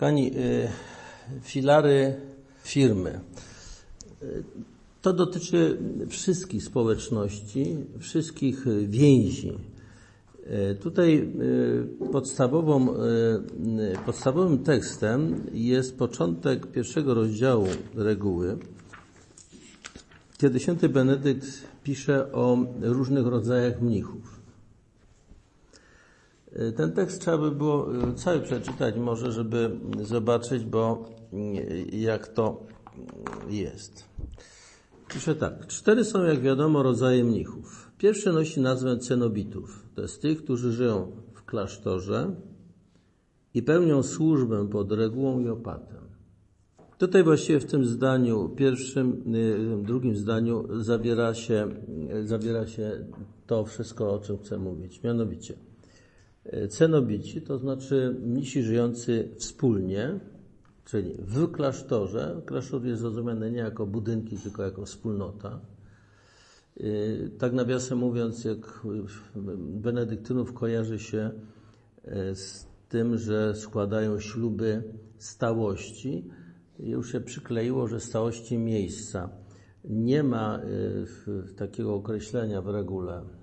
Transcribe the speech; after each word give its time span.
Kochani, 0.00 0.32
y, 0.36 0.68
filary 1.42 2.14
firmy. 2.62 3.20
Y, 4.22 4.44
to 5.02 5.12
dotyczy 5.12 5.78
wszystkich 6.08 6.64
społeczności, 6.64 7.76
wszystkich 7.98 8.64
więzi. 8.86 9.52
Y, 10.72 10.74
tutaj 10.74 11.32
podstawową, 12.12 12.94
podstawowym 14.06 14.58
tekstem 14.58 15.46
jest 15.52 15.98
początek 15.98 16.66
pierwszego 16.66 17.14
rozdziału 17.14 17.66
reguły, 17.94 18.58
kiedy 20.38 20.60
święty 20.60 20.88
Benedykt 20.88 21.46
pisze 21.84 22.32
o 22.32 22.58
różnych 22.80 23.26
rodzajach 23.26 23.80
mnichów. 23.82 24.39
Ten 26.76 26.92
tekst 26.92 27.20
trzeba 27.20 27.38
by 27.38 27.50
było 27.50 27.94
e, 27.94 28.14
cały 28.14 28.40
przeczytać 28.40 28.96
może, 28.96 29.32
żeby 29.32 29.70
zobaczyć, 30.02 30.64
bo 30.64 31.04
e, 31.32 31.36
jak 31.96 32.28
to 32.28 32.66
jest. 33.48 34.04
Pisze 35.08 35.34
tak. 35.34 35.66
Cztery 35.66 36.04
są, 36.04 36.24
jak 36.24 36.40
wiadomo, 36.40 36.82
rodzaje 36.82 37.24
mnichów. 37.24 37.92
Pierwszy 37.98 38.32
nosi 38.32 38.60
nazwę 38.60 38.98
cenobitów. 38.98 39.86
To 39.94 40.02
jest 40.02 40.22
tych, 40.22 40.44
którzy 40.44 40.72
żyją 40.72 41.12
w 41.34 41.44
klasztorze 41.44 42.34
i 43.54 43.62
pełnią 43.62 44.02
służbę 44.02 44.68
pod 44.68 44.92
regułą 44.92 45.40
i 45.40 45.48
opatem. 45.48 46.00
Tutaj 46.98 47.24
właściwie 47.24 47.60
w 47.60 47.64
tym 47.64 47.84
zdaniu 47.84 48.48
pierwszym, 48.48 49.24
drugim 49.82 50.16
zdaniu 50.16 50.82
zawiera 50.82 51.34
się, 51.34 51.68
zawiera 52.24 52.66
się 52.66 53.06
to 53.46 53.64
wszystko, 53.64 54.14
o 54.14 54.18
czym 54.18 54.38
chcę 54.38 54.58
mówić. 54.58 55.02
Mianowicie, 55.02 55.54
Cenobici, 56.68 57.42
to 57.42 57.58
znaczy 57.58 58.16
mnisi 58.22 58.62
żyjący 58.62 59.28
wspólnie, 59.36 60.20
czyli 60.84 61.14
w 61.18 61.50
klasztorze. 61.52 62.42
Klasztor 62.46 62.84
jest 62.84 63.02
rozumiany 63.02 63.50
nie 63.50 63.58
jako 63.58 63.86
budynki, 63.86 64.36
tylko 64.36 64.62
jako 64.62 64.84
wspólnota. 64.84 65.60
Y, 66.80 67.30
tak 67.38 67.52
nawiasem 67.52 67.98
mówiąc, 67.98 68.44
jak 68.44 68.86
benedyktynów 69.58 70.52
kojarzy 70.52 70.98
się 70.98 71.30
e, 72.04 72.34
z 72.34 72.66
tym, 72.88 73.18
że 73.18 73.54
składają 73.54 74.20
śluby 74.20 74.82
stałości, 75.18 76.30
już 76.78 77.12
się 77.12 77.20
przykleiło, 77.20 77.88
że 77.88 78.00
stałości 78.00 78.58
miejsca. 78.58 79.30
Nie 79.84 80.22
ma 80.22 80.60
y, 80.60 81.54
takiego 81.56 81.94
określenia 81.94 82.62
w 82.62 82.68
regule 82.68 83.39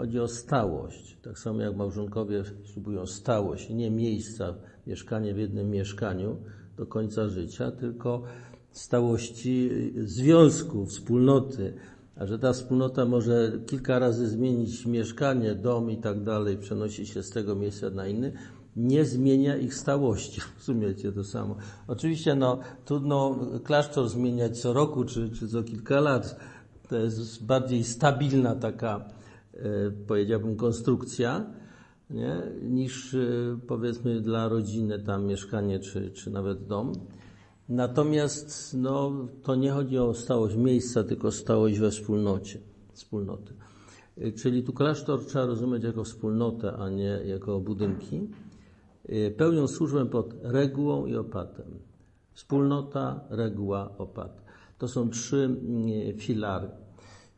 Chodzi 0.00 0.20
o 0.20 0.28
stałość. 0.28 1.16
Tak 1.22 1.38
samo 1.38 1.60
jak 1.60 1.76
małżonkowie 1.76 2.42
ślubują 2.64 3.06
stałość, 3.06 3.70
nie 3.70 3.90
miejsca, 3.90 4.54
mieszkanie 4.86 5.34
w 5.34 5.38
jednym 5.38 5.70
mieszkaniu 5.70 6.36
do 6.76 6.86
końca 6.86 7.28
życia, 7.28 7.70
tylko 7.70 8.22
stałości 8.72 9.70
związku, 9.96 10.86
wspólnoty. 10.86 11.74
A 12.16 12.26
że 12.26 12.38
ta 12.38 12.52
wspólnota 12.52 13.04
może 13.04 13.52
kilka 13.66 13.98
razy 13.98 14.28
zmienić 14.28 14.86
mieszkanie, 14.86 15.54
dom 15.54 15.90
i 15.90 15.96
tak 15.96 16.22
dalej, 16.22 16.56
przenosić 16.56 17.08
się 17.08 17.22
z 17.22 17.30
tego 17.30 17.54
miejsca 17.54 17.90
na 17.90 18.06
inny, 18.06 18.32
nie 18.76 19.04
zmienia 19.04 19.56
ich 19.56 19.74
stałości. 19.74 20.40
Rozumiecie 20.58 21.12
to 21.12 21.24
samo. 21.24 21.56
Oczywiście 21.88 22.34
no, 22.34 22.58
trudno 22.84 23.38
klasztor 23.64 24.08
zmieniać 24.08 24.60
co 24.60 24.72
roku 24.72 25.04
czy, 25.04 25.30
czy 25.30 25.48
co 25.48 25.62
kilka 25.62 26.00
lat. 26.00 26.36
To 26.88 26.96
jest 26.96 27.44
bardziej 27.44 27.84
stabilna 27.84 28.54
taka 28.54 29.19
powiedziałbym, 30.06 30.56
konstrukcja, 30.56 31.46
nie? 32.10 32.42
niż 32.62 33.14
e, 33.14 33.18
powiedzmy 33.66 34.20
dla 34.20 34.48
rodziny 34.48 34.98
tam 34.98 35.26
mieszkanie 35.26 35.78
czy, 35.78 36.10
czy 36.10 36.30
nawet 36.30 36.66
dom. 36.66 36.92
Natomiast 37.68 38.76
no, 38.78 39.12
to 39.42 39.54
nie 39.54 39.70
chodzi 39.70 39.98
o 39.98 40.14
stałość 40.14 40.56
miejsca, 40.56 41.04
tylko 41.04 41.32
stałość 41.32 41.78
we 41.78 41.90
wspólnocie, 41.90 42.60
wspólnoty. 42.92 43.54
E, 44.18 44.32
czyli 44.32 44.62
tu 44.62 44.72
klasztor 44.72 45.26
trzeba 45.26 45.46
rozumieć 45.46 45.84
jako 45.84 46.04
wspólnotę, 46.04 46.72
a 46.72 46.88
nie 46.88 47.20
jako 47.24 47.60
budynki. 47.60 48.28
Pełnią 49.36 49.68
służbę 49.68 50.06
pod 50.06 50.34
regułą 50.42 51.06
i 51.06 51.16
opatem. 51.16 51.64
Wspólnota, 52.32 53.20
reguła, 53.30 53.90
opat. 53.98 54.44
To 54.78 54.88
są 54.88 55.10
trzy 55.10 55.36
mm, 55.36 56.18
filary. 56.18 56.68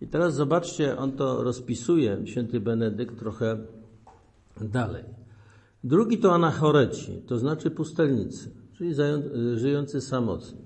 I 0.02 0.06
teraz 0.06 0.34
zobaczcie, 0.34 0.96
on 0.96 1.12
to 1.12 1.42
rozpisuje, 1.42 2.18
święty 2.24 2.60
Benedykt, 2.60 3.18
trochę 3.18 3.58
dalej. 4.60 5.04
Drugi 5.84 6.18
to 6.18 6.34
anachoreci, 6.34 7.22
to 7.26 7.38
znaczy 7.38 7.70
pustelnicy, 7.70 8.50
czyli 8.72 8.94
żyjący 9.54 10.00
samotnie. 10.00 10.60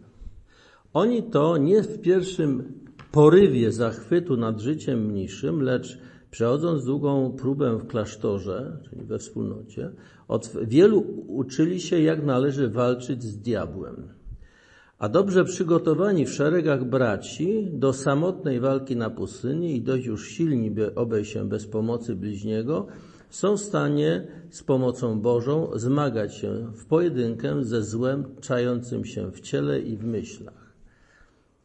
Oni 0.92 1.22
to 1.22 1.56
nie 1.56 1.82
w 1.82 2.00
pierwszym 2.00 2.72
porywie 3.12 3.72
zachwytu 3.72 4.36
nad 4.36 4.60
życiem 4.60 5.06
mniejszym, 5.06 5.62
lecz 5.62 5.98
przechodząc 6.30 6.84
długą 6.84 7.36
próbę 7.38 7.76
w 7.76 7.86
klasztorze, 7.86 8.78
czyli 8.90 9.04
we 9.04 9.18
wspólnocie, 9.18 9.90
od 10.28 10.52
wielu 10.62 11.04
uczyli 11.28 11.80
się, 11.80 12.00
jak 12.00 12.24
należy 12.24 12.68
walczyć 12.68 13.22
z 13.22 13.38
diabłem. 13.38 14.08
A 14.98 15.08
dobrze 15.08 15.44
przygotowani 15.44 16.26
w 16.26 16.32
szeregach 16.32 16.84
braci 16.84 17.68
do 17.72 17.92
samotnej 17.92 18.60
walki 18.60 18.96
na 18.96 19.10
pustyni 19.10 19.76
i 19.76 19.82
dość 19.82 20.06
już 20.06 20.28
silni, 20.28 20.70
by 20.70 20.94
obejść 20.94 21.32
się 21.32 21.48
bez 21.48 21.66
pomocy 21.66 22.14
bliźniego, 22.14 22.86
są 23.30 23.56
w 23.56 23.60
stanie 23.60 24.26
z 24.50 24.62
pomocą 24.62 25.20
Bożą 25.20 25.70
zmagać 25.74 26.34
się 26.34 26.72
w 26.74 26.86
pojedynkę 26.86 27.64
ze 27.64 27.82
złem 27.82 28.24
czającym 28.40 29.04
się 29.04 29.30
w 29.30 29.40
ciele 29.40 29.80
i 29.80 29.96
w 29.96 30.04
myślach. 30.04 30.74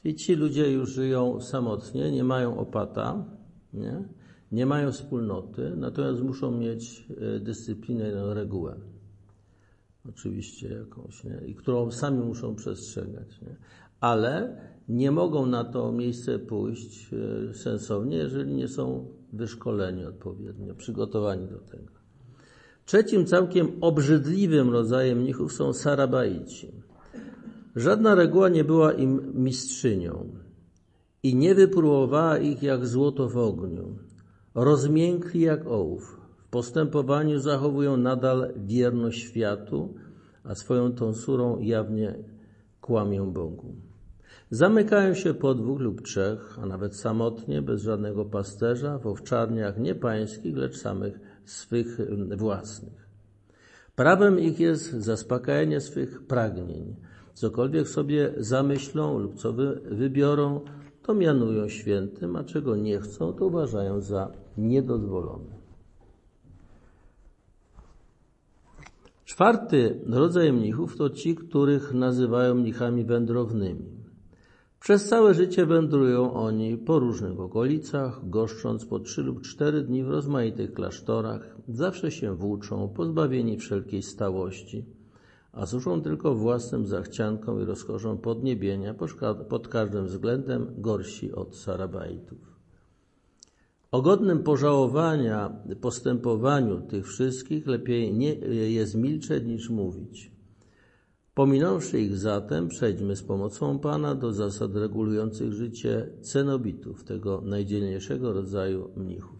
I 0.03 0.15
ci 0.15 0.35
ludzie 0.35 0.71
już 0.71 0.89
żyją 0.89 1.41
samotnie, 1.41 2.11
nie 2.11 2.23
mają 2.23 2.57
opata, 2.57 3.25
nie, 3.73 4.03
nie 4.51 4.65
mają 4.65 4.91
wspólnoty, 4.91 5.73
natomiast 5.77 6.21
muszą 6.21 6.51
mieć 6.51 7.07
e, 7.35 7.39
dyscyplinę 7.39 8.09
i 8.09 8.33
regułę 8.33 8.75
oczywiście 10.09 10.69
jakąś, 10.69 11.23
nie? 11.23 11.41
i 11.47 11.55
którą 11.55 11.91
sami 11.91 12.25
muszą 12.25 12.55
przestrzegać. 12.55 13.41
Nie? 13.41 13.55
Ale 13.99 14.57
nie 14.89 15.11
mogą 15.11 15.45
na 15.45 15.63
to 15.63 15.91
miejsce 15.91 16.39
pójść 16.39 17.13
e, 17.13 17.53
sensownie, 17.53 18.17
jeżeli 18.17 18.53
nie 18.53 18.67
są 18.67 19.07
wyszkoleni 19.33 20.05
odpowiednio, 20.05 20.75
przygotowani 20.75 21.47
do 21.47 21.59
tego. 21.59 21.91
Trzecim 22.85 23.25
całkiem 23.25 23.67
obrzydliwym 23.81 24.69
rodzajem 24.69 25.17
mnichów 25.17 25.53
są 25.53 25.73
sarabaici. 25.73 26.71
Żadna 27.75 28.15
reguła 28.15 28.49
nie 28.49 28.63
była 28.63 28.93
im 28.93 29.43
mistrzynią 29.43 30.29
i 31.23 31.35
nie 31.35 31.55
wypróbowała 31.55 32.37
ich 32.37 32.63
jak 32.63 32.87
złoto 32.87 33.29
w 33.29 33.37
ogniu. 33.37 33.95
Rozmiękli 34.55 35.41
jak 35.41 35.67
ołów 35.67 36.20
postępowaniu 36.51 37.39
zachowują 37.39 37.97
nadal 37.97 38.53
wierność 38.57 39.23
światu, 39.23 39.93
a 40.43 40.55
swoją 40.55 40.91
tonsurą 40.91 41.59
jawnie 41.59 42.15
kłamią 42.81 43.31
Bogu. 43.31 43.75
Zamykają 44.49 45.13
się 45.13 45.33
po 45.33 45.55
dwóch 45.55 45.79
lub 45.79 46.01
trzech, 46.01 46.59
a 46.61 46.65
nawet 46.65 46.95
samotnie, 46.95 47.61
bez 47.61 47.81
żadnego 47.81 48.25
pasterza, 48.25 48.97
w 48.97 49.07
owczarniach 49.07 49.77
nie 49.77 49.95
pańskich, 49.95 50.57
lecz 50.57 50.77
samych 50.77 51.19
swych 51.45 51.97
własnych. 52.37 53.09
Prawem 53.95 54.39
ich 54.39 54.59
jest 54.59 54.91
zaspokajanie 54.93 55.81
swych 55.81 56.27
pragnień. 56.27 56.95
Cokolwiek 57.33 57.87
sobie 57.87 58.33
zamyślą 58.37 59.19
lub 59.19 59.35
co 59.35 59.53
wy, 59.53 59.81
wybiorą, 59.91 60.61
to 61.03 61.13
mianują 61.13 61.69
świętym, 61.69 62.35
a 62.35 62.43
czego 62.43 62.75
nie 62.75 62.99
chcą, 62.99 63.33
to 63.33 63.45
uważają 63.45 64.01
za 64.01 64.31
niedozwolone. 64.57 65.60
Czwarty 69.31 69.99
rodzaj 70.05 70.53
mnichów 70.53 70.97
to 70.97 71.09
ci, 71.09 71.35
których 71.35 71.93
nazywają 71.93 72.55
mnichami 72.55 73.05
wędrownymi. 73.05 73.85
Przez 74.79 75.09
całe 75.09 75.33
życie 75.33 75.65
wędrują 75.65 76.33
oni 76.33 76.77
po 76.77 76.99
różnych 76.99 77.39
okolicach, 77.39 78.29
goszcząc 78.29 78.85
po 78.85 78.99
trzy 78.99 79.23
lub 79.23 79.41
cztery 79.41 79.81
dni 79.81 80.03
w 80.03 80.09
rozmaitych 80.09 80.73
klasztorach, 80.73 81.57
zawsze 81.67 82.11
się 82.11 82.35
włóczą, 82.35 82.89
pozbawieni 82.89 83.57
wszelkiej 83.57 84.01
stałości, 84.01 84.85
a 85.51 85.65
służą 85.65 86.01
tylko 86.01 86.35
własnym 86.35 86.85
zachciankom 86.85 87.61
i 87.61 87.65
rozkoszom 87.65 88.17
podniebienia, 88.17 88.95
pod 89.49 89.67
każdym 89.67 90.05
względem 90.05 90.67
gorsi 90.77 91.31
od 91.31 91.55
Sarabajtów. 91.55 92.50
O 93.91 94.01
godnym 94.01 94.43
pożałowania 94.43 95.63
postępowaniu 95.81 96.81
tych 96.81 97.07
wszystkich 97.07 97.67
lepiej 97.67 98.17
jest 98.73 98.95
milczeć 98.95 99.43
niż 99.45 99.69
mówić. 99.69 100.31
Pominąwszy 101.33 102.01
ich 102.01 102.17
zatem, 102.17 102.67
przejdźmy 102.67 103.15
z 103.15 103.23
pomocą 103.23 103.79
Pana 103.79 104.15
do 104.15 104.33
zasad 104.33 104.75
regulujących 104.75 105.53
życie 105.53 106.09
cenobitów, 106.21 107.03
tego 107.03 107.41
najdzielniejszego 107.41 108.33
rodzaju 108.33 108.91
mnichów. 108.95 109.39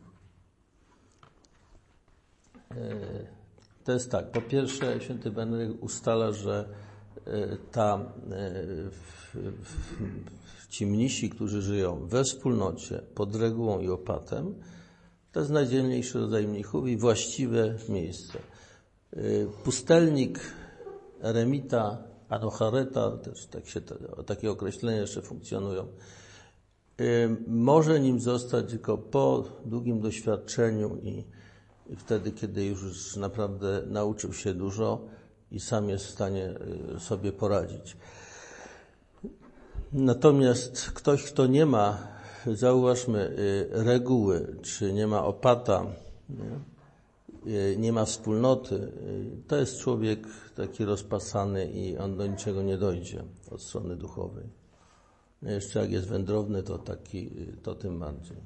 E, 2.72 2.96
To 3.84 3.92
jest 3.92 4.12
tak. 4.12 4.32
Po 4.32 4.42
pierwsze, 4.42 5.02
święty 5.02 5.32
Benedykt 5.32 5.84
ustala, 5.84 6.32
że 6.32 6.70
e, 7.26 7.58
ta, 7.72 8.14
e, 8.32 8.46
ci 10.72 10.86
mnisi, 10.86 11.30
którzy 11.30 11.62
żyją 11.62 12.08
we 12.08 12.24
wspólnocie, 12.24 13.02
pod 13.16 13.36
regułą 13.36 13.80
i 13.80 13.90
opatem, 13.90 14.56
to 15.32 15.40
jest 15.40 15.52
najdzielniejszy 15.52 16.20
rodzaj 16.20 16.48
mnichów 16.48 16.88
i 16.88 16.98
właściwe 16.98 17.76
miejsce. 17.90 18.40
E, 19.14 19.20
pustelnik, 19.64 20.40
eremita, 21.22 22.04
anochareta, 22.30 23.18
też 23.18 23.46
tak 23.46 23.68
się, 23.68 23.82
takie 24.26 24.52
określenia 24.52 25.02
jeszcze 25.02 25.22
funkcjonują, 25.22 25.88
może 27.48 28.00
nim 28.00 28.20
zostać 28.20 28.70
tylko 28.70 28.98
po 28.98 29.44
długim 29.66 30.02
doświadczeniu 30.02 30.98
i 31.04 31.26
wtedy, 31.98 32.32
kiedy 32.32 32.66
już 32.66 33.16
naprawdę 33.16 33.84
nauczył 33.88 34.34
się 34.34 34.54
dużo 34.54 35.02
i 35.52 35.60
sam 35.60 35.90
jest 35.90 36.06
w 36.06 36.10
stanie 36.10 36.54
y, 36.96 37.00
sobie 37.00 37.32
poradzić. 37.32 37.98
Natomiast 39.94 40.92
ktoś, 40.92 41.24
kto 41.24 41.48
nie 41.48 41.66
ma, 41.66 42.08
zauważmy, 42.54 43.30
y, 43.30 43.68
reguły, 43.72 44.56
czy 44.62 44.94
nie 44.94 45.08
ma 45.08 45.26
opata, 45.26 45.86
nie, 47.46 47.54
y, 47.54 47.78
nie 47.78 47.94
ma 47.94 48.06
wspólnoty, 48.06 48.92
to 49.48 49.56
jest 49.56 49.78
człowiek 49.78 50.28
taki 50.56 50.86
rozpasany 50.86 51.72
i 51.72 51.98
on 51.98 52.18
do 52.18 52.28
niczego 52.28 52.64
nie 52.64 52.78
dojdzie 52.78 53.24
od 53.52 53.62
strony 53.62 53.96
duchowej. 53.96 54.46
Jeszcze 55.42 55.80
jak 55.80 55.92
jest 55.92 56.08
wędrowny, 56.08 56.64
to 56.64 56.78
taki, 56.78 57.32
to 57.64 57.76
tym 57.76 58.00
bardziej. 58.00 58.38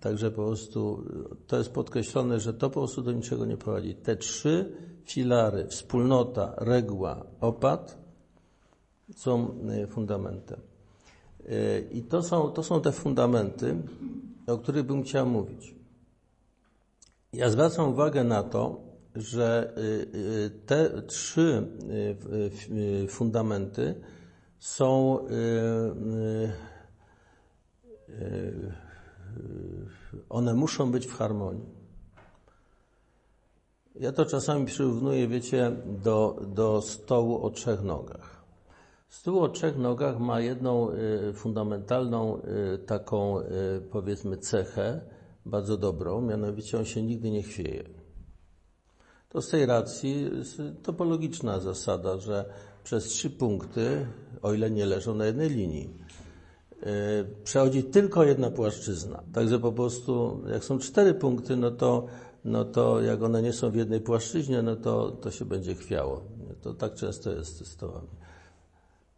Także 0.00 0.30
po 0.30 0.46
prostu 0.46 1.04
to 1.46 1.58
jest 1.58 1.70
podkreślone, 1.70 2.40
że 2.40 2.54
to 2.54 2.70
po 2.70 2.80
prostu 2.80 3.02
do 3.02 3.12
niczego 3.12 3.46
nie 3.46 3.56
prowadzi. 3.56 3.94
Te 3.94 4.16
trzy 4.16 4.72
filary, 5.04 5.66
wspólnota, 5.66 6.54
reguła, 6.56 7.26
opat 7.40 8.05
są 9.14 9.58
e, 9.68 9.86
fundamentem. 9.86 10.60
E, 11.48 11.80
I 11.80 12.02
to 12.02 12.22
są, 12.22 12.50
to 12.50 12.62
są 12.62 12.80
te 12.80 12.92
fundamenty, 12.92 13.76
o 14.46 14.58
których 14.58 14.82
bym 14.82 15.02
chciał 15.02 15.26
mówić. 15.26 15.74
Ja 17.32 17.50
zwracam 17.50 17.90
uwagę 17.90 18.24
na 18.24 18.42
to, 18.42 18.80
że 19.14 19.74
e, 19.76 20.50
te 20.50 21.02
trzy 21.02 21.66
fundamenty 23.08 23.94
są 24.58 25.18
one 30.28 30.54
muszą 30.54 30.90
być 30.90 31.06
w 31.06 31.12
harmonii. 31.12 31.76
Ja 33.94 34.12
to 34.12 34.26
czasami 34.26 34.66
przyrównuję, 34.66 35.28
wiecie, 35.28 35.76
do, 36.02 36.40
do 36.46 36.82
stołu 36.82 37.42
o 37.42 37.50
trzech 37.50 37.82
nogach. 37.82 38.35
Stół 39.08 39.40
o 39.40 39.48
trzech 39.48 39.76
nogach 39.76 40.18
ma 40.18 40.40
jedną 40.40 40.90
y, 40.90 41.32
fundamentalną 41.32 42.38
y, 42.74 42.78
taką, 42.78 43.40
y, 43.40 43.44
powiedzmy, 43.90 44.36
cechę, 44.36 45.00
bardzo 45.46 45.76
dobrą, 45.76 46.20
mianowicie 46.20 46.78
on 46.78 46.84
się 46.84 47.02
nigdy 47.02 47.30
nie 47.30 47.42
chwieje. 47.42 47.84
To 49.28 49.42
z 49.42 49.48
tej 49.48 49.66
racji 49.66 50.30
topologiczna 50.82 51.60
zasada, 51.60 52.18
że 52.18 52.44
przez 52.84 53.04
trzy 53.04 53.30
punkty, 53.30 54.06
o 54.42 54.54
ile 54.54 54.70
nie 54.70 54.86
leżą 54.86 55.14
na 55.14 55.26
jednej 55.26 55.50
linii, 55.50 55.94
przechodzi 57.44 57.84
tylko 57.84 58.24
jedna 58.24 58.50
płaszczyzna. 58.50 59.22
Także 59.32 59.58
po 59.58 59.72
prostu, 59.72 60.42
jak 60.52 60.64
są 60.64 60.78
cztery 60.78 61.14
punkty, 61.14 61.56
no 61.56 61.70
to, 61.70 62.06
no 62.44 62.64
to 62.64 63.00
jak 63.02 63.22
one 63.22 63.42
nie 63.42 63.52
są 63.52 63.70
w 63.70 63.74
jednej 63.74 64.00
płaszczyźnie, 64.00 64.62
no 64.62 64.76
to, 64.76 65.10
to 65.10 65.30
się 65.30 65.44
będzie 65.44 65.74
chwiało. 65.74 66.24
To 66.62 66.74
tak 66.74 66.94
często 66.94 67.32
jest 67.32 67.58
z 67.58 67.66
stołami. 67.66 68.08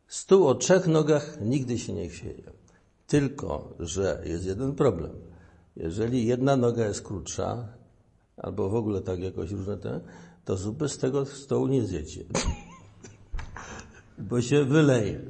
Stół 0.09 0.47
o 0.47 0.55
trzech 0.55 0.87
nogach 0.87 1.39
nigdy 1.41 1.79
się 1.79 1.93
nie 1.93 2.09
chwieje. 2.09 2.51
Tylko, 3.07 3.75
że 3.81 4.23
jest 4.25 4.47
jeden 4.47 4.75
problem. 4.75 5.11
Jeżeli 5.77 6.27
jedna 6.27 6.57
noga 6.57 6.87
jest 6.87 7.03
krótsza, 7.03 7.69
albo 8.37 8.69
w 8.69 8.75
ogóle 8.75 9.01
tak 9.01 9.21
jakoś 9.21 9.51
różne 9.51 9.77
te, 9.77 10.01
to 10.45 10.57
zupy 10.57 10.89
z 10.89 10.99
tego 10.99 11.27
stołu 11.27 11.67
nie 11.67 11.83
zjecie. 11.83 12.25
Bo 14.19 14.41
się 14.41 14.65
wyleje. 14.65 15.21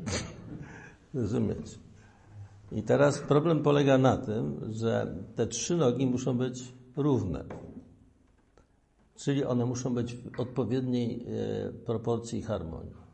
Rozumiecie? 1.15 1.77
I 2.73 2.83
teraz 2.83 3.19
problem 3.19 3.63
polega 3.63 3.99
na 3.99 4.17
tym, 4.17 4.61
że 4.71 5.15
te 5.37 5.47
trzy 5.47 5.77
nogi 5.77 6.07
muszą 6.07 6.39
być 6.39 6.73
równe. 6.97 7.45
Czyli 9.17 9.45
one 9.45 9.67
muszą 9.67 9.95
być 9.95 10.15
w 10.15 10.41
odpowiedniej 10.41 11.27
e, 11.27 11.73
proporcji 11.73 12.39
i 12.39 12.43
harmonii. 12.43 13.08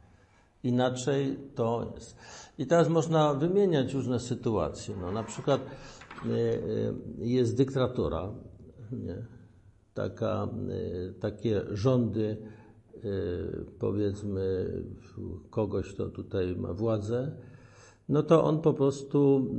Inaczej 0.64 1.37
to 1.55 1.93
jest. 1.94 2.16
I 2.58 2.66
teraz 2.66 2.88
można 2.88 3.34
wymieniać 3.34 3.94
różne 3.94 4.20
sytuacje. 4.20 4.94
No, 5.00 5.12
na 5.12 5.22
przykład 5.22 5.61
e, 5.61 6.28
e, 6.28 6.56
jest 7.19 7.56
dyktatura, 7.56 8.32
nie? 8.93 9.26
Taka, 9.94 10.49
takie 11.20 11.62
rządy, 11.70 12.37
powiedzmy, 13.78 14.72
kogoś, 15.50 15.94
kto 15.94 16.08
tutaj 16.08 16.56
ma 16.56 16.72
władzę, 16.72 17.37
no 18.08 18.22
to 18.22 18.44
on 18.44 18.61
po 18.61 18.75
prostu 18.75 19.50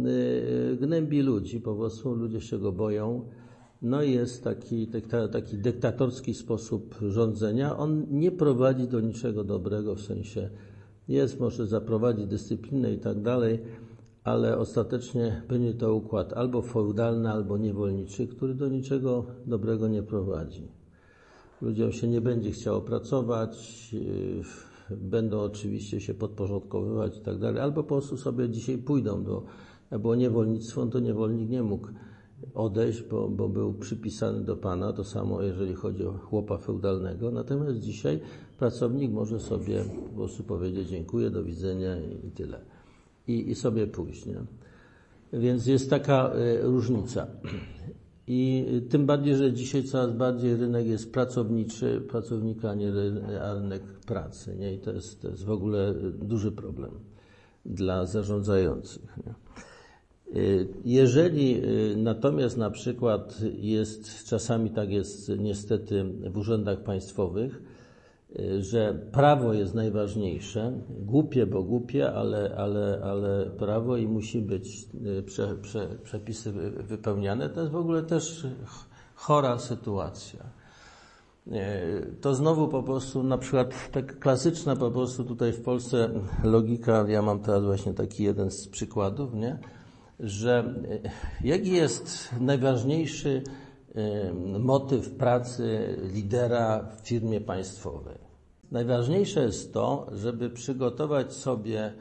gnębi 0.80 1.22
ludzi, 1.22 1.62
po 1.62 1.75
prostu 1.75 2.16
ludzie 2.16 2.42
się 2.42 2.57
go 2.57 2.72
boją. 2.72 3.30
No 3.81 4.04
i 4.04 4.12
jest 4.12 4.44
taki, 4.44 4.88
taki 5.31 5.57
dyktatorski 5.57 6.34
sposób 6.34 6.96
rządzenia. 7.10 7.78
On 7.78 8.06
nie 8.10 8.31
prowadzi 8.31 8.88
do 8.88 9.00
niczego 9.00 9.44
dobrego, 9.44 9.96
w 9.96 10.02
sensie 10.02 10.50
jest, 11.07 11.40
może 11.40 11.68
zaprowadzić 11.68 12.25
dyscyplinę 12.25 12.94
i 12.94 13.00
tak 13.00 13.22
dalej, 13.22 13.60
ale 14.24 14.57
ostatecznie 14.57 15.42
będzie 15.50 15.74
to 15.74 15.96
układ 15.96 16.34
albo 16.34 16.62
feudalny, 16.62 17.30
albo 17.30 17.57
niewolniczy, 17.57 18.28
który 18.28 18.56
do 18.56 18.69
niczego 18.69 19.25
dobrego 19.46 19.88
nie 19.88 20.04
prowadzi. 20.04 20.68
Ludziom 21.62 21.92
się 21.92 22.07
nie 22.07 22.22
będzie 22.22 22.52
chciało 22.52 22.81
pracować, 22.81 23.90
y, 23.94 24.96
będą 24.98 25.40
oczywiście 25.40 26.02
się 26.02 26.13
podporządkowywać 26.13 27.18
i 27.18 27.22
tak 27.22 27.40
dalej, 27.40 27.62
albo 27.62 27.84
po 27.84 27.90
prostu 27.90 28.18
sobie 28.18 28.50
dzisiaj 28.50 28.78
pójdą 28.78 29.24
do, 29.24 29.44
było 29.92 30.16
niewolnictwo, 30.16 30.86
to 30.86 31.00
niewolnik 31.00 31.50
nie 31.50 31.63
mógł 31.63 31.88
odejść, 32.54 33.04
bo, 33.04 33.30
bo 33.30 33.50
był 33.50 33.74
przypisany 33.74 34.44
do 34.44 34.57
Pana, 34.57 34.94
to 34.94 35.04
samo 35.04 35.42
jeżeli 35.42 35.74
chodzi 35.74 36.06
o 36.06 36.13
chłopa 36.13 36.57
feudalnego, 36.57 37.31
natomiast 37.31 37.80
dzisiaj 37.80 38.19
pracownik 38.57 39.12
może 39.12 39.40
sobie 39.40 39.84
po 40.10 40.16
prostu 40.16 40.44
powiedzieć 40.44 40.90
dziękuję, 40.90 41.30
do 41.30 41.44
widzenia 41.44 41.97
i 42.28 42.31
tyle. 42.31 42.59
I, 43.28 43.50
i 43.50 43.56
sobie 43.56 43.88
pójść, 43.88 44.26
nie? 44.26 44.42
Więc 45.33 45.68
jest 45.68 45.90
taka 45.90 46.35
y, 46.35 46.62
różnica. 46.62 47.28
I 48.28 48.66
tym 48.90 49.06
bardziej, 49.06 49.35
że 49.35 49.54
dzisiaj 49.54 49.83
coraz 49.83 50.14
bardziej 50.14 50.56
rynek 50.56 50.88
jest 50.88 51.14
pracowniczy, 51.14 52.02
pracownika, 52.09 52.69
a 52.69 52.76
nie 52.76 52.92
rynek 53.54 53.83
pracy. 53.83 54.56
Nie? 54.56 54.74
I 54.74 54.80
to 54.80 54.92
jest, 54.92 55.21
to 55.21 55.28
jest 55.30 55.44
w 55.45 55.52
ogóle 55.52 55.94
duży 56.21 56.52
problem 56.52 56.92
dla 57.66 58.06
zarządzających. 58.06 59.18
Nie? 59.26 59.33
Jeżeli 60.85 61.66
y, 61.66 61.95
natomiast 61.97 62.57
na 62.57 62.69
przykład 62.69 63.40
jest, 63.59 64.26
czasami 64.26 64.69
tak 64.69 64.92
jest 64.92 65.31
niestety 65.38 66.06
w 66.30 66.38
urzędach 66.38 66.83
państwowych, 66.83 67.62
że 68.59 68.99
prawo 69.11 69.54
jest 69.54 69.75
najważniejsze, 69.75 70.73
głupie, 70.89 71.45
bo 71.45 71.63
głupie, 71.63 72.13
ale, 72.13 72.56
ale, 72.57 72.99
ale 73.04 73.45
prawo 73.45 73.97
i 73.97 74.07
musi 74.07 74.42
być 74.42 74.87
y, 75.19 75.23
prze, 75.23 75.56
prze, 75.56 75.87
przepisy 76.04 76.51
wypełniane, 76.77 77.49
to 77.49 77.59
jest 77.59 77.71
w 77.71 77.75
ogóle 77.75 78.04
też 78.04 78.47
chora 79.15 79.59
sytuacja. 79.59 80.39
To 82.21 82.35
znowu 82.35 82.68
po 82.68 82.83
prostu, 82.83 83.23
na 83.23 83.37
przykład 83.37 83.92
tak 83.92 84.19
klasyczna 84.19 84.75
po 84.75 84.92
prostu 84.92 85.23
tutaj 85.23 85.54
w 85.54 85.61
Polsce 85.61 86.09
logika, 86.44 87.06
ja 87.07 87.21
mam 87.21 87.39
teraz 87.39 87.63
właśnie 87.63 87.94
taki 87.94 88.23
jeden 88.23 88.51
z 88.51 88.68
przykładów, 88.68 89.33
nie? 89.33 89.59
że 90.19 90.75
y, 90.85 91.47
jaki 91.47 91.71
jest 91.71 92.30
najważniejszy 92.39 93.44
motyw 94.59 95.09
pracy 95.09 95.97
lidera 96.13 96.89
w 96.97 97.07
firmie 97.07 97.42
państwowej? 97.42 98.25
Najważniejsze 98.72 99.44
jest 99.44 99.74
to, 99.74 100.07
żeby 100.14 100.50
przygotować 100.50 101.34
sobie 101.34 101.80
e, 101.84 101.94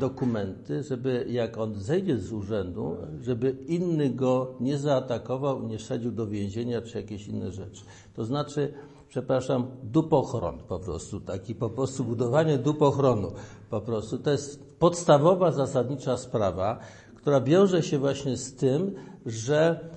dokumenty, 0.00 0.82
żeby 0.82 1.26
jak 1.28 1.58
on 1.58 1.74
zejdzie 1.74 2.18
z 2.18 2.32
urzędu, 2.32 2.96
żeby 3.22 3.56
inny 3.66 4.10
go 4.10 4.54
nie 4.60 4.78
zaatakował, 4.78 5.62
nie 5.62 5.78
wsadził 5.78 6.12
do 6.12 6.26
więzienia 6.26 6.82
czy 6.82 6.98
jakieś 6.98 7.28
inne 7.28 7.52
rzeczy. 7.52 7.84
To 8.14 8.24
znaczy, 8.24 8.72
przepraszam, 9.08 9.66
dupochron 9.82 10.58
po 10.68 10.78
prostu, 10.78 11.20
taki 11.20 11.54
po 11.54 11.70
prostu 11.70 12.04
budowanie 12.04 12.58
dupochronu 12.58 13.32
po 13.70 13.80
prostu. 13.80 14.18
To 14.18 14.30
jest 14.30 14.74
podstawowa, 14.78 15.52
zasadnicza 15.52 16.16
sprawa, 16.16 16.78
która 17.14 17.40
wiąże 17.40 17.82
się 17.82 17.98
właśnie 17.98 18.36
z 18.36 18.54
tym, 18.54 18.94
że 19.26 19.90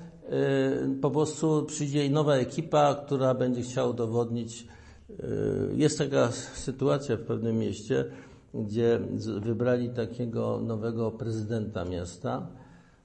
po 1.01 1.11
prostu 1.11 1.65
przyjdzie 1.65 2.09
nowa 2.09 2.35
ekipa, 2.35 2.95
która 2.95 3.33
będzie 3.33 3.61
chciała 3.61 3.89
udowodnić. 3.89 4.67
Jest 5.75 5.97
taka 5.97 6.31
sytuacja 6.53 7.17
w 7.17 7.21
pewnym 7.21 7.57
mieście, 7.57 8.05
gdzie 8.53 8.99
wybrali 9.41 9.89
takiego 9.89 10.61
nowego 10.61 11.11
prezydenta 11.11 11.85
miasta. 11.85 12.47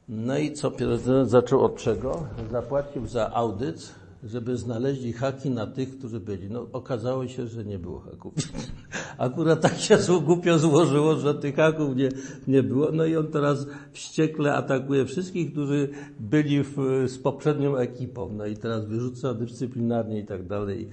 No 0.09 0.38
i 0.38 0.52
co 0.52 0.71
prezydent 0.71 1.31
zaczął 1.31 1.64
od 1.64 1.76
czego? 1.76 2.26
Zapłacił 2.50 3.07
za 3.07 3.35
audyt, 3.35 3.95
żeby 4.25 4.57
znaleźli 4.57 5.12
haki 5.12 5.50
na 5.50 5.66
tych, 5.66 5.99
którzy 5.99 6.21
byli. 6.21 6.50
No 6.50 6.66
okazało 6.73 7.28
się, 7.28 7.47
że 7.47 7.64
nie 7.64 7.78
było 7.78 8.00
haków. 8.00 8.35
Akurat 9.19 9.61
tak 9.61 9.75
się 9.78 9.99
głupio 10.25 10.59
złożyło, 10.59 11.16
że 11.16 11.35
tych 11.35 11.57
haków 11.57 11.97
nie, 11.97 12.09
nie 12.49 12.62
było. 12.62 12.92
No 12.92 13.04
i 13.04 13.16
on 13.16 13.26
teraz 13.26 13.66
wściekle 13.92 14.54
atakuje 14.54 15.04
wszystkich, 15.04 15.52
którzy 15.52 15.88
byli 16.21 16.62
w, 16.62 17.04
z 17.07 17.19
poprzednią 17.19 17.76
ekipą. 17.76 18.33
No 18.33 18.47
i 18.47 18.57
teraz 18.57 18.87
wyrzuca 18.87 19.35
dyscyplinarnie 19.35 20.21
i 20.21 20.26
tak 20.26 20.47
dalej. 20.47 20.88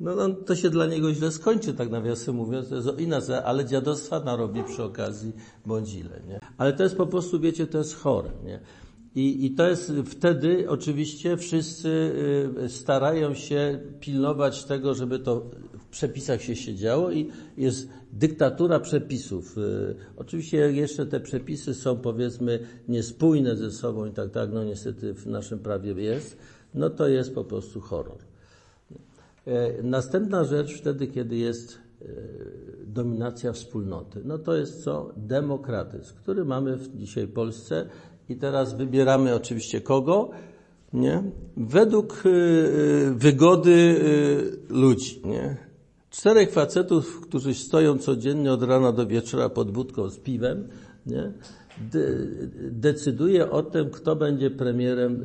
No, 0.00 0.14
no, 0.14 0.34
to 0.34 0.56
się 0.56 0.70
dla 0.70 0.86
niego 0.86 1.14
źle 1.14 1.32
skończy, 1.32 1.74
tak 1.74 1.90
nawiasem 1.90 2.34
mówiąc, 2.34 2.68
to 2.68 2.76
jest 2.76 2.88
inna, 2.98 3.20
ale 3.44 3.64
dziadostwa 3.64 4.20
narobi 4.20 4.62
przy 4.64 4.82
okazji 4.82 5.32
bądź 5.66 5.94
ile, 5.94 6.22
nie? 6.28 6.40
Ale 6.58 6.72
to 6.72 6.82
jest 6.82 6.96
po 6.96 7.06
prostu, 7.06 7.40
wiecie, 7.40 7.66
to 7.66 7.78
jest 7.78 7.94
chore, 7.94 8.30
nie? 8.44 8.60
I, 9.14 9.46
I 9.46 9.50
to 9.50 9.68
jest 9.68 9.92
wtedy 10.04 10.68
oczywiście 10.68 11.36
wszyscy 11.36 11.88
y, 12.64 12.68
starają 12.68 13.34
się 13.34 13.80
pilnować 14.00 14.64
tego, 14.64 14.94
żeby 14.94 15.18
to 15.18 15.50
w 15.78 15.86
przepisach 15.86 16.42
się 16.42 16.56
siedziało 16.56 17.10
i 17.10 17.30
jest 17.56 17.88
dyktatura 18.12 18.80
przepisów. 18.80 19.58
Y, 19.58 19.94
oczywiście 20.16 20.56
jeszcze 20.72 21.06
te 21.06 21.20
przepisy 21.20 21.74
są 21.74 21.96
powiedzmy 21.96 22.60
niespójne 22.88 23.56
ze 23.56 23.70
sobą 23.70 24.06
i 24.06 24.12
tak, 24.12 24.30
tak, 24.30 24.52
no 24.52 24.64
niestety 24.64 25.14
w 25.14 25.26
naszym 25.26 25.58
prawie 25.58 25.92
jest, 25.92 26.36
no 26.74 26.90
to 26.90 27.08
jest 27.08 27.34
po 27.34 27.44
prostu 27.44 27.80
horror. 27.80 28.29
E, 29.46 29.82
następna 29.82 30.44
rzecz 30.44 30.78
wtedy, 30.78 31.06
kiedy 31.06 31.36
jest 31.36 31.78
e, 32.02 32.06
dominacja 32.86 33.52
wspólnoty, 33.52 34.20
no 34.24 34.38
to 34.38 34.56
jest 34.56 34.84
co? 34.84 35.12
Demokratyzm, 35.16 36.14
który 36.16 36.44
mamy 36.44 36.76
w 36.76 36.96
dzisiaj 36.96 37.28
Polsce 37.28 37.86
i 38.28 38.36
teraz 38.36 38.76
wybieramy 38.76 39.34
oczywiście 39.34 39.80
kogo? 39.80 40.30
Nie? 40.92 41.22
Według 41.56 42.22
e, 42.26 42.30
wygody 43.14 44.00
ludzi. 44.68 45.22
Nie? 45.24 45.56
Czterech 46.10 46.50
facetów, 46.50 47.20
którzy 47.20 47.54
stoją 47.54 47.98
codziennie 47.98 48.52
od 48.52 48.62
rana 48.62 48.92
do 48.92 49.06
wieczora 49.06 49.48
pod 49.48 49.70
budką 49.70 50.08
z 50.08 50.18
piwem, 50.18 50.68
nie? 51.06 51.32
De 51.92 52.00
decyduje 52.70 53.50
o 53.50 53.62
tym, 53.62 53.90
kto 53.90 54.16
będzie 54.16 54.50
premierem 54.50 55.22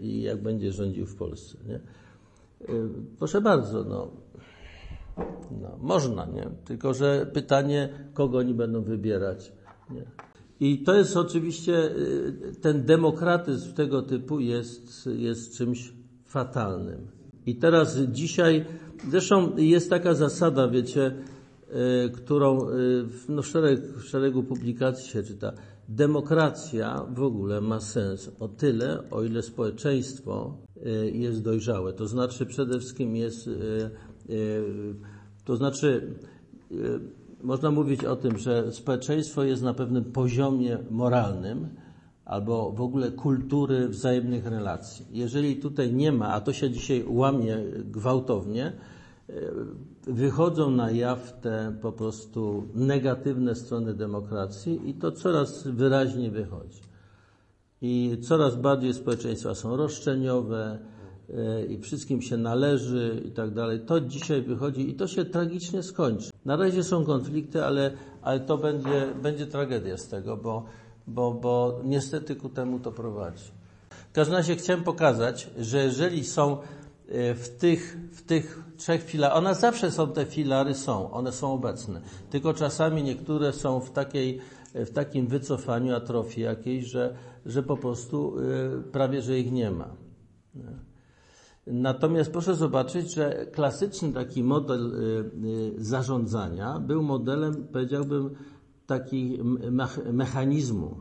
i 0.00 0.22
jak 0.22 0.42
będzie 0.42 0.72
rządził 0.72 1.06
w 1.06 1.16
Polsce. 1.16 1.58
Nie? 1.68 1.80
Y, 2.68 2.88
proszę 3.18 3.40
bardzo, 3.40 3.84
no, 3.84 4.10
no, 5.62 5.78
można, 5.80 6.26
nie? 6.26 6.50
Tylko, 6.64 6.94
że 6.94 7.26
pytanie, 7.32 7.88
kogo 8.14 8.38
oni 8.38 8.54
będą 8.54 8.82
wybierać, 8.82 9.52
nie? 9.90 10.04
I 10.60 10.82
to 10.82 10.94
jest 10.94 11.16
oczywiście, 11.16 11.96
y, 11.96 12.54
ten 12.60 12.84
demokratyzm 12.84 13.74
tego 13.74 14.02
typu 14.02 14.40
jest, 14.40 15.06
jest 15.16 15.56
czymś 15.56 15.92
fatalnym. 16.24 17.06
I 17.46 17.56
teraz 17.56 17.98
dzisiaj, 17.98 18.64
zresztą 19.10 19.56
jest 19.56 19.90
taka 19.90 20.14
zasada, 20.14 20.68
wiecie, 20.68 21.14
y, 22.06 22.10
którą 22.10 22.58
no, 23.28 23.42
w, 23.42 23.46
szereg, 23.46 23.80
w 23.80 24.04
szeregu 24.04 24.42
publikacji 24.42 25.10
się 25.10 25.22
czyta. 25.22 25.52
Demokracja 25.88 27.06
w 27.14 27.22
ogóle 27.22 27.60
ma 27.60 27.80
sens 27.80 28.30
o 28.40 28.48
tyle, 28.48 29.10
o 29.10 29.22
ile 29.22 29.42
społeczeństwo 29.42 30.56
jest 31.12 31.42
dojrzałe. 31.42 31.92
To 31.92 32.06
znaczy 32.06 32.46
przede 32.46 32.78
wszystkim 32.78 33.16
jest, 33.16 33.46
y, 33.46 33.50
y, 34.30 34.94
to 35.44 35.56
znaczy 35.56 36.14
można 37.42 37.70
mówić 37.70 38.04
o 38.04 38.16
tym, 38.16 38.38
że 38.38 38.72
społeczeństwo 38.72 39.44
jest 39.44 39.62
na 39.62 39.74
pewnym 39.74 40.04
poziomie 40.04 40.78
moralnym 40.90 41.68
albo 42.24 42.72
w 42.72 42.80
ogóle 42.80 43.10
kultury 43.10 43.88
wzajemnych 43.88 44.46
relacji. 44.46 45.06
Jeżeli 45.10 45.56
tutaj 45.56 45.92
nie 45.92 46.12
ma, 46.12 46.28
a 46.28 46.40
to 46.40 46.52
się 46.52 46.70
dzisiaj 46.70 47.04
łamie 47.08 47.58
gwałtownie, 47.84 48.72
wychodzą 50.06 50.70
na 50.70 50.90
jaw 50.90 51.40
te 51.40 51.76
po 51.82 51.92
prostu 51.92 52.68
negatywne 52.74 53.54
strony 53.54 53.94
demokracji 53.94 54.90
i 54.90 54.94
to 54.94 55.12
coraz 55.12 55.68
wyraźniej 55.68 56.30
wychodzi 56.30 56.91
i 57.82 58.18
coraz 58.22 58.56
bardziej 58.56 58.94
społeczeństwa 58.94 59.54
są 59.54 59.76
roszczeniowe 59.76 60.78
e, 61.30 61.64
i 61.66 61.78
wszystkim 61.78 62.22
się 62.22 62.36
należy 62.36 63.22
i 63.24 63.30
tak 63.30 63.54
dalej. 63.54 63.80
To 63.80 64.00
dzisiaj 64.00 64.42
wychodzi 64.42 64.90
i 64.90 64.94
to 64.94 65.08
się 65.08 65.24
tragicznie 65.24 65.82
skończy. 65.82 66.30
Na 66.44 66.56
razie 66.56 66.84
są 66.84 67.04
konflikty, 67.04 67.64
ale, 67.64 67.90
ale 68.22 68.40
to 68.40 68.58
będzie, 68.58 69.06
będzie 69.22 69.46
tragedia 69.46 69.96
z 69.96 70.08
tego, 70.08 70.36
bo, 70.36 70.64
bo, 71.06 71.32
bo 71.32 71.80
niestety 71.84 72.36
ku 72.36 72.48
temu 72.48 72.78
to 72.78 72.92
prowadzi. 72.92 73.44
W 74.10 74.12
każdym 74.12 74.36
razie 74.36 74.56
chciałem 74.56 74.84
pokazać, 74.84 75.50
że 75.58 75.84
jeżeli 75.84 76.24
są 76.24 76.56
e, 77.08 77.34
w 77.34 77.48
tych, 77.48 77.98
w 78.12 78.22
tych 78.22 78.62
trzech 78.76 79.02
filarach, 79.02 79.38
one 79.38 79.54
zawsze 79.54 79.90
są 79.90 80.12
te 80.12 80.24
filary, 80.24 80.74
są, 80.74 81.10
one 81.10 81.32
są 81.32 81.52
obecne, 81.52 82.00
tylko 82.30 82.54
czasami 82.54 83.02
niektóre 83.02 83.52
są 83.52 83.80
w 83.80 83.90
takiej 83.90 84.40
w 84.74 84.90
takim 84.90 85.26
wycofaniu, 85.26 85.94
atrofii 85.94 86.40
jakiejś, 86.40 86.84
że, 86.84 87.14
że 87.46 87.62
po 87.62 87.76
prostu 87.76 88.38
y, 88.38 88.82
prawie, 88.92 89.22
że 89.22 89.38
ich 89.38 89.52
nie 89.52 89.70
ma. 89.70 89.96
Natomiast 91.66 92.30
proszę 92.30 92.54
zobaczyć, 92.54 93.14
że 93.14 93.46
klasyczny 93.52 94.12
taki 94.12 94.44
model 94.44 94.94
y, 94.94 95.78
y, 95.78 95.84
zarządzania 95.84 96.78
był 96.78 97.02
modelem, 97.02 97.68
powiedziałbym, 97.72 98.30
takiego 98.86 99.44
mechanizmu, 100.12 100.96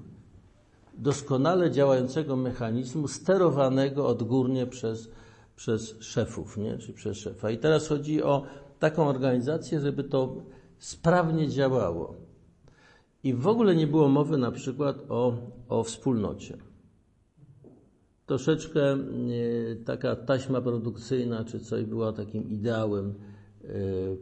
doskonale 0.97 1.71
działającego 1.71 2.35
mechanizmu, 2.35 3.07
sterowanego 3.07 4.07
odgórnie 4.07 4.67
przez, 4.67 5.09
przez 5.55 5.95
szefów, 5.99 6.57
nie? 6.57 6.77
czy 6.77 6.93
przez 6.93 7.17
szefa. 7.17 7.51
I 7.51 7.57
teraz 7.57 7.87
chodzi 7.87 8.23
o 8.23 8.43
taką 8.79 9.07
organizację, 9.07 9.79
żeby 9.79 10.03
to 10.03 10.35
sprawnie 10.77 11.49
działało. 11.49 12.15
I 13.23 13.33
w 13.33 13.47
ogóle 13.47 13.75
nie 13.75 13.87
było 13.87 14.09
mowy 14.09 14.37
na 14.37 14.51
przykład 14.51 14.95
o, 15.09 15.33
o 15.71 15.83
wspólnocie. 15.83 16.57
Troszeczkę 18.25 18.93
e, 18.93 18.97
taka 19.85 20.15
taśma 20.15 20.61
produkcyjna 20.61 21.45
czy 21.45 21.59
coś 21.59 21.85
była 21.85 22.13
takim 22.13 22.49
ideałem, 22.49 23.13
e, 23.63 23.67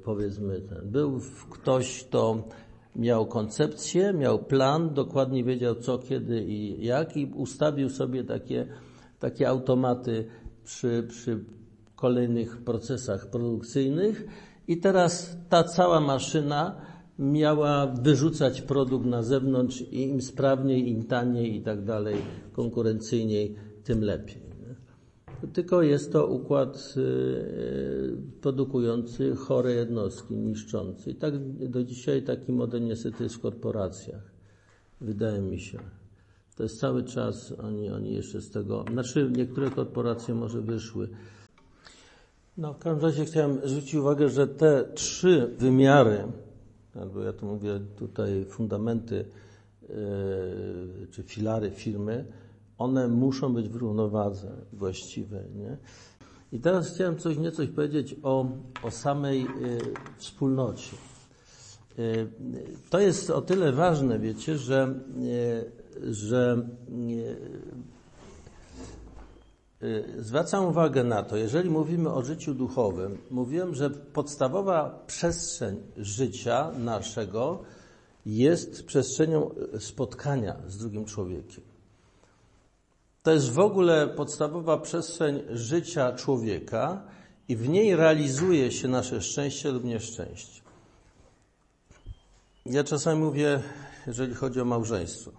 powiedzmy. 0.04 0.62
Ten. 0.62 0.92
Był 0.92 1.20
ktoś, 1.50 2.04
kto 2.04 2.48
miał 2.96 3.26
koncepcję, 3.26 4.14
miał 4.14 4.40
plan, 4.40 4.94
dokładnie 4.94 5.44
wiedział 5.44 5.76
co, 5.76 5.98
kiedy 5.98 6.44
i 6.44 6.86
jak 6.86 7.18
i 7.18 7.26
ustawił 7.26 7.90
sobie 7.90 8.24
takie, 8.24 8.68
takie 9.20 9.50
automaty 9.50 10.26
przy, 10.64 11.06
przy 11.10 11.46
kolejnych 11.96 12.64
procesach 12.64 13.30
produkcyjnych 13.30 14.26
i 14.68 14.78
teraz 14.78 15.38
ta 15.50 15.64
cała 15.64 16.00
maszyna 16.00 16.82
miała 17.20 17.88
wyrzucać 17.88 18.62
produkt 18.62 19.06
na 19.06 19.24
zewnątrz 19.24 19.82
i 19.82 20.02
im 20.02 20.22
sprawniej, 20.22 20.90
im 20.90 21.04
taniej 21.04 21.56
i 21.56 21.62
tak 21.62 21.84
dalej, 21.84 22.16
konkurencyjniej, 22.54 23.56
tym 23.84 24.04
lepiej. 24.04 24.50
Tylko 25.54 25.82
jest 25.82 26.12
to 26.12 26.28
układ 26.28 26.94
y, 26.98 28.18
produkujący 28.42 29.36
chore 29.36 29.74
jednostki, 29.74 30.38
niszczący. 30.38 31.12
I 31.12 31.16
tak 31.16 31.54
do 31.70 31.84
dzisiaj 31.84 32.24
taki 32.24 32.52
model 32.52 32.84
niestety 32.84 33.24
jest 33.24 33.36
w 33.36 33.40
korporacjach. 33.40 34.32
Wydaje 35.02 35.42
mi 35.42 35.60
się. 35.60 35.80
To 36.56 36.64
jest 36.64 36.80
cały 36.80 37.04
czas, 37.04 37.54
oni, 37.64 37.90
oni 37.90 38.14
jeszcze 38.14 38.42
z 38.42 38.50
tego, 38.50 38.86
znaczy 38.92 39.32
niektóre 39.38 39.70
korporacje 39.70 40.36
może 40.36 40.62
wyszły. 40.62 41.10
No, 42.58 42.74
w 42.74 42.78
każdym 42.78 43.06
razie 43.06 43.26
chciałem 43.26 43.60
zwrócić 43.64 43.96
uwagę, 43.96 44.30
że 44.30 44.48
te 44.48 44.90
trzy 44.94 45.56
wymiary 45.58 46.24
albo 47.02 47.22
ja 47.22 47.34
tu 47.34 47.46
mówię 47.46 47.80
tutaj 47.96 48.46
fundamenty 48.46 49.26
e, 49.84 49.88
czy 51.12 51.24
filary 51.24 51.72
firmy, 51.72 52.26
one 52.78 53.08
muszą 53.08 53.54
być 53.54 53.70
w 53.70 53.76
równowadze 53.76 54.52
właściwej. 54.74 55.46
Nie? 55.56 55.78
I 56.52 56.60
teraz 56.60 56.94
chciałem 56.94 57.18
coś 57.18 57.38
niecoś 57.38 57.68
powiedzieć 57.68 58.16
o, 58.24 58.46
o 58.84 58.92
samej 58.92 59.42
e, 59.42 59.48
wspólnocie. 60.18 60.98
E, 62.00 62.02
to 62.90 63.00
jest 63.00 63.30
o 63.30 63.42
tyle 63.42 63.72
ważne, 63.72 64.20
wiecie, 64.20 64.58
że, 64.58 65.00
że 66.12 66.68
zwracam 70.18 70.66
uwagę 70.66 71.04
na 71.04 71.24
to, 71.24 71.38
jeżeli 71.38 71.70
mówimy 71.70 72.14
o 72.14 72.24
życiu 72.24 72.54
duchowym, 72.54 73.18
mówiłem, 73.32 73.76
że 73.76 73.90
podstawowa 73.90 75.04
przestrzeń 75.08 75.78
życia 75.98 76.72
naszego 76.72 77.64
jest 78.26 78.86
przestrzenią 78.86 79.56
spotkania 79.80 80.56
z 80.68 80.78
drugim 80.78 81.06
człowiekiem. 81.06 81.64
To 83.24 83.32
jest 83.32 83.52
w 83.52 83.60
ogóle 83.60 84.08
podstawowa 84.08 84.78
przestrzeń 84.78 85.42
życia 85.50 86.14
człowieka 86.14 87.02
i 87.48 87.56
w 87.56 87.70
niej 87.70 87.96
realizuje 87.96 88.72
się 88.72 88.88
nasze 88.88 89.22
szczęście 89.22 89.72
lub 89.72 89.84
nieszczęście. 89.84 90.62
Ja 92.66 92.84
czasami 92.84 93.22
mówię, 93.22 93.64
jeżeli 94.08 94.34
chodzi 94.34 94.62
o 94.62 94.66
małżeństwo, 94.66 95.32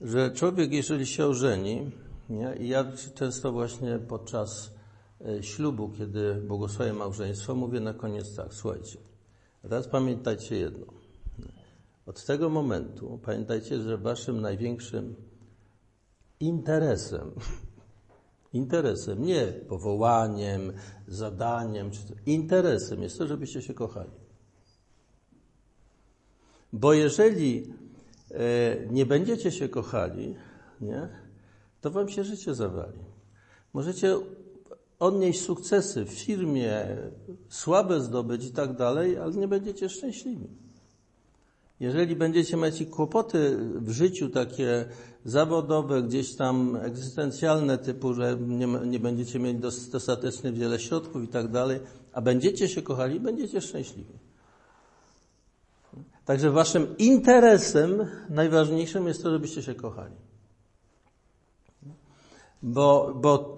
że 0.00 0.30
człowiek, 0.30 0.72
jeżeli 0.72 1.06
się 1.06 1.26
ożeni, 1.26 1.90
nie, 2.28 2.56
i 2.58 2.68
ja 2.68 2.92
często 3.14 3.52
właśnie 3.52 3.98
podczas 3.98 4.70
e, 5.26 5.42
ślubu, 5.42 5.92
kiedy 5.98 6.34
błogosławię 6.34 6.92
małżeństwo, 6.92 7.54
mówię 7.54 7.80
na 7.80 7.94
koniec 7.94 8.36
tak, 8.36 8.54
słuchajcie, 8.54 8.98
teraz 9.62 9.88
pamiętajcie 9.88 10.56
jedno. 10.56 10.86
Od 12.06 12.24
tego 12.24 12.48
momentu 12.48 13.20
pamiętajcie, 13.24 13.80
że 13.82 13.98
waszym 13.98 14.40
największym 14.40 15.14
interesem, 16.40 17.30
interesem, 18.52 19.24
nie 19.24 19.46
powołaniem, 19.46 20.72
zadaniem, 21.08 21.90
interesem 22.26 23.02
jest 23.02 23.18
to, 23.18 23.26
żebyście 23.26 23.62
się 23.62 23.74
kochali. 23.74 24.10
Bo 26.72 26.92
jeżeli 26.92 27.74
e, 28.30 28.86
nie 28.90 29.06
będziecie 29.06 29.50
się 29.50 29.68
kochali, 29.68 30.34
nie, 30.80 31.08
to 31.80 31.90
wam 31.90 32.08
się 32.08 32.24
życie 32.24 32.54
zawali. 32.54 32.98
Możecie 33.72 34.16
odnieść 34.98 35.40
sukcesy 35.40 36.04
w 36.04 36.10
firmie, 36.10 36.86
słabe 37.48 38.00
zdobyć 38.00 38.44
i 38.44 38.50
tak 38.50 38.76
dalej, 38.76 39.18
ale 39.18 39.32
nie 39.32 39.48
będziecie 39.48 39.88
szczęśliwi. 39.88 40.48
Jeżeli 41.80 42.16
będziecie 42.16 42.56
mieć 42.56 42.84
kłopoty 42.90 43.56
w 43.74 43.90
życiu 43.90 44.30
takie 44.30 44.84
zawodowe, 45.24 46.02
gdzieś 46.02 46.34
tam 46.34 46.76
egzystencjalne, 46.76 47.78
typu, 47.78 48.14
że 48.14 48.36
nie, 48.40 48.66
nie 48.66 49.00
będziecie 49.00 49.38
mieli 49.38 49.58
dostatecznie 49.90 50.52
wiele 50.52 50.78
środków 50.78 51.24
i 51.24 51.28
tak 51.28 51.50
dalej, 51.50 51.80
a 52.12 52.20
będziecie 52.20 52.68
się 52.68 52.82
kochali, 52.82 53.20
będziecie 53.20 53.60
szczęśliwi. 53.60 54.12
Także 56.24 56.50
waszym 56.50 56.96
interesem 56.98 58.06
najważniejszym 58.30 59.06
jest 59.06 59.22
to, 59.22 59.30
żebyście 59.30 59.62
się 59.62 59.74
kochali. 59.74 60.27
Bo, 62.62 63.12
bo, 63.14 63.56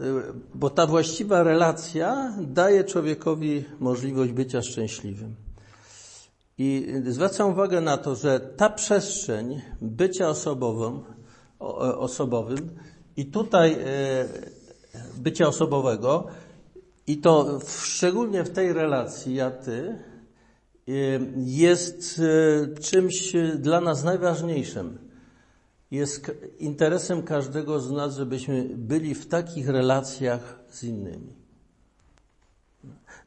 bo 0.55 0.71
ta 0.71 0.87
właściwa 0.87 1.43
relacja 1.43 2.35
daje 2.41 2.85
człowiekowi 2.85 3.65
możliwość 3.81 4.33
bycia 4.33 4.63
szczęśliwym. 4.63 5.35
I 6.59 6.87
zwracam 7.07 7.51
uwagę 7.51 7.81
na 7.81 7.97
to, 7.97 8.15
że 8.15 8.41
ta 8.41 8.71
przestrzeń 8.71 9.61
bycia 9.81 10.29
osobowym, 10.29 11.01
osobowym 11.99 12.71
i 13.17 13.27
tutaj 13.27 13.73
e, 13.73 14.29
bycia 15.17 15.49
osobowego, 15.49 16.27
i 17.07 17.19
to 17.19 17.61
szczególnie 17.83 18.45
w 18.45 18.51
tej 18.51 18.73
relacji 18.73 19.35
ja-ty, 19.35 19.89
e, 19.89 20.93
jest 21.37 22.21
e, 22.21 22.81
czymś 22.81 23.33
dla 23.59 23.81
nas 23.81 24.05
najważniejszym. 24.05 25.10
Jest 25.91 26.31
interesem 26.59 27.23
każdego 27.23 27.81
z 27.81 27.91
nas, 27.91 28.17
żebyśmy 28.17 28.69
byli 28.75 29.15
w 29.15 29.29
takich 29.29 29.69
relacjach 29.69 30.61
z 30.71 30.85
innymi. 30.85 31.33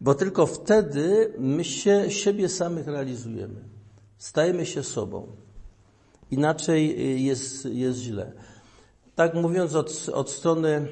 Bo 0.02 0.16
tylko 0.16 0.46
wtedy 0.46 1.34
my 1.40 1.64
się, 1.64 2.12
siebie 2.12 2.50
samych 2.50 2.88
realizujemy. 2.88 3.62
Stajemy 4.18 4.66
się 4.66 4.84
sobą. 4.84 5.28
Inaczej 6.32 7.14
y, 7.16 7.20
jest, 7.20 7.66
jest 7.66 8.00
źle. 8.00 8.32
Tak 9.16 9.34
mówiąc 9.34 9.76
od, 9.76 10.10
od 10.14 10.30
strony, 10.30 10.88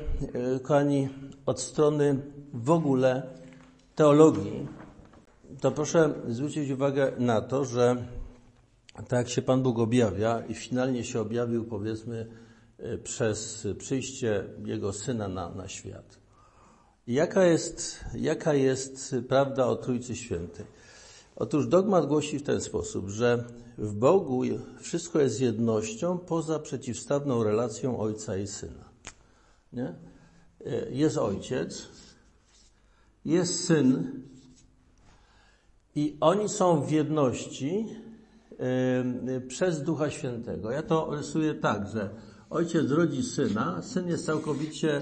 y, 0.55 0.59
kochani, 0.59 1.09
od 1.45 1.61
strony 1.61 2.21
w 2.53 2.69
ogóle 2.69 3.23
teologii, 3.95 4.67
to 5.61 5.71
proszę 5.71 6.13
zwrócić 6.27 6.71
uwagę 6.71 7.11
na 7.17 7.41
to, 7.41 7.65
że 7.65 7.95
tak 9.08 9.20
jak 9.20 9.29
się 9.29 9.41
Pan 9.41 9.63
Bóg 9.63 9.79
objawia 9.79 10.44
i 10.46 10.53
finalnie 10.53 11.03
się 11.03 11.22
objawił, 11.22 11.66
powiedzmy, 11.66 12.27
y, 12.79 12.98
przez 12.98 13.68
przyjście 13.77 14.44
Jego 14.66 14.94
Syna 14.94 15.27
na, 15.27 15.50
na 15.50 15.68
świat. 15.68 16.20
Jaka 17.07 17.46
jest, 17.46 18.05
jaka 18.16 18.53
jest 18.53 19.16
prawda 19.27 19.66
o 19.66 19.75
Trójcy 19.75 20.16
Świętej? 20.16 20.66
Otóż 21.35 21.68
dogmat 21.68 22.05
głosi 22.05 22.40
w 22.40 22.44
ten 22.44 22.61
sposób, 22.61 23.09
że 23.09 23.44
w 23.77 23.94
Bogu 23.94 24.42
wszystko 24.81 25.20
jest 25.20 25.42
jednością 25.42 26.18
poza 26.18 26.59
przeciwstawną 26.59 27.44
relacją 27.44 28.00
Ojca 28.00 28.37
i 28.37 28.48
Syna. 28.48 28.90
Nie? 29.74 29.96
Jest 30.90 31.18
Ojciec, 31.18 31.87
jest 33.25 33.66
Syn 33.66 34.22
i 35.96 36.18
oni 36.20 36.50
są 36.50 36.81
w 36.81 36.92
jedności 36.92 37.85
przez 39.47 39.83
Ducha 39.83 40.09
Świętego. 40.09 40.71
Ja 40.71 40.83
to 40.83 41.15
rysuję 41.15 41.53
tak, 41.53 41.87
że 41.87 42.09
Ojciec 42.50 42.91
rodzi 42.91 43.24
Syna, 43.24 43.81
Syn 43.81 44.07
jest 44.07 44.25
całkowicie 44.25 45.01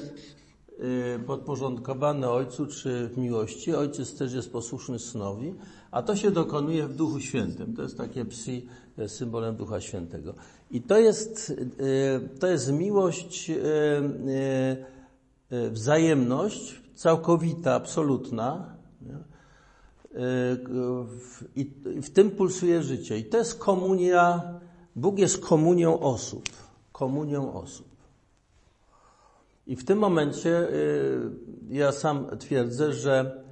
Y, 0.83 1.19
podporządkowany 1.19 2.29
Ojcu 2.29 2.67
czy 2.67 3.07
w 3.07 3.17
miłości. 3.17 3.75
Ojciec 3.75 4.17
też 4.17 4.33
jest 4.33 4.51
posłuszny 4.51 4.99
Synowi, 4.99 5.55
a 5.91 6.01
to 6.01 6.15
się 6.15 6.31
dokonuje 6.31 6.87
w 6.87 6.95
Duchu 6.95 7.19
Świętym. 7.19 7.75
To 7.75 7.81
jest 7.81 7.97
takie 7.97 8.25
psi 8.25 8.67
symbolem 9.07 9.55
Ducha 9.55 9.81
Świętego. 9.81 10.33
I 10.71 10.81
to 10.81 10.99
jest, 10.99 11.49
y, 11.49 12.39
to 12.39 12.47
jest 12.47 12.71
miłość, 12.71 13.49
y, 13.49 14.85
wzajemność 15.71 16.81
całkowita, 16.95 17.73
absolutna. 17.73 18.75
I 21.55 21.71
w 22.01 22.09
tym 22.09 22.31
pulsuje 22.31 22.83
życie. 22.83 23.17
I 23.17 23.25
to 23.25 23.37
jest 23.37 23.59
komunia, 23.59 24.53
Bóg 24.95 25.19
jest 25.19 25.45
komunią 25.45 25.99
osób. 25.99 26.49
Komunią 26.91 27.53
osób. 27.53 27.87
I 29.67 29.75
w 29.75 29.85
tym 29.85 29.97
momencie 29.97 30.69
y, 30.69 31.31
ja 31.69 31.91
sam 31.91 32.37
twierdzę, 32.39 32.93
że 32.93 33.43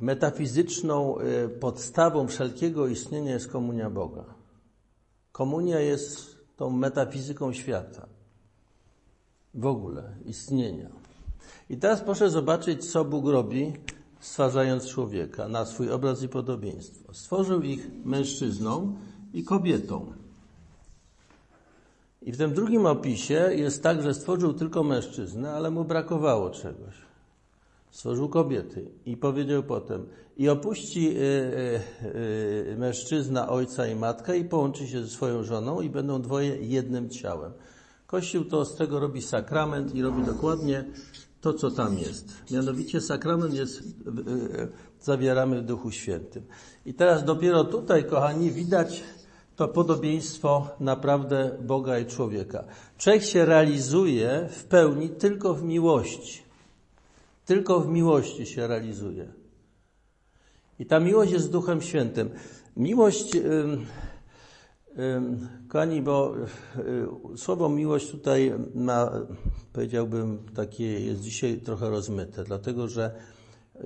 metafizyczną 0.00 1.18
y, 1.18 1.48
podstawą 1.48 2.28
wszelkiego 2.28 2.86
istnienia 2.86 3.32
jest 3.32 3.48
komunia 3.48 3.90
Boga. 3.90 4.24
Komunia 5.32 5.80
jest 5.80 6.36
tą 6.56 6.70
metafizyką 6.70 7.52
świata. 7.52 8.06
W 9.54 9.66
ogóle 9.66 10.02
istnienia. 10.24 10.90
I 11.70 11.76
teraz 11.76 12.00
proszę 12.00 12.30
zobaczyć, 12.30 12.90
co 12.90 13.04
Bóg 13.04 13.26
robi, 13.26 13.72
stwarzając 14.20 14.88
człowieka 14.88 15.48
na 15.48 15.64
swój 15.64 15.90
obraz 15.90 16.22
i 16.22 16.28
podobieństwo. 16.28 17.14
Stworzył 17.14 17.62
ich 17.62 17.90
mężczyzną 18.04 18.96
i 19.34 19.44
kobietą. 19.44 20.12
I 22.22 22.32
w 22.32 22.36
tym 22.36 22.54
drugim 22.54 22.86
opisie 22.86 23.50
jest 23.54 23.82
tak, 23.82 24.02
że 24.02 24.14
stworzył 24.14 24.52
tylko 24.52 24.82
mężczyznę, 24.82 25.52
ale 25.52 25.70
mu 25.70 25.84
brakowało 25.84 26.50
czegoś. 26.50 26.94
Stworzył 27.90 28.28
kobiety 28.28 28.90
i 29.06 29.16
powiedział 29.16 29.62
potem, 29.62 30.06
i 30.36 30.48
opuści 30.48 31.08
y, 31.08 31.20
y, 31.20 32.70
y, 32.72 32.76
mężczyzna 32.78 33.48
ojca 33.48 33.86
i 33.86 33.96
matkę 33.96 34.38
i 34.38 34.44
połączy 34.44 34.86
się 34.86 35.02
ze 35.02 35.08
swoją 35.08 35.42
żoną 35.42 35.80
i 35.80 35.90
będą 35.90 36.22
dwoje 36.22 36.56
jednym 36.56 37.10
ciałem. 37.10 37.52
Kościół 38.06 38.44
to 38.44 38.64
z 38.64 38.76
tego 38.76 39.00
robi 39.00 39.22
sakrament 39.22 39.94
i 39.94 40.02
robi 40.02 40.22
dokładnie 40.22 40.84
to, 41.40 41.52
co 41.52 41.70
tam 41.70 41.98
jest. 41.98 42.50
Mianowicie 42.50 43.00
sakrament 43.00 43.54
jest, 43.54 43.82
zawieramy 45.00 45.62
w 45.62 45.64
Duchu 45.64 45.90
Świętym. 45.90 46.42
I 46.86 46.94
teraz 46.94 47.24
dopiero 47.24 47.64
tutaj, 47.64 48.04
kochani, 48.04 48.50
widać 48.50 49.02
to 49.56 49.68
podobieństwo 49.68 50.68
naprawdę 50.80 51.58
Boga 51.62 51.98
i 51.98 52.06
człowieka. 52.06 52.64
Człowiek 52.98 53.22
się 53.22 53.44
realizuje 53.44 54.48
w 54.50 54.64
pełni 54.64 55.08
tylko 55.08 55.54
w 55.54 55.62
miłości. 55.62 56.42
Tylko 57.46 57.80
w 57.80 57.88
miłości 57.88 58.46
się 58.46 58.66
realizuje. 58.66 59.28
I 60.78 60.86
ta 60.86 61.00
miłość 61.00 61.32
jest 61.32 61.50
Duchem 61.50 61.82
Świętym. 61.82 62.30
Miłość, 62.76 63.36
kochani, 65.68 66.02
bo 66.02 66.34
y, 67.34 67.38
słowo 67.38 67.68
miłość 67.68 68.10
tutaj 68.10 68.52
ma, 68.74 69.10
powiedziałbym, 69.72 70.46
takie 70.54 71.00
jest 71.00 71.20
dzisiaj 71.20 71.60
trochę 71.60 71.90
rozmyte, 71.90 72.44
dlatego 72.44 72.88
że 72.88 73.14
y, 73.76 73.80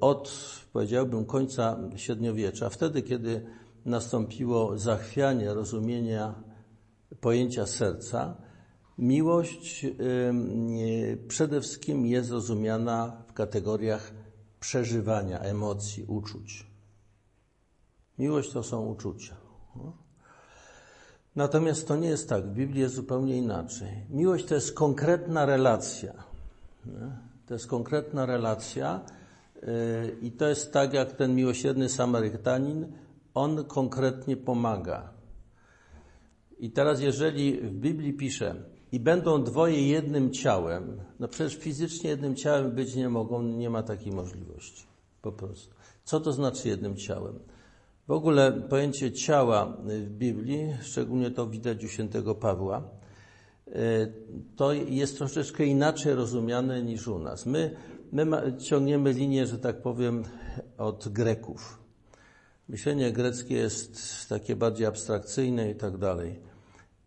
od, 0.00 0.32
powiedziałbym, 0.72 1.24
końca 1.24 1.78
średniowiecza, 1.96 2.70
wtedy, 2.70 3.02
kiedy 3.02 3.46
nastąpiło 3.84 4.78
zachwianie 4.78 5.54
rozumienia 5.54 6.34
pojęcia 7.20 7.66
serca, 7.66 8.36
miłość 8.98 9.86
przede 11.28 11.60
wszystkim 11.60 12.06
jest 12.06 12.30
rozumiana 12.30 13.22
w 13.28 13.32
kategoriach 13.32 14.12
przeżywania 14.60 15.38
emocji, 15.38 16.04
uczuć. 16.04 16.66
Miłość 18.18 18.52
to 18.52 18.62
są 18.62 18.86
uczucia. 18.86 19.36
Natomiast 21.38 21.88
to 21.88 21.96
nie 21.96 22.08
jest 22.08 22.28
tak. 22.28 22.44
W 22.44 22.54
Biblii 22.54 22.80
jest 22.80 22.94
zupełnie 22.94 23.36
inaczej. 23.36 23.88
Miłość 24.10 24.44
to 24.44 24.54
jest 24.54 24.74
konkretna 24.74 25.46
relacja. 25.46 26.12
To 27.46 27.54
jest 27.54 27.66
konkretna 27.66 28.26
relacja 28.26 29.00
yy, 29.62 29.68
i 30.22 30.32
to 30.32 30.48
jest 30.48 30.72
tak, 30.72 30.92
jak 30.92 31.12
ten 31.12 31.34
miłosierny 31.34 31.88
Samarytanin, 31.88 32.92
on 33.34 33.64
konkretnie 33.64 34.36
pomaga. 34.36 35.10
I 36.58 36.70
teraz, 36.70 37.00
jeżeli 37.00 37.60
w 37.60 37.74
Biblii 37.74 38.12
pisze, 38.12 38.54
i 38.92 39.00
będą 39.00 39.44
dwoje 39.44 39.88
jednym 39.88 40.30
ciałem, 40.30 41.00
no 41.20 41.28
przecież 41.28 41.56
fizycznie 41.56 42.10
jednym 42.10 42.36
ciałem 42.36 42.70
być 42.70 42.94
nie 42.94 43.08
mogą, 43.08 43.42
nie 43.42 43.70
ma 43.70 43.82
takiej 43.82 44.12
możliwości. 44.12 44.86
Po 45.22 45.32
prostu. 45.32 45.74
Co 46.04 46.20
to 46.20 46.32
znaczy 46.32 46.68
jednym 46.68 46.96
ciałem? 46.96 47.38
W 48.08 48.10
ogóle 48.10 48.52
pojęcie 48.52 49.12
ciała 49.12 49.76
w 49.84 50.08
Biblii, 50.10 50.76
szczególnie 50.82 51.30
to 51.30 51.46
widać 51.46 51.84
u 51.84 51.88
świętego 51.88 52.34
Pawła, 52.34 52.82
e, 53.66 53.72
to 54.56 54.72
jest 54.72 55.18
troszeczkę 55.18 55.64
inaczej 55.64 56.14
rozumiane 56.14 56.82
niż 56.82 57.08
u 57.08 57.18
nas. 57.18 57.46
My, 57.46 57.76
my 58.12 58.26
ciągniemy 58.58 59.12
linię, 59.12 59.46
że 59.46 59.58
tak 59.58 59.82
powiem, 59.82 60.24
od 60.78 61.08
Greków. 61.08 61.78
Myślenie 62.68 63.12
greckie 63.12 63.54
jest 63.54 64.28
takie 64.28 64.56
bardziej 64.56 64.86
abstrakcyjne 64.86 65.70
i 65.70 65.74
tak 65.74 65.98
dalej. 65.98 66.40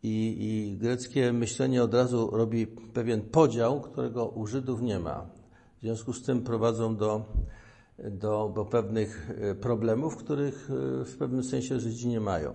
I, 0.03 0.37
I 0.39 0.77
greckie 0.77 1.33
myślenie 1.33 1.83
od 1.83 1.93
razu 1.93 2.29
robi 2.33 2.67
pewien 2.67 3.21
podział, 3.21 3.81
którego 3.81 4.25
u 4.25 4.47
Żydów 4.47 4.81
nie 4.81 4.99
ma. 4.99 5.29
W 5.77 5.81
związku 5.81 6.13
z 6.13 6.23
tym 6.23 6.41
prowadzą 6.41 6.95
do, 6.95 7.25
do, 8.03 8.51
do 8.55 8.65
pewnych 8.65 9.29
e, 9.29 9.55
problemów, 9.55 10.17
których 10.17 10.69
e, 10.71 11.05
w 11.05 11.17
pewnym 11.17 11.43
sensie 11.43 11.79
Żydzi 11.79 12.07
nie 12.07 12.19
mają. 12.19 12.53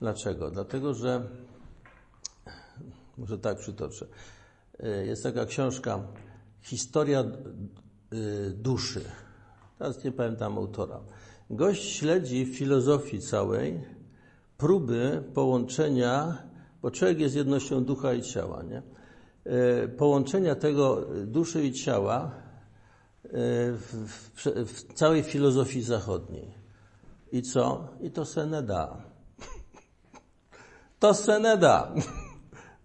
Dlaczego? 0.00 0.50
Dlatego, 0.50 0.94
że 0.94 1.28
może 3.18 3.38
tak 3.38 3.58
przytoczę. 3.58 4.06
E, 4.80 5.06
jest 5.06 5.22
taka 5.22 5.46
książka 5.46 6.00
Historia 6.62 7.24
duszy. 8.54 9.04
Teraz 9.78 10.04
nie 10.04 10.12
pamiętam 10.12 10.58
autora. 10.58 11.00
Gość 11.50 11.96
śledzi 11.96 12.44
w 12.44 12.56
filozofii 12.56 13.20
całej 13.20 13.80
próby 14.58 15.24
połączenia 15.34 16.38
bo 16.82 16.90
człowiek 16.90 17.20
jest 17.20 17.36
jednością 17.36 17.84
ducha 17.84 18.14
i 18.14 18.22
ciała, 18.22 18.62
nie? 18.62 18.82
Połączenia 19.96 20.54
tego 20.54 21.06
duszy 21.26 21.64
i 21.64 21.72
ciała 21.72 22.30
w, 23.32 24.08
w, 24.66 24.92
całej 24.94 25.22
filozofii 25.22 25.82
zachodniej. 25.82 26.54
I 27.32 27.42
co? 27.42 27.88
I 28.00 28.10
to 28.10 28.24
se 28.24 28.46
nie 28.46 28.62
da. 28.62 29.02
To 30.98 31.14
se 31.14 31.58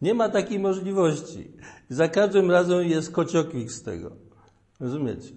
nie 0.01 0.13
ma 0.13 0.29
takiej 0.29 0.59
możliwości. 0.59 1.51
Za 1.89 2.07
każdym 2.07 2.51
razem 2.51 2.89
jest 2.89 3.11
kocioklik 3.11 3.71
z 3.71 3.83
tego. 3.83 4.11
Rozumiecie? 4.79 5.31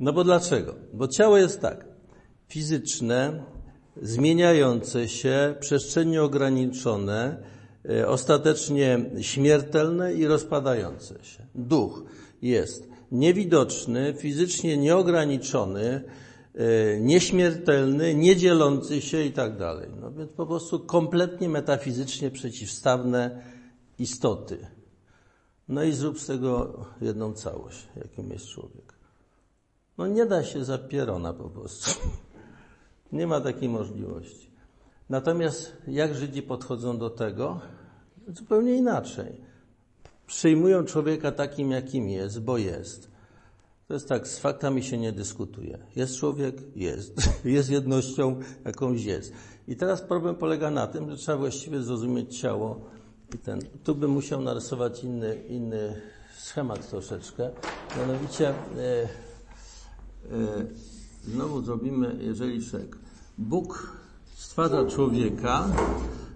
No 0.00 0.12
bo 0.12 0.24
dlaczego? 0.24 0.74
Bo 0.92 1.08
ciało 1.08 1.38
jest 1.38 1.60
tak. 1.60 1.84
Fizyczne, 2.48 3.44
zmieniające 4.02 5.08
się, 5.08 5.54
przestrzennie 5.60 6.22
ograniczone, 6.22 7.42
E, 7.88 8.08
ostatecznie 8.08 9.10
śmiertelne 9.20 10.14
i 10.14 10.26
rozpadające 10.26 11.24
się. 11.24 11.46
Duch 11.54 12.04
jest 12.42 12.89
niewidoczny, 13.12 14.14
fizycznie 14.18 14.76
nieograniczony, 14.76 16.04
e, 16.54 17.00
nieśmiertelny, 17.00 18.14
niedzielący 18.14 19.00
się 19.00 19.22
i 19.22 19.32
tak 19.32 19.56
dalej. 19.56 19.88
No 20.00 20.12
więc 20.12 20.32
po 20.32 20.46
prostu 20.46 20.80
kompletnie 20.80 21.48
metafizycznie 21.48 22.30
przeciwstawne 22.30 23.42
istoty. 23.98 24.66
No 25.68 25.82
i 25.82 25.92
zrób 25.92 26.20
z 26.20 26.26
tego 26.26 26.84
jedną 27.00 27.32
całość, 27.32 27.88
jakim 27.96 28.30
jest 28.30 28.46
człowiek. 28.46 28.94
No 29.98 30.06
nie 30.06 30.26
da 30.26 30.44
się 30.44 30.64
zapierona 30.64 31.32
po 31.32 31.50
prostu. 31.50 31.90
Nie 33.12 33.26
ma 33.26 33.40
takiej 33.40 33.68
możliwości. 33.68 34.50
Natomiast 35.08 35.76
jak 35.88 36.14
Żydzi 36.14 36.42
podchodzą 36.42 36.98
do 36.98 37.10
tego? 37.10 37.60
Zupełnie 38.28 38.74
inaczej. 38.74 39.49
Przyjmują 40.30 40.84
człowieka 40.84 41.32
takim, 41.32 41.70
jakim 41.70 42.08
jest, 42.08 42.40
bo 42.40 42.58
jest. 42.58 43.10
To 43.88 43.94
jest 43.94 44.08
tak, 44.08 44.28
z 44.28 44.38
faktami 44.38 44.82
się 44.82 44.98
nie 44.98 45.12
dyskutuje. 45.12 45.78
Jest 45.96 46.16
człowiek? 46.16 46.54
Jest. 46.76 47.14
Jest 47.44 47.70
jednością, 47.70 48.40
jakąś 48.64 49.04
jest. 49.04 49.32
I 49.68 49.76
teraz 49.76 50.02
problem 50.02 50.34
polega 50.34 50.70
na 50.70 50.86
tym, 50.86 51.10
że 51.10 51.16
trzeba 51.16 51.38
właściwie 51.38 51.82
zrozumieć 51.82 52.38
ciało 52.38 52.80
i 53.34 53.38
ten. 53.38 53.60
Tu 53.84 53.94
bym 53.94 54.10
musiał 54.10 54.42
narysować 54.42 55.04
inny, 55.04 55.42
inny 55.48 56.00
schemat 56.38 56.90
troszeczkę. 56.90 57.50
Mianowicie, 57.98 58.48
e, 58.48 58.54
znowu 61.24 61.62
zrobimy, 61.62 62.16
jeżeli 62.20 62.66
czek. 62.66 62.96
Bóg 63.38 63.96
stwarza 64.34 64.86
człowieka, 64.86 65.68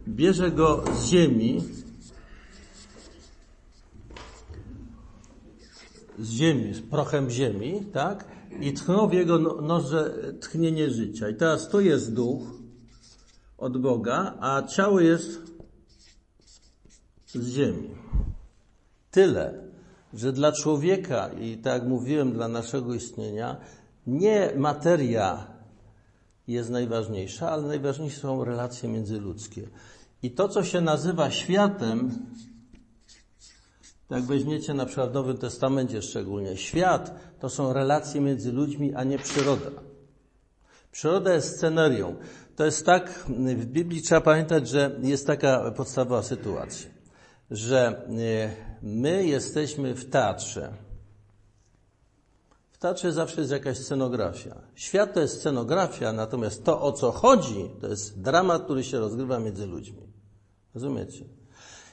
bierze 0.08 0.50
go 0.50 0.84
z 0.94 1.04
ziemi, 1.04 1.62
z 6.18 6.30
ziemi, 6.30 6.74
z 6.74 6.80
prochem 6.80 7.30
ziemi, 7.30 7.84
tak? 7.92 8.24
I 8.60 8.72
tchnął 8.72 9.08
w 9.08 9.12
jego 9.12 9.38
no, 9.38 9.60
noże 9.60 10.14
tchnienie 10.40 10.90
życia. 10.90 11.28
I 11.28 11.34
teraz 11.34 11.68
tu 11.68 11.80
jest 11.80 12.14
duch 12.14 12.42
od 13.58 13.78
Boga, 13.78 14.34
a 14.40 14.62
ciało 14.62 15.00
jest 15.00 15.40
z 17.26 17.48
ziemi. 17.48 17.90
Tyle, 19.10 19.54
że 20.14 20.32
dla 20.32 20.52
człowieka 20.52 21.28
i 21.28 21.58
tak 21.58 21.72
jak 21.72 21.88
mówiłem, 21.88 22.32
dla 22.32 22.48
naszego 22.48 22.94
istnienia, 22.94 23.56
nie 24.06 24.52
materia 24.56 25.46
jest 26.48 26.70
najważniejsza, 26.70 27.50
ale 27.50 27.62
najważniejsze 27.62 28.20
są 28.20 28.44
relacje 28.44 28.88
międzyludzkie. 28.88 29.68
I 30.22 30.30
to, 30.30 30.48
co 30.48 30.64
się 30.64 30.80
nazywa 30.80 31.30
światem, 31.30 32.10
jak 34.10 34.22
weźmiecie 34.22 34.74
na 34.74 34.86
przykład 34.86 35.10
w 35.10 35.14
Nowym 35.14 35.38
Testamencie 35.38 36.02
szczególnie, 36.02 36.56
świat 36.56 37.14
to 37.40 37.50
są 37.50 37.72
relacje 37.72 38.20
między 38.20 38.52
ludźmi, 38.52 38.94
a 38.94 39.04
nie 39.04 39.18
przyroda. 39.18 39.70
Przyroda 40.92 41.34
jest 41.34 41.56
scenarią. 41.56 42.16
To 42.56 42.64
jest 42.64 42.86
tak, 42.86 43.24
w 43.56 43.66
Biblii 43.66 44.02
trzeba 44.02 44.20
pamiętać, 44.20 44.68
że 44.68 44.98
jest 45.02 45.26
taka 45.26 45.70
podstawowa 45.70 46.22
sytuacja, 46.22 46.90
że 47.50 48.06
e, 48.08 48.50
my 48.82 49.26
jesteśmy 49.26 49.94
w 49.94 50.10
teatrze, 50.10 50.72
teatrze 52.84 53.12
zawsze 53.12 53.40
jest 53.40 53.52
jakaś 53.52 53.78
scenografia. 53.78 54.54
Świat 54.74 55.14
to 55.14 55.20
jest 55.20 55.38
scenografia, 55.40 56.12
natomiast 56.12 56.64
to, 56.64 56.82
o 56.82 56.92
co 56.92 57.12
chodzi, 57.12 57.70
to 57.80 57.88
jest 57.88 58.20
dramat, 58.20 58.64
który 58.64 58.84
się 58.84 58.98
rozgrywa 58.98 59.38
między 59.38 59.66
ludźmi. 59.66 60.02
Rozumiecie? 60.74 61.24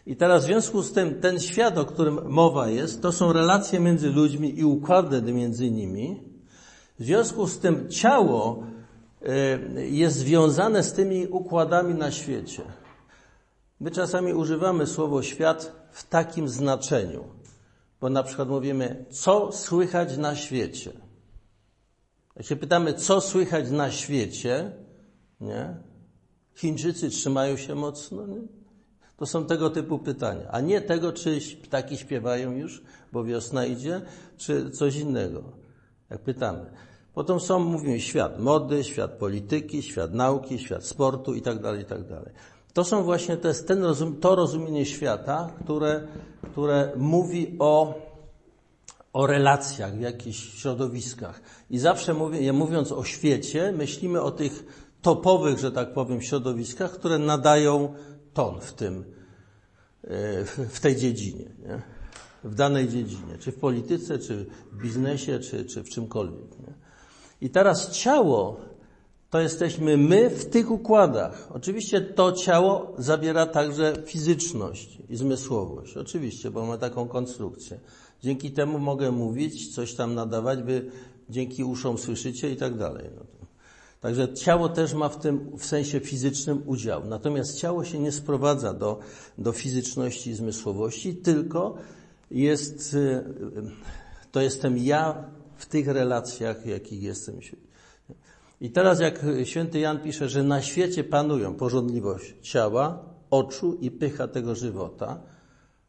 I 0.05 0.15
teraz 0.15 0.43
w 0.43 0.45
związku 0.45 0.83
z 0.83 0.93
tym, 0.93 1.21
ten 1.21 1.39
świat, 1.39 1.77
o 1.77 1.85
którym 1.85 2.19
mowa 2.29 2.67
jest, 2.67 3.01
to 3.01 3.11
są 3.11 3.33
relacje 3.33 3.79
między 3.79 4.09
ludźmi 4.09 4.59
i 4.59 4.65
układy 4.65 5.21
między 5.21 5.71
nimi. 5.71 6.23
W 6.99 7.03
związku 7.03 7.47
z 7.47 7.59
tym 7.59 7.89
ciało 7.89 8.63
y, 9.77 9.87
jest 9.87 10.17
związane 10.17 10.83
z 10.83 10.93
tymi 10.93 11.27
układami 11.27 11.93
na 11.93 12.11
świecie. 12.11 12.63
My 13.79 13.91
czasami 13.91 14.33
używamy 14.33 14.87
słowo 14.87 15.21
świat 15.21 15.75
w 15.91 16.07
takim 16.09 16.49
znaczeniu. 16.49 17.23
Bo 18.01 18.09
na 18.09 18.23
przykład 18.23 18.49
mówimy, 18.49 19.05
co 19.09 19.51
słychać 19.51 20.17
na 20.17 20.35
świecie. 20.35 20.91
Jak 22.35 22.45
się 22.45 22.55
pytamy, 22.55 22.93
co 22.93 23.21
słychać 23.21 23.71
na 23.71 23.91
świecie, 23.91 24.71
nie? 25.41 25.75
Chińczycy 26.55 27.09
trzymają 27.09 27.57
się 27.57 27.75
mocno, 27.75 28.27
nie? 28.27 28.60
To 29.21 29.25
są 29.25 29.45
tego 29.45 29.69
typu 29.69 29.99
pytania, 29.99 30.47
a 30.51 30.61
nie 30.61 30.81
tego, 30.81 31.13
czy 31.13 31.39
ptaki 31.63 31.97
śpiewają 31.97 32.51
już, 32.51 32.81
bo 33.11 33.23
wiosna 33.23 33.65
idzie, 33.65 34.01
czy 34.37 34.71
coś 34.71 34.95
innego. 34.95 35.43
Jak 36.09 36.21
pytamy. 36.21 36.71
Potem 37.13 37.39
są, 37.39 37.59
mówimy, 37.59 37.99
świat 37.99 38.39
mody, 38.39 38.83
świat 38.83 39.11
polityki, 39.11 39.83
świat 39.83 40.13
nauki, 40.13 40.59
świat 40.59 40.85
sportu 40.85 41.33
i 41.33 41.41
tak 41.41 41.61
dalej, 41.61 41.81
i 41.81 41.85
tak 41.85 42.07
dalej. 42.07 42.31
To 42.73 42.83
są 42.83 43.03
właśnie, 43.03 43.37
jest 43.43 43.67
ten 43.67 43.83
rozum, 43.83 44.15
to 44.15 44.35
rozumienie 44.35 44.85
świata, 44.85 45.49
które, 45.63 46.07
które 46.51 46.91
mówi 46.95 47.55
o, 47.59 47.93
o 49.13 49.27
relacjach 49.27 49.97
w 49.97 50.01
jakichś 50.01 50.61
środowiskach. 50.61 51.41
I 51.69 51.79
zawsze 51.79 52.13
mówię, 52.13 52.53
mówiąc 52.53 52.91
o 52.91 53.03
świecie, 53.03 53.73
myślimy 53.77 54.21
o 54.21 54.31
tych 54.31 54.65
topowych, 55.01 55.59
że 55.59 55.71
tak 55.71 55.93
powiem, 55.93 56.21
środowiskach, 56.21 56.91
które 56.91 57.17
nadają 57.17 57.93
ton 58.33 58.61
w 58.61 58.73
tym, 58.73 59.05
e, 60.03 60.45
w 60.45 60.79
tej 60.79 60.95
dziedzinie, 60.95 61.45
nie? 61.59 61.81
w 62.43 62.55
danej 62.55 62.89
dziedzinie, 62.89 63.37
czy 63.39 63.51
w 63.51 63.59
polityce, 63.59 64.19
czy 64.19 64.45
w 64.71 64.81
biznesie, 64.81 65.39
czy, 65.39 65.65
czy 65.65 65.83
w 65.83 65.89
czymkolwiek. 65.89 66.59
Nie? 66.59 66.73
I 67.41 67.49
teraz 67.49 67.91
ciało 67.91 68.71
to 69.31 69.39
jesteśmy 69.39 69.97
my 69.97 70.29
w 70.29 70.45
tych 70.45 70.71
układach. 70.71 71.47
Oczywiście 71.53 72.01
to 72.01 72.31
ciało 72.31 72.93
zawiera 72.97 73.45
także 73.45 73.93
fizyczność 74.05 74.97
i 75.09 75.15
zmysłowość. 75.15 75.97
Oczywiście, 75.97 76.51
bo 76.51 76.65
ma 76.65 76.77
taką 76.77 77.07
konstrukcję. 77.07 77.79
Dzięki 78.21 78.51
temu 78.51 78.79
mogę 78.79 79.11
mówić, 79.11 79.75
coś 79.75 79.93
tam 79.93 80.15
nadawać, 80.15 80.63
wy 80.63 80.91
dzięki 81.29 81.63
uszom 81.63 81.97
słyszycie 81.97 82.51
i 82.51 82.55
tak 82.55 82.77
dalej. 82.77 83.09
No 83.15 83.25
Także 84.01 84.33
ciało 84.33 84.69
też 84.69 84.93
ma 84.93 85.09
w 85.09 85.19
tym 85.19 85.57
w 85.57 85.65
sensie 85.65 85.99
fizycznym 85.99 86.63
udział. 86.65 87.05
Natomiast 87.05 87.57
ciało 87.57 87.83
się 87.83 87.99
nie 87.99 88.11
sprowadza 88.11 88.73
do, 88.73 88.99
do 89.37 89.51
fizyczności 89.51 90.29
i 90.29 90.33
zmysłowości, 90.33 91.15
tylko 91.15 91.75
jest, 92.31 92.93
y, 92.93 93.23
to 94.31 94.41
jestem 94.41 94.77
ja 94.77 95.23
w 95.57 95.65
tych 95.65 95.87
relacjach, 95.87 96.65
jakich 96.65 97.03
jestem. 97.03 97.35
I 98.61 98.71
teraz 98.71 98.99
jak 98.99 99.25
święty 99.43 99.79
Jan 99.79 99.99
pisze, 99.99 100.29
że 100.29 100.43
na 100.43 100.61
świecie 100.61 101.03
panują 101.03 101.55
porządliwość 101.55 102.35
ciała, 102.41 103.05
oczu 103.29 103.73
i 103.73 103.91
pycha 103.91 104.27
tego 104.27 104.55
żywota, 104.55 105.21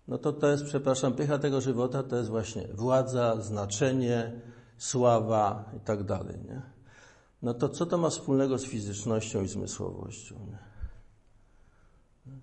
no 0.09 0.18
to 0.18 0.33
to 0.33 0.48
jest, 0.48 0.64
przepraszam, 0.64 1.12
pycha 1.12 1.38
tego 1.38 1.61
żywota 1.61 2.03
to 2.03 2.16
jest 2.16 2.31
właśnie 2.31 2.68
władza, 2.75 3.40
znaczenie, 3.40 4.33
sława 4.79 5.70
i 5.77 5.81
tak 5.81 6.03
dalej. 6.03 6.37
Nie? 6.48 6.71
No 7.42 7.55
to 7.55 7.68
co 7.68 7.87
to 7.87 7.98
ma 7.98 8.11
wspólnego 8.11 8.59
z 8.59 8.64
fizycznością 8.64 9.42
i 9.42 9.48
zmysłowością? 9.48 10.35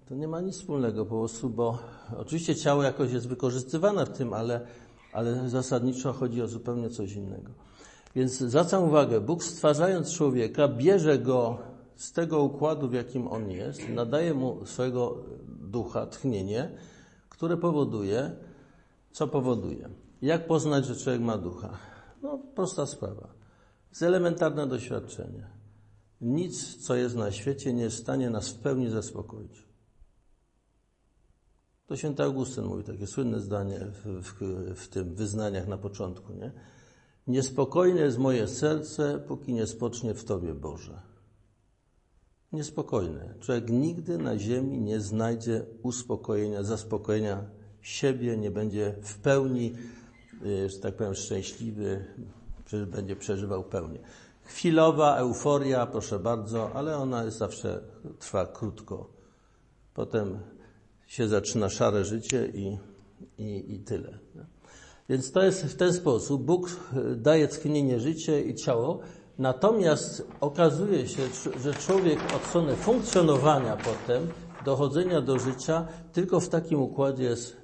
To 0.10 0.16
nie 0.16 0.28
ma 0.28 0.42
nic 0.42 0.56
wspólnego 0.56 1.06
po 1.06 1.20
prostu, 1.20 1.50
bo 1.50 1.78
oczywiście 2.18 2.56
ciało 2.56 2.84
jakoś 2.84 3.12
jest 3.12 3.28
wykorzystywane 3.28 4.06
w 4.06 4.10
tym, 4.10 4.34
ale, 4.34 4.68
ale 5.14 5.50
zasadniczo 5.50 6.14
chodzi 6.14 6.42
o 6.42 6.48
zupełnie 6.48 6.90
coś 6.90 7.14
innego. 7.14 7.52
Więc 8.16 8.32
zwracam 8.38 8.84
uwagę, 8.84 9.22
Bóg 9.22 9.44
stwarzając 9.44 10.14
człowieka, 10.14 10.68
bierze 10.68 11.20
go 11.20 11.58
z 11.96 12.12
tego 12.12 12.44
układu, 12.44 12.90
w 12.90 12.94
jakim 12.94 13.28
on 13.28 13.52
jest, 13.52 13.90
nadaje 13.90 14.34
mu 14.34 14.66
swojego 14.66 15.18
ducha, 15.48 16.06
tchnienie, 16.06 16.72
które 17.30 17.58
powoduje, 17.58 18.32
co 19.12 19.28
powoduje? 19.28 19.90
Jak 20.22 20.48
poznać, 20.48 20.86
że 20.86 20.96
człowiek 20.96 21.22
ma 21.22 21.38
ducha? 21.38 21.78
No, 22.22 22.40
prosta 22.56 22.86
sprawa. 22.86 23.39
Z 23.92 24.04
elementarne 24.04 24.68
doświadczenie. 24.68 25.48
Nic, 26.22 26.86
co 26.86 26.96
jest 26.96 27.16
na 27.16 27.32
świecie, 27.32 27.74
nie 27.74 27.84
jest 27.84 27.98
w 27.98 28.00
stanie 28.00 28.30
nas 28.30 28.50
w 28.50 28.60
pełni 28.60 28.90
zaspokoić. 28.90 29.70
To 31.88 31.98
święty 31.98 32.24
Augustyn 32.24 32.66
mówi 32.66 32.84
takie 32.84 33.08
słynne 33.08 33.40
zdanie 33.40 33.80
w, 33.80 34.22
w, 34.24 34.34
w 34.76 34.88
tym 34.88 35.16
wyznaniach 35.16 35.68
na 35.68 35.78
początku, 35.78 36.34
nie? 36.34 36.52
Niespokojne 37.28 38.02
jest 38.02 38.18
moje 38.18 38.48
serce, 38.48 39.20
póki 39.28 39.54
nie 39.54 39.68
spocznie 39.68 40.14
w 40.14 40.24
Tobie, 40.24 40.54
Boże. 40.54 41.02
Niespokojne. 42.52 43.34
Człowiek 43.40 43.70
nigdy 43.70 44.18
na 44.18 44.38
ziemi 44.38 44.82
nie 44.82 45.00
znajdzie 45.00 45.66
uspokojenia, 45.84 46.64
zaspokojenia 46.64 47.50
siebie, 47.82 48.38
nie 48.38 48.52
będzie 48.52 48.96
w 49.02 49.20
pełni, 49.20 49.74
y, 50.46 50.70
że 50.70 50.80
tak 50.80 50.96
powiem, 50.96 51.16
szczęśliwy, 51.16 52.06
będzie 52.78 53.16
przeżywał 53.16 53.64
pełnię. 53.64 54.00
Chwilowa 54.44 55.16
euforia, 55.16 55.86
proszę 55.86 56.20
bardzo, 56.20 56.72
ale 56.74 56.98
ona 56.98 57.24
jest 57.24 57.38
zawsze 57.38 57.82
trwa 58.20 58.46
krótko. 58.46 59.10
Potem 59.94 60.40
się 61.08 61.28
zaczyna 61.28 61.70
szare 61.70 62.06
życie 62.06 62.52
i, 62.54 62.78
i, 63.38 63.74
i 63.74 63.80
tyle. 63.80 64.20
Więc 65.10 65.32
to 65.32 65.44
jest 65.44 65.66
w 65.66 65.76
ten 65.76 65.94
sposób. 65.94 66.44
Bóg 66.44 66.70
e, 66.70 67.16
daje 67.16 67.48
tchnienie 67.48 68.00
życie 68.00 68.42
i 68.42 68.56
ciało, 68.56 69.00
natomiast 69.38 70.28
okazuje 70.42 71.08
się, 71.08 71.22
że 71.64 71.74
człowiek 71.74 72.20
od 72.36 72.44
strony 72.44 72.76
funkcjonowania 72.76 73.78
potem, 73.78 74.28
dochodzenia 74.66 75.22
do 75.22 75.40
życia, 75.40 75.88
tylko 76.14 76.40
w 76.40 76.50
takim 76.50 76.82
układzie 76.82 77.24
jest 77.24 77.59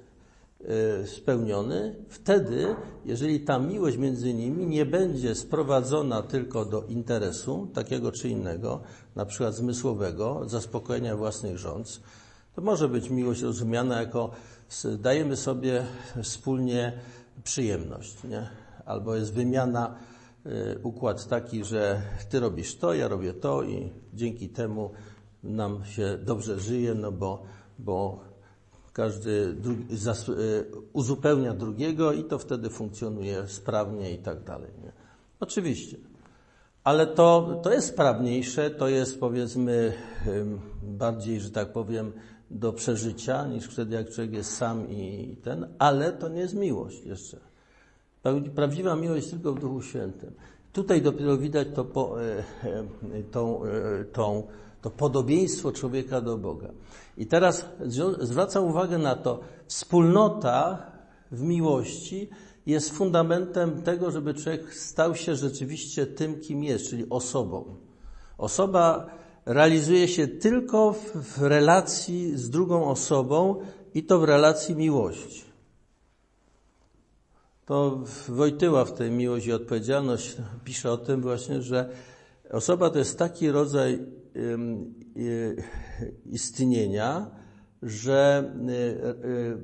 spełniony. 1.06 1.94
Wtedy, 2.08 2.74
jeżeli 3.04 3.40
ta 3.40 3.58
miłość 3.58 3.96
między 3.96 4.34
nimi 4.34 4.66
nie 4.66 4.86
będzie 4.86 5.34
sprowadzona 5.34 6.22
tylko 6.22 6.64
do 6.64 6.82
interesu, 6.82 7.68
takiego 7.74 8.12
czy 8.12 8.28
innego, 8.28 8.80
na 9.16 9.26
przykład 9.26 9.54
zmysłowego, 9.54 10.42
zaspokojenia 10.46 11.16
własnych 11.16 11.58
rządz, 11.58 12.00
to 12.54 12.62
może 12.62 12.88
być 12.88 13.10
miłość 13.10 13.42
rozumiana 13.42 14.00
jako 14.00 14.30
dajemy 14.98 15.36
sobie 15.36 15.84
wspólnie 16.22 16.92
przyjemność, 17.44 18.24
nie? 18.24 18.48
Albo 18.84 19.14
jest 19.14 19.32
wymiana, 19.32 19.94
y, 20.46 20.78
układ 20.82 21.28
taki, 21.28 21.64
że 21.64 22.02
ty 22.28 22.40
robisz 22.40 22.76
to, 22.76 22.94
ja 22.94 23.08
robię 23.08 23.34
to 23.34 23.62
i 23.62 23.92
dzięki 24.14 24.48
temu 24.48 24.90
nam 25.42 25.84
się 25.84 26.18
dobrze 26.24 26.60
żyje, 26.60 26.94
no 26.94 27.12
bo, 27.12 27.42
bo 27.78 28.20
każdy 28.96 29.52
drugi, 29.52 29.96
zas, 29.96 30.28
y, 30.28 30.64
uzupełnia 30.92 31.54
drugiego 31.54 32.12
i 32.12 32.24
to 32.24 32.38
wtedy 32.38 32.70
funkcjonuje 32.70 33.48
sprawnie 33.48 34.12
i 34.12 34.18
tak 34.18 34.44
dalej. 34.44 34.70
Nie? 34.84 34.92
Oczywiście. 35.40 35.96
Ale 36.84 37.06
to, 37.06 37.60
to 37.62 37.72
jest 37.72 37.88
sprawniejsze, 37.88 38.70
to 38.70 38.88
jest 38.88 39.20
powiedzmy 39.20 39.92
bardziej, 40.82 41.40
że 41.40 41.50
tak 41.50 41.72
powiem, 41.72 42.12
do 42.50 42.72
przeżycia 42.72 43.46
niż 43.46 43.64
wtedy, 43.64 43.96
jak 43.96 44.10
człowiek 44.10 44.32
jest 44.32 44.56
sam 44.56 44.90
i 44.90 45.36
ten, 45.42 45.66
ale 45.78 46.12
to 46.12 46.28
nie 46.28 46.40
jest 46.40 46.54
miłość 46.54 47.04
jeszcze. 47.04 47.36
Prawdziwa 48.54 48.96
miłość 48.96 49.30
tylko 49.30 49.52
w 49.52 49.60
Duchu 49.60 49.82
Świętym. 49.82 50.30
Tutaj 50.72 51.02
dopiero 51.02 51.36
widać 51.36 51.68
to, 51.74 51.84
po, 51.84 52.22
e, 52.22 52.38
e, 52.64 52.78
e, 53.14 54.04
to 54.82 54.90
podobieństwo 54.96 55.72
człowieka 55.72 56.20
do 56.20 56.38
Boga. 56.38 56.68
I 57.16 57.26
teraz 57.26 57.64
zwracam 58.20 58.64
uwagę 58.64 58.98
na 58.98 59.16
to, 59.16 59.40
wspólnota 59.66 60.86
w 61.30 61.42
miłości 61.42 62.30
jest 62.66 62.90
fundamentem 62.90 63.82
tego, 63.82 64.10
żeby 64.10 64.34
człowiek 64.34 64.74
stał 64.74 65.14
się 65.14 65.36
rzeczywiście 65.36 66.06
tym, 66.06 66.40
kim 66.40 66.64
jest, 66.64 66.90
czyli 66.90 67.10
osobą. 67.10 67.76
Osoba 68.38 69.06
realizuje 69.46 70.08
się 70.08 70.28
tylko 70.28 70.92
w, 70.92 71.12
w 71.16 71.42
relacji 71.42 72.36
z 72.38 72.50
drugą 72.50 72.84
osobą 72.84 73.60
i 73.94 74.02
to 74.02 74.18
w 74.18 74.24
relacji 74.24 74.76
miłości. 74.76 75.44
To 77.66 78.00
Wojtyła 78.28 78.84
w 78.84 78.92
tej 78.92 79.10
miłość 79.10 79.46
i 79.46 79.52
odpowiedzialność 79.52 80.36
pisze 80.64 80.92
o 80.92 80.96
tym 80.96 81.22
właśnie, 81.22 81.62
że 81.62 81.90
osoba 82.50 82.90
to 82.90 82.98
jest 82.98 83.18
taki 83.18 83.50
rodzaj 83.50 84.06
istnienia, 86.26 87.30
że 87.82 88.52
y, 88.68 88.72
y, 89.28 89.58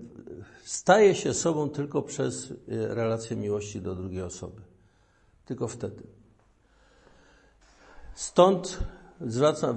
staje 0.65 1.15
się 1.15 1.35
sobą 1.35 1.71
tylko 1.71 2.03
przez 2.03 2.51
y, 2.51 2.57
relację 2.69 3.37
miłości 3.37 3.81
do 3.81 3.95
drugiej 3.95 4.23
osoby. 4.23 4.63
Tylko 5.45 5.69
wtedy. 5.69 6.03
Stąd 8.15 8.79
zwracam, 9.21 9.77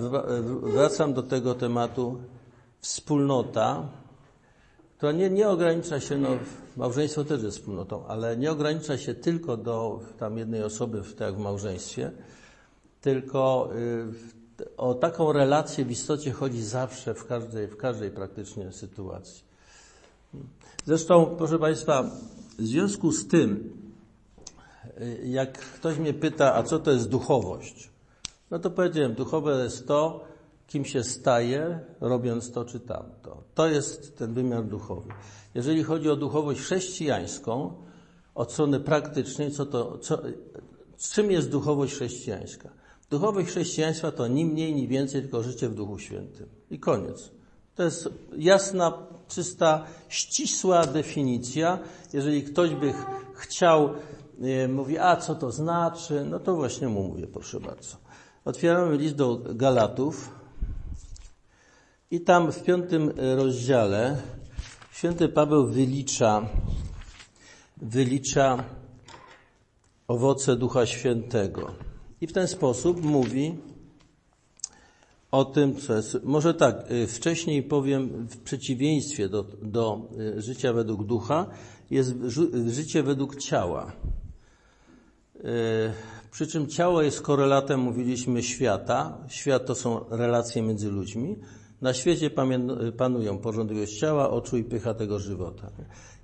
wracam 0.62 1.14
do 1.14 1.24
tego 1.24 1.56
tematu 1.56 2.18
wspólnota, 2.80 3.90
która 4.98 5.12
nie, 5.12 5.30
nie 5.30 5.50
ogranicza 5.50 6.00
się, 6.00 6.18
no, 6.18 6.30
małżeństwo 6.78 7.24
też 7.24 7.44
jest 7.44 7.58
wspólnotą, 7.58 8.08
ale 8.08 8.38
nie 8.38 8.52
ogranicza 8.52 8.98
się 8.98 9.14
tylko 9.14 9.58
do 9.58 10.00
tam 10.20 10.38
jednej 10.38 10.64
osoby, 10.64 11.02
tak 11.02 11.28
jak 11.28 11.36
w 11.36 11.40
małżeństwie, 11.40 12.12
tylko 13.02 13.70
y, 13.76 14.35
o 14.78 14.94
taką 14.94 15.34
relację 15.34 15.86
w 15.86 15.92
istocie 15.92 16.32
chodzi 16.32 16.62
zawsze, 16.62 17.14
w 17.14 17.26
każdej, 17.26 17.68
w 17.68 17.78
każdej 17.78 18.12
praktycznie 18.12 18.72
sytuacji. 18.72 19.44
Zresztą, 20.86 21.36
proszę 21.38 21.60
Państwa, 21.60 22.04
w 22.60 22.62
związku 22.62 23.12
z 23.12 23.28
tym, 23.28 23.74
y, 25.02 25.28
jak 25.28 25.58
ktoś 25.58 25.98
mnie 25.98 26.14
pyta, 26.14 26.56
a 26.56 26.64
co 26.64 26.80
to 26.80 26.92
jest 26.92 27.10
duchowość? 27.10 27.90
No 28.52 28.60
to 28.60 28.70
powiedziałem, 28.70 29.14
duchowe 29.14 29.64
jest 29.64 29.88
to, 29.88 30.24
kim 30.68 30.86
się 30.86 31.04
staje, 31.04 31.80
robiąc 32.02 32.52
to 32.52 32.66
czy 32.66 32.80
tamto. 32.80 33.44
To 33.56 33.68
jest 33.68 34.18
ten 34.18 34.34
wymiar 34.34 34.64
duchowy. 34.64 35.10
Jeżeli 35.56 35.84
chodzi 35.84 36.10
o 36.10 36.16
duchowość 36.16 36.60
chrześcijańską, 36.60 37.74
od 38.36 38.52
strony 38.52 38.80
praktycznej, 38.80 39.52
co 39.52 39.66
to, 39.66 39.98
co, 39.98 40.22
czym 41.12 41.32
jest 41.32 41.50
duchowość 41.50 41.94
chrześcijańska? 41.94 42.70
Duchowość 43.10 43.48
chrześcijaństwa 43.48 44.12
to 44.12 44.28
ni 44.28 44.46
mniej, 44.46 44.76
ni 44.76 44.88
więcej, 44.88 45.22
tylko 45.22 45.44
życie 45.44 45.70
w 45.70 45.76
Duchu 45.76 46.00
Świętym. 46.00 46.50
I 46.72 46.80
koniec. 46.80 47.32
To 47.76 47.84
jest 47.84 48.10
jasna, 48.38 48.94
czysta, 49.28 49.86
ścisła 50.10 50.88
definicja. 50.88 51.80
Jeżeli 52.14 52.44
ktoś 52.44 52.70
by 52.76 52.94
chciał, 53.36 53.90
e, 54.42 54.68
mówi, 54.68 54.98
a 54.98 55.16
co 55.16 55.36
to 55.36 55.52
znaczy, 55.52 56.26
no 56.30 56.40
to 56.40 56.56
właśnie 56.56 56.88
mu 56.88 57.04
mówię, 57.04 57.28
proszę 57.28 57.60
bardzo. 57.60 57.98
Otwieramy 58.46 58.98
list 58.98 59.16
do 59.16 59.38
Galatów 59.38 60.30
i 62.12 62.22
tam 62.22 62.52
w 62.52 62.64
piątym 62.64 63.14
rozdziale 63.36 64.22
święty 64.92 65.30
Paweł 65.30 65.68
wylicza, 65.68 66.50
wylicza 67.78 68.64
owoce 70.08 70.56
Ducha 70.56 70.86
Świętego. 70.86 71.85
I 72.22 72.28
w 72.28 72.34
ten 72.34 72.48
sposób 72.48 73.04
mówi, 73.04 73.56
o 75.32 75.46
tym, 75.46 75.76
co 75.76 75.96
jest. 75.96 76.24
Może 76.24 76.54
tak, 76.54 76.92
y, 76.92 77.08
wcześniej 77.08 77.64
powiem, 77.64 78.28
w 78.28 78.38
przeciwieństwie 78.38 79.30
do, 79.30 79.46
do 79.62 80.02
y, 80.38 80.42
życia 80.42 80.74
według 80.74 81.06
ducha 81.06 81.48
jest 81.92 82.16
życie 82.68 83.04
według 83.04 83.36
ciała. 83.36 83.92
Y, 85.36 85.42
przy 86.32 86.48
czym 86.48 86.68
ciało 86.68 87.02
jest 87.02 87.22
korelatem, 87.22 87.80
mówiliśmy, 87.80 88.44
świata. 88.44 89.18
Świat 89.28 89.66
to 89.66 89.76
są 89.76 90.06
relacje 90.10 90.62
między 90.62 90.90
ludźmi. 90.92 91.36
Na 91.82 91.94
świecie 91.94 92.30
panują 92.98 93.38
porządliwość 93.38 94.00
ciała, 94.00 94.30
oczu 94.30 94.58
i 94.58 94.64
pycha 94.64 94.94
tego 94.94 95.20
żywota. 95.20 95.72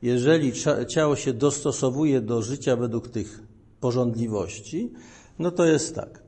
Jeżeli 0.01 0.51
ciało 0.87 1.15
się 1.15 1.33
dostosowuje 1.33 2.21
do 2.21 2.41
życia 2.41 2.75
według 2.75 3.07
tych 3.07 3.43
porządliwości, 3.79 4.93
no 5.41 5.51
to 5.51 5.65
jest 5.65 5.95
tak. 5.95 6.23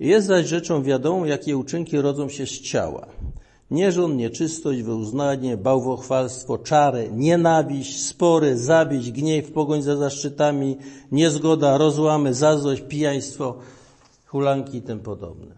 Jest 0.00 0.26
zaś 0.26 0.46
rzeczą 0.46 0.82
wiadomą, 0.82 1.24
jakie 1.24 1.56
uczynki 1.56 2.00
rodzą 2.00 2.28
się 2.28 2.46
z 2.46 2.60
ciała. 2.60 3.06
Nierząd, 3.70 4.16
nieczystość, 4.16 4.82
wyuznanie, 4.82 5.56
bałwochwalstwo, 5.56 6.58
czary, 6.58 7.10
nienawiść, 7.12 8.06
spory, 8.06 8.58
zabić, 8.58 9.12
gniew, 9.12 9.52
pogoń 9.52 9.82
za 9.82 9.96
zaszczytami, 9.96 10.76
niezgoda, 11.12 11.78
rozłamy, 11.78 12.34
zazdrość, 12.34 12.82
pijaństwo, 12.88 13.58
hulanki 14.26 14.78
i 14.78 14.82
tym 14.82 15.00
podobne. 15.00 15.54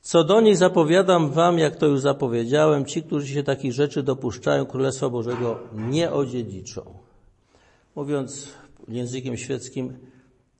Co 0.00 0.24
do 0.24 0.40
nich 0.40 0.56
zapowiadam 0.56 1.30
wam, 1.30 1.58
jak 1.58 1.76
to 1.76 1.86
już 1.86 2.00
zapowiedziałem, 2.00 2.84
ci, 2.84 3.02
którzy 3.02 3.26
się 3.26 3.42
takich 3.42 3.72
rzeczy 3.72 4.02
dopuszczają, 4.02 4.66
Królestwa 4.66 5.08
Bożego 5.08 5.58
nie 5.72 6.12
odziedziczą. 6.12 6.82
Mówiąc 7.96 8.48
językiem 8.88 9.36
świeckim, 9.36 9.98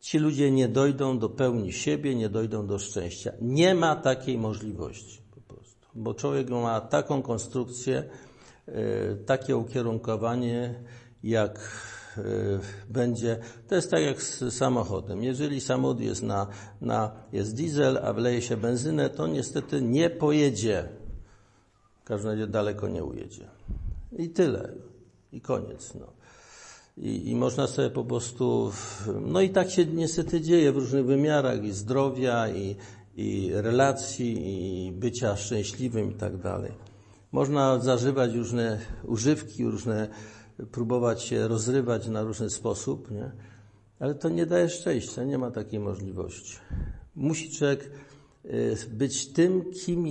ci 0.00 0.18
ludzie 0.18 0.50
nie 0.50 0.68
dojdą 0.68 1.18
do 1.18 1.28
pełni 1.28 1.72
siebie, 1.72 2.14
nie 2.14 2.28
dojdą 2.28 2.66
do 2.66 2.78
szczęścia. 2.78 3.32
Nie 3.40 3.74
ma 3.74 3.96
takiej 3.96 4.38
możliwości 4.38 5.22
po 5.34 5.54
prostu, 5.54 5.86
bo 5.94 6.14
człowiek 6.14 6.50
ma 6.50 6.80
taką 6.80 7.22
konstrukcję, 7.22 8.04
e, 8.66 9.16
takie 9.16 9.56
ukierunkowanie, 9.56 10.74
jak 11.22 11.58
e, 12.16 12.22
będzie, 12.88 13.38
to 13.68 13.74
jest 13.74 13.90
tak 13.90 14.02
jak 14.02 14.22
z 14.22 14.54
samochodem. 14.54 15.22
Jeżeli 15.22 15.60
samochód 15.60 16.00
jest 16.00 16.22
na, 16.22 16.46
na 16.80 17.12
jest 17.32 17.54
diesel, 17.54 17.98
a 18.02 18.12
wleje 18.12 18.42
się 18.42 18.56
benzynę, 18.56 19.10
to 19.10 19.26
niestety 19.26 19.82
nie 19.82 20.10
pojedzie. 20.10 20.88
W 22.00 22.04
każdym 22.04 22.30
razie 22.30 22.46
daleko 22.46 22.88
nie 22.88 23.04
ujedzie. 23.04 23.48
I 24.18 24.28
tyle. 24.28 24.72
I 25.32 25.40
koniec. 25.40 25.94
No. 25.94 26.19
I, 26.96 27.30
I, 27.30 27.36
można 27.36 27.66
sobie 27.66 27.90
po 27.90 28.04
prostu, 28.04 28.72
no 29.20 29.40
i 29.40 29.50
tak 29.50 29.70
się 29.70 29.86
niestety 29.86 30.40
dzieje 30.40 30.72
w 30.72 30.76
różnych 30.76 31.06
wymiarach 31.06 31.64
i 31.64 31.72
zdrowia, 31.72 32.48
i, 32.48 32.76
i 33.16 33.50
relacji, 33.54 34.36
i 34.44 34.92
bycia 34.92 35.36
szczęśliwym 35.36 36.10
i 36.10 36.14
tak 36.14 36.36
dalej. 36.36 36.72
Można 37.32 37.78
zażywać 37.78 38.34
różne 38.34 38.78
używki, 39.04 39.64
różne, 39.64 40.08
próbować 40.72 41.22
się 41.22 41.48
rozrywać 41.48 42.08
na 42.08 42.22
różny 42.22 42.50
sposób, 42.50 43.10
nie? 43.10 43.30
ale 44.00 44.14
to 44.14 44.28
nie 44.28 44.46
daje 44.46 44.68
szczęścia, 44.68 45.24
nie 45.24 45.38
ma 45.38 45.50
takiej 45.50 45.80
możliwości. 45.80 46.56
Musi 47.16 47.50
człowiek 47.50 47.90
y, 48.44 48.76
być 48.90 49.26
tym, 49.26 49.64
kim, 49.72 50.06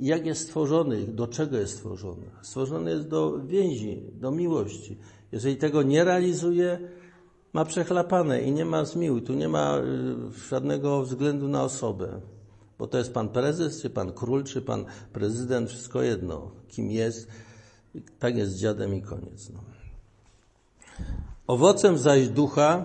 jak 0.00 0.26
jest 0.26 0.42
stworzony, 0.42 1.06
do 1.06 1.26
czego 1.26 1.58
jest 1.58 1.74
stworzony. 1.74 2.26
Stworzony 2.42 2.90
jest 2.90 3.08
do 3.08 3.46
więzi, 3.46 4.02
do 4.12 4.30
miłości. 4.30 4.98
Jeżeli 5.32 5.56
tego 5.56 5.82
nie 5.82 6.04
realizuje, 6.04 6.78
ma 7.52 7.64
przechlapane 7.64 8.42
i 8.42 8.52
nie 8.52 8.64
ma 8.64 8.84
zmiłuj. 8.84 9.22
Tu 9.22 9.34
nie 9.34 9.48
ma 9.48 9.78
y, 9.78 10.48
żadnego 10.48 11.02
względu 11.02 11.48
na 11.48 11.62
osobę. 11.62 12.20
Bo 12.78 12.86
to 12.86 12.98
jest 12.98 13.12
pan 13.12 13.28
prezes, 13.28 13.82
czy 13.82 13.90
pan 13.90 14.12
król, 14.12 14.44
czy 14.44 14.62
pan 14.62 14.84
prezydent, 15.12 15.68
wszystko 15.68 16.02
jedno. 16.02 16.50
Kim 16.68 16.90
jest, 16.90 17.28
tak 18.18 18.36
jest 18.36 18.56
dziadem 18.56 18.94
i 18.94 19.02
koniec. 19.02 19.50
No. 19.50 19.60
Owocem 21.46 21.98
zaś 21.98 22.28
ducha 22.28 22.84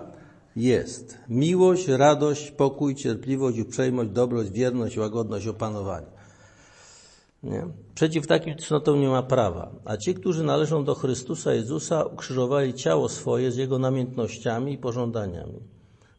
jest 0.56 1.18
miłość, 1.28 1.88
radość, 1.88 2.50
pokój, 2.50 2.94
cierpliwość, 2.94 3.58
uprzejmość, 3.58 4.10
dobroć, 4.10 4.50
wierność, 4.50 4.96
łagodność, 4.96 5.46
opanowanie. 5.46 6.06
Nie? 7.42 7.66
Przeciw 7.98 8.26
takim 8.26 8.54
cnotom 8.54 9.00
nie 9.00 9.08
ma 9.08 9.22
prawa. 9.22 9.70
A 9.84 9.96
ci, 9.96 10.14
którzy 10.14 10.44
należą 10.44 10.84
do 10.84 10.94
Chrystusa 10.94 11.52
Jezusa, 11.54 12.04
ukrzyżowali 12.04 12.74
ciało 12.74 13.08
swoje 13.08 13.52
z 13.52 13.56
Jego 13.56 13.78
namiętnościami 13.78 14.72
i 14.72 14.78
pożądaniami. 14.78 15.60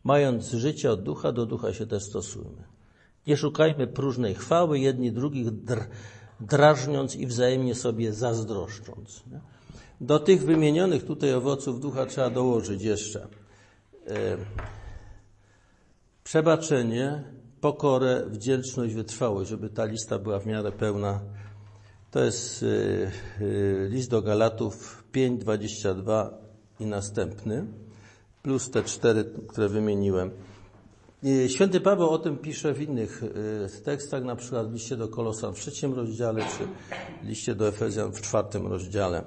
Mając 0.04 0.52
życie 0.52 0.92
od 0.92 1.04
ducha, 1.04 1.32
do 1.32 1.46
ducha 1.46 1.74
się 1.74 1.88
też 1.88 2.04
stosujmy. 2.04 2.64
Nie 3.28 3.38
szukajmy 3.38 3.88
próżnej 3.88 4.36
chwały, 4.36 4.80
jedni 4.80 5.12
drugich 5.12 5.52
dr, 5.52 5.88
drażniąc 6.40 7.16
i 7.16 7.28
wzajemnie 7.28 7.76
sobie 7.76 8.14
zazdroszcząc. 8.14 9.24
Do 10.02 10.20
tych 10.20 10.46
wymienionych 10.46 11.06
tutaj 11.06 11.34
owoców 11.34 11.82
ducha 11.82 12.06
trzeba 12.06 12.30
dołożyć 12.30 12.82
jeszcze 12.84 13.28
e, 14.08 14.38
przebaczenie, 16.24 17.24
pokorę, 17.62 18.24
wdzięczność, 18.28 18.94
wytrwałość, 18.94 19.50
żeby 19.50 19.70
ta 19.70 19.86
lista 19.86 20.20
była 20.20 20.40
w 20.40 20.46
miarę 20.46 20.72
pełna. 20.72 21.20
To 22.12 22.24
jest 22.24 22.64
y, 22.64 23.12
y, 23.42 23.88
list 23.92 24.10
do 24.10 24.22
Galatów 24.22 25.04
5, 25.12 25.42
22 25.42 26.38
i 26.80 26.86
następny, 26.86 27.66
plus 28.42 28.72
te 28.72 28.84
cztery, 28.84 29.26
które 29.48 29.70
wymieniłem. 29.70 30.32
Święty 31.48 31.82
Paweł 31.82 32.10
o 32.10 32.20
tym 32.20 32.38
pisze 32.38 32.74
w 32.74 32.82
innych 32.82 33.24
y, 33.24 33.82
tekstach, 33.84 34.24
na 34.24 34.36
przykład 34.36 34.70
w 34.70 34.74
liście 34.74 34.98
do 34.98 35.08
Kolosan 35.08 35.54
w 35.54 35.60
trzecim 35.60 35.94
rozdziale, 35.94 36.42
czy 36.42 36.68
w 37.24 37.28
liście 37.28 37.56
do 37.56 37.68
Efezjan 37.68 38.12
w 38.12 38.22
czwartym 38.22 38.68
rozdziale. 38.68 39.24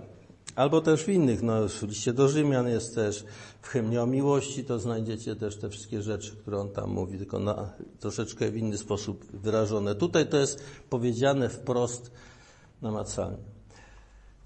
Albo 0.57 0.81
też 0.81 1.05
w 1.05 1.09
innych, 1.09 1.43
no 1.43 1.69
w 1.69 1.83
liście 1.83 2.13
do 2.13 2.29
Rzymian 2.29 2.69
jest 2.69 2.95
też, 2.95 3.25
w 3.63 3.69
hymnie 3.69 4.03
o 4.03 4.07
miłości 4.07 4.65
to 4.65 4.79
znajdziecie 4.79 5.37
też 5.37 5.57
te 5.57 5.69
wszystkie 5.69 6.03
rzeczy, 6.03 6.37
które 6.37 6.59
on 6.59 6.71
tam 6.71 6.91
mówi, 6.91 7.19
tylko 7.19 7.39
na 7.39 7.73
troszeczkę 8.01 8.51
w 8.51 8.57
inny 8.57 8.79
sposób 8.79 9.27
wyrażone. 9.33 9.95
Tutaj 9.95 10.27
to 10.27 10.37
jest 10.37 10.65
powiedziane 10.91 11.49
wprost 11.49 12.11
namacalnie. 12.83 13.53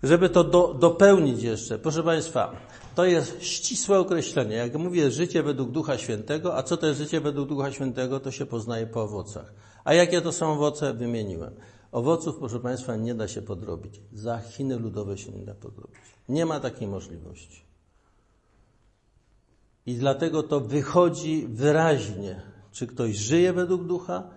Żeby 0.03 0.29
to 0.29 0.45
do, 0.45 0.75
dopełnić 0.75 1.43
jeszcze, 1.43 1.79
proszę 1.79 2.03
Państwa, 2.03 2.53
to 2.95 3.05
jest 3.05 3.43
ścisłe 3.43 3.99
określenie. 3.99 4.57
Jak 4.57 4.75
mówię 4.75 5.11
życie 5.11 5.43
według 5.43 5.71
Ducha 5.71 5.99
Świętego, 5.99 6.57
a 6.57 6.63
co 6.63 6.77
to 6.77 6.87
jest 6.87 7.01
życie 7.01 7.21
według 7.21 7.49
Ducha 7.49 7.73
Świętego, 7.73 8.21
to 8.21 8.31
się 8.31 8.47
poznaje 8.47 8.87
po 8.87 9.03
owocach. 9.03 9.55
A 9.85 9.95
jakie 9.95 10.21
to 10.21 10.33
są 10.33 10.53
owoce, 10.53 10.95
wymieniłem. 10.95 11.55
Owoców, 11.93 12.37
proszę 12.39 12.61
Państwa, 12.61 12.97
nie 12.97 13.15
da 13.15 13.29
się 13.29 13.43
podrobić. 13.43 14.01
Za 14.13 14.39
Chiny 14.39 14.79
ludowe 14.79 15.19
się 15.19 15.33
nie 15.33 15.45
da 15.45 15.55
podrobić. 15.55 15.97
Nie 16.29 16.47
ma 16.47 16.61
takiej 16.61 16.89
możliwości. 16.89 17.65
I 19.87 19.95
dlatego 19.95 20.43
to 20.43 20.61
wychodzi 20.61 21.47
wyraźnie, 21.49 22.43
czy 22.73 22.87
ktoś 22.87 23.17
żyje 23.17 23.53
według 23.53 23.85
ducha, 23.85 24.31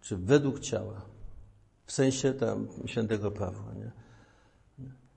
czy 0.00 0.16
według 0.16 0.60
ciała. 0.60 1.11
W 1.86 1.92
sensie 1.92 2.32
tam 2.32 2.68
świętego 2.86 3.30
Pawła. 3.30 3.72
Nie? 3.74 3.90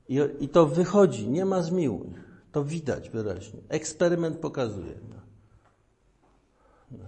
I, 0.10 0.44
I 0.44 0.50
to 0.50 0.66
wychodzi, 0.66 1.30
nie 1.30 1.46
ma 1.46 1.62
zmiłuj. 1.62 2.10
To 2.52 2.64
widać 2.64 3.10
wyraźnie. 3.10 3.60
Eksperyment 3.70 4.38
pokazuje. 4.38 4.94
No. 5.10 5.16
No. 6.92 7.06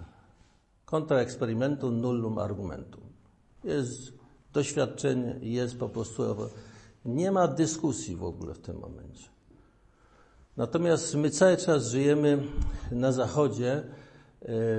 Kontra 0.85 1.17
eksperymentu 1.17 1.91
nullum 1.91 2.37
argumentum. 2.37 3.01
Jest 3.63 4.13
doświadczenie 4.53 5.35
jest 5.41 5.79
po 5.79 5.89
prostu. 5.89 6.23
Nie 7.05 7.31
ma 7.31 7.47
dyskusji 7.47 8.15
w 8.15 8.23
ogóle 8.23 8.53
w 8.53 8.59
tym 8.59 8.79
momencie. 8.79 9.29
Natomiast 10.57 11.15
my 11.15 11.29
cały 11.29 11.57
czas 11.57 11.87
żyjemy 11.87 12.43
na 12.91 13.11
Zachodzie 13.11 13.71
e, 13.73 13.83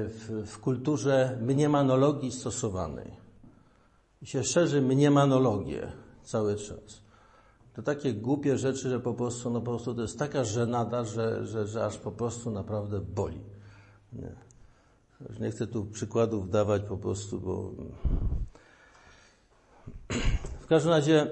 w, 0.08 0.44
w 0.46 0.58
kulturze 0.58 1.38
mniemanologii 1.42 2.32
stosowanej. 2.32 3.27
I 4.22 4.26
się 4.26 4.44
szerzy 4.44 4.82
mniemanologię 4.82 5.92
cały 6.22 6.56
czas. 6.56 7.02
To 7.74 7.82
takie 7.82 8.12
głupie 8.12 8.58
rzeczy, 8.58 8.88
że 8.88 9.00
po 9.00 9.14
prostu, 9.14 9.50
no 9.50 9.60
po 9.60 9.70
prostu 9.70 9.94
to 9.94 10.02
jest 10.02 10.18
taka 10.18 10.44
żenada, 10.44 11.04
że, 11.04 11.46
że, 11.46 11.66
że 11.66 11.84
aż 11.84 11.98
po 11.98 12.12
prostu 12.12 12.50
naprawdę 12.50 13.00
boli. 13.00 13.40
Nie. 14.12 14.32
Nie 15.40 15.50
chcę 15.50 15.66
tu 15.66 15.86
przykładów 15.86 16.50
dawać 16.50 16.82
po 16.82 16.96
prostu, 16.96 17.40
bo 17.40 17.72
w 20.60 20.66
każdym 20.66 20.92
razie 20.92 21.30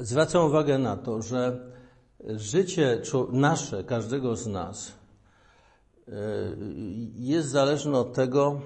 zwracam 0.00 0.46
uwagę 0.46 0.78
na 0.78 0.96
to, 0.96 1.22
że 1.22 1.72
życie 2.28 3.02
nasze, 3.32 3.84
każdego 3.84 4.36
z 4.36 4.46
nas, 4.46 4.92
e, 6.08 6.12
jest 7.14 7.48
zależne 7.48 7.98
od 7.98 8.12
tego, 8.12 8.60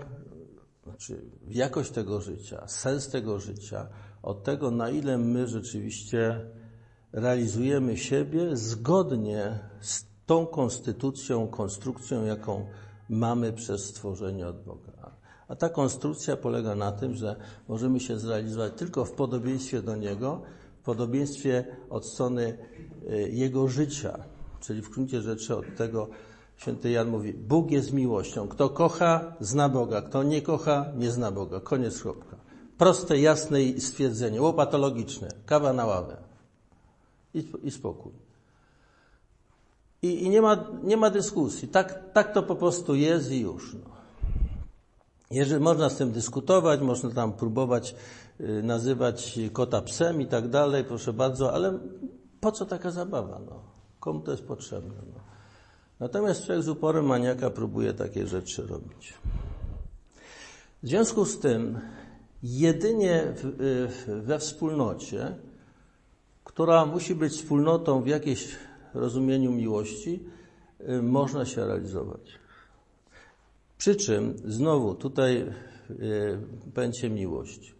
znaczy 0.86 1.22
jakość 1.48 1.90
tego 1.90 2.20
życia, 2.20 2.68
sens 2.68 3.08
tego 3.08 3.38
życia, 3.38 3.88
od 4.22 4.44
tego, 4.44 4.70
na 4.70 4.90
ile 4.90 5.18
my 5.18 5.48
rzeczywiście 5.48 6.40
realizujemy 7.12 7.96
siebie 7.96 8.56
zgodnie 8.56 9.58
z 9.80 10.04
tą 10.26 10.46
konstytucją, 10.46 11.48
konstrukcją, 11.48 12.24
jaką 12.24 12.66
mamy 13.08 13.52
przez 13.52 13.84
stworzenie 13.84 14.46
od 14.46 14.64
Boga. 14.64 15.16
A 15.48 15.56
ta 15.56 15.68
konstrukcja 15.68 16.36
polega 16.36 16.74
na 16.74 16.92
tym, 16.92 17.14
że 17.14 17.36
możemy 17.68 18.00
się 18.00 18.18
zrealizować 18.18 18.72
tylko 18.76 19.04
w 19.04 19.12
podobieństwie 19.12 19.82
do 19.82 19.96
Niego, 19.96 20.42
w 20.80 20.84
podobieństwie 20.84 21.64
od 21.90 22.06
strony 22.06 22.58
y, 23.10 23.30
Jego 23.30 23.68
życia. 23.68 24.18
Czyli 24.60 24.82
w 24.82 24.90
gruncie 24.90 25.22
rzeczy 25.22 25.56
od 25.56 25.76
tego 25.76 26.08
święty 26.56 26.90
Jan 26.90 27.08
mówi, 27.08 27.32
Bóg 27.32 27.70
jest 27.70 27.92
miłością. 27.92 28.48
Kto 28.48 28.68
kocha, 28.68 29.32
zna 29.40 29.68
Boga. 29.68 30.02
Kto 30.02 30.22
nie 30.22 30.42
kocha, 30.42 30.86
nie 30.96 31.10
zna 31.10 31.30
Boga. 31.30 31.60
Koniec 31.60 32.02
kropka. 32.02 32.36
Proste, 32.78 33.18
jasne 33.18 33.58
stwierdzenie, 33.78 34.42
łopatologiczne. 34.42 35.28
Kawa 35.46 35.72
na 35.72 35.86
ławę. 35.86 36.16
I, 37.34 37.44
i 37.62 37.70
spokój. 37.70 38.12
I, 40.02 40.24
I, 40.24 40.28
nie, 40.28 40.42
ma, 40.42 40.64
nie 40.82 40.96
ma 40.96 41.10
dyskusji. 41.10 41.68
Tak, 41.68 42.12
tak 42.12 42.32
to 42.32 42.42
po 42.42 42.56
prostu 42.56 42.94
jest 42.94 43.30
i 43.30 43.40
już. 43.40 43.74
No. 43.74 43.96
Jeżeli 45.30 45.64
można 45.64 45.90
z 45.90 45.96
tym 45.96 46.12
dyskutować, 46.12 46.80
można 46.80 47.10
tam 47.10 47.32
próbować 47.32 47.94
y, 48.40 48.62
nazywać 48.62 49.38
kota 49.52 49.82
psem 49.82 50.20
i 50.20 50.26
tak 50.26 50.48
dalej, 50.48 50.84
proszę 50.84 51.12
bardzo, 51.12 51.52
ale 51.52 51.78
po 52.40 52.52
co 52.52 52.66
taka 52.66 52.90
zabawa? 52.90 53.40
No? 53.46 53.60
Komu 54.00 54.20
to 54.20 54.30
jest 54.30 54.44
potrzebne? 54.44 54.94
No? 55.14 55.35
Natomiast 56.00 56.44
człowiek 56.46 56.64
z 56.64 56.68
uporem 56.68 57.04
maniaka 57.06 57.50
próbuje 57.50 57.94
takie 57.94 58.26
rzeczy 58.26 58.66
robić. 58.66 59.14
W 60.82 60.88
związku 60.88 61.24
z 61.24 61.38
tym, 61.38 61.78
jedynie 62.42 63.22
y, 63.22 64.22
we 64.22 64.38
wspólnocie, 64.38 65.36
która 66.44 66.86
musi 66.86 67.14
być 67.14 67.32
wspólnotą 67.32 68.02
w 68.02 68.06
jakimś 68.06 68.48
rozumieniu 68.94 69.52
miłości, 69.52 70.24
y, 70.88 71.02
można 71.02 71.44
się 71.44 71.66
realizować. 71.66 72.20
Przy 73.78 73.96
czym 73.96 74.34
znowu 74.44 74.94
tutaj 74.94 75.36
y, 75.90 76.38
będzie 76.66 77.10
miłość. 77.10 77.74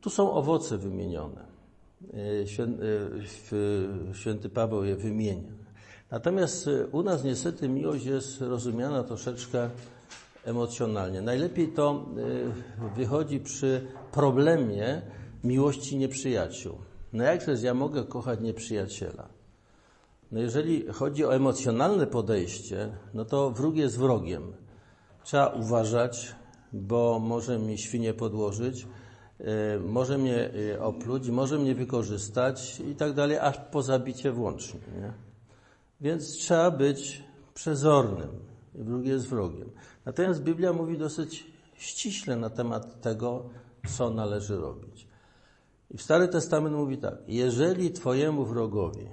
Tu 0.00 0.10
są 0.10 0.32
owoce 0.32 0.78
wymienione. 0.78 1.52
Święty 4.12 4.48
Paweł 4.48 4.84
je 4.84 4.96
wymienia. 4.96 5.61
Natomiast 6.12 6.70
u 6.92 7.02
nas 7.02 7.24
niestety 7.24 7.68
miłość 7.68 8.04
jest 8.04 8.40
rozumiana 8.40 9.04
troszeczkę 9.04 9.70
emocjonalnie. 10.44 11.22
Najlepiej 11.22 11.68
to 11.68 12.06
wychodzi 12.96 13.40
przy 13.40 13.86
problemie 14.12 15.02
miłości 15.44 15.96
nieprzyjaciół. 15.96 16.78
No 17.12 17.24
jak 17.24 17.44
też 17.44 17.62
ja 17.62 17.74
mogę 17.74 18.04
kochać 18.04 18.40
nieprzyjaciela? 18.40 19.28
No 20.32 20.40
jeżeli 20.40 20.86
chodzi 20.86 21.24
o 21.24 21.34
emocjonalne 21.34 22.06
podejście, 22.06 22.88
no 23.14 23.24
to 23.24 23.50
wróg 23.50 23.76
jest 23.76 23.98
wrogiem. 23.98 24.52
Trzeba 25.24 25.46
uważać, 25.46 26.34
bo 26.72 27.18
może 27.18 27.58
mi 27.58 27.78
świnie 27.78 28.14
podłożyć, 28.14 28.86
może 29.84 30.18
mnie 30.18 30.50
opluć, 30.80 31.28
może 31.28 31.58
mnie 31.58 31.74
wykorzystać 31.74 32.80
i 32.80 32.94
tak 32.94 33.12
dalej, 33.12 33.38
aż 33.38 33.58
po 33.58 33.82
zabicie 33.82 34.32
włącznie. 34.32 34.80
Nie? 35.00 35.31
Więc 36.02 36.32
trzeba 36.32 36.70
być 36.70 37.22
przezornym. 37.54 38.28
Wróg 38.74 39.04
jest 39.04 39.28
wrogiem. 39.28 39.70
Natomiast 40.04 40.42
Biblia 40.42 40.72
mówi 40.72 40.98
dosyć 40.98 41.46
ściśle 41.76 42.36
na 42.36 42.50
temat 42.50 43.00
tego, 43.00 43.50
co 43.96 44.10
należy 44.10 44.56
robić. 44.56 45.06
I 45.90 45.96
w 45.96 46.02
Stary 46.02 46.28
Testament 46.28 46.76
mówi 46.76 46.98
tak: 46.98 47.14
Jeżeli 47.28 47.90
Twojemu 47.90 48.44
wrogowi 48.44 49.06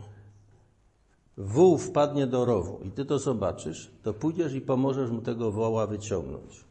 wół 1.37 1.77
wpadnie 1.77 2.27
do 2.27 2.45
rowu 2.45 2.79
i 2.83 2.91
Ty 2.91 3.05
to 3.05 3.19
zobaczysz, 3.19 3.91
to 4.03 4.13
pójdziesz 4.13 4.53
i 4.53 4.61
pomożesz 4.61 5.11
mu 5.11 5.21
tego 5.21 5.51
woła 5.51 5.87
wyciągnąć. 5.87 6.65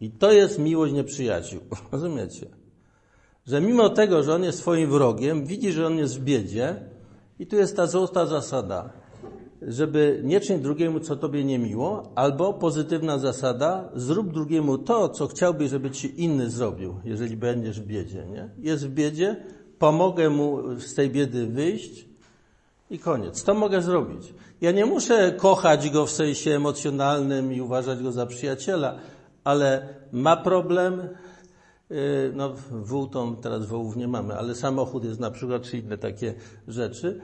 I 0.00 0.10
to 0.10 0.32
jest 0.32 0.58
miłość 0.58 0.92
nieprzyjaciół. 0.92 1.60
Rozumiecie? 1.92 2.46
Że 3.46 3.60
mimo 3.60 3.88
tego, 3.90 4.22
że 4.22 4.34
on 4.34 4.44
jest 4.44 4.60
Twoim 4.60 4.90
wrogiem, 4.90 5.46
widzi, 5.46 5.72
że 5.72 5.86
on 5.86 5.98
jest 5.98 6.20
w 6.20 6.24
biedzie, 6.24 6.93
i 7.38 7.46
tu 7.46 7.56
jest 7.56 7.76
ta 7.76 7.86
złota 7.86 8.26
zasada, 8.26 8.90
żeby 9.62 10.20
nie 10.24 10.40
czynić 10.40 10.62
drugiemu, 10.62 11.00
co 11.00 11.16
tobie 11.16 11.44
niemiło, 11.44 12.12
albo 12.14 12.52
pozytywna 12.52 13.18
zasada, 13.18 13.88
zrób 13.94 14.32
drugiemu 14.32 14.78
to, 14.78 15.08
co 15.08 15.26
chciałbyś, 15.26 15.70
żeby 15.70 15.90
ci 15.90 16.22
inny 16.22 16.50
zrobił, 16.50 16.94
jeżeli 17.04 17.36
będziesz 17.36 17.80
w 17.80 17.86
biedzie. 17.86 18.26
Nie? 18.26 18.48
Jest 18.58 18.86
w 18.86 18.90
biedzie, 18.90 19.36
pomogę 19.78 20.30
mu 20.30 20.78
z 20.80 20.94
tej 20.94 21.10
biedy 21.10 21.46
wyjść 21.46 22.08
i 22.90 22.98
koniec. 22.98 23.44
To 23.44 23.54
mogę 23.54 23.82
zrobić. 23.82 24.34
Ja 24.60 24.72
nie 24.72 24.86
muszę 24.86 25.32
kochać 25.36 25.90
go 25.90 26.06
w 26.06 26.10
sensie 26.10 26.50
emocjonalnym 26.50 27.52
i 27.52 27.60
uważać 27.60 28.02
go 28.02 28.12
za 28.12 28.26
przyjaciela, 28.26 28.98
ale 29.44 29.88
ma 30.12 30.36
problem, 30.36 31.08
no, 32.34 32.52
wół 32.70 33.06
to 33.06 33.36
teraz 33.42 33.66
wołów 33.66 33.96
nie 33.96 34.08
mamy, 34.08 34.34
ale 34.34 34.54
samochód 34.54 35.04
jest 35.04 35.20
na 35.20 35.30
przykład, 35.30 35.62
czy 35.62 35.78
inne 35.78 35.98
takie 35.98 36.34
rzeczy. 36.68 37.20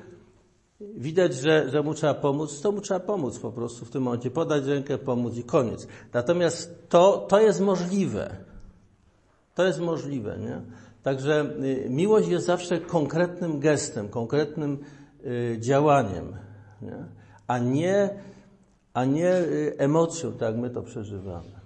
Widać, 0.80 1.34
że, 1.34 1.70
że 1.70 1.82
mu 1.82 1.94
trzeba 1.94 2.14
pomóc, 2.14 2.60
to 2.60 2.72
mu 2.72 2.80
trzeba 2.80 3.00
pomóc 3.00 3.38
po 3.38 3.52
prostu 3.52 3.84
w 3.84 3.90
tym 3.90 4.02
momencie, 4.02 4.30
podać 4.30 4.66
rękę, 4.66 4.98
pomóc 4.98 5.36
i 5.36 5.44
koniec. 5.44 5.86
Natomiast 6.12 6.88
to, 6.88 7.26
to 7.28 7.40
jest 7.40 7.60
możliwe. 7.60 8.36
To 9.54 9.66
jest 9.66 9.80
możliwe, 9.80 10.38
nie? 10.38 10.60
Także 11.02 11.54
y, 11.64 11.86
miłość 11.90 12.28
jest 12.28 12.46
zawsze 12.46 12.80
konkretnym 12.80 13.60
gestem, 13.60 14.08
konkretnym 14.08 14.78
y, 15.24 15.56
działaniem, 15.60 16.36
nie? 16.82 17.04
a 17.46 17.58
nie, 17.58 18.10
a 18.94 19.04
nie 19.04 19.34
emocją, 19.78 20.32
tak 20.32 20.42
jak 20.42 20.56
my 20.56 20.70
to 20.70 20.82
przeżywamy. 20.82 21.59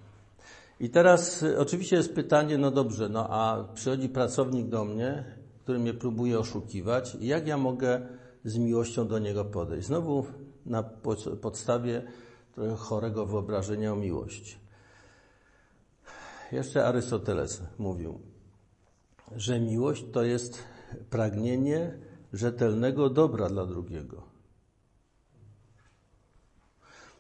I 0.81 0.91
teraz 0.91 1.43
y, 1.43 1.59
oczywiście 1.59 1.97
jest 1.97 2.15
pytanie, 2.15 2.59
no 2.59 2.71
dobrze, 2.71 3.09
no 3.09 3.27
a 3.31 3.65
przychodzi 3.75 4.09
pracownik 4.09 4.69
do 4.69 4.85
mnie, 4.85 5.25
który 5.63 5.79
mnie 5.79 5.95
próbuje 5.95 6.39
oszukiwać, 6.39 7.17
jak 7.21 7.47
ja 7.47 7.59
mogę 7.59 8.01
z 8.45 8.59
miłością 8.59 9.09
do 9.09 9.19
niego 9.19 9.45
podejść? 9.45 9.87
Znowu 9.87 10.27
na 10.67 10.83
podstawie 11.41 12.03
trochę 12.53 12.77
chorego 12.77 13.27
wyobrażenia 13.27 13.93
o 13.93 13.97
miłości. 13.97 14.57
Jeszcze 16.53 16.87
Arystoteles 16.87 17.63
mówił, 17.79 18.21
że 19.37 19.61
miłość 19.61 20.05
to 20.13 20.23
jest 20.25 20.59
pragnienie 21.11 21.99
rzetelnego 22.33 23.11
dobra 23.11 23.49
dla 23.49 23.67
drugiego. 23.67 24.23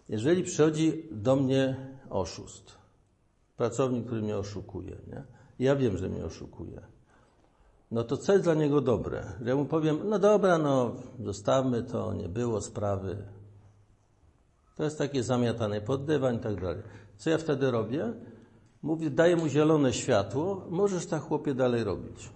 Jeżeli 0.09 0.43
przychodzi 0.43 1.03
do 1.11 1.37
mnie 1.37 1.77
oszust, 2.11 2.84
Pracownik, 3.57 4.07
który 4.07 4.23
mnie 4.23 4.37
oszukuje. 4.37 4.97
Nie? 5.07 5.25
Ja 5.59 5.77
wiem, 5.77 5.97
że 5.97 6.09
mnie 6.09 6.25
oszukuje. 6.25 6.81
No 7.91 8.05
to 8.05 8.17
co 8.17 8.33
jest 8.33 8.45
dla 8.45 8.55
niego 8.55 8.81
dobre? 8.81 9.23
Ja 9.45 9.57
mu 9.57 9.65
powiem, 9.65 9.99
no 10.05 10.19
dobra, 10.19 10.59
no 10.59 10.93
zostawmy 11.25 11.83
to, 11.83 12.15
nie 12.15 12.29
było 12.29 12.61
sprawy. 12.61 13.17
To 14.77 14.85
jest 14.85 14.99
takie 14.99 15.23
zamiatane 15.23 15.81
pod 15.81 16.05
dywan 16.05 16.35
i 16.35 16.39
tak 16.39 16.61
dalej. 16.61 16.83
Co 17.17 17.31
ja 17.31 17.39
wtedy 17.39 17.71
robię? 17.71 18.13
Mówię, 18.83 19.11
daję 19.11 19.37
mu 19.37 19.49
zielone 19.49 19.93
światło, 19.93 20.67
możesz 20.71 21.07
tak 21.07 21.23
chłopie 21.23 21.55
dalej 21.55 21.85
robić. 21.85 22.31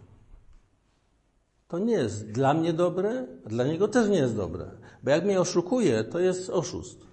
To 1.69 1.79
nie 1.79 1.93
jest 1.93 2.31
dla 2.31 2.55
mnie 2.55 2.73
dobre, 2.73 3.27
a 3.47 3.49
dla 3.49 3.65
niego 3.65 3.89
też 3.89 4.09
nie 4.09 4.17
jest 4.17 4.37
dobre. 4.37 4.71
Bo 5.03 5.11
jak 5.11 5.25
mnie 5.25 5.41
oszukuje, 5.41 6.05
to 6.05 6.19
jest 6.19 6.51
oszust. 6.51 7.07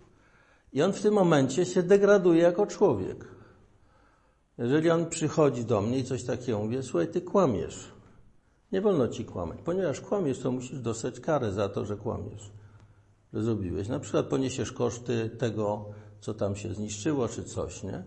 I 0.73 0.81
on 0.81 0.93
w 0.93 1.01
tym 1.01 1.13
momencie 1.13 1.65
się 1.65 1.83
degraduje 1.83 2.41
jako 2.41 2.67
człowiek. 2.67 3.34
Jeżeli 4.57 4.89
on 4.89 5.05
przychodzi 5.05 5.65
do 5.65 5.81
mnie 5.81 5.99
i 5.99 6.03
coś 6.03 6.23
takiego 6.23 6.59
mówi, 6.59 6.77
słuchaj, 6.83 7.07
ty 7.07 7.21
kłamiesz. 7.21 7.91
Nie 8.71 8.81
wolno 8.81 9.07
ci 9.07 9.25
kłamać. 9.25 9.59
Ponieważ 9.65 10.01
kłamiesz, 10.01 10.39
to 10.39 10.51
musisz 10.51 10.79
dostać 10.79 11.19
karę 11.19 11.51
za 11.51 11.69
to, 11.69 11.85
że 11.85 11.97
kłamiesz. 11.97 12.51
Że 13.33 13.43
zrobiłeś. 13.43 13.87
Na 13.87 13.99
przykład 13.99 14.25
poniesiesz 14.25 14.71
koszty 14.71 15.29
tego, 15.29 15.85
co 16.21 16.33
tam 16.33 16.55
się 16.55 16.73
zniszczyło, 16.73 17.27
czy 17.27 17.43
coś, 17.43 17.83
nie? 17.83 18.03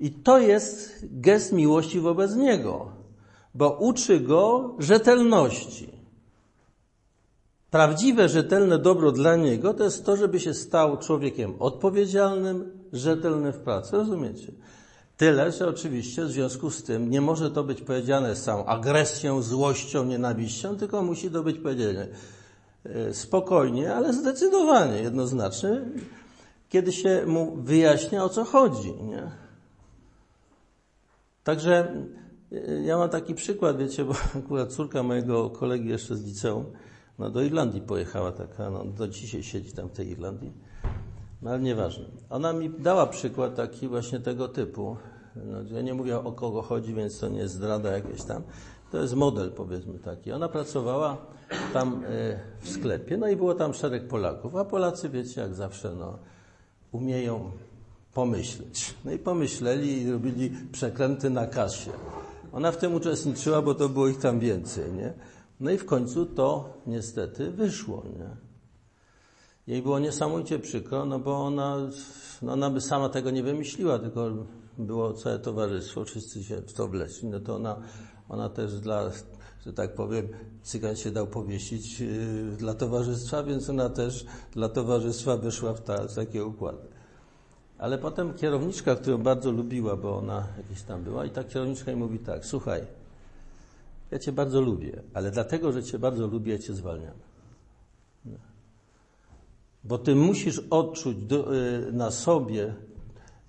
I 0.00 0.10
to 0.10 0.38
jest 0.38 0.98
gest 1.02 1.52
miłości 1.52 2.00
wobec 2.00 2.34
niego, 2.34 2.92
bo 3.54 3.70
uczy 3.70 4.20
go 4.20 4.74
rzetelności. 4.78 5.92
Prawdziwe, 7.70 8.28
rzetelne 8.28 8.78
dobro 8.78 9.12
dla 9.12 9.36
niego 9.36 9.74
to 9.74 9.84
jest 9.84 10.06
to, 10.06 10.16
żeby 10.16 10.40
się 10.40 10.54
stał 10.54 10.96
człowiekiem 10.96 11.54
odpowiedzialnym, 11.58 12.70
rzetelnym 12.92 13.52
w 13.52 13.58
pracy. 13.58 13.96
Rozumiecie? 13.96 14.52
Tyle, 15.16 15.52
że 15.52 15.68
oczywiście 15.68 16.24
w 16.24 16.30
związku 16.30 16.70
z 16.70 16.82
tym 16.82 17.10
nie 17.10 17.20
może 17.20 17.50
to 17.50 17.64
być 17.64 17.82
powiedziane 17.82 18.36
całą 18.36 18.64
agresją, 18.64 19.42
złością, 19.42 20.04
nienawiścią, 20.04 20.76
tylko 20.76 21.02
musi 21.02 21.30
to 21.30 21.42
być 21.42 21.58
powiedziane 21.58 22.08
e, 22.84 23.14
spokojnie, 23.14 23.94
ale 23.94 24.12
zdecydowanie, 24.12 25.02
jednoznacznie, 25.02 25.80
kiedy 26.68 26.92
się 26.92 27.22
mu 27.26 27.56
wyjaśnia 27.56 28.24
o 28.24 28.28
co 28.28 28.44
chodzi. 28.44 28.92
Nie? 28.92 29.30
Także 31.44 31.94
e, 32.52 32.82
ja 32.82 32.98
mam 32.98 33.08
taki 33.08 33.34
przykład, 33.34 33.78
wiecie, 33.78 34.04
bo 34.04 34.14
akurat 34.44 34.72
córka 34.72 35.02
mojego 35.02 35.50
kolegi 35.50 35.88
jeszcze 35.88 36.16
z 36.16 36.24
liceum, 36.24 36.64
no 37.18 37.30
do 37.30 37.42
Irlandii 37.42 37.80
pojechała 37.80 38.32
taka, 38.32 38.70
no 38.70 38.84
do 38.84 39.08
dzisiaj 39.08 39.42
siedzi 39.42 39.72
tam 39.72 39.88
w 39.88 39.92
tej 39.92 40.10
Irlandii. 40.10 40.52
Ale 41.44 41.60
nieważne. 41.60 42.04
Ona 42.30 42.52
mi 42.52 42.70
dała 42.70 43.06
przykład 43.06 43.54
taki 43.54 43.88
właśnie 43.88 44.20
tego 44.20 44.48
typu. 44.48 44.96
No, 45.36 45.62
ja 45.76 45.82
nie 45.82 45.94
mówię 45.94 46.18
o 46.18 46.32
kogo 46.32 46.62
chodzi, 46.62 46.94
więc 46.94 47.20
to 47.20 47.28
nie 47.28 47.38
jest 47.38 47.54
zdrada 47.54 47.90
jakieś 47.92 48.22
tam. 48.22 48.42
To 48.92 48.98
jest 48.98 49.14
model, 49.14 49.52
powiedzmy 49.52 49.98
taki. 49.98 50.32
Ona 50.32 50.48
pracowała 50.48 51.16
tam 51.72 52.04
e, 52.04 52.40
w 52.60 52.68
sklepie, 52.68 53.16
no 53.16 53.28
i 53.28 53.36
było 53.36 53.54
tam 53.54 53.74
szereg 53.74 54.08
Polaków. 54.08 54.56
A 54.56 54.64
Polacy, 54.64 55.08
wiecie, 55.08 55.40
jak 55.40 55.54
zawsze, 55.54 55.94
no, 55.94 56.18
umieją 56.92 57.50
pomyśleć. 58.14 58.94
No 59.04 59.12
i 59.12 59.18
pomyśleli 59.18 60.02
i 60.02 60.10
robili 60.10 60.50
przekręty 60.72 61.30
na 61.30 61.46
kasie. 61.46 61.90
Ona 62.52 62.72
w 62.72 62.76
tym 62.76 62.94
uczestniczyła, 62.94 63.62
bo 63.62 63.74
to 63.74 63.88
było 63.88 64.08
ich 64.08 64.18
tam 64.18 64.38
więcej, 64.40 64.92
nie? 64.92 65.12
No 65.60 65.70
i 65.70 65.78
w 65.78 65.86
końcu 65.86 66.26
to 66.26 66.68
niestety 66.86 67.50
wyszło, 67.50 68.02
nie? 68.18 68.45
Jej 69.66 69.82
było 69.82 69.98
niesamowicie 69.98 70.58
przykro, 70.58 71.04
no 71.04 71.18
bo 71.18 71.44
ona, 71.44 71.76
no 72.42 72.52
ona 72.52 72.70
by 72.70 72.80
sama 72.80 73.08
tego 73.08 73.30
nie 73.30 73.42
wymyśliła, 73.42 73.98
tylko 73.98 74.30
było 74.78 75.12
całe 75.12 75.38
towarzystwo, 75.38 76.04
wszyscy 76.04 76.44
się 76.44 76.56
w 76.56 76.72
to 76.72 76.88
wleśli, 76.88 77.28
no 77.28 77.40
to 77.40 77.56
ona, 77.56 77.76
ona 78.28 78.48
też 78.48 78.80
dla, 78.80 79.10
że 79.66 79.72
tak 79.72 79.94
powiem, 79.94 80.28
cygan 80.62 80.96
się 80.96 81.10
dał 81.10 81.26
powiesić 81.26 82.00
yy, 82.00 82.56
dla 82.58 82.74
towarzystwa, 82.74 83.42
więc 83.42 83.70
ona 83.70 83.88
też 83.88 84.26
dla 84.52 84.68
towarzystwa 84.68 85.36
wyszła 85.36 85.74
w, 85.74 85.80
ta, 85.80 86.08
w 86.08 86.14
takie 86.14 86.44
układy. 86.44 86.88
Ale 87.78 87.98
potem 87.98 88.34
kierowniczka, 88.34 88.96
którą 88.96 89.18
bardzo 89.18 89.52
lubiła, 89.52 89.96
bo 89.96 90.18
ona 90.18 90.46
jakieś 90.56 90.82
tam 90.82 91.02
była, 91.02 91.24
i 91.24 91.30
ta 91.30 91.44
kierowniczka 91.44 91.90
jej 91.90 92.00
mówi 92.00 92.18
tak, 92.18 92.46
słuchaj, 92.46 92.82
ja 94.10 94.18
cię 94.18 94.32
bardzo 94.32 94.60
lubię, 94.60 95.02
ale 95.14 95.30
dlatego, 95.30 95.72
że 95.72 95.82
cię 95.82 95.98
bardzo 95.98 96.26
lubię, 96.26 96.52
ja 96.52 96.58
cię 96.58 96.74
zwalniam. 96.74 97.14
Bo 99.88 99.98
ty 99.98 100.14
musisz 100.14 100.62
odczuć 100.70 101.16
y, 101.16 101.92
na 101.92 102.10
sobie 102.10 102.74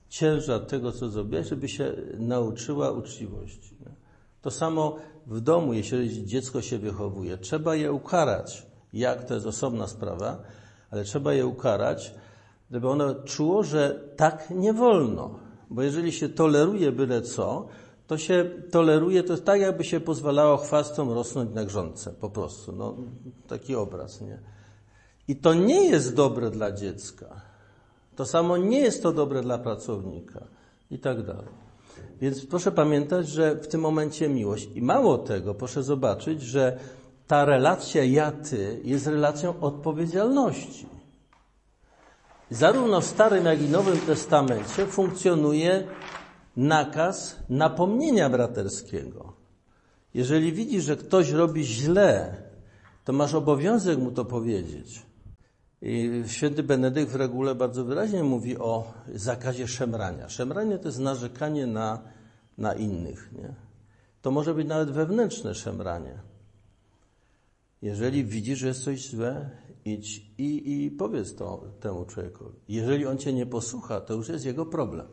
ciężar 0.10 0.66
tego, 0.66 0.92
co 0.92 1.10
zrobiłeś, 1.10 1.48
żeby 1.48 1.70
się 1.70 1.94
nauczyła 2.18 2.92
uczciwości. 2.92 3.78
To 4.42 4.52
samo 4.52 4.96
w 5.28 5.42
domu, 5.42 5.74
jeśli 5.74 6.26
dziecko 6.26 6.62
się 6.62 6.78
wychowuje, 6.78 7.38
trzeba 7.38 7.76
je 7.76 7.92
ukarać. 7.92 8.68
Jak, 8.94 9.26
to 9.26 9.34
jest 9.34 9.46
osobna 9.46 9.88
sprawa, 9.88 10.42
ale 10.92 11.04
trzeba 11.04 11.34
je 11.34 11.46
ukarać, 11.46 12.16
żeby 12.72 12.90
ono 12.90 13.16
czuło, 13.16 13.64
że 13.64 14.00
tak 14.16 14.50
nie 14.50 14.74
wolno. 14.74 15.40
Bo 15.70 15.84
jeżeli 15.84 16.12
się 16.12 16.30
toleruje 16.30 16.92
byle 16.92 17.22
co, 17.22 17.68
to 18.08 18.18
się 18.18 18.52
toleruje, 18.72 19.24
to 19.24 19.38
tak, 19.38 19.62
jakby 19.62 19.84
się 19.84 20.00
pozwalało 20.00 20.58
chwastom 20.58 21.12
rosnąć 21.12 21.54
na 21.54 21.66
grządce, 21.66 22.14
po 22.14 22.30
prostu. 22.30 22.72
No, 22.72 22.96
taki 23.48 23.76
obraz, 23.76 24.22
nie? 24.22 24.40
I 25.28 25.36
to 25.36 25.54
nie 25.54 25.86
jest 25.86 26.16
dobre 26.16 26.52
dla 26.52 26.72
dziecka. 26.72 27.42
To 28.16 28.26
samo 28.26 28.58
nie 28.58 28.80
jest 28.80 29.04
to 29.04 29.12
dobre 29.12 29.42
dla 29.42 29.58
pracownika 29.58 30.44
i 30.92 31.00
tak 31.00 31.26
dalej. 31.26 31.68
Więc 32.22 32.46
proszę 32.46 32.72
pamiętać, 32.72 33.28
że 33.28 33.56
w 33.56 33.68
tym 33.68 33.82
momencie 33.82 34.30
miłość. 34.30 34.70
I 34.76 34.82
mało 34.82 35.18
tego, 35.18 35.54
proszę 35.54 35.84
zobaczyć, 35.84 36.42
że 36.42 36.78
ta 37.28 37.46
relacja 37.46 38.04
ja-ty 38.04 38.82
jest 38.84 39.08
relacją 39.08 39.60
odpowiedzialności. 39.60 40.88
Zarówno 42.52 43.02
w 43.02 43.06
Starym, 43.06 43.46
jak 43.46 43.62
i 43.62 43.70
Nowym 43.70 44.00
Testamencie 44.00 44.86
funkcjonuje 44.86 45.88
nakaz 46.58 47.36
napomnienia 47.50 48.30
braterskiego. 48.30 49.34
Jeżeli 50.14 50.54
widzisz, 50.54 50.84
że 50.84 50.96
ktoś 50.96 51.32
robi 51.32 51.64
źle, 51.64 52.36
to 53.06 53.14
masz 53.14 53.34
obowiązek 53.34 54.00
mu 54.00 54.12
to 54.12 54.26
powiedzieć. 54.26 55.07
Święty 56.28 56.64
Benedykt 56.64 57.12
w 57.12 57.16
regule 57.16 57.56
bardzo 57.56 57.86
wyraźnie 57.86 58.24
mówi 58.24 58.58
o 58.58 58.94
zakazie 59.16 59.68
szemrania. 59.68 60.30
Szemranie 60.30 60.78
to 60.78 60.88
jest 60.88 61.00
narzekanie 61.00 61.68
na, 61.68 62.02
na 62.58 62.74
innych. 62.74 63.32
Nie? 63.34 63.54
To 64.22 64.32
może 64.32 64.54
być 64.54 64.68
nawet 64.68 64.92
wewnętrzne 64.92 65.56
szemranie. 65.56 66.20
Jeżeli 67.82 68.26
widzisz, 68.26 68.60
że 68.60 68.68
jest 68.68 68.84
coś 68.84 69.10
złe, 69.10 69.50
idź 69.86 70.32
i, 70.38 70.86
i 70.86 70.92
powiedz 70.92 71.36
to 71.36 71.64
temu 71.80 72.06
człowiekowi. 72.06 72.58
Jeżeli 72.68 73.06
on 73.06 73.18
cię 73.18 73.34
nie 73.34 73.46
posłucha, 73.46 74.02
to 74.02 74.14
już 74.14 74.30
jest 74.30 74.46
jego 74.46 74.66
problem. 74.66 75.08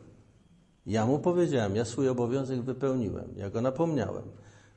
Ja 0.85 1.05
mu 1.05 1.19
powiedziałem, 1.19 1.75
ja 1.75 1.85
swój 1.85 2.09
obowiązek 2.09 2.61
wypełniłem, 2.61 3.33
ja 3.35 3.49
go 3.49 3.61
napomniałem. 3.61 4.23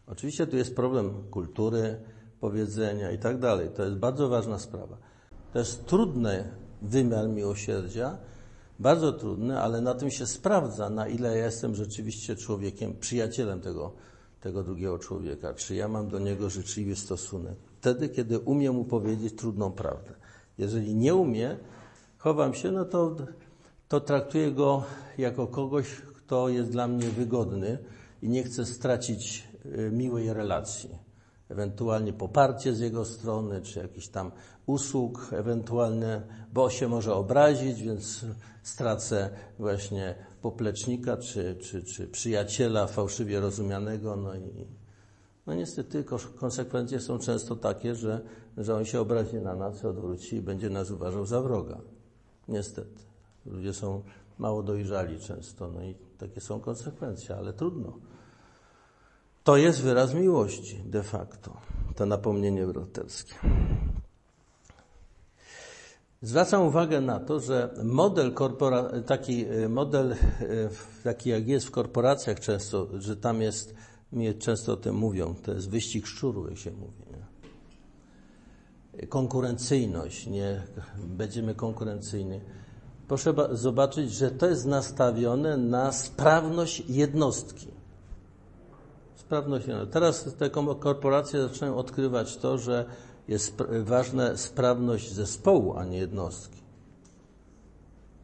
Oczywiście 0.06 0.46
tu 0.46 0.56
jest 0.56 0.76
problem 0.76 1.30
kultury, 1.30 2.00
powiedzenia 2.40 3.10
i 3.10 3.18
tak 3.18 3.38
dalej. 3.38 3.70
To 3.76 3.84
jest 3.84 3.96
bardzo 3.96 4.28
ważna 4.28 4.58
sprawa. 4.58 4.98
To 5.58 5.62
jest 5.62 5.86
trudny 5.86 6.44
wymiar 6.82 7.28
miłosierdzia, 7.28 8.18
bardzo 8.78 9.12
trudny, 9.12 9.60
ale 9.60 9.80
na 9.80 9.94
tym 9.94 10.10
się 10.10 10.26
sprawdza, 10.26 10.90
na 10.90 11.08
ile 11.08 11.38
ja 11.38 11.44
jestem 11.44 11.74
rzeczywiście 11.74 12.36
człowiekiem, 12.36 12.94
przyjacielem 13.00 13.60
tego, 13.60 13.92
tego 14.40 14.62
drugiego 14.62 14.98
człowieka, 14.98 15.54
czy 15.54 15.74
ja 15.74 15.88
mam 15.88 16.08
do 16.08 16.18
niego 16.18 16.50
życzliwy 16.50 16.96
stosunek. 16.96 17.54
Wtedy, 17.80 18.08
kiedy 18.08 18.38
umiem 18.38 18.74
mu 18.74 18.84
powiedzieć 18.84 19.34
trudną 19.34 19.72
prawdę. 19.72 20.14
Jeżeli 20.58 20.94
nie 20.94 21.14
umie, 21.14 21.56
chowam 22.18 22.54
się, 22.54 22.72
no 22.72 22.84
to, 22.84 23.16
to 23.88 24.00
traktuję 24.00 24.52
go 24.52 24.82
jako 25.18 25.46
kogoś, 25.46 25.86
kto 26.16 26.48
jest 26.48 26.70
dla 26.70 26.88
mnie 26.88 27.08
wygodny 27.08 27.78
i 28.22 28.28
nie 28.28 28.42
chcę 28.42 28.66
stracić 28.66 29.48
y, 29.66 29.90
miłej 29.92 30.32
relacji 30.32 31.07
ewentualnie 31.48 32.12
poparcie 32.12 32.74
z 32.74 32.80
jego 32.80 33.04
strony, 33.04 33.62
czy 33.62 33.78
jakiś 33.78 34.08
tam 34.08 34.32
usług 34.66 35.30
ewentualne, 35.32 36.22
bo 36.52 36.70
się 36.70 36.88
może 36.88 37.14
obrazić, 37.14 37.82
więc 37.82 38.24
stracę 38.62 39.30
właśnie 39.58 40.14
poplecznika, 40.42 41.16
czy, 41.16 41.56
czy, 41.60 41.82
czy 41.82 42.06
przyjaciela 42.06 42.86
fałszywie 42.86 43.40
rozumianego, 43.40 44.16
no 44.16 44.34
i 44.34 44.66
no 45.46 45.54
niestety 45.54 46.04
konsekwencje 46.36 47.00
są 47.00 47.18
często 47.18 47.56
takie, 47.56 47.94
że, 47.94 48.20
że 48.56 48.74
on 48.74 48.84
się 48.84 49.00
obrazi 49.00 49.36
na 49.36 49.54
nas, 49.54 49.84
odwróci 49.84 50.36
i 50.36 50.42
będzie 50.42 50.70
nas 50.70 50.90
uważał 50.90 51.26
za 51.26 51.42
wroga. 51.42 51.80
Niestety. 52.48 53.02
Ludzie 53.46 53.72
są 53.72 54.02
mało 54.38 54.62
dojrzali 54.62 55.20
często, 55.20 55.68
no 55.68 55.82
i 55.82 55.94
takie 56.18 56.40
są 56.40 56.60
konsekwencje, 56.60 57.36
ale 57.36 57.52
trudno. 57.52 57.98
To 59.48 59.56
jest 59.56 59.82
wyraz 59.82 60.14
miłości 60.14 60.80
de 60.84 61.02
facto, 61.02 61.56
to 61.96 62.06
napomnienie 62.06 62.66
braterskie. 62.66 63.34
Zwracam 66.22 66.62
uwagę 66.62 67.00
na 67.00 67.20
to, 67.20 67.40
że 67.40 67.74
model 67.84 68.34
korpora- 68.34 69.02
taki 69.02 69.44
e, 69.44 69.68
model, 69.68 70.12
e, 70.12 70.16
taki 71.04 71.30
jak 71.30 71.48
jest 71.48 71.66
w 71.66 71.70
korporacjach 71.70 72.40
często, 72.40 72.88
że 72.98 73.16
tam 73.16 73.42
jest, 73.42 73.74
mnie 74.12 74.34
często 74.34 74.72
o 74.72 74.76
tym 74.76 74.94
mówią, 74.94 75.34
to 75.42 75.52
jest 75.52 75.70
wyścig 75.70 76.06
szczuru, 76.06 76.48
jak 76.48 76.58
się 76.58 76.70
mówi. 76.70 77.02
Nie? 77.10 79.06
Konkurencyjność, 79.06 80.26
nie 80.26 80.62
będziemy 80.96 81.54
konkurencyjni. 81.54 82.40
Proszę 83.06 83.34
zobaczyć, 83.52 84.12
że 84.12 84.30
to 84.30 84.46
jest 84.46 84.66
nastawione 84.66 85.56
na 85.56 85.92
sprawność 85.92 86.82
jednostki 86.88 87.77
sprawność. 89.28 89.66
Teraz 89.90 90.34
te 90.38 90.50
korporacje 90.80 91.42
zaczynają 91.42 91.76
odkrywać 91.76 92.36
to, 92.36 92.58
że 92.58 92.84
jest 93.28 93.56
ważna 93.82 94.36
sprawność 94.36 95.12
zespołu, 95.12 95.76
a 95.76 95.84
nie 95.84 95.98
jednostki. 95.98 96.62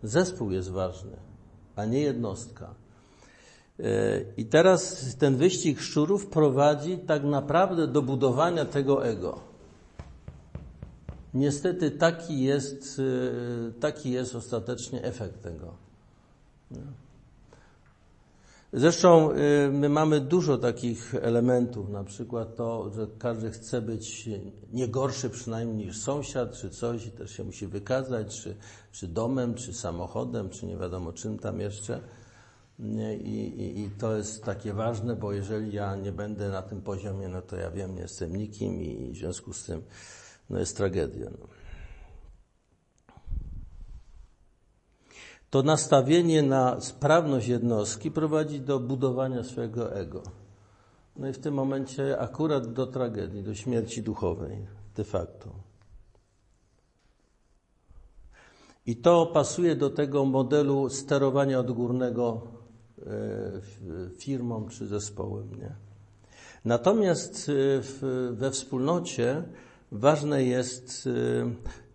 Zespół 0.02 0.50
jest 0.50 0.70
ważny, 0.70 1.16
a 1.76 1.84
nie 1.84 2.00
jednostka. 2.00 2.74
E, 3.80 3.84
I 4.36 4.46
teraz 4.46 5.14
ten 5.16 5.36
wyścig 5.36 5.80
szczurów 5.80 6.26
prowadzi 6.26 6.98
tak 6.98 7.24
naprawdę 7.24 7.86
do 7.86 8.02
budowania 8.02 8.64
tego 8.64 9.06
ego. 9.06 9.40
Niestety 11.34 11.90
taki 11.90 12.40
jest, 12.40 13.00
e, 13.68 13.80
taki 13.80 14.10
jest 14.10 14.34
ostatecznie 14.34 15.02
efekt 15.02 15.42
tego. 15.42 15.74
Zresztą 18.76 19.32
y, 19.32 19.70
my 19.72 19.88
mamy 19.88 20.20
dużo 20.20 20.58
takich 20.58 21.14
elementów, 21.14 21.88
na 21.88 22.04
przykład 22.04 22.56
to, 22.56 22.90
że 22.90 23.06
każdy 23.18 23.50
chce 23.50 23.82
być 23.82 24.28
nie 24.72 24.88
gorszy 24.88 25.30
przynajmniej 25.30 25.86
niż 25.86 25.98
sąsiad, 25.98 26.52
czy 26.52 26.70
coś 26.70 27.06
i 27.06 27.10
też 27.10 27.30
się 27.30 27.44
musi 27.44 27.66
wykazać, 27.66 28.40
czy, 28.40 28.56
czy 28.92 29.08
domem, 29.08 29.54
czy 29.54 29.72
samochodem, 29.72 30.50
czy 30.50 30.66
nie 30.66 30.76
wiadomo 30.76 31.12
czym 31.12 31.38
tam 31.38 31.60
jeszcze. 31.60 32.00
I, 33.20 33.30
i, 33.30 33.80
I, 33.80 33.90
to 33.90 34.16
jest 34.16 34.44
takie 34.44 34.72
ważne, 34.72 35.16
bo 35.16 35.32
jeżeli 35.32 35.72
ja 35.72 35.96
nie 35.96 36.12
będę 36.12 36.48
na 36.48 36.62
tym 36.62 36.82
poziomie, 36.82 37.28
no 37.28 37.42
to 37.42 37.56
ja 37.56 37.70
wiem, 37.70 37.94
nie 37.94 38.02
jestem 38.02 38.36
nikim 38.36 38.82
i 38.82 39.12
w 39.12 39.16
związku 39.16 39.52
z 39.52 39.64
tym 39.64 39.82
no 40.50 40.58
jest 40.58 40.76
tragedia. 40.76 41.30
No. 41.40 41.63
To 45.54 45.62
nastawienie 45.62 46.42
na 46.42 46.80
sprawność 46.80 47.48
jednostki 47.48 48.10
prowadzi 48.10 48.60
do 48.60 48.80
budowania 48.80 49.44
swojego 49.44 49.94
ego. 49.94 50.22
No 51.16 51.28
i 51.28 51.32
w 51.32 51.38
tym 51.38 51.54
momencie 51.54 52.18
akurat 52.18 52.72
do 52.72 52.86
tragedii, 52.86 53.42
do 53.42 53.54
śmierci 53.54 54.02
duchowej, 54.02 54.66
de 54.96 55.04
facto. 55.04 55.50
I 58.86 58.96
to 58.96 59.26
pasuje 59.26 59.76
do 59.76 59.90
tego 59.90 60.24
modelu 60.24 60.88
sterowania 60.90 61.60
odgórnego 61.60 62.42
firmą 64.18 64.68
czy 64.68 64.86
zespołem. 64.86 65.54
Nie? 65.54 65.74
Natomiast 66.64 67.50
we 68.30 68.50
wspólnocie 68.50 69.42
ważne 69.92 70.44
jest, 70.44 71.08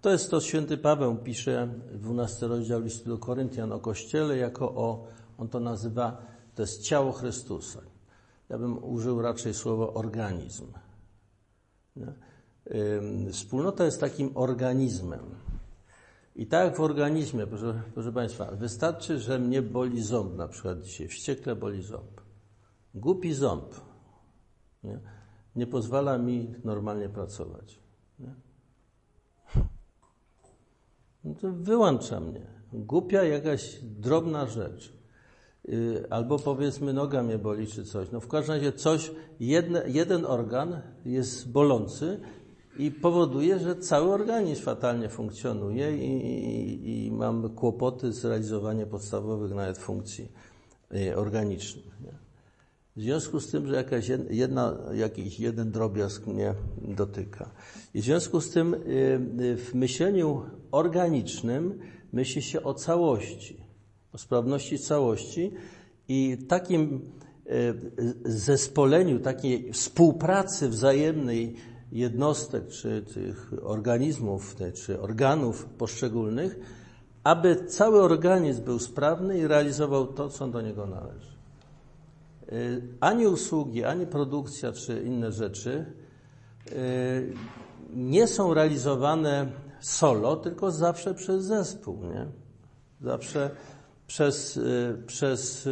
to 0.02 0.10
jest 0.10 0.32
to 0.32 0.42
święty 0.42 0.78
Paweł 0.78 1.18
pisze, 1.18 1.70
12 1.94 2.48
rozdział 2.48 2.82
listu 2.82 3.10
do 3.10 3.18
Koryntian 3.18 3.72
o 3.72 3.80
Kościele, 3.80 4.38
jako 4.38 4.76
o, 4.76 5.08
on 5.38 5.48
to 5.48 5.60
nazywa, 5.60 6.22
to 6.56 6.62
jest 6.62 6.82
ciało 6.82 7.12
Chrystusa. 7.12 7.82
Ja 8.50 8.58
bym 8.58 8.84
użył 8.84 9.22
raczej 9.22 9.54
słowa 9.54 9.94
organizm. 9.94 10.66
Wspólnota 13.32 13.86
jest 13.86 14.00
takim 14.00 14.32
organizmem. 14.36 15.20
I 16.36 16.48
tak 16.48 16.78
w 16.78 16.80
organizmie, 16.80 17.48
proszę, 17.48 17.82
proszę 17.94 18.12
Państwa, 18.12 18.52
wystarczy, 18.52 19.20
że 19.20 19.40
mnie 19.40 19.62
boli 19.62 20.04
ząb, 20.04 20.38
na 20.38 20.48
przykład 20.48 20.82
dzisiaj, 20.82 21.08
wściekle 21.08 21.56
boli 21.56 21.84
ząb. 21.84 22.22
Głupi 22.96 23.34
ząb 23.34 23.76
nie, 24.84 25.00
nie 25.56 25.68
pozwala 25.68 26.18
mi 26.18 26.56
normalnie 26.64 27.10
pracować. 27.10 27.80
Nie? 28.20 28.49
No 31.24 31.36
to 31.42 31.52
wyłącza 31.52 32.20
mnie. 32.20 32.42
Głupia 32.74 33.24
jakaś 33.24 33.80
drobna 33.82 34.46
rzecz. 34.46 34.94
Yy, 35.68 36.06
albo 36.10 36.40
powiedzmy 36.40 36.94
noga 36.94 37.24
mnie 37.24 37.38
boli 37.38 37.68
czy 37.68 37.86
coś. 37.86 38.12
No 38.12 38.20
w 38.20 38.28
każdym 38.28 38.56
razie 38.56 38.74
coś, 38.74 39.12
jedne, 39.40 39.84
jeden 39.88 40.26
organ 40.26 40.82
jest 41.06 41.52
bolący 41.52 42.20
i 42.78 42.92
powoduje, 42.92 43.60
że 43.60 43.76
cały 43.76 44.12
organizm 44.12 44.64
fatalnie 44.64 45.10
funkcjonuje 45.10 45.98
i, 45.98 46.26
i, 46.26 47.06
i 47.06 47.12
mam 47.12 47.50
kłopoty 47.50 48.14
z 48.14 48.26
realizowaniem 48.26 48.90
podstawowych 48.90 49.52
nawet 49.56 49.78
funkcji 49.78 50.32
y, 50.96 51.18
organicznych. 51.18 52.02
Nie? 52.02 52.14
W 52.96 53.02
związku 53.02 53.40
z 53.40 53.52
tym, 53.52 53.68
że 53.68 53.76
jakaś 53.76 54.12
jedna, 54.30 54.78
jakiś 54.94 55.40
jeden 55.40 55.72
drobiazg 55.72 56.28
mnie 56.28 56.54
dotyka. 56.78 57.50
I 57.94 58.02
w 58.02 58.06
związku 58.06 58.42
z 58.42 58.50
tym 58.50 58.74
y, 58.74 58.78
y, 59.42 59.58
w 59.58 59.76
myśleniu 59.76 60.42
organicznym 60.72 61.80
myśli 62.14 62.42
się 62.42 62.64
o 62.64 62.74
całości, 62.74 63.64
o 64.14 64.18
sprawności 64.18 64.80
całości 64.80 65.52
i 66.08 66.38
takim 66.48 67.12
zespoleniu, 68.26 69.20
takiej 69.20 69.74
współpracy 69.74 70.70
wzajemnej 70.70 71.56
jednostek, 71.92 72.68
czy 72.68 73.02
tych 73.14 73.52
organizmów, 73.62 74.56
czy 74.74 75.02
organów 75.02 75.66
poszczególnych, 75.66 76.60
aby 77.24 77.66
cały 77.66 78.02
organizm 78.02 78.64
był 78.64 78.80
sprawny 78.80 79.38
i 79.38 79.48
realizował 79.48 80.08
to, 80.08 80.30
co 80.30 80.48
do 80.48 80.62
niego 80.62 80.86
należy. 80.86 81.40
Y, 82.52 82.82
ani 83.00 83.28
usługi, 83.28 83.84
ani 83.84 84.08
produkcja, 84.08 84.72
czy 84.72 85.04
inne 85.04 85.32
rzeczy 85.32 85.86
y, 86.72 87.34
nie 87.94 88.28
są 88.28 88.54
realizowane 88.54 89.52
solo, 89.82 90.36
tylko 90.36 90.72
zawsze 90.72 91.14
przez 91.14 91.44
zespół, 91.44 92.04
nie? 92.04 92.26
Zawsze 93.02 93.52
przez, 94.08 94.58
y, 94.58 95.04
przez 95.08 95.70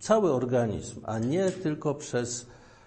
cały 0.00 0.32
organizm, 0.32 1.00
a 1.04 1.18
nie 1.18 1.50
tylko 1.50 1.94
przez 1.94 2.46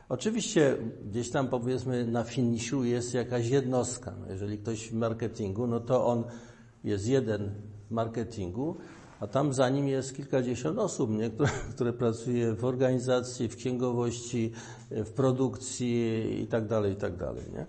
Oczywiście 0.10 0.78
gdzieś 1.06 1.30
tam 1.30 1.48
powiedzmy 1.48 2.08
na 2.08 2.24
finiszu 2.24 2.84
jest 2.84 3.14
jakaś 3.14 3.48
jednostka. 3.48 4.14
No 4.20 4.32
jeżeli 4.32 4.58
ktoś 4.58 4.90
w 4.90 4.94
marketingu, 4.94 5.68
no 5.68 5.80
to 5.80 6.08
on 6.08 6.24
jest 6.84 7.08
jeden 7.08 7.52
w 7.90 7.92
marketingu, 7.92 8.78
a 9.20 9.28
tam 9.28 9.54
za 9.54 9.70
nim 9.70 9.88
jest 9.88 10.16
kilkadziesiąt 10.16 10.80
osób, 10.80 11.12
nie? 11.12 11.30
Które, 11.30 11.50
które 11.76 11.94
pracuje 11.94 12.54
w 12.54 12.66
organizacji, 12.66 13.48
w 13.48 13.56
księgowości, 13.56 14.52
w 14.92 15.12
produkcji 15.12 16.42
i 16.44 16.48
tak 16.48 16.68
dalej, 16.68 16.94
i 16.94 16.96
tak. 16.96 17.14
Nie? 17.54 17.66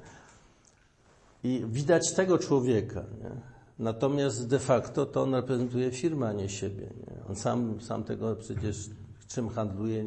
I 1.47 1.65
widać 1.67 2.13
tego 2.13 2.39
człowieka. 2.39 3.05
Nie? 3.23 3.31
Natomiast 3.79 4.49
de 4.49 4.59
facto 4.59 5.07
to 5.07 5.23
on 5.23 5.35
reprezentuje 5.35 5.91
firmę, 5.91 6.29
a 6.29 6.33
nie 6.33 6.49
siebie. 6.49 6.83
Nie? 6.83 7.25
On 7.29 7.37
sam, 7.37 7.81
sam 7.81 8.05
tego 8.05 8.37
przecież 8.37 8.91
czym 9.29 9.49
handluje 9.49 10.05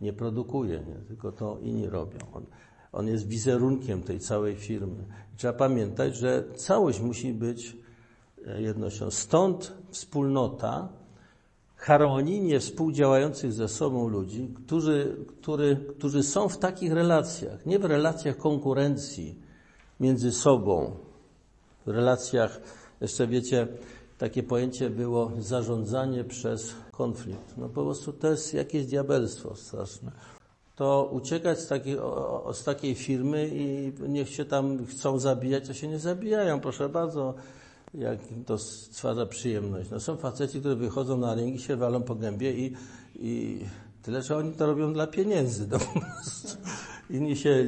nie 0.00 0.12
produkuje, 0.12 0.84
nie? 0.88 0.94
tylko 1.08 1.32
to 1.32 1.58
inni 1.62 1.86
robią. 1.86 2.18
On, 2.32 2.46
on 2.92 3.06
jest 3.08 3.28
wizerunkiem 3.28 4.02
tej 4.02 4.20
całej 4.20 4.56
firmy. 4.56 5.04
Trzeba 5.36 5.52
pamiętać, 5.52 6.16
że 6.16 6.44
całość 6.56 7.00
musi 7.00 7.34
być 7.34 7.76
e, 8.46 8.62
jednością. 8.62 9.10
Stąd 9.10 9.72
wspólnota 9.90 10.88
harmonijnie 11.76 12.60
współdziałających 12.60 13.52
ze 13.52 13.68
sobą 13.68 14.08
ludzi, 14.08 14.54
którzy, 14.64 15.16
który, 15.26 15.76
którzy 15.98 16.22
są 16.22 16.48
w 16.48 16.58
takich 16.58 16.92
relacjach, 16.92 17.66
nie 17.66 17.78
w 17.78 17.84
relacjach 17.84 18.36
konkurencji 18.36 19.47
między 20.00 20.32
sobą, 20.32 20.96
w 21.86 21.90
relacjach, 21.90 22.60
jeszcze 23.00 23.26
wiecie, 23.26 23.68
takie 24.18 24.42
pojęcie 24.42 24.90
było 24.90 25.32
zarządzanie 25.38 26.24
przez 26.24 26.74
konflikt. 26.92 27.56
No 27.56 27.68
po 27.68 27.84
prostu 27.84 28.12
to 28.12 28.30
jest 28.30 28.54
jakieś 28.54 28.86
diabelstwo 28.86 29.56
straszne. 29.56 30.12
To 30.76 31.10
uciekać 31.12 31.60
z 31.60 31.66
takiej, 31.66 31.96
z 32.52 32.64
takiej 32.64 32.94
firmy 32.94 33.50
i 33.52 33.92
niech 34.08 34.28
się 34.28 34.44
tam 34.44 34.86
chcą 34.86 35.18
zabijać, 35.18 35.66
to 35.66 35.74
się 35.74 35.88
nie 35.88 35.98
zabijają, 35.98 36.60
proszę 36.60 36.88
bardzo, 36.88 37.34
jak 37.94 38.18
to 38.46 38.58
stwarza 38.58 39.26
przyjemność. 39.26 39.90
No 39.90 40.00
są 40.00 40.16
faceci, 40.16 40.60
którzy 40.60 40.76
wychodzą 40.76 41.16
na 41.16 41.34
ring 41.34 41.56
i 41.56 41.58
się 41.58 41.76
walą 41.76 42.02
po 42.02 42.14
gębie 42.14 42.52
i, 42.52 42.76
i 43.16 43.64
tyle, 44.02 44.22
że 44.22 44.36
oni 44.36 44.52
to 44.52 44.66
robią 44.66 44.92
dla 44.92 45.06
pieniędzy. 45.06 45.68
No, 45.70 45.78
Inni 47.10 47.36
się 47.36 47.64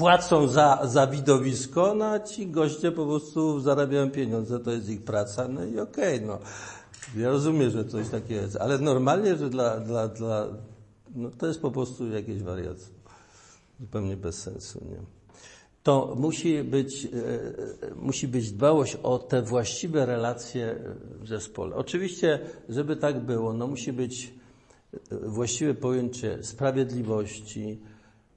płacą 0.00 0.48
za, 0.48 0.80
za 0.84 1.06
widowisko, 1.06 1.94
no 1.94 2.04
a 2.04 2.20
ci 2.20 2.46
goście 2.46 2.92
po 2.92 3.06
prostu 3.06 3.60
zarabiają 3.60 4.10
pieniądze, 4.10 4.60
to 4.60 4.70
jest 4.70 4.88
ich 4.88 5.04
praca, 5.04 5.48
no 5.48 5.64
i 5.64 5.78
okej, 5.80 6.14
okay, 6.14 6.26
no. 6.26 6.38
Ja 7.16 7.28
rozumiem, 7.28 7.70
że 7.70 7.84
coś 7.84 8.08
takiego 8.08 8.40
jest, 8.40 8.56
ale 8.56 8.78
normalnie, 8.78 9.36
że 9.36 9.50
dla, 9.50 9.80
dla, 9.80 10.08
dla 10.08 10.46
no 11.14 11.30
to 11.30 11.46
jest 11.46 11.60
po 11.60 11.70
prostu 11.70 12.06
jakieś 12.06 12.42
wariactwo. 12.42 12.94
Zupełnie 13.80 14.16
bez 14.16 14.42
sensu, 14.42 14.80
nie? 14.90 15.00
To 15.82 16.14
musi 16.16 16.64
być, 16.64 17.04
e, 17.04 17.94
musi 17.94 18.28
być 18.28 18.52
dbałość 18.52 18.96
o 19.02 19.18
te 19.18 19.42
właściwe 19.42 20.06
relacje 20.06 20.76
w 21.20 21.28
zespole. 21.28 21.76
Oczywiście, 21.76 22.38
żeby 22.68 22.96
tak 22.96 23.20
było, 23.24 23.52
no 23.52 23.66
musi 23.66 23.92
być 23.92 24.34
właściwe 25.10 25.74
pojęcie 25.74 26.38
sprawiedliwości, 26.42 27.80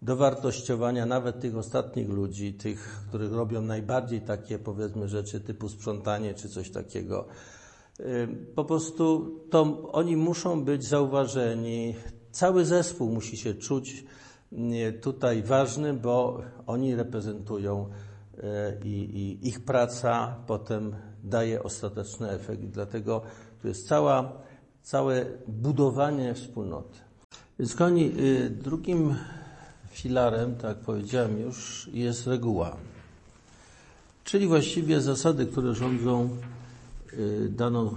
dowartościowania 0.03 1.05
nawet 1.05 1.39
tych 1.39 1.57
ostatnich 1.57 2.09
ludzi, 2.09 2.53
tych, 2.53 3.05
których 3.07 3.33
robią 3.33 3.61
najbardziej 3.61 4.21
takie, 4.21 4.59
powiedzmy, 4.59 5.07
rzeczy 5.07 5.39
typu 5.39 5.69
sprzątanie 5.69 6.33
czy 6.33 6.49
coś 6.49 6.69
takiego. 6.69 7.27
Po 8.55 8.65
prostu 8.65 9.35
to 9.49 9.89
oni 9.91 10.17
muszą 10.17 10.63
być 10.63 10.85
zauważeni. 10.85 11.95
Cały 12.31 12.65
zespół 12.65 13.11
musi 13.11 13.37
się 13.37 13.53
czuć 13.53 14.05
tutaj 15.01 15.43
ważny, 15.43 15.93
bo 15.93 16.41
oni 16.67 16.95
reprezentują 16.95 17.89
e, 18.37 18.77
i, 18.83 18.89
i 18.89 19.47
ich 19.47 19.65
praca 19.65 20.35
potem 20.47 20.95
daje 21.23 21.63
ostateczny 21.63 22.29
efekt. 22.29 22.61
Dlatego 22.61 23.21
tu 23.61 23.67
jest 23.67 23.87
cała, 23.87 24.33
całe 24.81 25.25
budowanie 25.47 26.33
wspólnoty. 26.33 26.99
Więc 27.59 27.75
kochani, 27.75 28.11
y, 28.19 28.49
drugim 28.49 29.15
filarem, 29.93 30.55
tak 30.55 30.77
powiedziałem 30.77 31.41
już, 31.41 31.89
jest 31.93 32.27
reguła. 32.27 32.77
Czyli 34.23 34.47
właściwie 34.47 35.01
zasady, 35.01 35.45
które 35.45 35.75
rządzą 35.75 36.29
y, 37.13 37.49
daną 37.49 37.87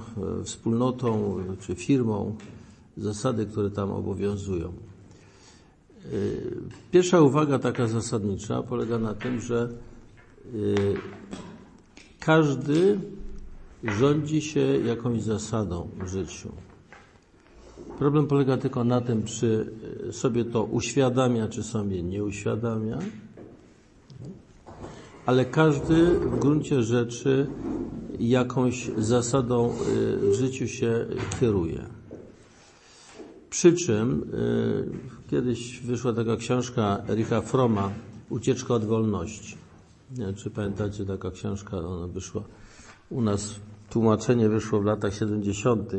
e, 0.40 0.44
wspólnotą 0.44 1.36
czy 1.61 1.74
firmą, 1.74 2.36
zasady, 2.97 3.47
które 3.47 3.70
tam 3.70 3.90
obowiązują. 3.90 4.72
Y, 6.12 6.57
pierwsza 6.92 7.20
uwaga 7.20 7.59
taka 7.59 7.86
zasadnicza 7.86 8.62
polega 8.62 8.99
na 8.99 9.14
tym, 9.14 9.40
że 9.40 9.68
y, 10.55 10.94
każdy 12.20 13.01
rządzi 13.84 14.42
się 14.42 14.61
jakąś 14.61 15.22
zasadą 15.22 15.88
w 16.01 16.09
życiu. 16.09 16.53
Problem 17.99 18.26
polega 18.26 18.57
tylko 18.57 18.84
na 18.84 19.01
tym, 19.01 19.24
czy 19.24 19.72
sobie 20.12 20.44
to 20.44 20.64
uświadamia, 20.64 21.49
czy 21.49 21.62
sobie 21.62 22.03
nie 22.03 22.24
uświadamia, 22.24 22.99
ale 25.26 25.44
każdy 25.44 26.07
w 26.07 26.38
gruncie 26.38 26.82
rzeczy 26.82 27.47
jakąś 28.20 28.90
zasadą 28.99 29.70
y, 29.70 30.30
w 30.30 30.34
życiu 30.34 30.68
się 30.68 31.07
kieruje. 31.40 31.86
Przy 33.51 33.72
czym 33.72 34.22
y, 34.34 35.28
kiedyś 35.30 35.80
wyszła 35.80 36.12
taka 36.12 36.36
książka 36.36 37.03
Ericha 37.09 37.40
Froma, 37.40 37.90
Ucieczka 38.30 38.74
od 38.74 38.84
wolności. 38.84 39.57
Nie 40.18 40.26
wiem, 40.26 40.34
czy 40.34 40.51
pamiętacie, 40.51 41.05
taka 41.05 41.30
książka, 41.30 41.78
ona 41.78 42.07
wyszła 42.07 42.42
u 43.11 43.20
nas 43.20 43.55
tłumaczenie 43.90 44.49
wyszło 44.49 44.80
w 44.80 44.84
latach 44.84 45.14
70. 45.14 45.92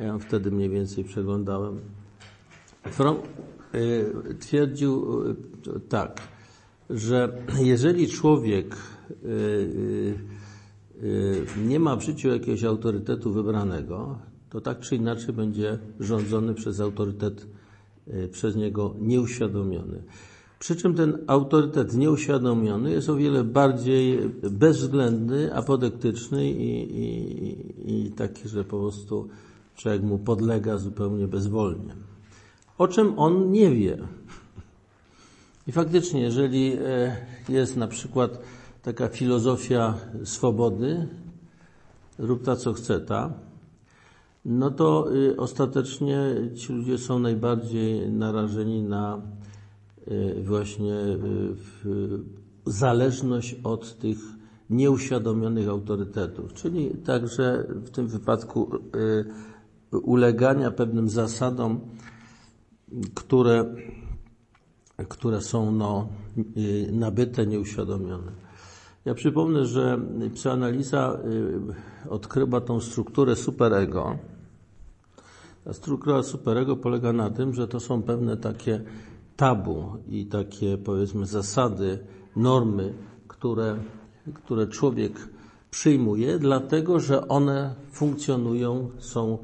Ja 0.00 0.18
wtedy 0.18 0.50
mniej 0.50 0.70
więcej 0.70 1.04
przeglądałem. 1.04 1.80
Fromm 2.84 3.16
y, 3.74 4.34
twierdził 4.40 5.22
y, 5.30 5.34
tak, 5.88 6.20
że 6.90 7.32
jeżeli 7.58 8.08
człowiek 8.08 8.76
y, 9.24 10.14
nie 11.66 11.80
ma 11.80 11.96
w 11.96 12.02
życiu 12.02 12.28
jakiegoś 12.28 12.64
autorytetu 12.64 13.32
wybranego, 13.32 14.18
to 14.50 14.60
tak 14.60 14.80
czy 14.80 14.96
inaczej 14.96 15.34
będzie 15.34 15.78
rządzony 16.00 16.54
przez 16.54 16.80
autorytet 16.80 17.46
przez 18.32 18.56
niego 18.56 18.94
nieuświadomiony. 18.98 20.02
Przy 20.58 20.76
czym 20.76 20.94
ten 20.94 21.18
autorytet 21.26 21.94
nieuświadomiony 21.94 22.90
jest 22.90 23.08
o 23.08 23.16
wiele 23.16 23.44
bardziej 23.44 24.18
bezwzględny, 24.50 25.54
apodektyczny 25.54 26.50
i, 26.50 26.98
i, 26.98 28.06
i 28.06 28.10
taki, 28.10 28.48
że 28.48 28.64
po 28.64 28.78
prostu 28.78 29.28
człowiek 29.80 30.02
mu 30.02 30.18
podlega 30.18 30.78
zupełnie 30.78 31.28
bezwolnie. 31.28 31.94
O 32.78 32.88
czym 32.88 33.18
on 33.18 33.52
nie 33.52 33.70
wie. 33.70 33.98
I 35.66 35.72
faktycznie, 35.72 36.20
jeżeli 36.20 36.72
e, 36.72 37.16
jest 37.48 37.76
na 37.76 37.88
przykład 37.88 38.40
taka 38.82 39.08
filozofia 39.08 39.94
swobody, 40.24 41.08
rób 42.18 42.42
ta 42.42 42.56
co 42.56 42.72
chce 42.72 43.00
ta, 43.00 43.32
no 44.44 44.70
to 44.70 45.14
y, 45.14 45.36
ostatecznie 45.36 46.18
ci 46.56 46.72
ludzie 46.72 46.98
są 46.98 47.18
najbardziej 47.18 48.10
narażeni 48.10 48.82
na 48.82 49.22
y, 50.08 50.42
właśnie 50.42 50.94
y, 50.94 51.16
zależność 52.66 53.56
od 53.64 53.98
tych 53.98 54.18
nieuświadomionych 54.70 55.68
autorytetów, 55.68 56.52
czyli 56.52 56.90
także 56.90 57.66
w 57.84 57.90
tym 57.90 58.06
wypadku 58.08 58.70
ulegania 59.92 60.70
pewnym 60.70 61.08
zasadom, 61.08 61.80
które, 63.14 63.74
które 65.08 65.40
są 65.40 65.72
no, 65.72 66.08
nabyte, 66.92 67.46
nieuświadomione. 67.46 68.32
Ja 69.04 69.14
przypomnę, 69.14 69.66
że 69.66 70.00
psychoanaliza 70.34 71.18
odkrywa 72.08 72.60
tą 72.60 72.80
strukturę 72.80 73.36
superego. 73.36 74.18
Ta 75.64 75.72
struktura 75.72 76.22
superego 76.22 76.76
polega 76.76 77.12
na 77.12 77.30
tym, 77.30 77.54
że 77.54 77.68
to 77.68 77.80
są 77.80 78.02
pewne 78.02 78.36
takie 78.36 78.80
tabu 79.36 79.96
i 80.08 80.26
takie 80.26 80.78
powiedzmy 80.78 81.26
zasady, 81.26 81.98
normy, 82.36 82.94
które, 83.28 83.76
które 84.34 84.66
człowiek 84.66 85.12
przyjmuje, 85.70 86.38
dlatego 86.38 87.00
że 87.00 87.28
one 87.28 87.74
funkcjonują, 87.92 88.90
są 88.98 89.38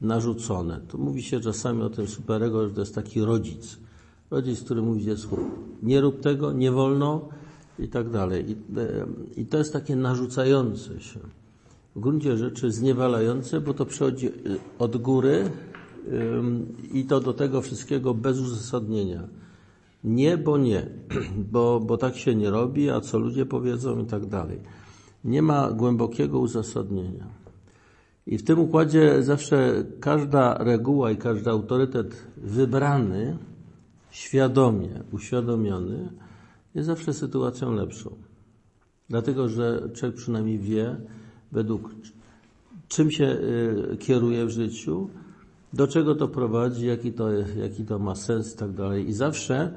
narzucone. 0.00 0.80
Tu 0.88 0.98
mówi 0.98 1.22
się 1.22 1.40
czasami 1.40 1.82
o 1.82 1.90
tym 1.90 2.06
superego, 2.06 2.68
że 2.68 2.74
to 2.74 2.80
jest 2.80 2.94
taki 2.94 3.20
rodzic. 3.20 3.78
Rodzic, 4.30 4.62
który 4.62 4.82
mówi 4.82 5.04
dziecku, 5.04 5.38
nie 5.82 6.00
rób 6.00 6.20
tego, 6.20 6.52
nie 6.52 6.70
wolno 6.72 7.28
i 7.78 7.88
tak 7.88 8.10
dalej. 8.10 8.50
I, 8.50 8.56
i 9.40 9.46
to 9.46 9.58
jest 9.58 9.72
takie 9.72 9.96
narzucające 9.96 11.00
się. 11.00 11.20
W 11.96 12.00
gruncie 12.00 12.36
rzeczy 12.36 12.72
zniewalające, 12.72 13.60
bo 13.60 13.74
to 13.74 13.86
przychodzi 13.86 14.26
y, 14.26 14.32
od 14.78 14.96
góry 14.96 15.50
i 16.92 17.04
to 17.04 17.20
do 17.20 17.32
tego 17.32 17.60
wszystkiego 17.60 18.14
bez 18.14 18.38
uzasadnienia. 18.38 19.28
Nie, 20.04 20.36
bo 20.36 20.58
nie, 20.58 20.86
bo, 21.52 21.80
bo 21.80 21.96
tak 21.96 22.16
się 22.16 22.34
nie 22.34 22.50
robi, 22.50 22.90
a 22.90 23.00
co 23.00 23.18
ludzie 23.18 23.46
powiedzą 23.46 23.98
i 23.98 24.06
tak 24.06 24.26
dalej. 24.26 24.58
Nie 25.24 25.42
ma 25.42 25.70
głębokiego 25.70 26.38
uzasadnienia. 26.38 27.39
I 28.30 28.38
w 28.38 28.44
tym 28.44 28.58
układzie 28.58 29.22
zawsze 29.22 29.84
każda 30.00 30.58
reguła 30.58 31.10
i 31.10 31.16
każdy 31.16 31.50
autorytet 31.50 32.26
wybrany, 32.36 33.36
świadomie, 34.10 34.88
uświadomiony, 35.12 36.08
jest 36.74 36.86
zawsze 36.86 37.14
sytuacją 37.14 37.72
lepszą. 37.72 38.10
Dlatego, 39.08 39.48
że 39.48 39.88
człowiek 39.94 40.16
przynajmniej 40.16 40.58
wie, 40.58 40.96
według 41.52 41.90
czym 42.88 43.10
się 43.10 43.24
y, 43.24 43.96
kieruje 43.96 44.46
w 44.46 44.50
życiu, 44.50 45.08
do 45.72 45.86
czego 45.86 46.14
to 46.14 46.28
prowadzi, 46.28 46.86
jaki 46.86 47.12
to, 47.12 47.30
jaki 47.32 47.84
to 47.84 47.98
ma 47.98 48.14
sens 48.14 48.54
i 48.54 48.58
tak 48.58 48.72
dalej. 48.72 49.08
I 49.08 49.12
zawsze, 49.12 49.72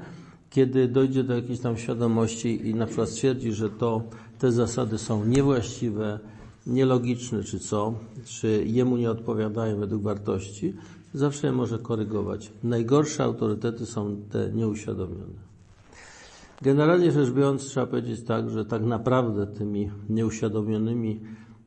kiedy 0.50 0.88
dojdzie 0.88 1.24
do 1.24 1.34
jakiejś 1.34 1.60
tam 1.60 1.76
świadomości 1.76 2.68
i 2.68 2.74
na 2.74 2.86
przykład 2.86 3.08
stwierdzi, 3.08 3.52
że 3.52 3.70
to, 3.70 4.02
te 4.38 4.52
zasady 4.52 4.98
są 4.98 5.24
niewłaściwe, 5.24 6.18
nielogiczne 6.66 7.44
czy 7.44 7.58
co, 7.58 7.94
czy 8.24 8.64
jemu 8.66 8.96
nie 8.96 9.10
odpowiadają 9.10 9.78
według 9.80 10.02
wartości, 10.02 10.74
zawsze 11.14 11.46
je 11.46 11.52
może 11.52 11.78
korygować. 11.78 12.52
Najgorsze 12.62 13.24
autorytety 13.24 13.86
są 13.86 14.16
te 14.30 14.52
nieuświadomione. 14.52 15.54
Generalnie 16.62 17.12
rzecz 17.12 17.30
biorąc, 17.30 17.64
trzeba 17.64 17.86
powiedzieć 17.86 18.22
tak, 18.22 18.50
że 18.50 18.64
tak 18.64 18.82
naprawdę 18.82 19.46
tymi 19.46 19.90
nieuświadomionymi 20.08 21.20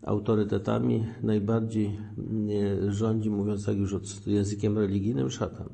autorytetami 0.04 1.06
najbardziej 1.24 1.98
rządzi, 2.88 3.30
mówiąc 3.30 3.66
tak 3.66 3.78
już 3.78 3.96
językiem 4.26 4.78
religijnym, 4.78 5.30
szatan. 5.30 5.70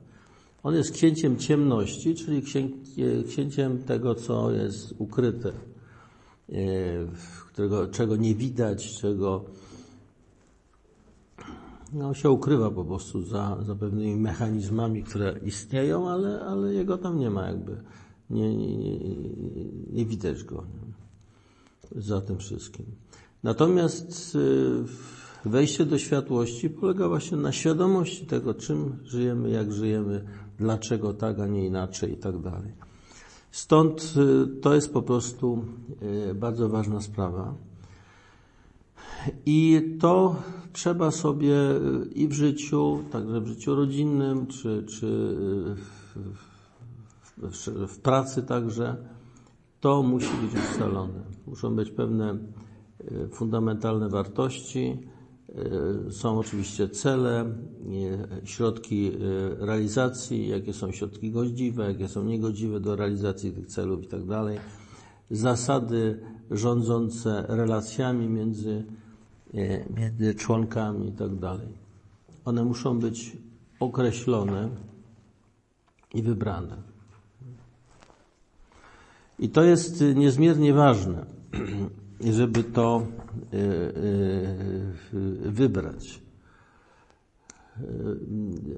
On 0.63 0.75
jest 0.75 0.91
księciem 0.91 1.37
ciemności, 1.37 2.15
czyli 2.15 2.41
księciem 3.27 3.77
tego, 3.77 4.15
co 4.15 4.51
jest 4.51 4.93
ukryte, 4.97 5.51
którego, 7.47 7.87
czego 7.87 8.15
nie 8.15 8.35
widać, 8.35 8.97
czego 8.97 9.45
no, 11.93 12.13
się 12.13 12.29
ukrywa 12.29 12.71
po 12.71 12.85
prostu 12.85 13.23
za, 13.23 13.57
za 13.61 13.75
pewnymi 13.75 14.15
mechanizmami, 14.15 15.03
które 15.03 15.39
istnieją, 15.45 16.09
ale, 16.09 16.41
ale 16.41 16.73
jego 16.73 16.97
tam 16.97 17.19
nie 17.19 17.29
ma 17.29 17.47
jakby. 17.47 17.77
Nie, 18.29 18.55
nie, 18.57 18.77
nie, 18.77 18.99
nie 19.91 20.05
widać 20.05 20.43
go 20.43 20.55
nie? 20.55 20.93
za 22.01 22.21
tym 22.21 22.37
wszystkim. 22.37 22.85
Natomiast 23.43 24.35
y, 24.35 25.49
wejście 25.49 25.85
do 25.85 25.97
światłości 25.97 26.69
polega 26.69 27.07
właśnie 27.07 27.37
na 27.37 27.51
świadomości 27.51 28.25
tego, 28.25 28.53
czym 28.53 28.97
żyjemy, 29.03 29.49
jak 29.49 29.73
żyjemy, 29.73 30.25
dlaczego 30.57 31.13
tak, 31.13 31.39
a 31.39 31.47
nie 31.47 31.65
inaczej 31.65 32.13
i 32.13 32.17
tak 32.17 32.41
dalej. 32.41 32.71
Stąd 33.53 34.13
y, 34.17 34.61
to 34.61 34.75
jest 34.75 34.93
po 34.93 35.01
prostu 35.01 35.65
y, 36.29 36.35
bardzo 36.35 36.69
ważna 36.69 37.01
sprawa. 37.01 37.53
I 39.45 39.81
to 39.99 40.35
trzeba 40.71 41.11
sobie 41.11 41.55
i 42.15 42.27
w 42.27 42.33
życiu, 42.33 42.99
także 43.11 43.41
w 43.41 43.47
życiu 43.47 43.75
rodzinnym, 43.75 44.47
czy, 44.47 44.83
czy 44.83 45.07
w, 45.75 46.17
w, 47.37 47.87
w 47.87 47.99
pracy 47.99 48.43
także, 48.43 48.95
to 49.79 50.03
musi 50.03 50.31
być 50.43 50.63
ustalone. 50.63 51.23
Muszą 51.47 51.75
być 51.75 51.91
pewne 51.91 52.37
fundamentalne 53.31 54.09
wartości, 54.09 54.97
są 56.09 56.39
oczywiście 56.39 56.89
cele, 56.89 57.41
e, 57.41 58.47
środki 58.47 59.11
realizacji, 59.59 60.47
jakie 60.47 60.73
są 60.73 60.91
środki 60.91 61.31
godziwe, 61.31 61.87
jakie 61.87 62.07
są 62.07 62.23
niegodziwe 62.23 62.79
do 62.79 62.95
realizacji 62.95 63.51
tych 63.51 63.67
celów 63.67 64.03
i 64.03 64.07
tak 64.07 64.25
dalej. 64.25 64.59
Zasady 65.31 66.19
rządzące 66.51 67.45
relacjami 67.47 68.27
między, 68.27 68.83
między 69.97 70.35
członkami 70.35 71.09
i 71.09 71.11
tak 71.11 71.35
dalej. 71.35 71.67
One 72.45 72.63
muszą 72.63 72.99
być 72.99 73.37
określone 73.79 74.69
i 76.13 76.21
wybrane. 76.21 76.77
I 79.39 79.49
to 79.49 79.63
jest 79.63 80.03
niezmiernie 80.15 80.73
ważne. 80.73 81.25
żeby 82.31 82.63
to 82.63 83.05
e, 83.53 83.57
e, 83.57 83.91
wybrać. 85.51 86.21
E, 87.77 87.83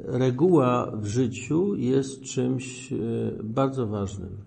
reguła 0.06 0.92
w 0.94 1.06
życiu 1.06 1.76
jest 1.76 2.22
czymś 2.22 2.94
bardzo 3.44 3.88
ważnym. 3.88 4.38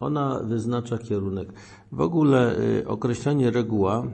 Ona 0.00 0.40
wyznacza 0.44 0.98
kierunek. 0.98 1.52
W 1.92 2.00
ogóle 2.00 2.56
określenie 2.86 3.50
reguła 3.50 4.06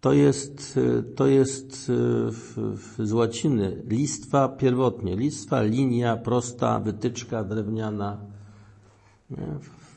to 0.00 0.12
jest, 0.12 0.80
to 1.16 1.26
jest 1.26 1.92
z 2.98 3.12
łaciny 3.12 3.82
listwa 3.88 4.48
pierwotnie. 4.48 5.16
Listwa, 5.16 5.62
linia, 5.62 6.16
prosta, 6.16 6.80
wytyczka 6.80 7.44
drewniana. 7.44 8.18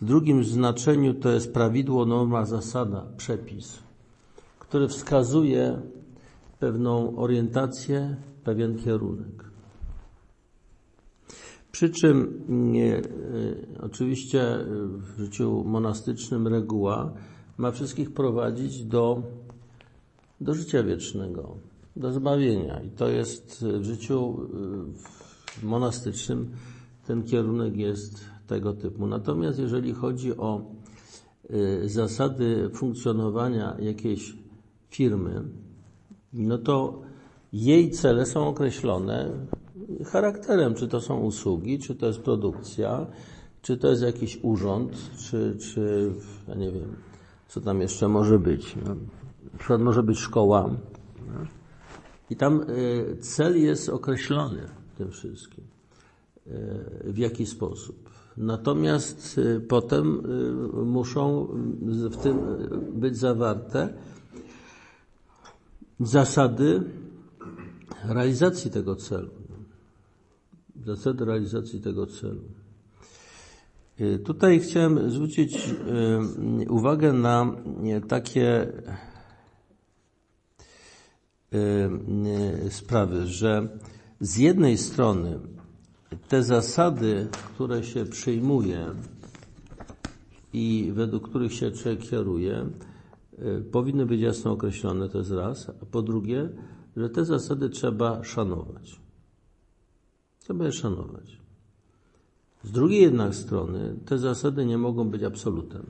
W 0.01 0.05
drugim 0.05 0.43
znaczeniu 0.43 1.13
to 1.13 1.31
jest 1.31 1.53
prawidło, 1.53 2.05
norma, 2.05 2.45
zasada, 2.45 3.05
przepis, 3.17 3.79
który 4.59 4.87
wskazuje 4.87 5.81
pewną 6.59 7.15
orientację, 7.15 8.15
pewien 8.43 8.77
kierunek. 8.77 9.45
Przy 11.71 11.89
czym 11.89 12.41
nie, 12.49 13.01
oczywiście 13.81 14.43
w 14.97 15.19
życiu 15.19 15.63
monastycznym 15.65 16.47
reguła 16.47 17.13
ma 17.57 17.71
wszystkich 17.71 18.13
prowadzić 18.13 18.83
do 18.83 19.23
do 20.41 20.53
życia 20.53 20.83
wiecznego, 20.83 21.57
do 21.95 22.11
zbawienia. 22.11 22.81
I 22.81 22.89
to 22.89 23.09
jest 23.09 23.65
w 23.79 23.83
życiu 23.83 24.47
y, 25.63 25.65
monastycznym 25.65 26.51
ten 27.07 27.23
kierunek 27.23 27.77
jest 27.77 28.25
tego 28.47 28.73
typu. 28.73 29.07
Natomiast 29.07 29.59
jeżeli 29.59 29.93
chodzi 29.93 30.37
o 30.37 30.61
y, 31.49 31.89
zasady 31.89 32.69
funkcjonowania 32.73 33.77
jakiejś 33.79 34.33
firmy, 34.89 35.43
no 36.33 36.57
to 36.57 37.01
jej 37.53 37.91
cele 37.91 38.25
są 38.25 38.47
określone 38.47 39.29
charakterem, 40.05 40.75
czy 40.75 40.87
to 40.87 41.01
są 41.01 41.19
usługi, 41.19 41.79
czy 41.79 41.95
to 41.95 42.07
jest 42.07 42.19
produkcja, 42.19 43.07
czy 43.61 43.77
to 43.77 43.87
jest 43.87 44.01
jakiś 44.01 44.39
urząd, 44.41 44.91
czy, 45.17 45.57
czy 45.59 46.11
ja 46.47 46.55
nie 46.55 46.71
wiem, 46.71 46.95
co 47.47 47.61
tam 47.61 47.81
jeszcze 47.81 48.07
może 48.07 48.39
być. 48.39 48.75
No, 48.85 48.95
na 49.53 49.59
przykład 49.59 49.81
może 49.81 50.03
być 50.03 50.19
szkoła. 50.19 50.69
No. 51.27 51.47
I 52.29 52.35
tam 52.35 52.65
y, 52.69 53.17
cel 53.21 53.61
jest 53.61 53.89
określony 53.89 54.61
tym 54.97 55.11
wszystkim. 55.11 55.63
Y, 56.47 57.13
w 57.13 57.17
jaki 57.17 57.45
sposób. 57.45 58.04
Natomiast 58.37 59.37
y, 59.37 59.61
potem 59.61 60.21
muszą 60.85 61.47
w 62.11 62.17
tym 62.17 62.39
być 62.93 63.17
zawarte 63.17 63.93
zasady 65.99 66.83
realizacji 68.03 68.71
tego 68.71 68.95
celu. 68.95 69.29
Zasady 70.85 71.25
realizacji 71.25 71.81
tego 71.81 72.07
celu. 72.07 72.41
Tutaj 74.25 74.59
chciałem 74.59 75.11
zwrócić 75.11 75.75
uwagę 76.69 77.13
na 77.13 77.55
takie 78.07 78.67
sprawy, 82.69 83.27
że 83.27 83.67
z 84.19 84.37
jednej 84.37 84.77
strony 84.77 85.39
te 86.27 86.43
zasady, 86.43 87.27
które 87.55 87.83
się 87.83 88.05
przyjmuje 88.05 88.85
i 90.53 90.91
według 90.93 91.29
których 91.29 91.53
się 91.53 91.71
człowiek 91.71 91.99
kieruje, 91.99 92.65
powinny 93.71 94.05
być 94.05 94.21
jasno 94.21 94.51
określone, 94.51 95.09
to 95.09 95.17
jest 95.17 95.31
raz. 95.31 95.69
A 95.81 95.85
po 95.85 96.01
drugie, 96.01 96.49
że 96.97 97.09
te 97.09 97.25
zasady 97.25 97.69
trzeba 97.69 98.23
szanować. 98.23 98.99
Trzeba 100.39 100.65
je 100.65 100.71
szanować. 100.71 101.37
Z 102.63 102.71
drugiej 102.71 103.01
jednak 103.01 103.35
strony 103.35 103.95
te 104.05 104.17
zasady 104.17 104.65
nie 104.65 104.77
mogą 104.77 105.09
być 105.09 105.23
absolutem. 105.23 105.85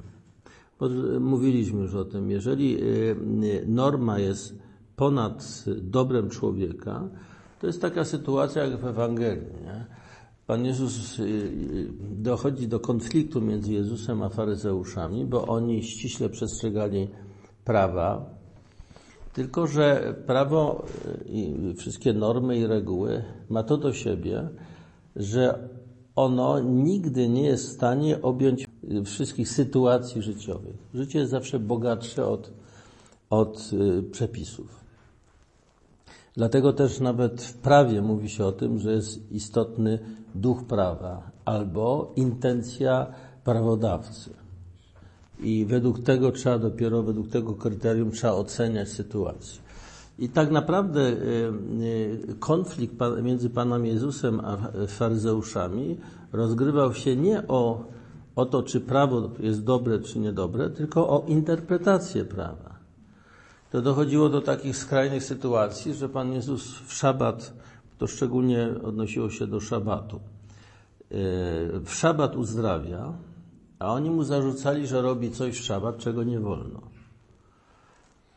Bo 0.79 0.89
mówiliśmy 1.19 1.81
już 1.81 1.95
o 1.95 2.05
tym, 2.05 2.31
jeżeli 2.31 2.77
norma 3.67 4.19
jest 4.19 4.59
ponad 4.95 5.65
dobrem 5.81 6.29
człowieka, 6.29 7.09
to 7.61 7.67
jest 7.67 7.81
taka 7.81 8.05
sytuacja 8.05 8.65
jak 8.65 8.79
w 8.81 8.85
Ewangelii. 8.85 9.47
Nie? 9.63 9.85
Pan 10.47 10.65
Jezus 10.65 11.19
y, 11.19 11.23
y, 11.23 11.87
dochodzi 11.99 12.67
do 12.67 12.79
konfliktu 12.79 13.41
między 13.41 13.73
Jezusem 13.73 14.23
a 14.23 14.29
faryzeuszami, 14.29 15.25
bo 15.25 15.47
oni 15.47 15.83
ściśle 15.83 16.29
przestrzegali 16.29 17.07
prawa, 17.63 18.29
tylko 19.33 19.67
że 19.67 20.15
prawo 20.27 20.85
y, 21.05 21.29
i 21.29 21.73
wszystkie 21.75 22.13
normy 22.13 22.57
i 22.57 22.67
reguły 22.67 23.23
ma 23.49 23.63
to 23.63 23.77
do 23.77 23.93
siebie, 23.93 24.49
że 25.15 25.69
ono 26.15 26.59
nigdy 26.59 27.29
nie 27.29 27.43
jest 27.43 27.69
w 27.69 27.73
stanie 27.73 28.21
objąć 28.21 28.67
wszystkich 29.05 29.49
sytuacji 29.49 30.21
życiowych. 30.21 30.75
Życie 30.93 31.19
jest 31.19 31.31
zawsze 31.31 31.59
bogatsze 31.59 32.27
od, 32.27 32.51
od 33.29 33.71
przepisów. 34.11 34.84
Dlatego 36.37 36.73
też 36.73 36.99
nawet 36.99 37.41
w 37.41 37.53
prawie 37.53 38.01
mówi 38.01 38.29
się 38.29 38.45
o 38.45 38.51
tym, 38.51 38.79
że 38.79 38.91
jest 38.91 39.31
istotny 39.31 39.99
duch 40.35 40.63
prawa 40.63 41.31
albo 41.45 42.13
intencja 42.15 43.07
prawodawcy. 43.43 44.29
I 45.39 45.65
według 45.65 45.99
tego 45.99 46.31
trzeba 46.31 46.59
dopiero, 46.59 47.03
według 47.03 47.29
tego 47.29 47.53
kryterium 47.53 48.11
trzeba 48.11 48.33
oceniać 48.33 48.89
sytuację. 48.89 49.61
I 50.19 50.29
tak 50.29 50.51
naprawdę 50.51 51.01
y, 51.01 51.13
y, 52.29 52.35
konflikt 52.39 52.95
między 53.23 53.49
Panem 53.49 53.85
Jezusem 53.85 54.39
a 54.39 54.57
faryzeuszami 54.87 55.97
rozgrywał 56.33 56.93
się 56.93 57.15
nie 57.15 57.47
o, 57.47 57.85
o 58.35 58.45
to, 58.45 58.63
czy 58.63 58.81
prawo 58.81 59.29
jest 59.39 59.63
dobre, 59.63 59.99
czy 59.99 60.19
niedobre, 60.19 60.69
tylko 60.69 61.09
o 61.09 61.25
interpretację 61.27 62.25
prawa 62.25 62.74
to 63.75 63.81
dochodziło 63.81 64.29
do 64.29 64.41
takich 64.41 64.77
skrajnych 64.77 65.23
sytuacji, 65.23 65.93
że 65.93 66.09
Pan 66.09 66.33
Jezus 66.33 66.79
w 66.79 66.93
szabat, 66.93 67.53
to 67.97 68.07
szczególnie 68.07 68.69
odnosiło 68.83 69.29
się 69.29 69.47
do 69.47 69.59
szabatu, 69.59 70.15
e, 70.15 70.19
w 71.79 71.89
szabat 71.89 72.35
uzdrawia, 72.35 73.13
a 73.79 73.93
oni 73.93 74.09
mu 74.09 74.23
zarzucali, 74.23 74.87
że 74.87 75.01
robi 75.01 75.31
coś 75.31 75.59
w 75.59 75.63
szabat, 75.63 75.97
czego 75.97 76.23
nie 76.23 76.39
wolno. 76.39 76.81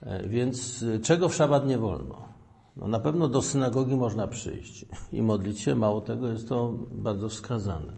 E, 0.00 0.28
więc 0.28 0.82
e, 0.82 0.98
czego 0.98 1.28
w 1.28 1.34
szabat 1.34 1.66
nie 1.66 1.78
wolno? 1.78 2.28
No 2.76 2.88
na 2.88 3.00
pewno 3.00 3.28
do 3.28 3.42
synagogi 3.42 3.96
można 3.96 4.26
przyjść 4.26 4.86
i 5.12 5.22
modlić 5.22 5.60
się, 5.60 5.74
mało 5.74 6.00
tego 6.00 6.28
jest 6.28 6.48
to 6.48 6.72
bardzo 6.92 7.28
wskazane. 7.28 7.92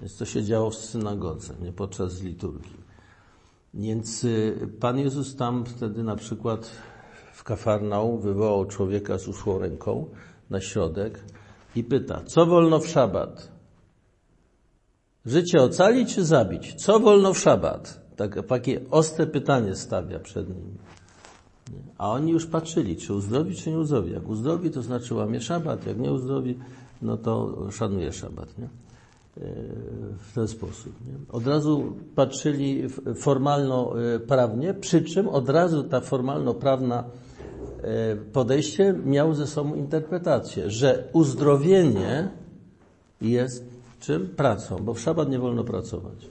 Więc 0.00 0.16
to 0.16 0.24
się 0.24 0.44
działo 0.44 0.70
w 0.70 0.74
synagodze, 0.74 1.54
nie 1.62 1.72
podczas 1.72 2.22
liturgii. 2.22 2.83
Więc 3.74 4.24
y, 4.24 4.68
Pan 4.80 4.98
Jezus 4.98 5.36
tam 5.36 5.64
wtedy 5.64 6.02
na 6.02 6.16
przykład 6.16 6.70
w 7.32 7.44
Kafarnał 7.44 8.18
wywołał 8.18 8.66
człowieka 8.66 9.18
z 9.18 9.28
uszłą 9.28 9.58
ręką 9.58 10.06
na 10.50 10.60
środek 10.60 11.24
i 11.76 11.84
pyta, 11.84 12.22
co 12.26 12.46
wolno 12.46 12.78
w 12.78 12.88
szabat? 12.88 13.52
Życie 15.26 15.62
ocalić 15.62 16.14
czy 16.14 16.24
zabić? 16.24 16.74
Co 16.74 17.00
wolno 17.00 17.34
w 17.34 17.38
szabat? 17.38 18.00
Tak, 18.16 18.46
takie 18.46 18.80
ostre 18.90 19.26
pytanie 19.26 19.74
stawia 19.74 20.18
przed 20.18 20.48
nimi. 20.48 20.78
A 21.98 22.10
oni 22.10 22.32
już 22.32 22.46
patrzyli, 22.46 22.96
czy 22.96 23.14
uzdrowi, 23.14 23.56
czy 23.56 23.70
nie 23.70 23.78
uzdrowi. 23.78 24.12
Jak 24.12 24.28
uzdrowi, 24.28 24.70
to 24.70 24.82
znaczy 24.82 25.14
łamie 25.14 25.40
szabat, 25.40 25.86
jak 25.86 25.98
nie 25.98 26.12
uzdrowi, 26.12 26.58
no 27.02 27.16
to 27.16 27.56
szanuje 27.70 28.12
szabat. 28.12 28.58
Nie? 28.58 28.68
W 30.18 30.32
ten 30.34 30.48
sposób. 30.48 30.92
Nie? 31.06 31.32
Od 31.32 31.46
razu 31.46 31.92
patrzyli 32.14 32.88
formalno-prawnie, 33.16 34.74
przy 34.74 35.02
czym 35.02 35.28
od 35.28 35.48
razu 35.48 35.84
ta 35.84 36.00
formalno-prawna 36.00 37.04
e, 37.82 38.16
podejście 38.16 38.94
miało 39.04 39.34
ze 39.34 39.46
sobą 39.46 39.74
interpretację, 39.74 40.70
że 40.70 41.08
uzdrowienie 41.12 42.28
jest 43.20 43.64
czym? 44.00 44.28
Pracą, 44.28 44.76
bo 44.76 44.94
w 44.94 45.00
szabat 45.00 45.30
nie 45.30 45.38
wolno 45.38 45.64
pracować. 45.64 46.28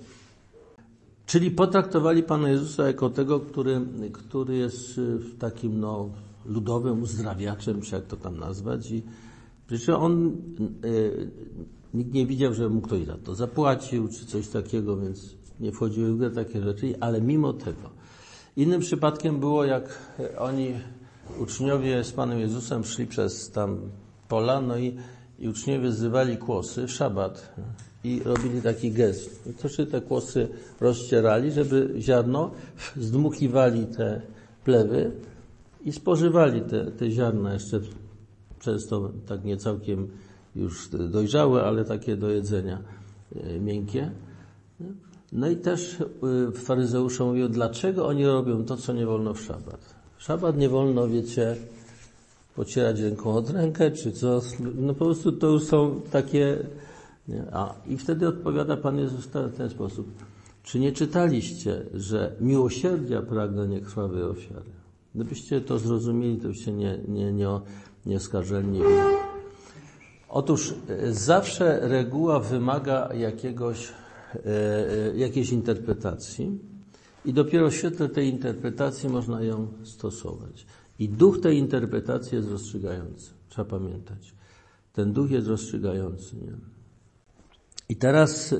Czyli 1.25 1.51
potraktowali 1.51 2.23
Pana 2.23 2.49
Jezusa 2.49 2.87
jako 2.87 3.09
tego, 3.09 3.39
który, 3.39 3.81
który 4.13 4.55
jest 4.55 5.01
takim 5.39 5.79
no, 5.79 6.09
ludowym 6.45 7.01
uzdrawiaczem, 7.01 7.81
czy 7.81 7.95
jak 7.95 8.05
to 8.05 8.17
tam 8.17 8.37
nazwać. 8.37 8.91
I 8.91 9.03
przecież 9.67 9.89
on 9.89 10.27
e, 10.27 10.87
Nikt 11.93 12.13
nie 12.13 12.25
widział, 12.25 12.53
że 12.53 12.69
mu 12.69 12.81
ktoś 12.81 13.05
za 13.05 13.17
to 13.17 13.35
zapłacił, 13.35 14.07
czy 14.07 14.25
coś 14.25 14.47
takiego, 14.47 14.97
więc 14.97 15.35
nie 15.59 15.71
wchodziły 15.71 16.13
w 16.13 16.17
grę 16.17 16.31
takie 16.31 16.61
rzeczy, 16.61 16.93
ale 16.99 17.21
mimo 17.21 17.53
tego. 17.53 17.89
Innym 18.57 18.81
przypadkiem 18.81 19.39
było, 19.39 19.65
jak 19.65 19.99
oni, 20.37 20.73
uczniowie 21.39 22.03
z 22.03 22.11
Panem 22.11 22.39
Jezusem 22.39 22.83
szli 22.83 23.07
przez 23.07 23.51
tam 23.51 23.79
pola, 24.27 24.61
no 24.61 24.77
i, 24.77 24.97
i 25.39 25.47
uczniowie 25.47 25.91
zrywali 25.91 26.37
kłosy 26.37 26.87
w 26.87 26.91
szabat 26.91 27.55
i 28.03 28.21
robili 28.25 28.61
taki 28.61 28.91
gest. 28.91 29.47
I 29.47 29.53
to 29.53 29.85
te 29.85 30.01
kłosy 30.01 30.47
rozcierali, 30.81 31.51
żeby 31.51 31.93
ziarno, 31.99 32.51
zdmuchiwali 32.97 33.85
te 33.85 34.21
plewy 34.63 35.11
i 35.85 35.91
spożywali 35.91 36.61
te, 36.61 36.91
te 36.91 37.11
ziarna 37.11 37.53
jeszcze 37.53 37.79
często 38.59 39.11
tak 39.27 39.43
nie 39.43 39.57
całkiem 39.57 40.07
już 40.55 40.89
dojrzałe, 40.89 41.63
ale 41.63 41.85
takie 41.85 42.17
do 42.17 42.29
jedzenia 42.29 42.79
e, 43.35 43.59
miękkie. 43.59 44.11
No 45.31 45.49
i 45.49 45.55
też 45.55 46.01
e, 46.01 46.51
faryzeusze 46.51 47.23
mówią, 47.23 47.47
dlaczego 47.47 48.07
oni 48.07 48.25
robią 48.25 48.65
to, 48.65 48.77
co 48.77 48.93
nie 48.93 49.05
wolno 49.05 49.33
w 49.33 49.41
szabat. 49.41 49.95
W 50.17 50.23
szabat 50.23 50.57
nie 50.57 50.69
wolno, 50.69 51.07
wiecie, 51.07 51.55
pocierać 52.55 52.99
ręką 52.99 53.35
od 53.35 53.49
rękę, 53.49 53.91
czy 53.91 54.11
co. 54.11 54.41
No 54.75 54.93
po 54.93 55.05
prostu 55.05 55.31
to 55.31 55.47
już 55.47 55.63
są 55.63 56.01
takie... 56.11 56.57
A, 57.51 57.73
I 57.87 57.97
wtedy 57.97 58.27
odpowiada 58.27 58.77
Pan 58.77 58.99
Jezus 58.99 59.25
w 59.25 59.57
ten 59.57 59.69
sposób. 59.69 60.07
Czy 60.63 60.79
nie 60.79 60.91
czytaliście, 60.91 61.85
że 61.93 62.35
miłosierdzia 62.41 63.21
pragnę 63.21 63.67
nie 63.67 63.81
krwawej 63.81 64.23
ofiary? 64.23 64.69
Gdybyście 65.15 65.61
to 65.61 65.79
zrozumieli, 65.79 66.37
to 66.37 66.47
byście 66.47 66.73
nie, 66.73 66.99
nie, 67.07 67.33
nie, 67.33 67.59
nie 68.05 68.19
Otóż 70.33 70.73
e, 70.89 71.13
zawsze 71.13 71.79
reguła 71.81 72.39
wymaga 72.39 73.09
jakiegoś, 73.13 73.87
e, 73.87 74.39
e, 74.45 75.17
jakiejś 75.17 75.51
interpretacji 75.51 76.59
i 77.25 77.33
dopiero 77.33 77.69
w 77.69 77.73
świetle 77.73 78.09
tej 78.09 78.29
interpretacji 78.29 79.09
można 79.09 79.41
ją 79.41 79.67
stosować. 79.83 80.65
I 80.99 81.09
duch 81.09 81.41
tej 81.41 81.57
interpretacji 81.57 82.35
jest 82.35 82.49
rozstrzygający. 82.49 83.31
Trzeba 83.49 83.69
pamiętać. 83.69 84.33
Ten 84.93 85.13
duch 85.13 85.31
jest 85.31 85.47
rozstrzygający. 85.47 86.35
Nie? 86.35 86.53
I 87.89 87.95
teraz 87.95 88.55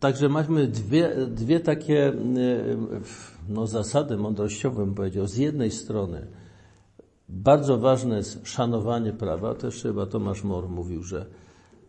także 0.00 0.28
mamy 0.28 0.66
dwie, 0.66 1.26
dwie 1.26 1.60
takie 1.60 2.12
no, 3.48 3.66
zasady 3.66 4.16
mądrościowe, 4.16 4.84
bym 4.84 4.94
powiedział. 4.94 5.26
Z 5.26 5.36
jednej 5.36 5.70
strony 5.70 6.26
bardzo 7.34 7.78
ważne 7.78 8.16
jest 8.16 8.46
szanowanie 8.46 9.12
prawa. 9.12 9.54
Też 9.54 9.82
chyba 9.82 10.06
Tomasz 10.06 10.44
Mor 10.44 10.68
mówił, 10.68 11.02
że 11.02 11.26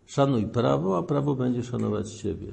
szanuj 0.06 0.48
prawo, 0.48 0.98
a 0.98 1.04
prawo 1.04 1.36
będzie 1.36 1.64
szanować 1.64 2.12
Ciebie. 2.14 2.48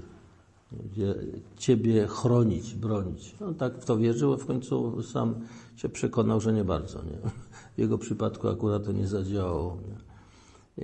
Będzie 0.72 1.14
Ciebie 1.56 2.06
chronić, 2.06 2.74
bronić. 2.74 3.34
On 3.46 3.54
tak 3.54 3.78
w 3.78 3.84
to 3.84 3.96
wierzył, 3.96 4.32
a 4.32 4.36
w 4.36 4.46
końcu 4.46 5.02
sam 5.02 5.34
się 5.76 5.88
przekonał, 5.88 6.40
że 6.40 6.52
nie 6.52 6.64
bardzo. 6.64 6.98
Nie? 7.02 7.30
W 7.76 7.78
jego 7.78 7.98
przypadku 7.98 8.48
akurat 8.48 8.84
to 8.84 8.92
nie 8.92 9.06
zadziałało. 9.06 9.78
Nie? 9.88 10.12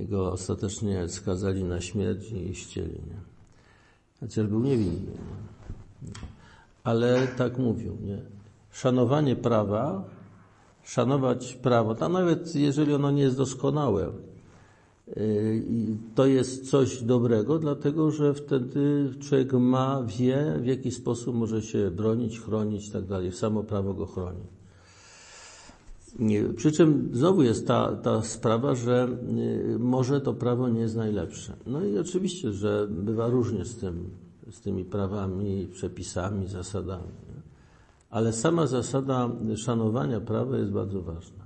Jego 0.01 0.33
ostatecznie 0.33 1.09
skazali 1.09 1.65
na 1.65 1.81
śmierć 1.81 2.33
i 2.33 2.55
ścieli. 2.55 2.95
Nie? 2.95 3.21
Chociaż 4.21 4.47
był 4.47 4.61
niewinny. 4.61 5.13
Nie? 6.03 6.13
Ale 6.85 7.29
tak 7.29 7.59
mówił. 7.59 7.97
Nie? 8.01 8.19
Szanowanie 8.71 9.37
prawa, 9.37 10.05
szanować 10.89 11.55
prawo, 11.55 11.95
to 11.95 12.09
nawet 12.09 12.55
jeżeli 12.57 12.95
ono 12.95 13.11
nie 13.11 13.23
jest 13.23 13.37
doskonałe, 13.37 14.13
to 16.15 16.27
jest 16.27 16.71
coś 16.71 17.03
dobrego, 17.03 17.59
dlatego 17.59 18.11
że 18.11 18.35
wtedy 18.35 19.11
człowiek 19.21 19.53
ma, 19.53 20.03
wie, 20.03 20.55
w 20.61 20.67
jaki 20.67 20.91
sposób 20.91 21.35
może 21.35 21.63
się 21.63 21.91
bronić, 21.91 22.41
chronić 22.41 22.89
i 22.89 22.91
tak 22.91 23.05
dalej. 23.05 23.33
Samo 23.33 23.63
prawo 23.63 23.95
go 23.95 24.07
chroni. 24.07 24.45
Przy 26.57 26.73
czym 26.73 27.11
znowu 27.13 27.43
jest 27.43 27.67
ta, 27.67 27.97
ta 27.97 28.23
sprawa, 28.23 28.75
że 28.75 29.09
może 29.79 30.21
to 30.21 30.35
prawo 30.35 30.69
nie 30.69 30.81
jest 30.81 30.97
najlepsze. 30.97 31.57
No 31.67 31.85
i 31.85 31.99
oczywiście, 31.99 32.53
że 32.53 32.87
bywa 32.91 33.29
różnie 33.29 33.65
z 33.65 33.77
tym, 33.77 34.11
z 34.51 34.61
tymi 34.61 34.85
prawami, 34.85 35.69
przepisami, 35.73 36.47
zasadami. 36.47 37.28
Ale 38.11 38.33
sama 38.33 38.67
zasada 38.67 39.31
szanowania 39.57 40.21
prawa 40.21 40.59
jest 40.59 40.73
bardzo 40.73 41.03
ważna. 41.03 41.45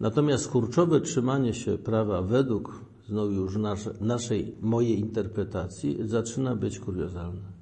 Natomiast 0.00 0.48
kurczowe 0.48 1.00
trzymanie 1.00 1.54
się 1.54 1.78
prawa 1.78 2.22
według 2.22 2.84
znowu 3.08 3.32
już 3.32 3.56
nasze, 3.56 3.94
naszej, 4.00 4.56
mojej 4.60 4.98
interpretacji 4.98 5.98
zaczyna 6.08 6.56
być 6.56 6.78
kuriozalne. 6.78 7.52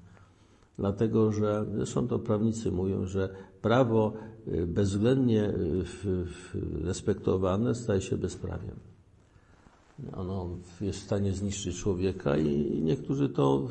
Dlatego, 0.78 1.32
że 1.32 1.66
zresztą 1.74 2.08
to 2.08 2.18
prawnicy 2.18 2.72
mówią, 2.72 3.06
że 3.06 3.34
prawo 3.62 4.12
y, 4.48 4.66
bezwzględnie 4.66 5.44
y, 5.44 5.84
respektowane 6.84 7.74
staje 7.74 8.00
się 8.00 8.16
bezprawiem. 8.16 8.76
Ono 10.12 10.48
jest 10.80 10.98
w 10.98 11.02
stanie 11.02 11.32
zniszczyć 11.32 11.76
człowieka 11.76 12.36
i 12.36 12.80
niektórzy 12.82 13.28
to 13.28 13.68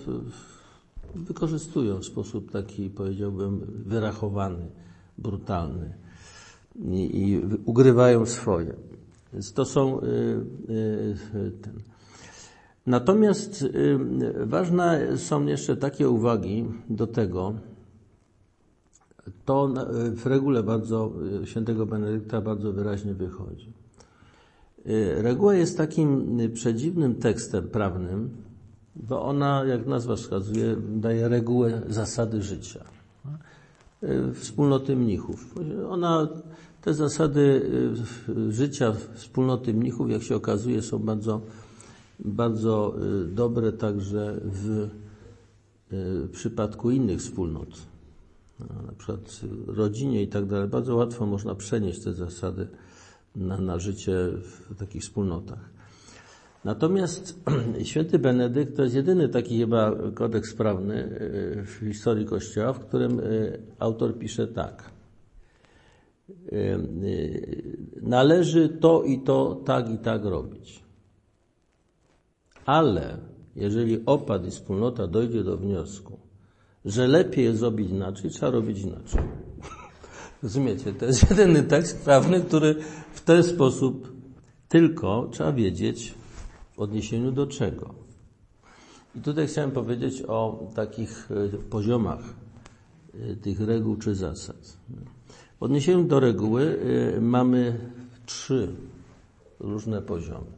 wykorzystują 1.16 2.00
w 2.00 2.06
sposób 2.06 2.52
taki, 2.52 2.90
powiedziałbym, 2.90 3.84
wyrachowany, 3.86 4.68
brutalny 5.18 5.94
i, 6.76 7.22
i 7.22 7.42
ugrywają 7.66 8.26
swoje. 8.26 8.76
Więc 9.34 9.54
to 9.54 9.66
są 9.66 10.02
y, 10.02 10.06
y, 11.36 11.52
ten. 11.62 11.74
Natomiast 12.88 13.62
y, 13.62 14.00
ważne 14.46 15.18
są 15.18 15.46
jeszcze 15.46 15.78
takie 15.78 16.10
uwagi 16.10 16.66
do 16.90 17.08
tego, 17.08 17.54
to 19.46 19.74
w 20.12 20.26
regule 20.26 20.64
bardzo 20.64 21.14
świętego 21.46 21.86
Benedykta 21.86 22.42
bardzo 22.42 22.74
wyraźnie 22.74 23.14
wychodzi. 23.14 23.74
Reguła 25.16 25.56
jest 25.56 25.78
takim 25.78 26.38
przedziwnym 26.54 27.16
tekstem 27.16 27.68
prawnym, 27.68 28.30
bo 29.00 29.22
ona, 29.26 29.66
jak 29.66 29.88
nazwa 29.88 30.16
wskazuje, 30.16 30.76
daje 30.96 31.28
regułę 31.30 31.82
zasady 31.90 32.42
życia. 32.42 32.84
Wspólnoty 34.34 34.96
mnichów. 34.96 35.56
Ona 35.90 36.28
te 36.82 36.94
zasady 36.94 37.62
y, 38.30 38.52
życia 38.52 38.94
wspólnoty 39.14 39.74
mnichów, 39.74 40.12
jak 40.12 40.24
się 40.24 40.36
okazuje, 40.36 40.82
są 40.82 41.00
bardzo, 41.00 41.42
bardzo 42.20 42.96
y, 43.24 43.26
dobre 43.26 43.72
także 43.72 44.40
w 44.44 44.90
przypadku 46.32 46.92
innych 46.92 47.20
wspólnot, 47.20 47.70
na 48.60 48.94
przykład 48.98 49.42
rodzinie 49.68 50.24
i 50.24 50.28
tak 50.28 50.46
dalej. 50.46 50.68
Bardzo 50.68 50.96
łatwo 50.96 51.26
można 51.26 51.56
przenieść 51.56 52.04
te 52.04 52.14
zasady 52.14 52.68
na, 53.36 53.58
na 53.58 53.80
życie 53.80 54.16
w 54.70 54.76
takich 54.76 55.02
wspólnotach. 55.02 55.79
Natomiast 56.64 57.40
święty 57.84 58.20
Benedykt 58.20 58.76
to 58.76 58.84
jest 58.84 58.96
jedyny 58.96 59.30
taki 59.30 59.60
chyba 59.60 59.96
kodeks 60.14 60.54
prawny 60.54 61.10
w 61.66 61.78
historii 61.80 62.26
Kościoła, 62.26 62.74
w 62.74 62.80
którym 62.80 63.22
autor 63.80 64.20
pisze 64.20 64.48
tak– 64.48 64.84
należy 68.02 68.70
to 68.70 69.04
i 69.04 69.20
to 69.20 69.62
tak 69.66 69.90
i 69.90 69.98
tak 69.98 70.26
robić. 70.26 70.84
Ale 72.66 73.18
jeżeli 73.56 74.06
opad 74.06 74.48
i 74.48 74.52
wspólnota 74.52 75.08
dojdzie 75.08 75.44
do 75.44 75.58
wniosku, 75.58 76.20
że 76.86 77.08
lepiej 77.08 77.46
jest 77.46 77.60
zrobić 77.60 77.90
inaczej, 77.90 78.30
trzeba 78.32 78.52
robić 78.52 78.80
inaczej. 78.80 79.22
Rozumiecie? 80.44 80.94
To 80.94 81.06
jest 81.06 81.30
jedyny 81.30 81.64
tekst 81.64 82.04
prawny, 82.04 82.42
który 82.42 82.76
w 83.14 83.22
ten 83.22 83.44
sposób 83.44 84.14
tylko 84.68 85.30
trzeba 85.32 85.52
wiedzieć 85.52 86.14
w 86.80 86.82
odniesieniu 86.82 87.32
do 87.32 87.48
czego. 87.48 87.94
I 89.16 89.20
tutaj 89.20 89.48
chciałem 89.48 89.72
powiedzieć 89.72 90.24
o 90.28 90.68
takich 90.76 91.30
e, 91.32 91.58
poziomach 91.58 92.20
e, 93.14 93.36
tych 93.36 93.62
reguł 93.62 93.96
czy 93.96 94.16
zasad. 94.16 94.78
W 95.60 95.64
odniesieniu 95.64 96.04
do 96.04 96.20
reguły 96.20 96.62
y, 97.18 97.22
mamy 97.22 97.80
trzy 98.26 98.76
różne 99.60 100.02
poziomy. 100.02 100.52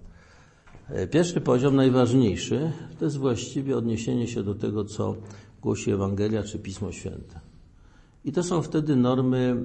E, 0.89 1.07
pierwszy 1.07 1.41
poziom, 1.41 1.75
najważniejszy, 1.75 2.71
to 2.99 3.05
jest 3.05 3.17
właściwie 3.17 3.77
odniesienie 3.77 4.27
się 4.27 4.43
do 4.43 4.55
tego, 4.55 4.85
co 4.85 5.15
głosi 5.61 5.91
Ewangelia 5.91 6.43
czy 6.43 6.59
Pismo 6.59 6.91
Święte. 6.91 7.39
I 8.25 8.31
to 8.31 8.43
są 8.43 8.61
wtedy 8.61 8.95
normy, 8.95 9.55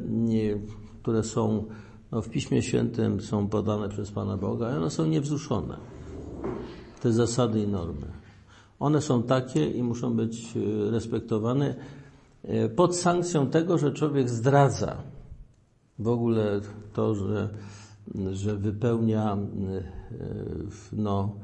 które 1.02 1.22
są 1.22 1.64
no, 2.12 2.22
w 2.22 2.28
Piśmie 2.28 2.62
Świętym, 2.62 3.20
są 3.20 3.48
podane 3.48 3.88
przez 3.88 4.10
Pana 4.10 4.36
Boga, 4.36 4.72
i 4.72 4.76
one 4.76 4.90
są 4.90 5.06
niewzruszone. 5.06 5.95
Te 7.00 7.12
zasady 7.12 7.62
i 7.62 7.68
normy. 7.68 8.06
One 8.78 9.00
są 9.00 9.22
takie 9.22 9.70
i 9.70 9.82
muszą 9.82 10.16
być 10.16 10.56
y, 10.56 10.90
respektowane 10.90 11.74
e, 12.42 12.68
pod 12.68 12.96
sankcją 12.96 13.46
tego, 13.46 13.78
że 13.78 13.92
człowiek 13.92 14.28
zdradza 14.30 14.96
w 15.98 16.08
ogóle 16.08 16.60
to, 16.92 17.14
że, 17.14 17.48
że 18.32 18.56
wypełnia 18.56 19.32
e, 19.32 19.36
no, 20.92 21.36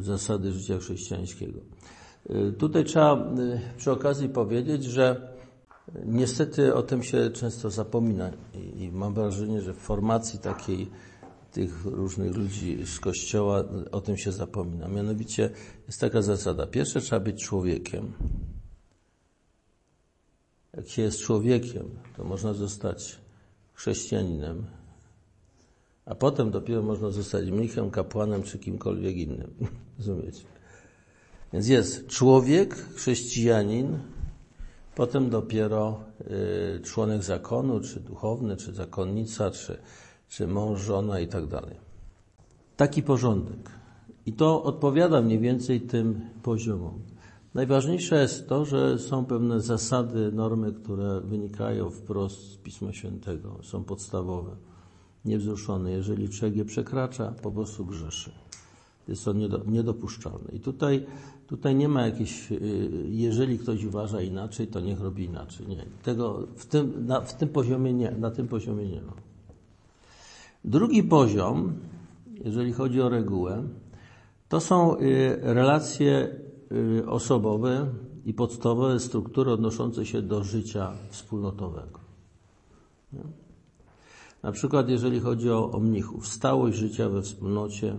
zasady 0.00 0.52
życia 0.52 0.78
chrześcijańskiego. 0.78 1.60
E, 2.28 2.52
tutaj 2.52 2.84
trzeba 2.84 3.16
e, 3.16 3.60
przy 3.76 3.92
okazji 3.92 4.28
powiedzieć, 4.28 4.84
że 4.84 5.32
niestety 6.04 6.74
o 6.74 6.82
tym 6.82 7.02
się 7.02 7.30
często 7.30 7.70
zapomina 7.70 8.30
i 8.76 8.90
mam 8.92 9.14
wrażenie, 9.14 9.62
że 9.62 9.74
w 9.74 9.78
formacji 9.78 10.38
takiej 10.38 10.90
tych 11.52 11.84
różnych 11.84 12.36
ludzi 12.36 12.86
z 12.86 13.00
kościoła 13.00 13.64
o 13.92 14.00
tym 14.00 14.16
się 14.16 14.32
zapomina. 14.32 14.88
Mianowicie 14.88 15.50
jest 15.86 16.00
taka 16.00 16.22
zasada. 16.22 16.66
Pierwsze 16.66 17.00
trzeba 17.00 17.20
być 17.20 17.44
człowiekiem. 17.44 18.12
Jak 20.76 20.88
się 20.88 21.02
jest 21.02 21.20
człowiekiem, 21.20 21.90
to 22.16 22.24
można 22.24 22.52
zostać 22.54 23.18
chrześcijaninem, 23.74 24.66
a 26.04 26.14
potem 26.14 26.50
dopiero 26.50 26.82
można 26.82 27.10
zostać 27.10 27.50
mnichem, 27.50 27.90
kapłanem 27.90 28.42
czy 28.42 28.58
kimkolwiek 28.58 29.16
innym. 29.16 29.54
Rozumiecie? 29.98 30.44
Więc 31.52 31.68
jest 31.68 32.06
człowiek, 32.06 32.74
chrześcijanin, 32.74 33.98
potem 34.94 35.30
dopiero 35.30 36.04
y, 36.76 36.80
członek 36.80 37.22
zakonu, 37.22 37.80
czy 37.80 38.00
duchowny, 38.00 38.56
czy 38.56 38.72
zakonnica, 38.72 39.50
czy, 39.50 39.78
czy 40.32 40.46
mąż, 40.46 40.80
żona 40.80 41.20
i 41.20 41.28
tak 41.28 41.46
dalej. 41.46 41.76
Taki 42.76 43.02
porządek. 43.02 43.70
I 44.26 44.32
to 44.32 44.62
odpowiada 44.62 45.22
mniej 45.22 45.38
więcej 45.38 45.80
tym 45.80 46.20
poziomom. 46.42 46.92
Najważniejsze 47.54 48.22
jest 48.22 48.48
to, 48.48 48.64
że 48.64 48.98
są 48.98 49.24
pewne 49.24 49.60
zasady, 49.60 50.32
normy, 50.32 50.72
które 50.72 51.20
wynikają 51.20 51.90
wprost 51.90 52.52
z 52.52 52.56
Pisma 52.56 52.92
Świętego, 52.92 53.58
są 53.62 53.84
podstawowe, 53.84 54.56
niewzruszone. 55.24 55.90
Jeżeli 55.90 56.28
człowiek 56.28 56.56
je 56.56 56.64
przekracza, 56.64 57.32
po 57.42 57.50
prostu 57.50 57.86
grzeszy. 57.86 58.32
Jest 59.08 59.24
to 59.24 59.32
niedo, 59.32 59.60
niedopuszczalne. 59.66 60.52
I 60.52 60.60
tutaj, 60.60 61.06
tutaj 61.46 61.74
nie 61.74 61.88
ma 61.88 62.06
jakiejś, 62.06 62.52
y, 62.52 62.90
jeżeli 63.08 63.58
ktoś 63.58 63.84
uważa 63.84 64.20
inaczej, 64.20 64.66
to 64.66 64.80
niech 64.80 65.00
robi 65.00 65.24
inaczej. 65.24 65.66
Nie. 65.68 65.86
Tego 66.02 66.46
w 66.56 66.66
tym, 66.66 67.06
na, 67.06 67.20
w 67.20 67.36
tym 67.36 67.48
poziomie 67.48 67.92
nie, 67.92 68.10
na 68.10 68.30
tym 68.30 68.48
poziomie 68.48 68.86
nie 68.86 69.02
ma. 69.02 69.31
Drugi 70.64 71.02
poziom, 71.02 71.72
jeżeli 72.44 72.72
chodzi 72.72 73.00
o 73.02 73.08
regułę, 73.08 73.62
to 74.48 74.60
są 74.60 74.96
y, 74.98 75.38
relacje 75.42 76.36
y, 76.72 77.06
osobowe 77.06 77.86
i 78.24 78.34
podstawowe 78.34 79.00
struktury 79.00 79.50
odnoszące 79.52 80.06
się 80.06 80.22
do 80.22 80.44
życia 80.44 80.92
wspólnotowego. 81.10 82.00
Na 84.42 84.52
przykład, 84.52 84.88
jeżeli 84.88 85.20
chodzi 85.20 85.50
o, 85.50 85.72
o 85.72 85.80
mnichów, 85.80 86.28
stałość 86.28 86.76
życia 86.78 87.08
we 87.08 87.22
wspólnocie 87.22 87.96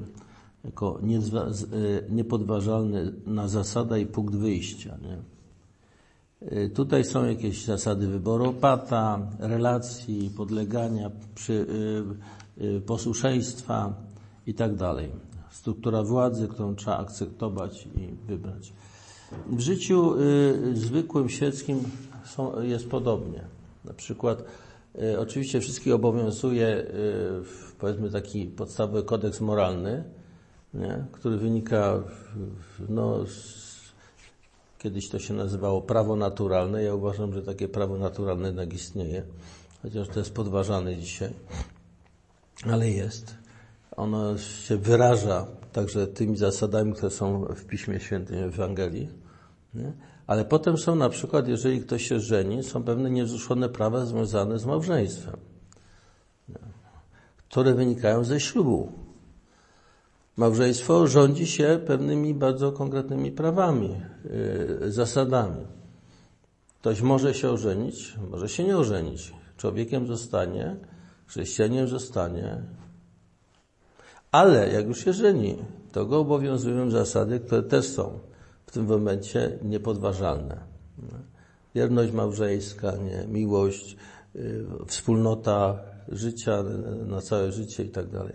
jako 0.64 1.00
niepodważalna 2.10 3.48
zasada 3.48 3.98
i 3.98 4.06
punkt 4.06 4.36
wyjścia. 4.36 4.98
Nie? 5.02 5.18
Tutaj 6.70 7.06
są 7.06 7.26
jakieś 7.26 7.66
zasady 7.66 8.08
wyboru 8.08 8.50
opata, 8.50 9.20
relacji, 9.40 10.32
podlegania, 10.38 11.12
przy, 11.36 11.66
posłuszeństwa 12.86 13.94
i 14.48 14.54
tak 14.54 14.76
dalej. 14.76 15.12
Struktura 15.52 16.04
władzy, 16.04 16.48
którą 16.48 16.76
trzeba 16.76 16.98
akceptować 16.98 17.88
i 17.96 18.28
wybrać. 18.28 18.74
W 19.48 19.60
życiu 19.60 20.16
y, 20.20 20.76
zwykłym, 20.76 21.30
świeckim 21.30 21.84
są, 22.26 22.62
jest 22.62 22.90
podobnie. 22.90 23.44
Na 23.86 23.94
przykład, 23.94 24.44
y, 25.02 25.20
oczywiście 25.20 25.60
wszystkich 25.60 25.94
obowiązuje, 25.94 26.68
y, 26.68 26.88
powiedzmy, 27.80 28.12
taki 28.12 28.46
podstawowy 28.46 29.04
kodeks 29.04 29.42
moralny, 29.42 30.04
nie? 30.74 31.06
który 31.12 31.38
wynika, 31.38 32.04
no, 32.90 33.26
z, 33.28 33.74
kiedyś 34.80 35.10
to 35.10 35.20
się 35.20 35.34
nazywało 35.34 35.82
prawo 35.82 36.16
naturalne. 36.16 36.84
Ja 36.84 36.96
uważam, 36.96 37.34
że 37.34 37.42
takie 37.42 37.68
prawo 37.68 37.98
naturalne 37.98 38.48
jednak 38.48 38.74
istnieje, 38.74 39.24
chociaż 39.82 40.08
to 40.08 40.20
jest 40.20 40.34
podważane 40.34 40.96
dzisiaj, 40.98 41.34
ale 42.72 42.90
jest. 42.90 43.36
Ono 43.96 44.38
się 44.38 44.78
wyraża 44.78 45.48
także 45.72 46.08
tymi 46.08 46.38
zasadami, 46.38 46.94
które 46.94 47.10
są 47.10 47.46
w 47.46 47.66
Piśmie 47.66 48.00
Świętym, 48.00 48.52
w 48.52 48.54
Ewangelii. 48.54 49.10
Nie? 49.74 49.94
Ale 50.28 50.46
potem 50.46 50.78
są 50.78 50.96
na 50.96 51.10
przykład, 51.10 51.48
jeżeli 51.48 51.82
ktoś 51.82 52.08
się 52.08 52.20
żeni, 52.20 52.64
są 52.64 52.84
pewne 52.84 53.12
niewzruszone 53.12 53.70
prawa 53.70 54.06
związane 54.06 54.60
z 54.60 54.66
małżeństwem, 54.66 55.38
nie? 56.50 56.56
które 57.50 57.74
wynikają 57.74 58.24
ze 58.24 58.40
ślubu. 58.40 58.92
Małżeństwo 60.38 61.08
rządzi 61.08 61.48
się 61.48 61.80
pewnymi 61.88 62.34
bardzo 62.34 62.72
konkretnymi 62.72 63.32
prawami, 63.32 63.96
yy, 64.80 64.92
zasadami. 64.92 65.66
Ktoś 66.80 67.02
może 67.02 67.34
się 67.34 67.50
ożenić, 67.50 68.18
może 68.32 68.50
się 68.50 68.64
nie 68.64 68.78
ożenić. 68.78 69.34
Człowiekiem 69.58 70.08
zostanie, 70.08 70.76
chrześcijaniem 71.28 71.88
zostanie, 71.88 72.62
ale 74.32 74.74
jak 74.74 74.88
już 74.88 75.06
się 75.06 75.14
żeni, 75.14 75.58
to 75.92 76.06
go 76.06 76.20
obowiązują 76.20 76.92
zasady, 76.92 77.40
które 77.40 77.64
też 77.64 77.88
są 77.88 78.20
w 78.66 78.72
tym 78.72 78.86
momencie 78.86 79.60
niepodważalne. 79.64 80.58
Wierność 81.76 82.14
małżeńska, 82.14 82.92
nie? 82.96 83.28
miłość, 83.28 83.98
yy, 84.36 84.66
wspólnota 84.88 85.80
życia 86.10 86.64
na 87.06 87.22
całe 87.22 87.52
życie 87.52 87.84
i 87.84 87.90
tak 87.90 88.10
dalej. 88.10 88.34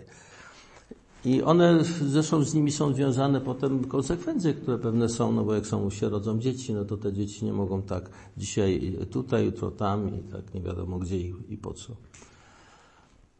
I 1.25 1.41
one 1.41 1.83
zresztą 1.83 2.43
z 2.43 2.53
nimi 2.53 2.71
są 2.71 2.93
związane 2.93 3.41
potem 3.41 3.85
konsekwencje, 3.85 4.53
które 4.53 4.77
pewne 4.77 5.09
są, 5.09 5.31
no 5.31 5.43
bo 5.43 5.55
jak 5.55 5.67
są 5.67 5.89
się 5.89 6.09
rodzą 6.09 6.39
dzieci, 6.39 6.73
no 6.73 6.85
to 6.85 6.97
te 6.97 7.13
dzieci 7.13 7.45
nie 7.45 7.53
mogą 7.53 7.81
tak 7.81 8.09
dzisiaj 8.37 8.97
tutaj, 9.11 9.45
jutro 9.45 9.71
tam 9.71 10.19
i 10.19 10.19
tak 10.19 10.53
nie 10.53 10.61
wiadomo 10.61 10.99
gdzie 10.99 11.17
i, 11.17 11.33
i 11.49 11.57
po 11.57 11.73
co. 11.73 11.93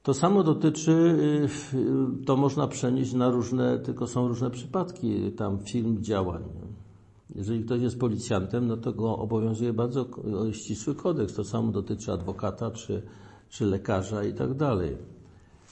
To 0.04 0.14
samo 0.14 0.44
dotyczy, 0.44 0.92
y, 2.22 2.26
to 2.26 2.38
można 2.38 2.68
przenieść 2.68 3.14
na 3.14 3.30
różne, 3.30 3.80
tylko 3.80 4.08
są 4.08 4.28
różne 4.28 4.52
przypadki, 4.52 5.32
tam 5.32 5.60
film 5.60 6.04
działań. 6.04 6.44
Jeżeli 7.36 7.64
ktoś 7.64 7.82
jest 7.82 8.00
policjantem, 8.00 8.68
no 8.68 8.78
to 8.78 8.94
go 8.94 9.18
obowiązuje 9.18 9.74
bardzo 9.74 10.06
ścisły 10.52 10.96
kodeks. 10.96 11.34
To 11.34 11.44
samo 11.44 11.72
dotyczy 11.72 12.12
adwokata 12.12 12.72
czy, 12.72 13.02
czy 13.50 13.66
lekarza 13.66 14.24
i 14.24 14.34
tak 14.34 14.54
dalej. 14.54 14.98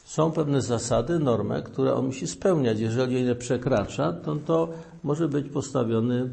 Są 0.05 0.31
pewne 0.31 0.61
zasady, 0.61 1.19
normy, 1.19 1.63
które 1.63 1.93
on 1.93 2.05
musi 2.05 2.27
spełniać. 2.27 2.79
Jeżeli 2.79 3.25
je 3.25 3.35
przekracza, 3.35 4.13
to 4.13 4.35
to 4.35 4.69
może 5.03 5.27
być 5.27 5.49
postawiony 5.49 6.29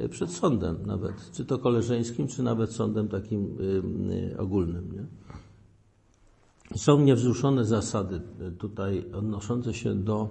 y, 0.00 0.08
przed 0.08 0.30
sądem 0.30 0.76
nawet, 0.86 1.30
czy 1.32 1.44
to 1.44 1.58
koleżeńskim, 1.58 2.28
czy 2.28 2.42
nawet 2.42 2.72
sądem 2.72 3.08
takim 3.08 3.56
y, 4.30 4.38
ogólnym. 4.38 4.92
Nie? 4.92 5.04
Są 6.76 7.00
niewzruszone 7.00 7.64
zasady 7.64 8.20
tutaj 8.58 9.04
odnoszące 9.12 9.74
się 9.74 9.94
do, 9.94 10.28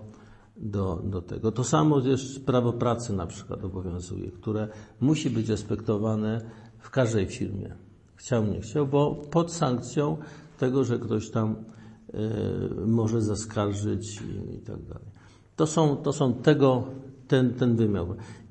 do, 0.57 1.01
do 1.03 1.21
tego. 1.21 1.51
To 1.51 1.63
samo 1.63 1.99
jest 1.99 2.45
prawo 2.45 2.73
pracy 2.73 3.13
na 3.13 3.27
przykład 3.27 3.63
obowiązuje, 3.63 4.31
które 4.31 4.67
musi 5.01 5.29
być 5.29 5.49
respektowane 5.49 6.41
w 6.79 6.89
każdej 6.89 7.25
firmie. 7.25 7.75
Chciał, 8.15 8.45
nie 8.45 8.61
chciał, 8.61 8.87
bo 8.87 9.15
pod 9.15 9.51
sankcją 9.51 10.17
tego, 10.59 10.83
że 10.83 10.99
ktoś 10.99 11.29
tam 11.29 11.55
y, 11.55 12.87
może 12.87 13.21
zaskarżyć 13.21 14.21
i, 14.21 14.55
i, 14.55 14.59
tak 14.59 14.81
dalej. 14.81 15.07
To 15.55 15.67
są, 15.67 15.97
to 15.97 16.13
są 16.13 16.33
tego, 16.33 16.83
ten, 17.27 17.53
ten 17.53 17.75
wymiar. 17.75 18.05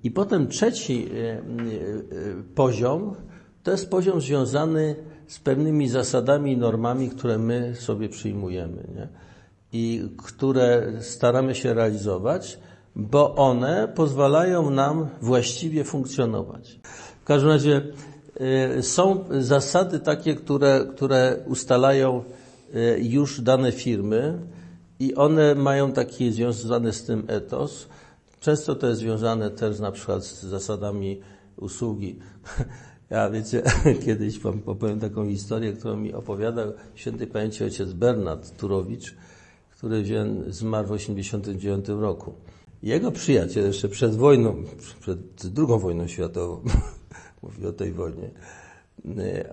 I 0.04 0.10
potem 0.10 0.46
trzeci 0.46 1.08
y, 1.12 1.16
y, 2.12 2.44
poziom, 2.54 3.14
to 3.62 3.70
jest 3.70 3.90
poziom 3.90 4.20
związany 4.20 4.96
z 5.28 5.38
pewnymi 5.38 5.88
zasadami 5.88 6.52
i 6.52 6.56
normami, 6.56 7.10
które 7.10 7.38
my 7.38 7.74
sobie 7.74 8.08
przyjmujemy 8.08 8.88
nie? 8.94 9.08
i 9.72 10.08
które 10.16 10.92
staramy 11.00 11.54
się 11.54 11.74
realizować, 11.74 12.58
bo 12.96 13.34
one 13.34 13.88
pozwalają 13.94 14.70
nam 14.70 15.08
właściwie 15.22 15.84
funkcjonować. 15.84 16.80
W 17.22 17.24
każdym 17.24 17.50
razie 17.50 17.82
y, 18.78 18.82
są 18.82 19.24
zasady 19.40 20.00
takie, 20.00 20.34
które, 20.34 20.86
które 20.90 21.36
ustalają 21.46 22.24
y, 22.74 22.98
już 23.02 23.40
dane 23.40 23.72
firmy 23.72 24.38
i 25.00 25.14
one 25.14 25.54
mają 25.54 25.92
taki 25.92 26.32
związany 26.32 26.92
z 26.92 27.04
tym 27.04 27.24
etos. 27.28 27.88
Często 28.40 28.74
to 28.74 28.86
jest 28.86 29.00
związane 29.00 29.50
też 29.50 29.80
na 29.80 29.92
przykład 29.92 30.24
z 30.24 30.42
zasadami 30.42 31.20
usługi. 31.56 32.18
Ja 33.10 33.30
wiecie, 33.30 33.62
kiedyś 34.06 34.38
wam 34.38 34.62
opowiem 34.66 35.00
taką 35.00 35.28
historię, 35.28 35.72
którą 35.72 35.96
mi 35.96 36.14
opowiadał 36.14 36.72
święty 36.94 37.26
pamięci 37.26 37.64
ojciec 37.64 37.92
Bernard 37.92 38.56
Turowicz, 38.56 39.14
który 39.70 40.04
zmarł 40.48 40.88
w 40.88 40.98
1989 40.98 41.88
roku. 41.88 42.32
Jego 42.82 43.12
przyjaciel 43.12 43.66
jeszcze 43.66 43.88
przed 43.88 44.14
wojną, 44.14 44.64
przed 45.00 45.20
drugą 45.34 45.78
wojną 45.78 46.06
światową, 46.06 46.60
mówi 47.42 47.66
o 47.66 47.72
tej 47.72 47.92
wojnie, 47.92 48.30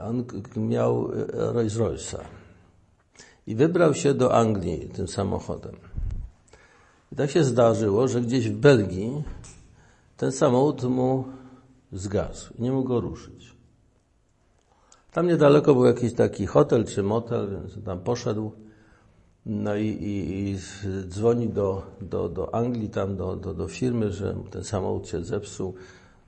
on 0.03 0.25
miał 0.55 1.11
Rolls 1.33 1.73
Royce'a 1.73 2.19
i 3.47 3.55
wybrał 3.55 3.93
się 3.93 4.13
do 4.13 4.35
Anglii 4.35 4.89
tym 4.89 5.07
samochodem. 5.07 5.75
I 7.11 7.15
tak 7.15 7.31
się 7.31 7.43
zdarzyło, 7.43 8.07
że 8.07 8.21
gdzieś 8.21 8.49
w 8.49 8.57
Belgii 8.57 9.23
ten 10.17 10.31
samochód 10.31 10.83
mu 10.83 11.25
zgasł. 11.91 12.53
Nie 12.59 12.71
mógł 12.71 12.87
go 12.87 13.01
ruszyć. 13.01 13.32
Tam 15.13 15.27
niedaleko 15.27 15.73
był 15.73 15.85
jakiś 15.85 16.13
taki 16.13 16.45
hotel 16.45 16.85
czy 16.85 17.03
motel, 17.03 17.49
więc 17.51 17.85
tam 17.85 17.99
poszedł. 17.99 18.51
No 19.45 19.75
i, 19.75 19.87
i, 19.87 20.49
i 20.49 20.57
dzwoni 21.07 21.49
do, 21.49 21.83
do, 22.01 22.29
do 22.29 22.55
Anglii, 22.55 22.89
tam 22.89 23.15
do, 23.15 23.35
do, 23.35 23.53
do 23.53 23.67
firmy, 23.67 24.11
że 24.11 24.35
ten 24.51 24.63
samochód 24.63 25.07
się 25.07 25.23
zepsuł. 25.23 25.73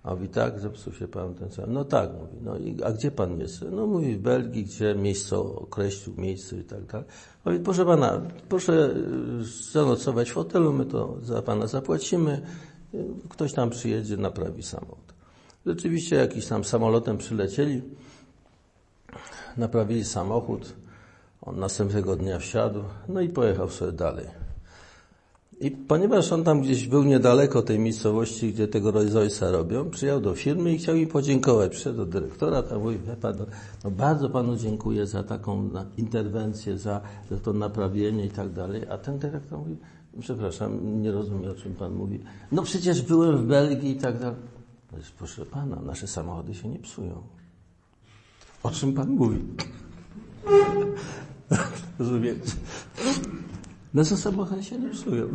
A 0.03 0.11
mówi, 0.11 0.29
tak, 0.29 0.59
zepsuł 0.59 0.93
się 0.93 1.07
pan 1.07 1.33
ten 1.33 1.49
samochód. 1.49 1.73
No 1.73 1.85
tak, 1.85 2.09
mówi, 2.13 2.37
no 2.41 2.57
i 2.57 2.83
a 2.83 2.91
gdzie 2.91 3.11
pan 3.11 3.39
jest? 3.39 3.65
No 3.71 3.87
mówi, 3.87 4.15
w 4.15 4.21
Belgii, 4.21 4.63
gdzie 4.63 4.95
miejsce 4.95 5.37
określił, 5.37 6.15
miejsce 6.17 6.57
i 6.57 6.63
tak 6.63 6.85
dalej. 6.85 7.07
Mówi, 7.45 7.59
proszę 7.59 7.85
pana, 7.85 8.21
proszę 8.49 8.95
zanocować 9.71 10.29
w 10.29 10.33
hotelu, 10.33 10.73
my 10.73 10.85
to 10.85 11.17
za 11.21 11.41
pana 11.41 11.67
zapłacimy. 11.67 12.41
Ktoś 13.29 13.53
tam 13.53 13.69
przyjedzie, 13.69 14.17
naprawi 14.17 14.63
samochód. 14.63 15.13
Rzeczywiście 15.65 16.15
jakiś 16.15 16.47
tam 16.47 16.63
samolotem 16.63 17.17
przylecieli, 17.17 17.81
naprawili 19.57 20.03
samochód, 20.03 20.73
on 21.41 21.59
następnego 21.59 22.15
dnia 22.15 22.39
wsiadł, 22.39 22.83
no 23.09 23.21
i 23.21 23.29
pojechał 23.29 23.69
sobie 23.69 23.91
dalej. 23.91 24.25
I 25.59 25.71
ponieważ 25.71 26.31
on 26.31 26.43
tam 26.43 26.61
gdzieś 26.61 26.87
był 26.87 27.03
niedaleko 27.03 27.61
tej 27.61 27.79
miejscowości, 27.79 28.53
gdzie 28.53 28.67
tego 28.67 28.91
Rolls 28.91 29.41
robią, 29.41 29.89
przyjechał 29.89 30.21
do 30.21 30.33
firmy 30.33 30.71
i 30.73 30.77
chciał 30.77 30.95
mi 30.95 31.07
podziękować. 31.07 31.71
Przyszedł 31.71 31.97
do 31.97 32.05
dyrektora, 32.05 32.63
tam 32.63 32.81
mówi, 32.81 32.97
pan, 33.21 33.35
no 33.83 33.91
bardzo 33.91 34.29
panu 34.29 34.55
dziękuję 34.55 35.07
za 35.07 35.23
taką 35.23 35.69
interwencję, 35.97 36.77
za, 36.77 37.01
za 37.31 37.37
to 37.37 37.53
naprawienie 37.53 38.25
i 38.25 38.29
tak 38.29 38.53
dalej. 38.53 38.81
A 38.89 38.97
ten 38.97 39.19
dyrektor 39.19 39.59
mówi, 39.59 39.77
Przepraszam, 40.19 41.01
nie 41.01 41.11
rozumiem, 41.11 41.51
o 41.51 41.55
czym 41.55 41.75
pan 41.75 41.93
mówi. 41.93 42.19
No 42.51 42.63
przecież 42.63 43.01
byłem 43.01 43.37
w 43.37 43.45
Belgii 43.45 43.91
i 43.91 43.95
tak 43.95 44.19
dalej. 44.19 44.39
Proszę 45.17 45.45
pana, 45.45 45.75
nasze 45.75 46.07
samochody 46.07 46.53
się 46.53 46.69
nie 46.69 46.79
psują. 46.79 47.23
O 48.65 48.71
czym 48.71 48.93
pan 48.93 49.09
mówi? 49.09 49.37
Rozumiecie? 51.99 52.51
Nasze 53.93 54.17
samochody 54.17 54.63
się 54.63 54.79
nie 54.79 54.89
psują. 54.89 55.27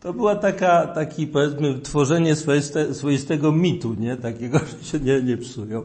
To 0.00 0.12
była 0.12 0.36
taka, 0.36 0.86
taki, 0.86 1.26
powiedzmy, 1.26 1.80
tworzenie 1.80 2.36
swoiste, 2.36 2.94
swoistego 2.94 3.52
mitu, 3.52 3.94
nie? 3.94 4.16
Takiego, 4.16 4.58
że 4.58 4.84
się 4.84 5.00
nie, 5.00 5.22
nie 5.22 5.36
psują. 5.36 5.82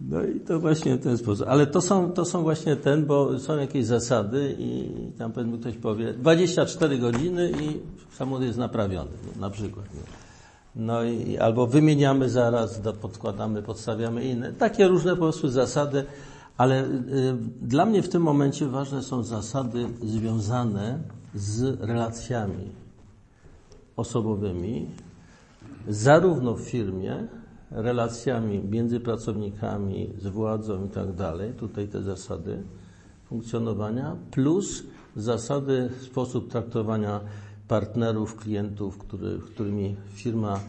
No 0.00 0.24
i 0.24 0.40
to 0.40 0.60
właśnie 0.60 0.96
w 0.96 1.02
ten 1.02 1.18
sposób. 1.18 1.48
Ale 1.48 1.66
to 1.66 1.80
są, 1.80 2.12
to 2.12 2.24
są 2.24 2.42
właśnie 2.42 2.76
ten, 2.76 3.06
bo 3.06 3.38
są 3.38 3.56
jakieś 3.56 3.86
zasady 3.86 4.56
i 4.58 4.90
tam 5.18 5.32
pewnie 5.32 5.58
ktoś 5.58 5.76
powie 5.76 6.12
24 6.12 6.98
godziny 6.98 7.52
i 7.62 7.80
samochód 8.16 8.44
jest 8.44 8.58
naprawiony, 8.58 9.10
no, 9.26 9.40
na 9.40 9.50
przykład. 9.50 9.94
Nie? 9.94 10.19
No 10.76 11.04
i 11.04 11.38
albo 11.38 11.66
wymieniamy 11.66 12.30
zaraz, 12.30 12.80
podkładamy, 13.00 13.62
podstawiamy 13.62 14.24
inne. 14.24 14.52
Takie 14.52 14.88
różne 14.88 15.10
po 15.10 15.16
prostu 15.16 15.48
zasady, 15.48 16.04
ale 16.56 16.84
y, 16.84 16.88
dla 17.62 17.86
mnie 17.86 18.02
w 18.02 18.08
tym 18.08 18.22
momencie 18.22 18.66
ważne 18.66 19.02
są 19.02 19.22
zasady 19.22 19.86
związane 20.02 20.98
z 21.34 21.80
relacjami 21.80 22.68
osobowymi, 23.96 24.86
zarówno 25.88 26.54
w 26.54 26.60
firmie, 26.60 27.26
relacjami 27.70 28.62
między 28.70 29.00
pracownikami, 29.00 30.10
z 30.18 30.26
władzą 30.26 30.84
i 30.84 30.88
tak 30.88 31.12
dalej, 31.12 31.52
tutaj 31.52 31.88
te 31.88 32.02
zasady 32.02 32.62
funkcjonowania, 33.28 34.16
plus 34.30 34.82
zasady, 35.16 35.90
sposób 36.00 36.50
traktowania 36.50 37.20
partnerów, 37.70 38.36
klientów, 38.36 38.98
który, 38.98 39.38
którymi 39.38 39.96
firma 40.14 40.60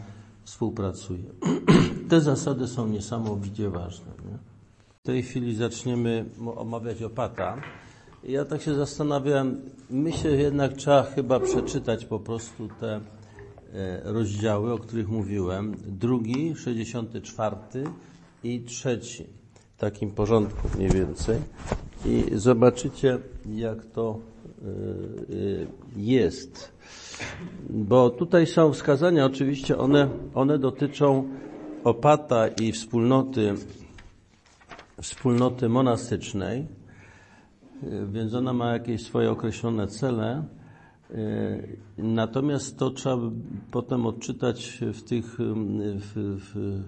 współpracuje. 0.44 1.24
Te 2.10 2.20
zasady 2.20 2.68
są 2.68 2.88
niesamowicie 2.88 3.70
ważne. 3.70 4.06
Nie? 4.06 4.38
W 5.02 5.06
tej 5.06 5.22
chwili 5.22 5.56
zaczniemy 5.56 6.24
omawiać 6.56 7.02
opata. 7.02 7.56
Ja 8.24 8.44
tak 8.44 8.62
się 8.62 8.74
zastanawiałem, 8.74 9.60
myślę 9.90 10.30
jednak 10.30 10.72
trzeba 10.72 11.02
chyba 11.02 11.40
przeczytać 11.40 12.04
po 12.04 12.20
prostu 12.20 12.68
te 12.80 13.00
E, 13.74 14.00
rozdziały, 14.04 14.72
o 14.72 14.78
których 14.78 15.08
mówiłem. 15.08 15.74
Drugi, 15.86 16.54
64 16.56 17.56
i 18.44 18.60
trzeci. 18.60 19.26
W 19.76 19.80
takim 19.80 20.10
porządku 20.10 20.68
mniej 20.76 20.90
więcej. 20.90 21.38
I 22.06 22.24
zobaczycie, 22.32 23.18
jak 23.46 23.86
to 23.86 24.18
jest. 25.96 26.72
Bo 27.70 28.10
tutaj 28.10 28.46
są 28.46 28.72
wskazania, 28.72 29.24
oczywiście 29.24 29.78
one, 29.78 30.08
one 30.34 30.58
dotyczą 30.58 31.28
opata 31.84 32.48
i 32.48 32.72
wspólnoty, 32.72 33.54
wspólnoty 35.02 35.68
monastycznej, 35.68 36.66
więc 38.12 38.34
ona 38.34 38.52
ma 38.52 38.72
jakieś 38.72 39.02
swoje 39.02 39.30
określone 39.30 39.86
cele, 39.86 40.44
natomiast 41.98 42.78
to 42.78 42.90
trzeba 42.90 43.16
potem 43.70 44.06
odczytać 44.06 44.80
w 44.94 45.02
tych 45.02 45.36
w, 45.36 46.12
w, 46.14 46.82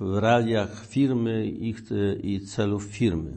w 0.00 0.18
realiach 0.18 0.86
firmy 0.86 1.46
ich, 1.46 1.82
i 2.22 2.40
celów 2.40 2.84
firmy. 2.84 3.32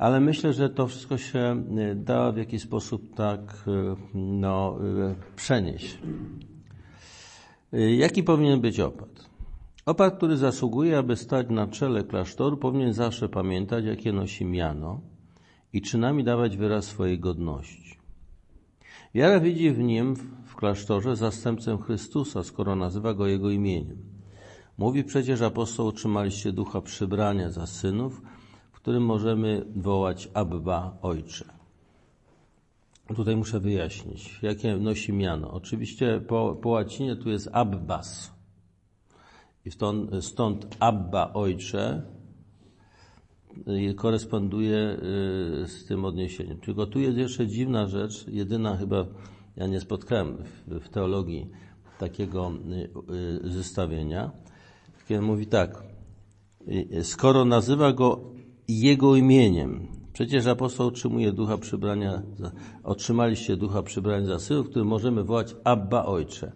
Ale 0.00 0.20
myślę, 0.20 0.52
że 0.52 0.70
to 0.70 0.86
wszystko 0.86 1.18
się 1.18 1.38
e, 1.38 1.94
da 1.94 2.32
w 2.32 2.36
jakiś 2.36 2.62
sposób 2.62 3.14
tak 3.14 3.64
e, 3.66 3.96
no, 4.14 4.78
przenieść. 5.36 5.98
Jaki 7.72 8.22
powinien 8.22 8.60
być 8.60 8.80
opat? 8.80 9.30
Opat, 9.86 10.16
który 10.16 10.36
zasługuje, 10.36 10.98
aby 10.98 11.16
stać 11.16 11.46
na 11.50 11.66
czele 11.66 12.04
klasztoru, 12.04 12.56
powinien 12.56 12.92
zawsze 12.92 13.28
pamiętać, 13.28 13.84
jakie 13.84 14.12
nosi 14.12 14.44
miano 14.44 15.00
i 15.72 15.82
czynami 15.82 16.24
dawać 16.24 16.56
wyraz 16.56 16.84
swojej 16.84 17.18
godności. 17.18 17.98
Wiara 19.14 19.40
widzi 19.40 19.70
w 19.70 19.78
nim, 19.78 20.16
w 20.46 20.56
klasztorze, 20.56 21.16
zastępcę 21.16 21.78
Chrystusa, 21.84 22.42
skoro 22.42 22.76
nazywa 22.76 23.14
go 23.14 23.26
jego 23.26 23.50
imieniem. 23.50 23.98
Mówi 24.78 25.04
przecież 25.04 25.42
apostoł, 25.42 25.88
otrzymaliście 25.88 26.52
ducha 26.52 26.80
przybrania 26.80 27.50
za 27.50 27.66
synów, 27.66 28.22
w 28.80 28.82
którym 28.82 29.04
możemy 29.04 29.64
wołać 29.76 30.28
Abba, 30.34 30.98
Ojcze. 31.02 31.44
Tutaj 33.16 33.36
muszę 33.36 33.60
wyjaśnić, 33.60 34.42
jakie 34.42 34.76
nosi 34.76 35.12
miano. 35.12 35.50
Oczywiście 35.50 36.20
po, 36.20 36.56
po 36.62 36.68
łacinie 36.68 37.16
tu 37.16 37.30
jest 37.30 37.48
Abbas. 37.52 38.32
I 39.64 39.70
stąd, 39.70 40.24
stąd 40.24 40.76
Abba, 40.78 41.32
Ojcze, 41.32 42.02
koresponduje 43.96 44.96
y, 45.64 45.68
z 45.68 45.84
tym 45.86 46.04
odniesieniem. 46.04 46.58
Tylko 46.58 46.86
tu 46.86 47.00
jest 47.00 47.18
jeszcze 47.18 47.46
dziwna 47.46 47.86
rzecz, 47.86 48.28
jedyna 48.28 48.76
chyba, 48.76 49.06
ja 49.56 49.66
nie 49.66 49.80
spotkałem 49.80 50.36
w, 50.36 50.80
w 50.80 50.88
teologii 50.88 51.50
takiego 51.98 52.52
y, 52.52 53.44
y, 53.46 53.52
zestawienia, 53.52 54.30
kiedy 55.08 55.22
mówi 55.22 55.46
tak, 55.46 55.82
skoro 57.02 57.44
nazywa 57.44 57.92
go 57.92 58.39
jego 58.78 59.16
imieniem, 59.16 59.88
przecież 60.12 60.46
apostoł 60.46 60.86
otrzymuje 60.86 61.32
ducha 61.32 61.58
przybrania, 61.58 62.22
otrzymaliście 62.84 63.56
ducha 63.56 63.82
przybrania 63.82 64.26
za 64.26 64.38
synów, 64.38 64.70
który 64.70 64.84
możemy 64.84 65.24
wołać 65.24 65.56
Abba 65.64 66.04
Ojcze. 66.04 66.52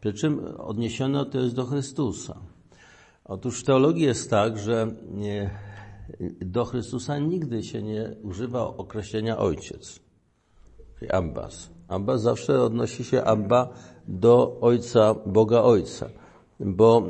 Przy 0.00 0.14
czym 0.14 0.40
odniesione 0.58 1.26
to 1.26 1.40
jest 1.40 1.54
do 1.54 1.64
Chrystusa. 1.64 2.40
Otóż 3.24 3.60
w 3.60 3.64
teologii 3.64 4.04
jest 4.04 4.30
tak, 4.30 4.58
że 4.58 4.94
nie, 5.14 5.50
do 6.40 6.64
Chrystusa 6.64 7.18
nigdy 7.18 7.62
się 7.62 7.82
nie 7.82 8.16
używa 8.22 8.76
określenia 8.76 9.38
ojciec. 9.38 10.00
Abbas. 11.10 11.70
Abbas 11.88 12.22
zawsze 12.22 12.62
odnosi 12.62 13.04
się 13.04 13.24
Abba 13.24 13.68
do 14.08 14.60
Ojca, 14.60 15.14
Boga 15.26 15.62
Ojca. 15.62 16.08
Bo 16.60 17.00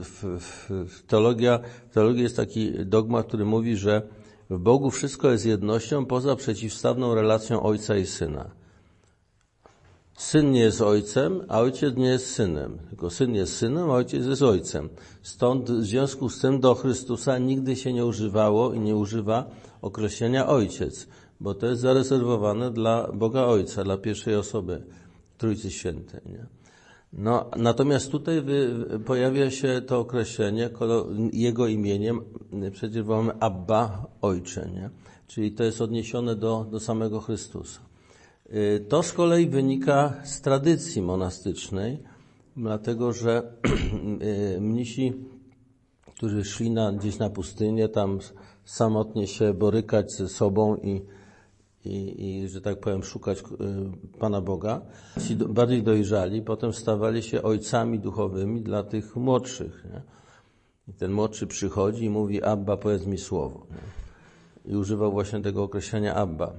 w, 0.00 0.40
w, 0.40 0.70
w 0.88 1.02
teologia, 1.06 1.60
w 1.90 1.94
teologii 1.94 2.22
jest 2.22 2.36
taki 2.36 2.72
dogmat, 2.86 3.26
który 3.26 3.44
mówi, 3.44 3.76
że 3.76 4.02
w 4.50 4.58
Bogu 4.58 4.90
wszystko 4.90 5.30
jest 5.30 5.46
jednością 5.46 6.06
poza 6.06 6.36
przeciwstawną 6.36 7.14
relacją 7.14 7.62
Ojca 7.62 7.96
i 7.96 8.06
Syna. 8.06 8.50
Syn 10.16 10.50
nie 10.50 10.60
jest 10.60 10.80
ojcem, 10.80 11.44
a 11.48 11.60
ojciec 11.60 11.96
nie 11.96 12.06
jest 12.06 12.30
synem. 12.30 12.78
Tylko 12.88 13.10
syn 13.10 13.34
jest 13.34 13.56
synem, 13.56 13.90
a 13.90 13.94
ojciec 13.94 14.26
jest 14.26 14.42
ojcem. 14.42 14.88
Stąd 15.22 15.70
w 15.70 15.82
związku 15.82 16.28
z 16.28 16.40
tym 16.40 16.60
do 16.60 16.74
Chrystusa 16.74 17.38
nigdy 17.38 17.76
się 17.76 17.92
nie 17.92 18.06
używało 18.06 18.72
i 18.72 18.80
nie 18.80 18.96
używa 18.96 19.50
określenia 19.82 20.46
ojciec, 20.46 21.08
bo 21.40 21.54
to 21.54 21.66
jest 21.66 21.82
zarezerwowane 21.82 22.70
dla 22.70 23.12
Boga 23.12 23.44
Ojca, 23.44 23.84
dla 23.84 23.98
pierwszej 23.98 24.36
osoby 24.36 24.82
Trójcy 25.38 25.70
Świętej. 25.70 26.20
Nie? 26.26 26.46
No, 27.18 27.50
natomiast 27.56 28.10
tutaj 28.10 28.42
pojawia 29.04 29.50
się 29.50 29.82
to 29.86 29.98
określenie 29.98 30.70
jego 31.32 31.66
imieniem, 31.66 32.20
przecież 32.72 33.02
wołamy 33.02 33.32
Abba, 33.40 34.06
Ojcze, 34.22 34.70
nie? 34.74 34.90
czyli 35.26 35.52
to 35.52 35.64
jest 35.64 35.80
odniesione 35.80 36.36
do, 36.36 36.66
do 36.70 36.80
samego 36.80 37.20
Chrystusa. 37.20 37.80
Y, 38.54 38.84
to 38.88 39.02
z 39.02 39.12
kolei 39.12 39.48
wynika 39.48 40.14
z 40.24 40.40
tradycji 40.40 41.02
monastycznej, 41.02 41.98
dlatego 42.56 43.12
że 43.12 43.42
y, 44.56 44.60
mnisi, 44.60 45.12
którzy 46.16 46.44
szli 46.44 46.70
na, 46.70 46.92
gdzieś 46.92 47.18
na 47.18 47.30
pustynię, 47.30 47.88
tam 47.88 48.18
samotnie 48.64 49.26
się 49.26 49.54
borykać 49.54 50.12
ze 50.12 50.28
sobą 50.28 50.76
i, 50.76 51.02
i, 51.84 52.26
i 52.26 52.48
że 52.48 52.60
tak 52.60 52.80
powiem, 52.80 53.02
szukać 53.02 53.38
y, 53.40 53.44
Pana 54.18 54.40
Boga, 54.40 54.80
ci 55.26 55.36
bardziej 55.36 55.82
dojrzali, 55.82 56.42
potem 56.42 56.72
stawali 56.72 57.22
się 57.22 57.42
ojcami 57.42 57.98
duchowymi 57.98 58.62
dla 58.62 58.82
tych 58.82 59.16
młodszych. 59.16 59.84
Nie? 59.92 60.02
I 60.88 60.92
ten 60.92 61.12
młodszy 61.12 61.46
przychodzi 61.46 62.04
i 62.04 62.10
mówi, 62.10 62.42
Abba, 62.42 62.76
powiedz 62.76 63.06
mi 63.06 63.18
słowo. 63.18 63.66
Nie? 63.70 64.72
I 64.72 64.76
używał 64.76 65.12
właśnie 65.12 65.40
tego 65.40 65.62
określenia 65.62 66.14
Abba. 66.14 66.52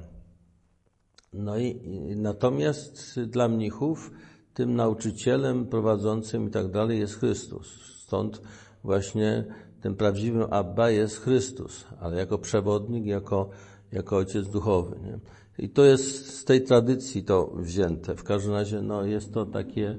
No 1.34 1.58
i, 1.58 1.68
i 2.12 2.16
natomiast 2.16 3.20
dla 3.20 3.48
mnichów 3.48 4.12
tym 4.54 4.76
nauczycielem 4.76 5.66
prowadzącym 5.66 6.48
i 6.48 6.52
tak 6.52 6.72
dalej 6.72 7.00
jest 7.00 7.20
Chrystus. 7.20 7.96
Stąd 8.02 8.42
właśnie 8.84 9.46
tym 9.82 9.96
prawdziwym 9.96 10.48
Abba 10.50 10.90
jest 10.90 11.18
Chrystus, 11.18 11.86
ale 12.00 12.18
jako 12.18 12.38
przewodnik, 12.38 13.06
jako, 13.06 13.50
jako 13.96 14.18
ojciec 14.18 14.48
duchowy. 14.48 14.96
Nie? 15.04 15.20
I 15.66 15.70
to 15.70 15.84
jest 15.84 16.30
z 16.40 16.46
tej 16.46 16.64
tradycji 16.64 17.24
to 17.24 17.52
wzięte. 17.56 18.16
W 18.16 18.24
każdym 18.24 18.54
razie 18.54 18.82
no, 18.82 19.04
jest 19.06 19.34
to 19.34 19.46
takie, 19.46 19.98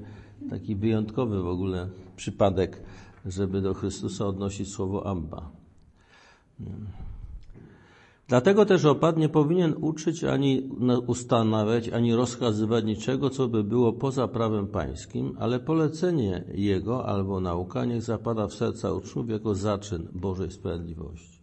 taki 0.49 0.75
wyjątkowy 0.75 1.41
w 1.41 1.47
ogóle 1.47 1.89
przypadek, 2.15 2.81
żeby 3.25 3.61
do 3.61 3.73
Chrystusa 3.73 4.25
odnosić 4.25 4.69
słowo 4.69 5.07
Abba. 5.07 5.51
Dlatego 8.27 8.65
też 8.65 8.85
opat 8.85 9.17
nie 9.17 9.29
powinien 9.29 9.73
uczyć 9.81 10.23
ani 10.23 10.69
ustanawiać, 11.07 11.89
ani 11.89 12.15
rozkazywać 12.15 12.85
niczego, 12.85 13.29
co 13.29 13.47
by 13.47 13.63
było 13.63 13.93
poza 13.93 14.27
prawem 14.27 14.67
pańskim, 14.67 15.35
ale 15.39 15.59
polecenie 15.59 16.43
jego 16.53 17.05
albo 17.05 17.39
nauka 17.39 17.85
niech 17.85 18.01
zapada 18.01 18.47
w 18.47 18.53
serca 18.53 18.93
uczniów 18.93 19.29
jako 19.29 19.55
zaczyn 19.55 20.07
Bożej 20.13 20.51
Sprawiedliwości. 20.51 21.36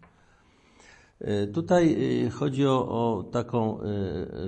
Tutaj 1.52 1.96
e, 2.26 2.30
chodzi 2.30 2.66
o, 2.66 2.88
o 2.88 3.22
taką 3.22 3.80
e, 3.80 3.86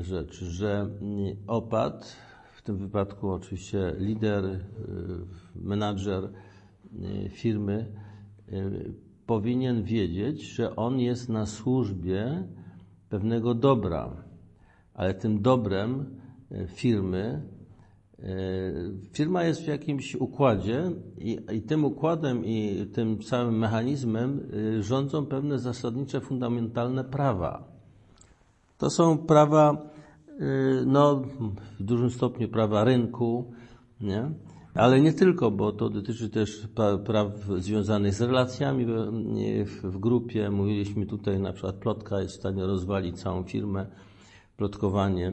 rzecz, 0.03 0.41
że 0.45 0.89
opat, 1.47 2.17
w 2.57 2.63
tym 2.63 2.77
wypadku 2.77 3.31
oczywiście 3.31 3.93
lider, 3.99 4.45
menadżer 5.55 6.31
firmy, 7.31 7.93
powinien 9.27 9.83
wiedzieć, 9.83 10.43
że 10.43 10.77
on 10.77 11.01
jest 11.01 11.29
na 11.29 11.47
służbie 11.47 12.49
pewnego 13.09 13.55
dobra, 13.55 14.25
ale 14.95 15.15
tym 15.15 15.43
dobrem 15.43 16.21
firmy, 16.67 17.43
firma 19.13 19.45
jest 19.45 19.63
w 19.63 19.67
jakimś 19.67 20.15
układzie 20.15 20.91
i, 21.19 21.39
i 21.53 21.63
tym 21.63 21.85
układem 21.85 22.45
i 22.45 22.87
tym 22.93 23.19
całym 23.19 23.59
mechanizmem 23.59 24.41
e, 24.79 24.83
rządzą 24.83 25.27
pewne 25.27 25.59
zasadnicze, 25.59 26.21
fundamentalne 26.21 27.05
prawa. 27.05 27.65
To 28.79 28.91
są 28.91 29.19
prawa, 29.19 29.91
no, 30.87 31.23
w 31.81 31.83
dużym 31.83 32.11
stopniu 32.11 32.49
prawa 32.49 32.85
rynku, 32.85 33.53
nie? 34.01 34.31
Ale 34.75 35.01
nie 35.01 35.13
tylko, 35.13 35.51
bo 35.51 35.73
to 35.73 35.91
dotyczy 35.91 36.31
też 36.31 36.69
praw 37.05 37.27
związanych 37.59 38.15
z 38.15 38.21
relacjami 38.21 38.87
w, 39.65 39.81
w 39.83 39.99
grupie. 39.99 40.51
Mówiliśmy 40.51 41.07
tutaj 41.07 41.41
na 41.41 41.53
przykład 41.53 41.77
plotka 41.77 42.21
jest 42.21 42.35
w 42.35 42.39
stanie 42.39 42.67
rozwalić 42.67 43.21
całą 43.21 43.43
firmę, 43.43 43.87
plotkowanie. 44.57 45.33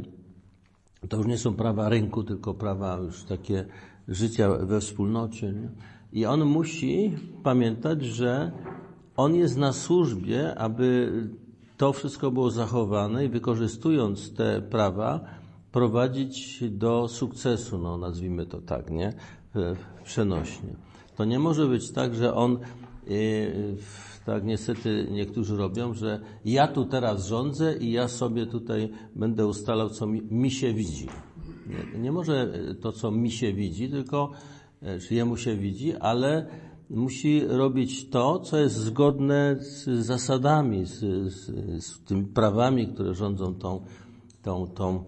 To 1.09 1.17
już 1.17 1.27
nie 1.27 1.37
są 1.37 1.53
prawa 1.53 1.89
rynku, 1.89 2.23
tylko 2.23 2.53
prawa 2.53 2.97
już 2.97 3.23
takie 3.23 3.65
życia 4.07 4.49
we 4.49 4.81
wspólnocie. 4.81 5.53
Nie? 5.53 5.69
I 6.13 6.25
on 6.25 6.45
musi 6.45 7.17
pamiętać, 7.43 8.03
że 8.03 8.51
on 9.17 9.35
jest 9.35 9.57
na 9.57 9.73
służbie, 9.73 10.55
aby 10.55 11.11
to 11.77 11.93
wszystko 11.93 12.31
było 12.31 12.51
zachowane 12.51 13.25
i 13.25 13.29
wykorzystując 13.29 14.33
te 14.33 14.61
prawa, 14.61 15.19
prowadzić 15.71 16.63
do 16.69 17.07
sukcesu, 17.07 17.77
no 17.77 17.97
nazwijmy 17.97 18.45
to 18.45 18.61
tak, 18.61 18.91
nie? 18.91 19.13
Przenośnie. 20.03 20.69
To 21.15 21.25
nie 21.25 21.39
może 21.39 21.67
być 21.67 21.91
tak, 21.91 22.15
że 22.15 22.33
on, 22.33 22.59
yy, 23.07 23.75
tak 24.25 24.43
niestety 24.43 25.07
niektórzy 25.11 25.57
robią, 25.57 25.93
że 25.93 26.19
ja 26.45 26.67
tu 26.67 26.85
teraz 26.85 27.27
rządzę 27.27 27.77
i 27.77 27.91
ja 27.91 28.07
sobie 28.07 28.45
tutaj 28.45 28.89
będę 29.15 29.47
ustalał, 29.47 29.89
co 29.89 30.07
mi, 30.07 30.21
mi 30.21 30.51
się 30.51 30.73
widzi. 30.73 31.07
Nie, 31.67 31.99
nie 31.99 32.11
może 32.11 32.53
to, 32.81 32.91
co 32.91 33.11
mi 33.11 33.31
się 33.31 33.53
widzi, 33.53 33.89
tylko, 33.89 34.31
e, 34.81 34.99
czy 34.99 35.15
jemu 35.15 35.37
się 35.37 35.55
widzi, 35.55 35.95
ale 35.95 36.47
musi 36.89 37.41
robić 37.47 38.09
to, 38.09 38.39
co 38.39 38.57
jest 38.57 38.75
zgodne 38.75 39.55
z 39.59 40.05
zasadami, 40.05 40.85
z, 40.85 40.99
z, 41.33 41.51
z 41.85 42.03
tymi 42.03 42.25
prawami, 42.25 42.87
które 42.87 43.13
rządzą 43.13 43.55
tą, 43.55 43.85
tą, 44.41 44.67
tą 44.67 45.05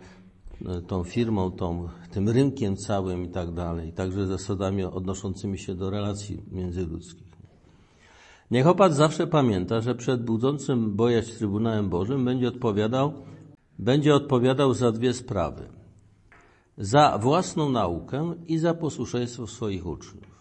tą 0.87 1.03
firmą, 1.03 1.51
tą, 1.51 1.87
tym 2.11 2.29
rynkiem 2.29 2.77
całym 2.77 3.25
i 3.25 3.29
tak 3.29 3.53
dalej, 3.53 3.93
także 3.93 4.27
zasadami 4.27 4.83
odnoszącymi 4.83 5.57
się 5.57 5.75
do 5.75 5.89
relacji 5.89 6.41
międzyludzkich. 6.51 7.24
Niech 8.51 8.67
opat 8.67 8.95
zawsze 8.95 9.27
pamięta, 9.27 9.81
że 9.81 9.95
przed 9.95 10.23
budzącym 10.23 10.95
bojaźń 10.95 11.31
Trybunałem 11.31 11.89
Bożym 11.89 12.25
będzie 12.25 12.47
odpowiadał, 12.47 13.13
będzie 13.79 14.15
odpowiadał 14.15 14.73
za 14.73 14.91
dwie 14.91 15.13
sprawy. 15.13 15.67
Za 16.77 17.17
własną 17.17 17.69
naukę 17.69 18.33
i 18.47 18.57
za 18.57 18.73
posłuszeństwo 18.73 19.47
swoich 19.47 19.85
uczniów. 19.87 20.35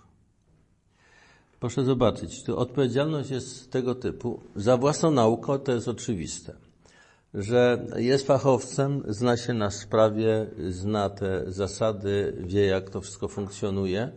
Proszę 1.60 1.84
zobaczyć, 1.84 2.44
tu 2.44 2.58
odpowiedzialność 2.58 3.30
jest 3.30 3.72
tego 3.72 3.94
typu. 3.94 4.40
Za 4.56 4.76
własną 4.76 5.10
naukę 5.10 5.58
to 5.58 5.72
jest 5.72 5.88
oczywiste 5.88 6.54
że 7.34 7.86
jest 7.96 8.26
fachowcem, 8.26 9.02
zna 9.08 9.36
się 9.36 9.54
na 9.54 9.70
sprawie, 9.70 10.46
zna 10.70 11.10
te 11.10 11.52
zasady, 11.52 12.36
wie 12.40 12.66
jak 12.66 12.90
to 12.90 13.00
wszystko 13.00 13.28
funkcjonuje 13.28 14.10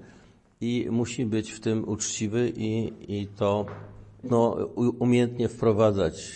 i 0.62 0.88
musi 0.92 1.26
być 1.26 1.52
w 1.52 1.60
tym 1.60 1.90
uczciwy 1.90 2.52
i, 2.56 2.94
i 3.08 3.28
to 3.28 3.66
no, 4.24 4.56
umiejętnie 4.76 5.50
wprowadzać, 5.50 6.34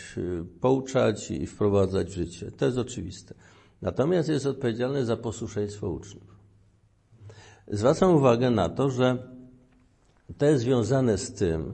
pouczać 0.62 1.32
i 1.32 1.48
wprowadzać 1.48 2.08
w 2.08 2.14
życie. 2.14 2.52
To 2.52 2.66
jest 2.66 2.78
oczywiste. 2.78 3.36
Natomiast 3.82 4.30
jest 4.30 4.46
odpowiedzialny 4.46 5.06
za 5.06 5.18
posłuszeństwo 5.18 5.90
uczniów. 5.90 6.32
Zwracam 7.68 8.16
uwagę 8.16 8.50
na 8.50 8.70
to, 8.70 8.90
że 8.90 9.18
to 10.38 10.46
jest 10.46 10.64
związane 10.64 11.18
z 11.18 11.34
tym, 11.34 11.74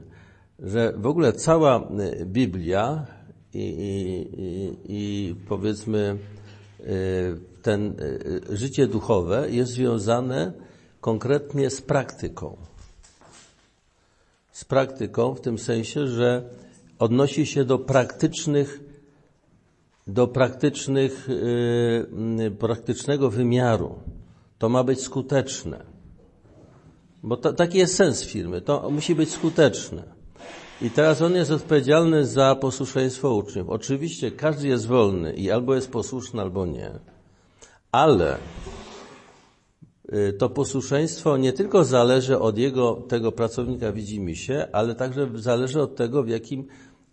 że 0.58 0.92
w 0.96 1.06
ogóle 1.06 1.32
cała 1.32 1.88
Biblia 2.24 3.06
i, 3.54 3.60
i, 4.38 4.76
i 4.88 5.34
powiedzmy 5.48 6.18
y, 6.80 6.84
ten 7.62 7.94
y, 8.50 8.56
życie 8.56 8.86
duchowe 8.86 9.50
jest 9.50 9.72
związane 9.72 10.52
konkretnie 11.00 11.70
z 11.70 11.80
praktyką. 11.80 12.56
Z 14.52 14.64
praktyką 14.64 15.34
w 15.34 15.40
tym 15.40 15.58
sensie, 15.58 16.08
że 16.08 16.42
odnosi 16.98 17.46
się 17.46 17.64
do 17.64 17.78
praktycznych, 17.78 18.80
do 20.06 20.26
praktycznych, 20.28 21.28
yy, 22.38 22.50
praktycznego 22.50 23.30
wymiaru. 23.30 23.98
To 24.58 24.68
ma 24.68 24.84
być 24.84 25.00
skuteczne. 25.00 25.84
Bo 27.22 27.36
to, 27.36 27.52
taki 27.52 27.78
jest 27.78 27.94
sens 27.94 28.24
firmy. 28.24 28.60
To 28.60 28.90
musi 28.90 29.14
być 29.14 29.30
skuteczne. 29.30 30.02
I 30.82 30.90
teraz 30.90 31.22
on 31.22 31.34
jest 31.34 31.50
odpowiedzialny 31.50 32.26
za 32.26 32.54
posłuszeństwo 32.54 33.34
uczniów. 33.34 33.68
Oczywiście 33.70 34.30
każdy 34.30 34.68
jest 34.68 34.86
wolny 34.86 35.32
i 35.32 35.50
albo 35.50 35.74
jest 35.74 35.90
posłuszny, 35.90 36.42
albo 36.42 36.66
nie. 36.66 36.90
Ale 37.92 38.38
to 40.38 40.48
posłuszeństwo 40.48 41.36
nie 41.36 41.52
tylko 41.52 41.84
zależy 41.84 42.38
od 42.38 42.58
jego, 42.58 42.94
tego 42.94 43.32
pracownika 43.32 43.92
widzimy 43.92 44.36
się, 44.36 44.68
ale 44.72 44.94
także 44.94 45.28
zależy 45.34 45.82
od 45.82 45.96
tego, 45.96 46.22
w 46.22 46.28
jakim, 46.28 46.66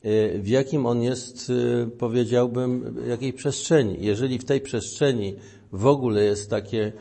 y, 0.06 0.40
w 0.42 0.48
jakim 0.48 0.86
on 0.86 1.02
jest, 1.02 1.50
y, 1.50 1.90
powiedziałbym, 1.98 2.96
jakiej 3.08 3.34
przestrzeni. 3.34 3.98
Jeżeli 4.00 4.40
w 4.40 4.46
tej 4.46 4.62
przestrzeni 4.62 5.36
w 5.72 5.86
ogóle 5.88 6.24
jest 6.24 6.50
takie 6.50 6.94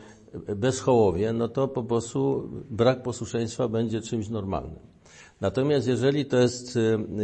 bezchołowie, 0.55 1.33
no 1.33 1.47
to 1.47 1.67
po 1.67 1.83
prostu 1.83 2.49
brak 2.69 3.03
posłuszeństwa 3.03 3.67
będzie 3.67 4.01
czymś 4.01 4.29
normalnym. 4.29 4.95
Natomiast 5.41 5.87
jeżeli 5.87 6.25
to 6.25 6.37
jest 6.37 6.75
y, 6.75 6.79
y, 6.79 7.23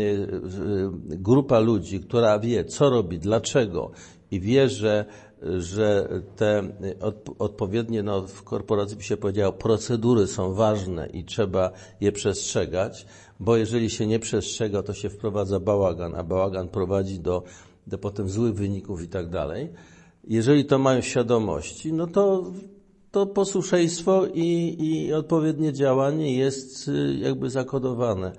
y, 1.14 1.18
grupa 1.18 1.60
ludzi, 1.60 2.00
która 2.00 2.40
wie, 2.40 2.66
co 2.66 2.90
robi, 2.90 3.20
dlaczego 3.20 3.92
i 4.32 4.40
wie, 4.40 4.70
że, 4.70 5.06
że 5.58 6.10
te 6.36 6.64
odpowiednie, 7.40 8.04
no, 8.04 8.22
w 8.28 8.44
korporacji 8.44 8.98
by 8.98 9.04
się 9.04 9.18
powiedziało, 9.18 9.54
procedury 9.54 10.28
są 10.28 10.54
ważne 10.54 11.08
i 11.08 11.24
trzeba 11.24 11.72
je 12.02 12.12
przestrzegać, 12.12 13.06
bo 13.40 13.58
jeżeli 13.58 13.90
się 13.90 14.08
nie 14.08 14.20
przestrzega, 14.20 14.84
to 14.84 14.94
się 14.94 15.10
wprowadza 15.10 15.60
bałagan, 15.60 16.16
a 16.16 16.24
bałagan 16.24 16.68
prowadzi 16.68 17.20
do, 17.20 17.44
do 17.88 17.98
potem 17.98 18.30
złych 18.30 18.54
wyników 18.54 19.04
i 19.04 19.08
tak 19.08 19.30
dalej. 19.30 19.70
Jeżeli 20.28 20.66
to 20.66 20.80
mają 20.80 21.02
świadomości, 21.02 21.94
no 21.94 22.08
to 22.08 22.52
to 23.12 23.26
posłuszeństwo 23.26 24.26
i, 24.34 24.78
i 24.80 25.14
odpowiednie 25.14 25.74
działanie 25.74 26.38
jest 26.38 26.88
y, 26.88 27.14
jakby 27.20 27.50
zakodowane. 27.50 28.32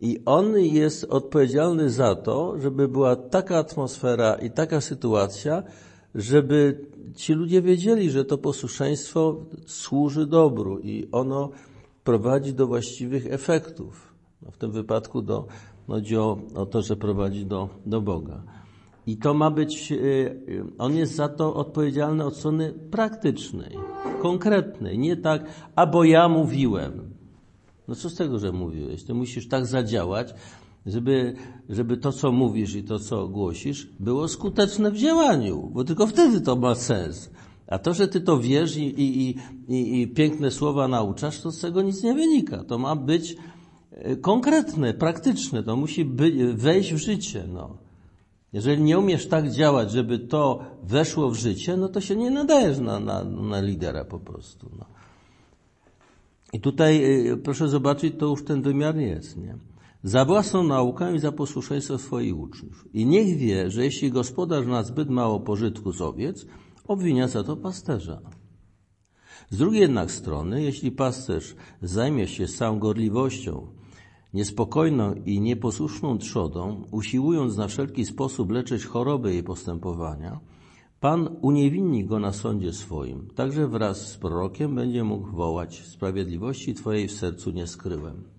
I 0.00 0.20
on 0.24 0.58
jest 0.58 1.04
odpowiedzialny 1.04 1.90
za 1.90 2.14
to, 2.14 2.60
żeby 2.60 2.88
była 2.88 3.16
taka 3.16 3.58
atmosfera 3.58 4.34
i 4.34 4.50
taka 4.50 4.80
sytuacja, 4.80 5.62
żeby 6.14 6.86
ci 7.14 7.32
ludzie 7.32 7.62
wiedzieli, 7.62 8.10
że 8.10 8.24
to 8.24 8.38
posłuszeństwo 8.38 9.44
służy 9.66 10.26
dobru 10.26 10.78
i 10.78 11.08
ono 11.12 11.50
prowadzi 12.04 12.54
do 12.54 12.66
właściwych 12.66 13.26
efektów. 13.26 14.14
No 14.42 14.50
w 14.50 14.56
tym 14.56 14.72
wypadku 14.72 15.22
do, 15.22 15.46
chodzi 15.86 16.16
o, 16.16 16.38
o 16.54 16.66
to, 16.66 16.82
że 16.82 16.96
prowadzi 16.96 17.46
do, 17.46 17.68
do 17.86 18.00
Boga. 18.00 18.42
I 19.06 19.16
to 19.16 19.34
ma 19.34 19.50
być, 19.50 19.92
y, 19.92 19.96
y, 19.96 20.64
on 20.78 20.96
jest 20.96 21.14
za 21.14 21.28
to 21.28 21.54
odpowiedzialny 21.54 22.24
od 22.24 22.36
strony 22.36 22.74
praktycznej, 22.90 23.76
konkretnej, 24.22 24.98
nie 24.98 25.16
tak, 25.16 25.44
a 25.76 25.86
bo 25.86 26.04
ja 26.04 26.28
mówiłem. 26.28 27.14
No 27.88 27.94
co 27.94 28.10
z 28.10 28.14
tego, 28.14 28.38
że 28.38 28.52
mówiłeś? 28.52 29.04
Ty 29.04 29.14
musisz 29.14 29.48
tak 29.48 29.66
zadziałać, 29.66 30.34
żeby, 30.86 31.34
żeby 31.68 31.96
to, 31.96 32.12
co 32.12 32.32
mówisz 32.32 32.74
i 32.74 32.84
to, 32.84 32.98
co 32.98 33.28
głosisz, 33.28 33.88
było 34.00 34.28
skuteczne 34.28 34.90
w 34.90 34.96
działaniu, 34.96 35.70
bo 35.72 35.84
tylko 35.84 36.06
wtedy 36.06 36.40
to 36.40 36.56
ma 36.56 36.74
sens. 36.74 37.30
A 37.66 37.78
to, 37.78 37.94
że 37.94 38.08
ty 38.08 38.20
to 38.20 38.38
wiesz 38.40 38.76
i, 38.76 39.02
i, 39.02 39.36
i, 39.68 40.00
i 40.00 40.08
piękne 40.08 40.50
słowa 40.50 40.88
nauczasz, 40.88 41.40
to 41.40 41.52
z 41.52 41.60
tego 41.60 41.82
nic 41.82 42.02
nie 42.02 42.14
wynika. 42.14 42.64
To 42.64 42.78
ma 42.78 42.96
być 42.96 43.36
y, 44.06 44.16
konkretne, 44.16 44.94
praktyczne, 44.94 45.62
to 45.62 45.76
musi 45.76 46.04
wejść 46.54 46.94
w 46.94 46.96
życie. 46.96 47.44
No. 47.52 47.76
Jeżeli 48.52 48.82
nie 48.82 48.98
umiesz 48.98 49.28
tak 49.28 49.50
działać, 49.50 49.90
żeby 49.90 50.18
to 50.18 50.64
weszło 50.82 51.30
w 51.30 51.34
życie, 51.34 51.76
no 51.76 51.88
to 51.88 52.00
się 52.00 52.16
nie 52.16 52.30
nadajesz 52.30 52.78
na, 52.78 53.00
na, 53.00 53.24
na 53.24 53.60
lidera 53.60 54.04
po 54.04 54.18
prostu. 54.18 54.70
No. 54.78 54.84
I 56.52 56.60
tutaj 56.60 57.04
y, 57.30 57.36
proszę 57.36 57.68
zobaczyć, 57.68 58.14
to 58.18 58.26
już 58.26 58.44
ten 58.44 58.62
wymiar 58.62 58.96
jest. 58.96 59.36
Nie? 59.36 59.56
Za 60.02 60.24
własną 60.24 60.62
naukę 60.62 61.14
i 61.14 61.18
za 61.18 61.32
posłuszeństwo 61.32 61.98
swoich 61.98 62.38
uczniów. 62.38 62.88
I 62.92 63.06
niech 63.06 63.38
wie, 63.38 63.70
że 63.70 63.84
jeśli 63.84 64.10
gospodarz 64.10 64.66
ma 64.66 64.82
zbyt 64.82 65.10
mało 65.10 65.40
pożytku 65.40 65.92
z 65.92 66.00
owiec, 66.00 66.46
obwinia 66.84 67.28
za 67.28 67.44
to 67.44 67.56
pasterza. 67.56 68.20
Z 69.50 69.56
drugiej 69.56 69.80
jednak 69.80 70.10
strony, 70.10 70.62
jeśli 70.62 70.92
pasterz 70.92 71.56
zajmie 71.82 72.28
się 72.28 72.46
całą 72.46 72.78
gorliwością, 72.78 73.66
niespokojną 74.34 75.14
i 75.14 75.40
nieposłuszną 75.40 76.18
trzodą, 76.18 76.84
usiłując 76.90 77.56
na 77.56 77.68
wszelki 77.68 78.04
sposób 78.04 78.50
leczyć 78.50 78.84
choroby 78.84 79.32
jej 79.32 79.42
postępowania, 79.42 80.40
Pan 81.00 81.36
uniewinni 81.42 82.04
go 82.04 82.18
na 82.18 82.32
sądzie 82.32 82.72
swoim. 82.72 83.28
Także 83.34 83.68
wraz 83.68 84.08
z 84.08 84.16
prorokiem 84.16 84.74
będzie 84.74 85.04
mógł 85.04 85.30
wołać, 85.30 85.84
sprawiedliwości 85.86 86.74
Twojej 86.74 87.08
w 87.08 87.12
sercu 87.12 87.50
nie 87.50 87.66
skryłem. 87.66 88.37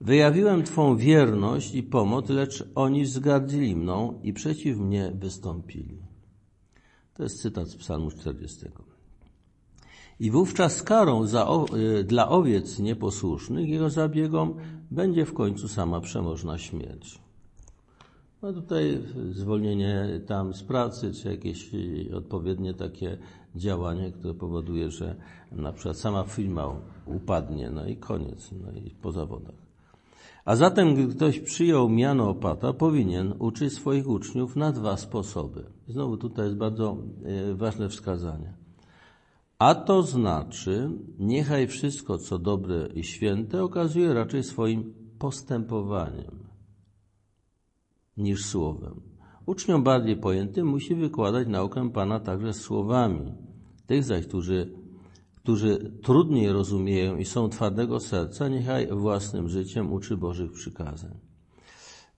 Wyjawiłem 0.00 0.62
Twą 0.62 0.96
wierność 0.96 1.74
i 1.74 1.82
pomoc, 1.82 2.28
lecz 2.28 2.64
oni 2.74 3.04
wzgardzili 3.04 3.76
mną 3.76 4.20
i 4.22 4.32
przeciw 4.32 4.78
mnie 4.78 5.12
wystąpili. 5.14 5.98
To 7.14 7.22
jest 7.22 7.42
cytat 7.42 7.68
z 7.68 7.76
psalmu 7.76 8.10
40. 8.10 8.66
I 10.20 10.30
wówczas 10.30 10.82
karą 10.82 11.26
za, 11.26 11.48
y, 12.00 12.04
dla 12.04 12.28
owiec 12.28 12.78
nieposłusznych 12.78 13.68
jego 13.68 13.90
zabiegom 13.90 14.54
będzie 14.90 15.24
w 15.24 15.34
końcu 15.34 15.68
sama 15.68 16.00
przemożna 16.00 16.58
śmierć. 16.58 17.20
No 18.42 18.52
tutaj 18.52 19.02
zwolnienie 19.30 20.20
tam 20.26 20.54
z 20.54 20.62
pracy, 20.62 21.12
czy 21.14 21.28
jakieś 21.28 21.74
y, 21.74 22.16
odpowiednie 22.16 22.74
takie 22.74 23.18
działanie, 23.56 24.12
które 24.12 24.34
powoduje, 24.34 24.90
że 24.90 25.16
na 25.52 25.72
przykład 25.72 25.96
sama 25.96 26.24
firma 26.24 26.80
upadnie, 27.06 27.70
no 27.70 27.86
i 27.86 27.96
koniec, 27.96 28.50
no 28.52 28.72
i 28.72 28.90
po 28.90 29.12
zawodach. 29.12 29.69
A 30.50 30.56
zatem, 30.56 30.94
gdy 30.94 31.14
ktoś 31.14 31.40
przyjął 31.40 31.88
miano 31.88 32.30
opata, 32.30 32.72
powinien 32.72 33.34
uczyć 33.38 33.72
swoich 33.72 34.08
uczniów 34.08 34.56
na 34.56 34.72
dwa 34.72 34.96
sposoby. 34.96 35.64
Znowu 35.88 36.16
tutaj 36.16 36.44
jest 36.44 36.56
bardzo 36.56 36.96
y, 37.50 37.54
ważne 37.54 37.88
wskazanie. 37.88 38.54
A 39.58 39.74
to 39.74 40.02
znaczy, 40.02 40.90
niechaj 41.18 41.66
wszystko, 41.66 42.18
co 42.18 42.38
dobre 42.38 42.88
i 42.94 43.04
święte, 43.04 43.62
okazuje 43.62 44.14
raczej 44.14 44.42
swoim 44.42 44.94
postępowaniem 45.18 46.48
niż 48.16 48.44
słowem. 48.44 49.00
Uczniom 49.46 49.82
bardziej 49.82 50.16
pojętym 50.16 50.66
musi 50.66 50.94
wykładać 50.94 51.48
naukę 51.48 51.90
Pana 51.90 52.20
także 52.20 52.52
słowami. 52.52 53.32
Tych 53.86 54.04
zaś, 54.04 54.26
którzy, 54.26 54.79
którzy 55.42 55.92
trudniej 56.02 56.52
rozumieją 56.52 57.16
i 57.16 57.24
są 57.24 57.48
twardego 57.48 58.00
serca, 58.00 58.48
niechaj 58.48 58.88
własnym 58.90 59.48
życiem 59.48 59.92
uczy 59.92 60.16
Bożych 60.16 60.52
przykazań. 60.52 61.18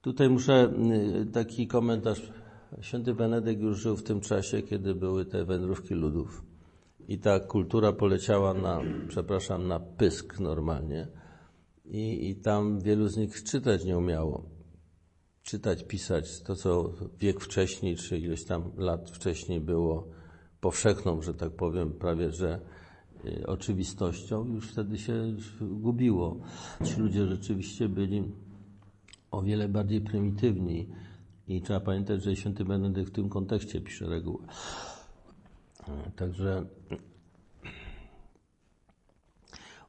Tutaj 0.01 0.29
muszę 0.29 0.73
y, 1.21 1.25
taki 1.25 1.67
komentarz. 1.67 2.31
Święty 2.81 3.13
Benedykt 3.13 3.61
już 3.61 3.79
żył 3.79 3.97
w 3.97 4.03
tym 4.03 4.21
czasie, 4.21 4.61
kiedy 4.61 4.95
były 4.95 5.25
te 5.25 5.45
wędrówki 5.45 5.93
ludów. 5.93 6.43
I 7.07 7.19
ta 7.19 7.39
kultura 7.39 7.93
poleciała 7.93 8.53
na, 8.53 8.81
przepraszam, 9.07 9.67
na 9.67 9.79
pysk 9.79 10.39
normalnie. 10.39 11.07
I, 11.85 12.29
I 12.29 12.35
tam 12.35 12.79
wielu 12.79 13.07
z 13.07 13.17
nich 13.17 13.43
czytać 13.43 13.85
nie 13.85 13.97
umiało. 13.97 14.49
Czytać, 15.43 15.83
pisać 15.83 16.41
to, 16.41 16.55
co 16.55 16.93
wiek 17.19 17.39
wcześniej, 17.39 17.95
czy 17.95 18.17
ileś 18.17 18.45
tam 18.45 18.71
lat 18.77 19.09
wcześniej 19.09 19.59
było 19.61 20.07
powszechną, 20.61 21.21
że 21.21 21.33
tak 21.33 21.51
powiem, 21.51 21.91
prawie 21.91 22.31
że 22.31 22.59
oczywistością, 23.45 24.45
już 24.45 24.67
wtedy 24.67 24.97
się 24.97 25.35
gubiło. 25.61 26.37
Ci 26.83 27.01
ludzie 27.01 27.27
rzeczywiście 27.27 27.89
byli 27.89 28.23
o 29.31 29.41
wiele 29.41 29.69
bardziej 29.69 30.01
prymitywni 30.01 30.87
i 31.47 31.61
trzeba 31.61 31.79
pamiętać, 31.79 32.23
że 32.23 32.35
święty 32.35 32.65
Benedykt 32.65 33.09
w 33.09 33.15
tym 33.15 33.29
kontekście 33.29 33.81
pisze 33.81 34.05
reguły. 34.05 34.43
Także 36.15 36.65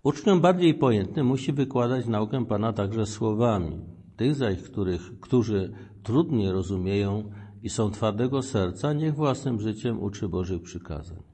uczniom 0.02 0.40
bardziej 0.40 0.74
pojętny 0.74 1.24
musi 1.24 1.52
wykładać 1.52 2.06
naukę 2.06 2.46
Pana 2.46 2.72
także 2.72 3.06
słowami. 3.06 3.80
Tych 4.16 4.34
zaś, 4.34 4.62
których, 4.62 5.20
którzy 5.20 5.72
trudniej 6.02 6.52
rozumieją 6.52 7.30
i 7.62 7.70
są 7.70 7.90
twardego 7.90 8.42
serca, 8.42 8.92
niech 8.92 9.14
własnym 9.14 9.60
życiem 9.60 10.02
uczy 10.02 10.28
Bożych 10.28 10.62
przykazań. 10.62 11.33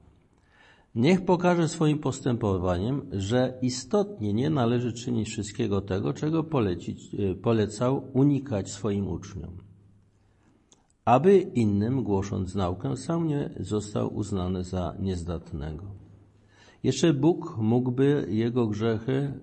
Niech 0.95 1.25
pokaże 1.25 1.67
swoim 1.67 1.99
postępowaniem, 1.99 3.01
że 3.11 3.59
istotnie 3.61 4.33
nie 4.33 4.49
należy 4.49 4.93
czynić 4.93 5.29
wszystkiego 5.29 5.81
tego, 5.81 6.13
czego 6.13 6.43
polecić, 6.43 7.15
polecał 7.41 8.11
unikać 8.13 8.71
swoim 8.71 9.07
uczniom 9.07 9.71
aby 11.05 11.39
innym, 11.39 12.03
głosząc 12.03 12.55
naukę, 12.55 12.97
sam 12.97 13.27
nie 13.27 13.49
został 13.59 14.15
uznany 14.15 14.63
za 14.63 14.95
niezdatnego. 14.99 15.85
Jeszcze 16.83 17.13
Bóg 17.13 17.57
mógłby 17.57 18.27
jego 18.29 18.67
grzechy 18.67 19.39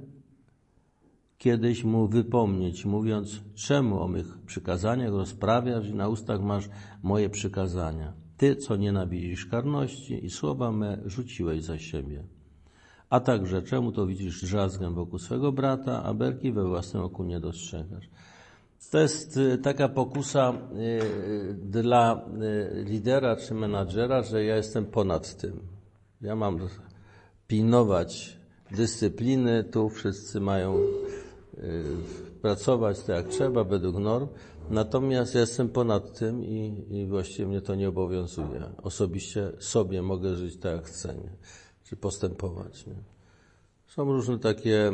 kiedyś 1.38 1.84
mu 1.84 2.08
wypomnieć, 2.08 2.84
mówiąc, 2.84 3.42
czemu 3.54 4.00
o 4.00 4.08
mych 4.08 4.38
przykazaniach 4.46 5.10
rozprawiasz 5.10 5.88
i 5.88 5.94
na 5.94 6.08
ustach 6.08 6.40
masz 6.40 6.68
moje 7.02 7.30
przykazania. 7.30 8.12
Ty, 8.38 8.56
co 8.56 8.76
nienawidzisz 8.76 9.46
karności 9.46 10.24
i 10.24 10.30
słowa 10.30 10.72
me 10.72 10.98
rzuciłeś 11.06 11.62
za 11.62 11.78
siebie. 11.78 12.22
A 13.10 13.20
także, 13.20 13.62
czemu 13.62 13.92
to 13.92 14.06
widzisz 14.06 14.42
drzazgę 14.42 14.94
wokół 14.94 15.18
swego 15.18 15.52
brata, 15.52 16.02
a 16.04 16.14
berki 16.14 16.52
we 16.52 16.64
własnym 16.64 17.02
oku 17.02 17.24
nie 17.24 17.40
dostrzegasz. 17.40 18.10
To 18.90 18.98
jest 18.98 19.36
y, 19.36 19.58
taka 19.58 19.88
pokusa 19.88 20.52
y, 20.52 21.54
dla 21.54 22.26
y, 22.42 22.84
lidera 22.84 23.36
czy 23.36 23.54
menadżera, 23.54 24.22
że 24.22 24.44
ja 24.44 24.56
jestem 24.56 24.86
ponad 24.86 25.36
tym. 25.36 25.60
Ja 26.20 26.36
mam 26.36 26.58
pilnować 27.46 28.38
dyscypliny, 28.70 29.64
tu 29.64 29.88
wszyscy 29.88 30.40
mają 30.40 30.76
pracować 32.42 32.98
tak 32.98 33.16
jak 33.16 33.28
trzeba, 33.28 33.64
według 33.64 33.96
norm. 33.96 34.28
Natomiast 34.70 35.34
ja 35.34 35.40
jestem 35.40 35.68
ponad 35.68 36.18
tym 36.18 36.44
i, 36.44 36.86
i 36.90 37.06
właściwie 37.06 37.48
mnie 37.48 37.60
to 37.60 37.74
nie 37.74 37.88
obowiązuje. 37.88 38.62
Osobiście 38.82 39.52
sobie 39.58 40.02
mogę 40.02 40.36
żyć 40.36 40.56
tak 40.56 40.72
jak 40.72 40.84
chcę, 40.84 41.14
nie? 41.14 41.30
czy 41.84 41.96
postępować. 41.96 42.86
Nie? 42.86 42.94
Są 43.86 44.04
różne 44.04 44.38
takie 44.38 44.92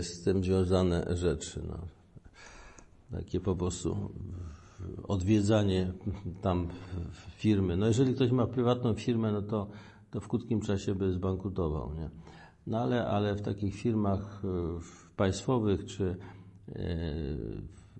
z 0.00 0.22
tym 0.22 0.44
związane 0.44 1.16
rzeczy. 1.16 1.62
No 1.68 1.78
takie 3.18 3.40
po 3.40 3.56
prostu 3.56 4.10
odwiedzanie 5.08 5.92
tam 6.42 6.68
firmy. 7.36 7.76
No 7.76 7.86
jeżeli 7.86 8.14
ktoś 8.14 8.30
ma 8.30 8.46
prywatną 8.46 8.94
firmę, 8.94 9.32
no 9.32 9.42
to, 9.42 9.66
to 10.10 10.20
w 10.20 10.28
krótkim 10.28 10.60
czasie 10.60 10.94
by 10.94 11.12
zbankrutował, 11.12 11.94
nie? 11.94 12.10
No 12.66 12.78
ale, 12.78 13.06
ale 13.06 13.34
w 13.34 13.42
takich 13.42 13.74
firmach 13.74 14.42
e, 14.44 14.48
państwowych, 15.16 15.84
czy 15.84 16.16
e, 16.68 16.74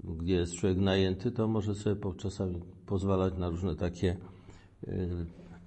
gdzie 0.04 0.34
jest 0.34 0.54
człowiek 0.54 0.78
najęty, 0.78 1.30
to 1.30 1.48
może 1.48 1.74
sobie 1.74 1.96
czasami 2.16 2.60
pozwalać 2.86 3.34
na 3.38 3.50
różne 3.50 3.76
takie 3.76 4.16
e, 4.86 5.08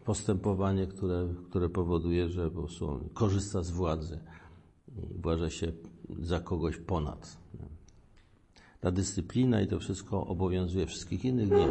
postępowanie, 0.06 0.88
które, 0.88 1.34
które 1.50 1.70
powoduje, 1.70 2.30
że 2.30 2.52
po 2.52 2.60
prostu 2.60 3.10
korzysta 3.14 3.64
z 3.64 3.72
władzy 3.72 4.20
i 4.98 5.14
uważa 5.20 5.50
się 5.50 5.72
za 6.20 6.40
kogoś 6.40 6.78
ponad. 6.78 7.38
Ta 8.80 8.92
dyscyplina 8.92 9.62
i 9.62 9.68
to 9.68 9.80
wszystko 9.80 10.28
obowiązuje 10.28 10.86
wszystkich 10.86 11.26
innych, 11.26 11.50
nie. 11.50 11.68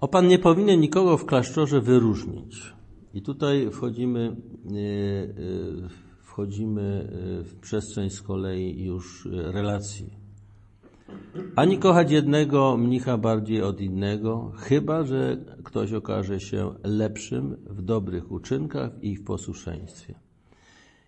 O 0.00 0.08
Pan 0.08 0.28
nie 0.28 0.38
powinien 0.38 0.80
nikogo 0.80 1.18
w 1.18 1.26
klasztorze 1.26 1.80
wyróżnić. 1.80 2.74
I 3.14 3.22
tutaj 3.22 3.70
wchodzimy, 3.70 4.36
e, 4.66 4.70
e, 4.72 6.03
wchodzimy 6.34 6.82
e, 6.82 7.44
w 7.44 7.60
przestrzeń 7.60 8.10
z 8.10 8.22
kolei 8.22 8.84
już 8.84 9.28
relacji. 9.32 10.10
Ani 11.56 11.78
kochać 11.78 12.10
jednego 12.10 12.76
mnicha 12.76 13.18
bardziej 13.18 13.62
od 13.62 13.80
innego, 13.80 14.52
chyba 14.56 15.04
że 15.04 15.36
ktoś 15.64 15.92
okaże 15.92 16.40
się 16.40 16.74
lepszym 16.84 17.56
w 17.66 17.82
dobrych 17.82 18.32
uczynkach 18.32 18.90
i 19.02 19.16
w 19.16 19.24
posłuszeństwie. 19.24 20.14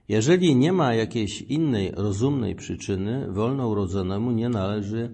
Jeżeli 0.09 0.57
nie 0.57 0.73
ma 0.73 0.95
jakiejś 0.95 1.43
innej 1.43 1.93
rozumnej 1.97 2.55
przyczyny, 2.55 3.27
wolnourodzonemu 3.33 4.31
nie 4.31 4.49
należy 4.49 5.13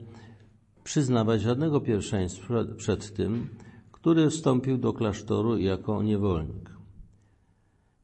przyznawać 0.84 1.42
żadnego 1.42 1.80
pierwszeństwa 1.80 2.54
przed 2.76 3.14
tym, 3.14 3.48
który 3.92 4.30
wstąpił 4.30 4.78
do 4.78 4.92
klasztoru 4.92 5.58
jako 5.58 6.02
niewolnik. 6.02 6.71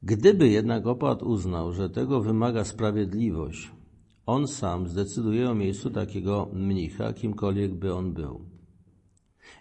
Gdyby 0.03 0.49
jednak 0.49 0.87
opat 0.87 1.23
uznał, 1.23 1.73
że 1.73 1.91
tego 1.91 2.21
wymaga 2.21 2.65
sprawiedliwość, 2.65 3.71
on 4.27 4.47
sam 4.49 4.89
zdecyduje 4.89 5.51
o 5.51 5.55
miejscu 5.55 5.91
takiego 5.91 6.51
mnicha, 6.53 7.13
kimkolwiek 7.13 7.75
by 7.75 7.95
on 7.95 8.13
był. 8.13 8.41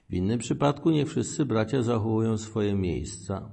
W 0.09 0.13
innym 0.13 0.39
przypadku 0.39 0.89
niech 0.89 1.09
wszyscy 1.09 1.45
bracia 1.45 1.83
zachowują 1.83 2.37
swoje 2.37 2.75
miejsca. 2.75 3.49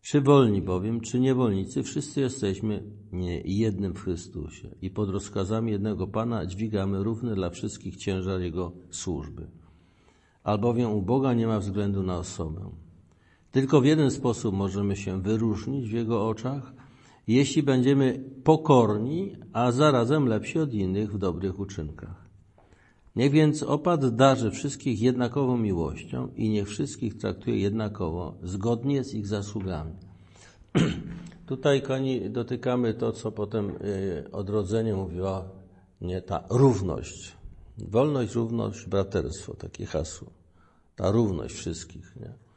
Czy 0.00 0.20
wolni 0.20 0.62
bowiem, 0.62 1.00
czy 1.00 1.20
niewolnicy, 1.20 1.82
wszyscy 1.82 2.20
jesteśmy 2.20 2.82
nie 3.12 3.40
jednym 3.40 3.94
w 3.94 4.00
Chrystusie 4.00 4.74
i 4.82 4.90
pod 4.90 5.10
rozkazami 5.10 5.72
jednego 5.72 6.06
Pana 6.06 6.46
dźwigamy 6.46 7.02
równy 7.02 7.34
dla 7.34 7.50
wszystkich 7.50 7.96
ciężar 7.96 8.40
Jego 8.40 8.72
służby. 8.90 9.50
Albowiem 10.42 10.90
u 10.90 11.02
Boga 11.02 11.34
nie 11.34 11.46
ma 11.46 11.58
względu 11.58 12.02
na 12.02 12.18
osobę. 12.18 12.70
Tylko 13.52 13.80
w 13.80 13.84
jeden 13.84 14.10
sposób 14.10 14.54
możemy 14.54 14.96
się 14.96 15.22
wyróżnić 15.22 15.88
w 15.88 15.92
Jego 15.92 16.28
oczach, 16.28 16.72
jeśli 17.28 17.62
będziemy 17.62 18.24
pokorni, 18.44 19.36
a 19.52 19.72
zarazem 19.72 20.26
lepsi 20.26 20.58
od 20.58 20.74
innych 20.74 21.12
w 21.12 21.18
dobrych 21.18 21.60
uczynkach. 21.60 22.28
Niech 23.16 23.32
więc 23.32 23.62
opad 23.62 24.16
darzy 24.16 24.50
wszystkich 24.50 25.00
jednakową 25.00 25.56
miłością 25.56 26.28
i 26.36 26.48
niech 26.48 26.68
wszystkich 26.68 27.16
traktuje 27.18 27.58
jednakowo, 27.58 28.34
zgodnie 28.42 29.04
z 29.04 29.14
ich 29.14 29.26
zasługami. 29.26 29.92
Tutaj, 31.46 31.82
koni, 31.82 32.30
dotykamy 32.30 32.94
to, 32.94 33.12
co 33.12 33.32
potem 33.32 33.70
y, 33.70 34.30
odrodzenie 34.32 34.94
mówiła, 34.94 35.44
nie 36.00 36.22
ta 36.22 36.44
równość. 36.50 37.36
Wolność, 37.78 38.34
równość, 38.34 38.86
braterstwo, 38.86 39.54
takie 39.54 39.86
hasło. 39.86 40.30
Ta 40.96 41.10
równość 41.10 41.54
wszystkich. 41.54 42.16
Nie? 42.16 42.47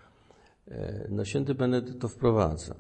E, 0.68 1.08
no 1.12 1.26
święty 1.26 1.56
Benedykt 1.56 2.00
to 2.00 2.08
wprowadza. 2.08 2.76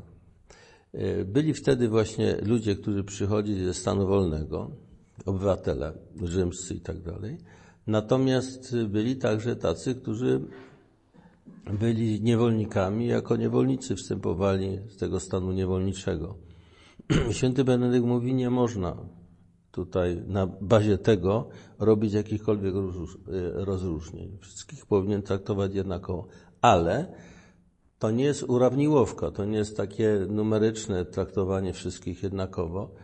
E, 0.94 1.26
byli 1.26 1.54
wtedy 1.54 1.90
właśnie 1.90 2.38
ludzie, 2.42 2.76
którzy 2.76 3.04
przychodzili 3.04 3.66
ze 3.66 3.74
stanu 3.74 4.08
wolnego, 4.08 4.72
obywatele 5.26 5.94
rzymscy 6.24 6.74
i 6.76 6.82
tak 6.82 7.02
dalej. 7.02 7.38
Natomiast 7.88 8.76
byli 8.78 9.16
także 9.16 9.56
tacy, 9.56 9.96
którzy 9.96 10.42
byli 11.80 12.22
niewolnikami, 12.22 13.08
jako 13.08 13.36
niewolnicy 13.36 13.96
wstępowali 13.96 14.80
z 14.90 14.98
tego 14.98 15.20
stanu 15.20 15.52
niewolniczego. 15.52 16.36
Święty 17.32 17.64
Benedykt 17.64 18.06
mówi, 18.06 18.34
nie 18.34 18.50
można 18.50 18.98
tutaj 19.72 20.24
na 20.28 20.48
bazie 20.48 20.98
tego 20.98 21.50
robić 21.80 22.14
jakichkolwiek 22.14 22.74
rozróżnień. 23.54 24.38
Wszystkich 24.42 24.86
powinien 24.86 25.22
traktować 25.22 25.76
jednakowo. 25.76 26.28
Ale 26.62 27.14
to 28.02 28.12
nie 28.12 28.24
jest 28.24 28.44
urawniłowka, 28.44 29.32
to 29.32 29.46
nie 29.46 29.58
jest 29.58 29.78
takie 29.78 30.26
numeryczne 30.30 31.06
traktowanie 31.06 31.74
wszystkich 31.74 32.24
jednakowo, 32.24 32.96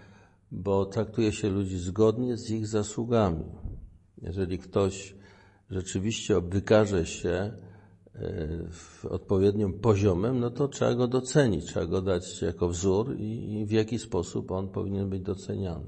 bo 0.52 0.86
traktuje 0.86 1.32
się 1.32 1.50
ludzi 1.50 1.78
zgodnie 1.78 2.38
z 2.38 2.52
ich 2.52 2.68
zasługami. 2.68 3.46
Jeżeli 4.22 4.60
ktoś 4.60 5.16
rzeczywiście 5.70 6.42
wykaże 6.42 7.06
się 7.06 7.30
e, 7.30 7.52
odpowiednim 9.10 9.74
poziomem, 9.74 10.40
no 10.40 10.50
to 10.50 10.68
trzeba 10.68 10.96
go 10.96 11.08
docenić, 11.08 11.66
trzeba 11.66 11.86
go 11.86 12.02
dać 12.02 12.42
jako 12.42 12.70
wzór 12.70 13.16
i 13.20 13.66
w 13.68 13.72
jaki 13.72 14.00
sposób 14.00 14.52
on 14.52 14.70
powinien 14.70 15.10
być 15.10 15.22
doceniany. 15.22 15.86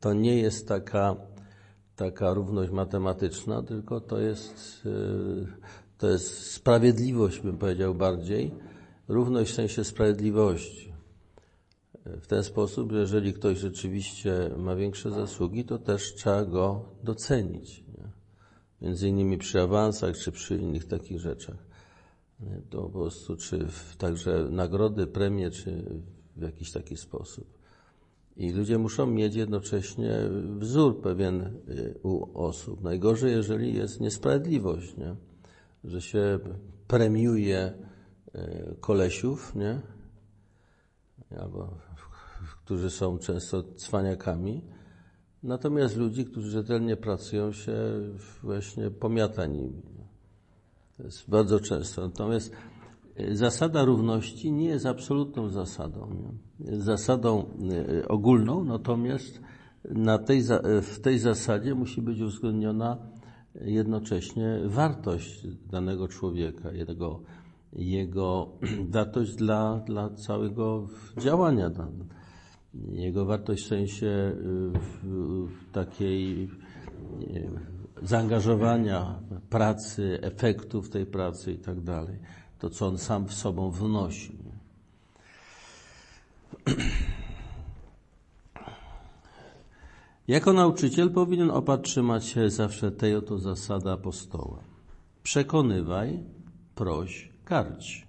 To 0.00 0.12
nie 0.12 0.36
jest 0.36 0.68
taka, 0.68 1.16
taka 1.96 2.34
równość 2.34 2.72
matematyczna, 2.72 3.62
tylko 3.62 4.00
to 4.00 4.20
jest, 4.20 4.82
e, 4.86 5.81
to 6.02 6.10
jest 6.10 6.50
sprawiedliwość, 6.50 7.40
bym 7.40 7.58
powiedział 7.58 7.94
bardziej, 7.94 8.50
równość 9.08 9.52
w 9.52 9.54
sensie 9.54 9.84
sprawiedliwości. 9.84 10.92
W 12.04 12.26
ten 12.26 12.44
sposób, 12.44 12.92
że 12.92 13.00
jeżeli 13.00 13.32
ktoś 13.32 13.58
rzeczywiście 13.58 14.50
ma 14.56 14.76
większe 14.76 15.10
zasługi, 15.10 15.64
to 15.64 15.78
też 15.78 16.14
trzeba 16.14 16.44
go 16.44 16.84
docenić. 17.02 17.84
Nie? 17.98 18.10
Między 18.80 19.08
innymi 19.08 19.38
przy 19.38 19.60
awansach, 19.60 20.16
czy 20.16 20.32
przy 20.32 20.56
innych 20.56 20.84
takich 20.84 21.20
rzeczach. 21.20 21.66
To 22.70 22.82
po 22.82 22.88
prostu, 22.88 23.36
czy 23.36 23.66
w, 23.66 23.96
także 23.96 24.48
nagrody, 24.50 25.06
premie, 25.06 25.50
czy 25.50 25.84
w 26.36 26.42
jakiś 26.42 26.72
taki 26.72 26.96
sposób. 26.96 27.58
I 28.36 28.52
ludzie 28.52 28.78
muszą 28.78 29.06
mieć 29.06 29.34
jednocześnie 29.34 30.14
wzór 30.58 31.00
pewien 31.00 31.40
y, 31.68 31.94
u 32.02 32.38
osób. 32.38 32.82
Najgorzej, 32.82 33.32
jeżeli 33.32 33.74
jest 33.74 34.00
niesprawiedliwość, 34.00 34.96
nie? 34.96 35.31
Że 35.84 36.00
się 36.00 36.38
premiuje 36.88 37.72
y, 38.34 38.76
kolesiów, 38.80 39.54
nie? 39.54 39.80
albo 41.40 41.78
którzy 42.64 42.90
są 42.90 43.18
często 43.18 43.62
cwaniakami, 43.76 44.62
natomiast 45.42 45.96
ludzi, 45.96 46.24
którzy 46.24 46.50
rzetelnie 46.50 46.96
pracują, 46.96 47.52
się 47.52 47.72
właśnie 48.42 48.90
pomiata 48.90 49.46
nimi. 49.46 49.82
To 50.96 51.02
jest 51.02 51.30
bardzo 51.30 51.60
często. 51.60 52.02
Natomiast 52.02 52.52
e, 53.16 53.36
zasada 53.36 53.84
równości 53.84 54.52
nie 54.52 54.66
jest 54.66 54.86
absolutną 54.86 55.48
zasadą. 55.48 56.14
Nie? 56.14 56.70
Jest 56.70 56.82
zasadą 56.82 57.44
e, 58.02 58.08
ogólną, 58.08 58.64
natomiast 58.64 59.40
na 59.84 60.18
tej, 60.18 60.42
w 60.82 61.00
tej 61.00 61.18
zasadzie 61.18 61.74
musi 61.74 62.02
być 62.02 62.20
uwzględniona 62.20 62.98
jednocześnie 63.60 64.58
wartość 64.64 65.46
danego 65.70 66.08
człowieka, 66.08 66.72
jego, 66.72 67.20
jego 67.72 68.48
wartość 68.90 69.34
dla, 69.34 69.82
dla 69.86 70.10
całego 70.10 70.88
działania 71.18 71.70
jego 72.92 73.24
wartość 73.24 73.64
w 73.64 73.68
sensie 73.68 74.06
y, 74.06 74.32
takiej 75.72 76.48
zaangażowania, 78.02 79.20
pracy, 79.50 80.18
efektów 80.22 80.90
tej 80.90 81.06
pracy 81.06 81.52
i 81.52 81.58
tak 81.58 81.80
dalej. 81.80 82.18
To, 82.58 82.70
co 82.70 82.86
on 82.86 82.98
sam 82.98 83.26
w 83.26 83.34
sobą 83.34 83.70
wnosi. 83.70 84.38
Jako 90.32 90.52
nauczyciel 90.52 91.10
powinien 91.10 91.50
opatrzymać 91.50 92.24
się 92.24 92.50
zawsze 92.50 92.90
tej 92.90 93.16
oto 93.16 93.38
zasady 93.38 93.90
apostoła. 93.90 94.64
Przekonywaj, 95.22 96.22
proś, 96.74 97.32
karć. 97.44 98.06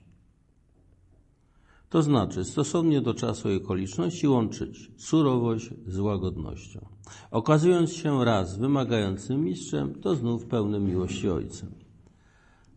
To 1.89 2.01
znaczy, 2.01 2.45
stosownie 2.45 3.01
do 3.01 3.13
czasu 3.13 3.51
i 3.51 3.55
okoliczności 3.55 4.27
łączyć 4.27 4.91
surowość 4.97 5.69
z 5.87 5.99
łagodnością. 5.99 6.85
Okazując 7.31 7.93
się 7.93 8.25
raz 8.25 8.57
wymagającym 8.57 9.43
mistrzem, 9.43 9.95
to 9.95 10.15
znów 10.15 10.45
pełnym 10.45 10.85
miłości 10.85 11.29
ojcem. 11.29 11.71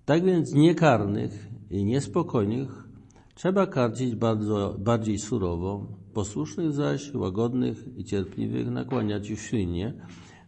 Tak 0.04 0.24
więc 0.24 0.52
niekarnych 0.52 1.48
i 1.70 1.84
niespokojnych 1.84 2.88
trzeba 3.34 3.66
karcić 3.66 4.14
bardzo, 4.14 4.76
bardziej 4.78 5.18
surowo, 5.18 5.86
posłusznych 6.16 6.72
zaś, 6.72 7.14
łagodnych 7.14 7.84
i 7.96 8.04
cierpliwych 8.04 8.70
nakłaniać 8.70 9.28
już 9.28 9.40
silnie, 9.40 9.94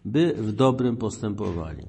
by 0.05 0.33
w 0.33 0.53
dobrym 0.53 0.97
postępowali. 0.97 1.87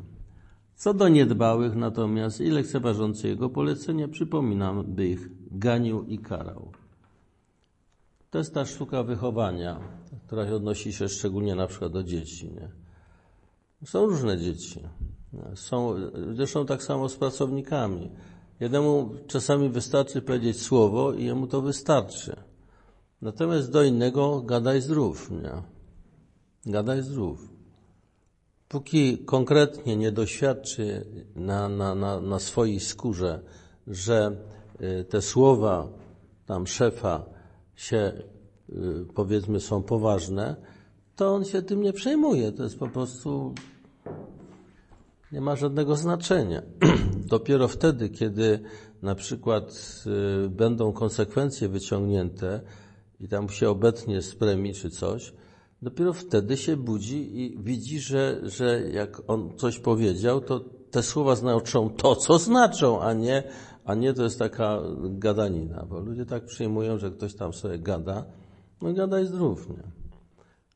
Co 0.76 0.94
do 0.94 1.08
niedbałych 1.08 1.76
natomiast 1.76 2.42
i 2.42 2.50
lekceważących 2.50 3.26
jego 3.26 3.50
polecenia, 3.50 4.08
przypominam, 4.08 4.84
by 4.88 5.08
ich 5.08 5.30
ganił 5.52 6.04
i 6.04 6.18
karał. 6.18 6.72
To 8.32 8.38
jest 8.38 8.54
ta 8.54 8.66
sztuka 8.66 9.04
wychowania, 9.04 9.80
która 10.28 10.44
odnosi 10.44 10.94
się 10.94 11.10
szczególnie 11.10 11.56
na 11.56 11.68
przykład 11.68 11.92
do 11.92 12.04
dzieci. 12.04 12.52
Nie? 12.52 12.70
Są 13.86 14.06
różne 14.06 14.38
dzieci. 14.38 14.80
Są, 15.56 15.96
zresztą 16.36 16.66
tak 16.66 16.84
samo 16.84 17.10
z 17.10 17.16
pracownikami. 17.16 18.10
Jednemu 18.60 19.10
czasami 19.28 19.70
wystarczy 19.70 20.22
powiedzieć 20.22 20.62
słowo 20.62 21.14
i 21.14 21.26
jemu 21.26 21.48
to 21.48 21.62
wystarczy. 21.62 22.49
Natomiast 23.22 23.72
do 23.72 23.84
innego 23.84 24.42
gadaj 24.42 24.82
zdrów, 24.82 25.32
nie? 25.32 25.62
Gadaj 26.66 27.02
zdrów. 27.02 27.50
Póki 28.68 29.18
konkretnie 29.18 29.98
nie 29.98 30.12
doświadczy 30.12 31.06
na, 31.36 31.70
na, 31.70 31.96
na, 31.96 32.22
na 32.22 32.40
swojej 32.40 32.80
skórze, 32.80 33.40
że 33.88 34.36
y, 34.82 35.04
te 35.04 35.22
słowa 35.22 35.88
tam 36.46 36.68
szefa 36.68 37.26
się, 37.76 38.14
y, 38.70 39.06
powiedzmy, 39.16 39.60
są 39.60 39.84
poważne, 39.84 40.56
to 41.16 41.36
on 41.36 41.46
się 41.46 41.62
tym 41.62 41.82
nie 41.82 41.94
przejmuje. 41.94 42.52
To 42.52 42.64
jest 42.64 42.80
po 42.80 42.88
prostu, 42.88 43.54
nie 45.32 45.42
ma 45.42 45.56
żadnego 45.56 45.96
znaczenia. 45.96 46.62
Dopiero 47.36 47.68
wtedy, 47.68 48.10
kiedy 48.10 48.60
na 49.02 49.16
przykład 49.16 49.74
y, 50.46 50.50
będą 50.50 50.94
konsekwencje 50.94 51.70
wyciągnięte 51.70 52.62
i 53.20 53.28
tam 53.28 53.50
się 53.50 53.70
obetnie 53.70 54.22
z 54.22 54.36
czy 54.82 54.90
coś, 54.90 55.34
dopiero 55.82 56.14
wtedy 56.14 56.58
się 56.58 56.78
budzi 56.78 57.42
i 57.42 57.58
widzi, 57.64 58.00
że, 58.00 58.42
że 58.44 58.82
jak 58.92 59.22
on 59.28 59.58
coś 59.58 59.80
powiedział, 59.80 60.42
to 60.42 60.60
te 60.92 61.04
słowa 61.04 61.36
znaczą 61.36 61.90
to, 61.90 62.16
co 62.16 62.38
znaczą, 62.38 63.02
a 63.02 63.14
nie, 63.14 63.44
a 63.86 63.96
nie 63.96 64.14
to 64.14 64.24
jest 64.24 64.40
taka 64.40 64.82
gadanina, 65.04 65.86
bo 65.90 66.00
ludzie 66.00 66.26
tak 66.26 66.46
przyjmują, 66.46 66.98
że 66.98 67.12
ktoś 67.12 67.36
tam 67.36 67.54
sobie 67.54 67.80
gada, 67.80 68.26
no 68.82 68.94
gadaj 68.94 69.26
zdrów, 69.26 69.70
nie? 69.70 69.84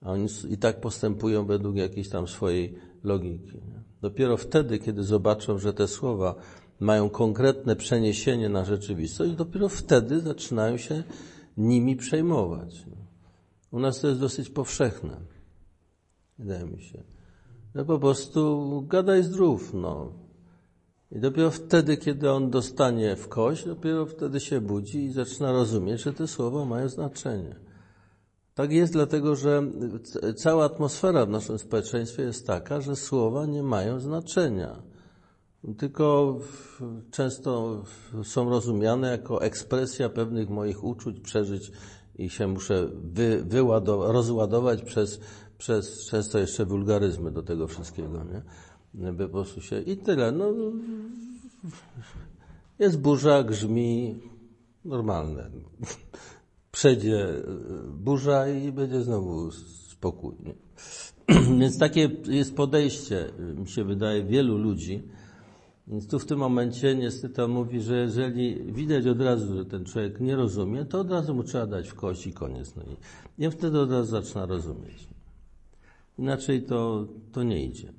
a 0.01 0.11
oni 0.11 0.27
i 0.49 0.57
tak 0.57 0.81
postępują 0.81 1.45
według 1.45 1.75
jakiejś 1.75 2.09
tam 2.09 2.27
swojej 2.27 2.75
logiki. 3.03 3.61
Dopiero 4.01 4.37
wtedy, 4.37 4.79
kiedy 4.79 5.03
zobaczą, 5.03 5.57
że 5.57 5.73
te 5.73 5.87
słowa 5.87 6.35
mają 6.79 7.09
konkretne 7.09 7.75
przeniesienie 7.75 8.49
na 8.49 8.65
rzeczywistość, 8.65 9.33
dopiero 9.33 9.69
wtedy 9.69 10.19
zaczynają 10.19 10.77
się 10.77 11.03
nimi 11.57 11.95
przejmować. 11.95 12.85
nie? 12.85 13.03
U 13.71 13.79
nas 13.79 13.99
to 13.99 14.07
jest 14.07 14.19
dosyć 14.19 14.49
powszechne, 14.49 15.17
wydaje 16.39 16.65
mi 16.65 16.81
się. 16.81 17.03
No 17.75 17.85
po 17.85 17.99
prostu 17.99 18.83
gadaj 18.87 19.23
zdrów, 19.23 19.73
no. 19.73 20.11
I 21.11 21.19
dopiero 21.19 21.51
wtedy, 21.51 21.97
kiedy 21.97 22.31
on 22.31 22.49
dostanie 22.49 23.15
w 23.15 23.27
kość, 23.27 23.65
dopiero 23.65 24.05
wtedy 24.05 24.39
się 24.39 24.61
budzi 24.61 25.03
i 25.03 25.11
zaczyna 25.11 25.51
rozumieć, 25.51 26.01
że 26.01 26.13
te 26.13 26.27
słowa 26.27 26.65
mają 26.65 26.89
znaczenie. 26.89 27.55
Tak 28.55 28.71
jest 28.71 28.93
dlatego, 28.93 29.35
że 29.35 29.63
cała 30.35 30.65
atmosfera 30.65 31.25
w 31.25 31.29
naszym 31.29 31.57
społeczeństwie 31.57 32.23
jest 32.23 32.47
taka, 32.47 32.81
że 32.81 32.95
słowa 32.95 33.45
nie 33.45 33.63
mają 33.63 33.99
znaczenia. 33.99 34.92
Tylko 35.77 36.37
często 37.11 37.83
są 38.23 38.49
rozumiane 38.49 39.11
jako 39.11 39.41
ekspresja 39.41 40.09
pewnych 40.09 40.49
moich 40.49 40.83
uczuć, 40.83 41.19
przeżyć 41.19 41.71
i 42.15 42.29
się 42.29 42.47
muszę 42.47 42.89
wy, 43.03 43.43
wyładow- 43.45 44.11
rozładować 44.11 44.81
przez, 44.81 45.19
przez 45.57 46.05
często 46.05 46.39
jeszcze 46.39 46.65
wulgaryzmy 46.65 47.31
do 47.31 47.43
tego 47.43 47.67
wszystkiego, 47.67 48.23
nie? 48.23 48.41
By 49.13 49.25
po 49.25 49.33
prostu 49.33 49.61
się... 49.61 49.81
I 49.81 49.97
tyle. 49.97 50.31
No, 50.31 50.53
jest 52.79 52.99
burza, 52.99 53.43
grzmi, 53.43 54.19
normalne. 54.85 55.49
Przejdzie 56.71 57.27
burza 57.93 58.47
i 58.47 58.71
będzie 58.71 59.01
znowu 59.01 59.51
spokój. 59.51 60.35
Więc 61.59 61.79
takie 61.79 62.09
jest 62.25 62.55
podejście, 62.55 63.33
mi 63.55 63.67
się 63.67 63.83
wydaje, 63.83 64.23
wielu 64.23 64.57
ludzi. 64.57 65.03
Więc 65.87 66.07
tu 66.07 66.19
w 66.19 66.25
tym 66.25 66.39
momencie 66.39 66.95
niestety 66.95 67.43
on 67.43 67.51
mówi, 67.51 67.81
że 67.81 67.97
jeżeli 67.97 68.73
widać 68.73 69.07
od 69.07 69.21
razu, 69.21 69.57
że 69.57 69.65
ten 69.65 69.85
człowiek 69.85 70.19
nie 70.19 70.35
rozumie, 70.35 70.85
to 70.85 70.99
od 70.99 71.11
razu 71.11 71.35
mu 71.35 71.43
trzeba 71.43 71.67
dać 71.67 71.89
w 71.89 71.95
kość 71.95 72.27
i 72.27 72.33
koniec. 72.33 72.75
No 72.75 72.83
i, 72.83 73.45
i 73.45 73.51
wtedy 73.51 73.79
od 73.79 73.91
razu 73.91 74.11
zaczyna 74.11 74.45
rozumieć. 74.45 75.07
Inaczej 76.17 76.63
to, 76.63 77.07
to 77.31 77.43
nie 77.43 77.65
idzie. 77.65 77.93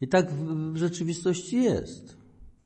I 0.00 0.08
tak 0.08 0.32
w, 0.32 0.72
w 0.72 0.76
rzeczywistości 0.76 1.62
jest. 1.62 2.16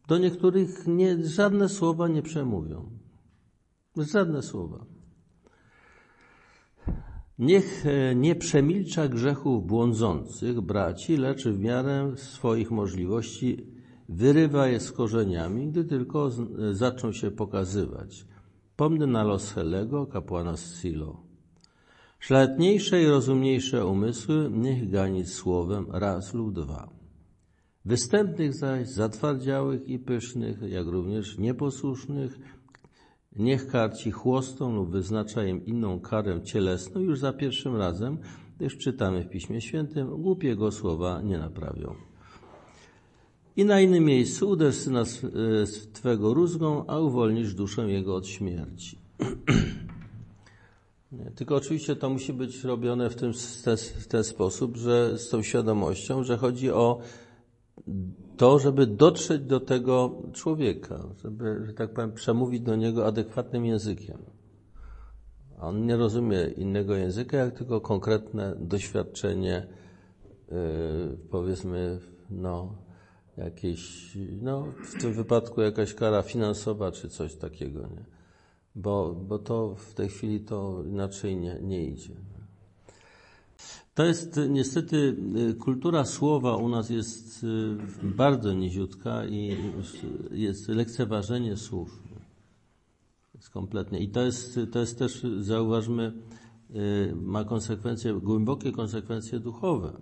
Do 0.09 0.19
niektórych 0.19 0.87
nie, 0.87 1.27
żadne 1.27 1.69
słowa 1.69 2.09
nie 2.09 2.23
przemówią. 2.23 2.91
Żadne 3.97 4.43
słowa. 4.43 4.85
Niech 7.39 7.87
e, 7.87 8.15
nie 8.15 8.35
przemilcza 8.35 9.09
grzechów 9.09 9.67
błądzących 9.67 10.61
braci, 10.61 11.17
lecz 11.17 11.45
w 11.45 11.59
miarę 11.59 12.13
swoich 12.17 12.71
możliwości 12.71 13.67
wyrywa 14.09 14.67
je 14.69 14.81
z 14.81 14.93
korzeniami, 14.93 15.69
gdy 15.69 15.85
tylko 15.85 16.29
e, 16.29 16.75
zaczną 16.75 17.13
się 17.13 17.31
pokazywać. 17.31 18.27
Pomnę 18.77 19.07
na 19.07 19.25
los 19.25 19.53
Helego, 19.53 20.07
kapłana 20.07 20.57
z 20.57 20.81
Silo. 20.81 21.21
Szlachetniejsze 22.19 23.03
i 23.03 23.07
rozumniejsze 23.07 23.87
umysły 23.87 24.51
niech 24.53 24.91
gani 24.91 25.27
słowem 25.27 25.87
raz 25.91 26.35
lub 26.35 26.53
dwa. 26.53 26.89
Występnych 27.85 28.55
zaś, 28.55 28.89
zatwardziałych 28.89 29.89
i 29.89 29.99
pysznych, 29.99 30.63
jak 30.63 30.87
również 30.87 31.39
nieposłusznych, 31.39 32.39
niech 33.39 33.67
karci 33.67 34.11
chłostą 34.11 34.75
lub 34.75 34.91
wyznacza 34.91 35.45
im 35.45 35.67
inną 35.67 36.01
karę 36.01 36.43
cielesną 36.43 37.01
już 37.01 37.19
za 37.19 37.33
pierwszym 37.33 37.77
razem, 37.77 38.19
gdyż 38.57 38.79
czytamy 38.79 39.25
w 39.25 39.29
Piśmie 39.29 39.61
Świętym, 39.61 40.23
głupiego 40.23 40.73
słowa 40.73 41.23
nie 41.23 41.39
naprawią. 41.39 41.95
I 43.57 43.65
na 43.65 43.81
innym 43.81 44.05
miejscu 44.05 44.51
uderz 44.51 44.75
syna 44.75 45.03
e, 45.03 45.05
Twego 45.93 46.35
rózgą, 46.35 46.87
a 46.87 46.99
uwolnisz 46.99 47.55
duszę 47.55 47.91
jego 47.91 48.17
od 48.17 48.27
śmierci. 48.27 48.99
Tylko 51.37 51.57
oczywiście 51.57 51.97
to 51.97 52.11
musi 52.11 52.33
być 52.33 52.65
robione 52.65 53.11
w, 53.11 53.17
tym, 53.17 53.33
w 54.01 54.07
ten 54.07 54.25
sposób, 54.25 54.77
że 54.77 55.19
z 55.19 55.29
tą 55.29 55.43
świadomością, 55.43 56.25
że 56.25 56.37
chodzi 56.37 56.71
o 56.71 57.01
to, 58.39 58.59
żeby 58.59 58.87
dotrzeć 58.87 59.43
do 59.43 59.61
tego 59.61 60.23
człowieka, 60.33 61.05
żeby, 61.23 61.67
że 61.67 61.73
tak 61.73 61.93
powiem, 61.93 62.13
przemówić 62.13 62.61
do 62.61 62.77
niego 62.77 63.07
adekwatnym 63.07 63.67
językiem. 63.67 64.19
A 65.59 65.69
On 65.69 65.87
nie 65.87 65.97
rozumie 65.97 66.47
innego 66.57 66.95
języka, 66.95 67.37
jak 67.37 67.55
tylko 67.55 67.81
konkretne 67.81 68.57
doświadczenie, 68.61 69.67
yy, 70.51 70.57
powiedzmy, 71.31 71.99
no, 72.31 72.75
jakieś, 73.37 74.13
no, 74.43 74.65
w 74.85 75.03
tym 75.03 75.13
wypadku 75.13 75.61
jakaś 75.61 75.95
kara 75.95 76.23
finansowa 76.23 76.93
czy 76.93 77.09
coś 77.09 77.35
takiego, 77.35 77.81
nie? 77.81 78.05
Bo, 78.75 79.15
bo 79.15 79.39
to 79.39 79.75
w 79.75 79.95
tej 79.95 80.09
chwili 80.09 80.41
to 80.41 80.83
inaczej 80.87 81.37
nie, 81.37 81.59
nie 81.63 81.85
idzie. 81.85 82.15
To 83.99 84.05
jest 84.05 84.39
y, 84.39 84.49
niestety 84.49 85.17
y, 85.51 85.55
kultura 85.55 86.05
słowa 86.05 86.57
u 86.57 86.69
nas 86.69 86.91
jest 86.91 87.45
y, 87.45 88.07
bardzo 88.07 88.53
niziutka 88.53 89.27
i 89.27 89.57
jest 90.31 90.69
lekceważenie 90.69 91.57
słów. 91.57 92.03
Jest 93.35 93.51
kompletnie. 93.51 93.99
I 94.01 94.09
to 94.09 94.23
jest, 94.23 94.61
to 94.73 94.79
jest 94.79 94.99
też, 94.99 95.27
zauważmy, 95.39 96.13
ma 97.15 97.45
konsekwencje, 97.45 98.15
głębokie 98.15 98.73
konsekwencje 98.73 99.41
duchowe. 99.41 99.93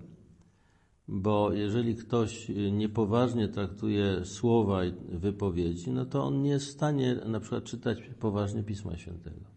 Bo 1.09 1.53
jeżeli 1.53 1.95
ktoś 1.95 2.49
niepoważnie 2.73 3.49
traktuje 3.49 4.25
słowa 4.25 4.85
i 4.85 4.93
wypowiedzi, 5.09 5.91
no 5.91 6.07
to 6.07 6.25
on 6.25 6.43
nie 6.43 6.51
jest 6.51 6.67
w 6.67 6.71
stanie 6.71 7.15
na 7.15 7.41
przykład 7.41 7.65
czytać 7.65 7.99
poważnie 8.21 8.63
Pisma 8.63 8.97
Świętego. 8.97 9.56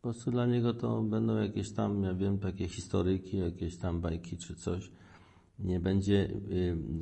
Po 0.00 0.02
prostu 0.02 0.30
dla 0.30 0.46
niego 0.46 0.74
to 0.74 1.02
będą 1.02 1.36
jakieś 1.36 1.72
tam, 1.72 2.02
ja 2.02 2.14
wiem, 2.14 2.38
takie 2.38 2.68
historyjki, 2.68 3.36
jakieś 3.36 3.76
tam 3.76 4.00
bajki 4.00 4.36
czy 4.36 4.54
coś. 4.54 4.90
Nie 5.58 5.80
będzie 5.80 6.30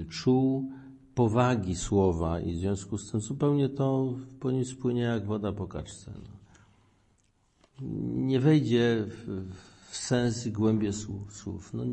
y, 0.00 0.06
czuł 0.10 0.70
powagi 1.14 1.74
słowa 1.74 2.40
i 2.40 2.52
w 2.52 2.58
związku 2.58 2.98
z 2.98 3.10
tym 3.10 3.20
zupełnie 3.20 3.68
to 3.68 4.14
po 4.40 4.50
nim 4.50 4.64
spłynie 4.64 5.00
jak 5.00 5.26
woda 5.26 5.52
po 5.52 5.66
kaczce. 5.66 6.12
No. 6.14 6.36
Nie 8.26 8.40
wejdzie 8.40 9.04
w, 9.08 9.46
w 9.90 9.96
sens 9.96 10.46
i 10.46 10.52
głębie 10.52 10.92
słów, 10.92 11.36
słów 11.36 11.74
no, 11.74 11.84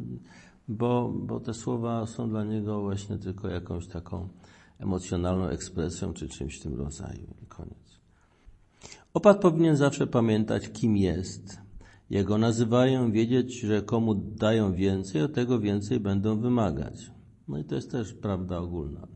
bo, 0.67 1.13
bo 1.15 1.39
te 1.39 1.53
słowa 1.53 2.05
są 2.07 2.29
dla 2.29 2.43
niego 2.43 2.81
właśnie 2.81 3.17
tylko 3.17 3.47
jakąś 3.47 3.87
taką 3.87 4.29
emocjonalną 4.79 5.47
ekspresją 5.47 6.13
czy 6.13 6.29
czymś 6.29 6.59
w 6.59 6.63
tym 6.63 6.75
rodzaju. 6.75 7.27
Koniec. 7.47 7.82
Opat 9.13 9.41
powinien 9.41 9.75
zawsze 9.75 10.07
pamiętać, 10.07 10.69
kim 10.69 10.97
jest. 10.97 11.61
Jego 12.09 12.37
nazywają, 12.37 13.11
wiedzieć, 13.11 13.59
że 13.59 13.81
komu 13.81 14.15
dają 14.15 14.73
więcej, 14.73 15.21
o 15.21 15.29
tego 15.29 15.59
więcej 15.59 15.99
będą 15.99 16.39
wymagać. 16.39 17.11
No 17.47 17.57
i 17.57 17.63
to 17.63 17.75
jest 17.75 17.91
też 17.91 18.13
prawda 18.13 18.57
ogólna. 18.57 19.07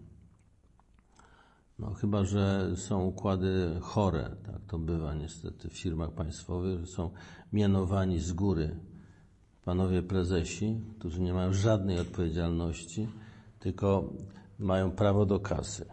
No, 1.80 1.94
chyba, 1.94 2.24
że 2.24 2.72
są 2.76 3.06
układy 3.06 3.78
chore, 3.82 4.36
tak 4.45 4.61
to 4.68 4.80
bywa 4.80 5.14
niestety 5.14 5.69
w 5.69 5.78
firmach 5.78 6.11
państwowych, 6.11 6.80
że 6.80 6.88
są 6.88 7.11
mianowani 7.53 8.19
z 8.19 8.34
góry 8.34 8.80
panowie 9.65 10.03
prezesi, 10.03 10.82
którzy 10.99 11.22
nie 11.22 11.34
mają 11.34 11.53
żadnej 11.53 11.99
odpowiedzialności, 11.99 13.07
tylko 13.60 14.14
mają 14.60 14.91
prawo 14.91 15.26
do 15.26 15.40
kasy 15.40 15.86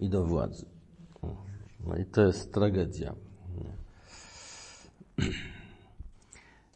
i 0.00 0.08
do 0.08 0.24
władzy. 0.24 0.77
No 1.86 1.96
i 1.96 2.04
to 2.04 2.22
jest 2.22 2.52
tragedia. 2.52 3.14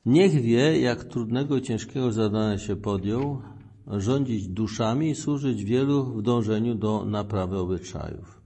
Niech 0.07 0.33
wie, 0.33 0.81
jak 0.81 1.05
trudnego 1.05 1.57
i 1.57 1.63
ciężkiego 1.63 2.13
zadania 2.13 2.59
się 2.59 2.77
podjął, 2.77 3.43
rządzić 3.87 4.49
duszami 4.49 5.11
i 5.11 5.15
służyć 5.15 5.65
wielu 5.65 6.05
w 6.05 6.23
dążeniu 6.23 6.75
do 6.75 7.05
naprawy 7.05 7.59
obyczajów. 7.59 8.41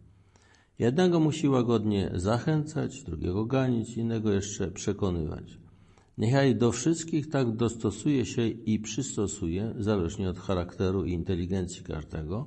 Jednego 0.78 1.20
musi 1.20 1.48
łagodnie 1.48 2.10
zachęcać, 2.14 3.02
drugiego 3.02 3.44
ganić, 3.44 3.96
innego 3.96 4.32
jeszcze 4.32 4.70
przekonywać. 4.70 5.58
Niechaj 6.18 6.56
do 6.56 6.72
wszystkich 6.72 7.30
tak 7.30 7.56
dostosuje 7.56 8.26
się 8.26 8.48
i 8.48 8.78
przystosuje, 8.78 9.74
zależnie 9.78 10.30
od 10.30 10.38
charakteru 10.38 11.04
i 11.04 11.12
inteligencji 11.12 11.84
każdego, 11.84 12.46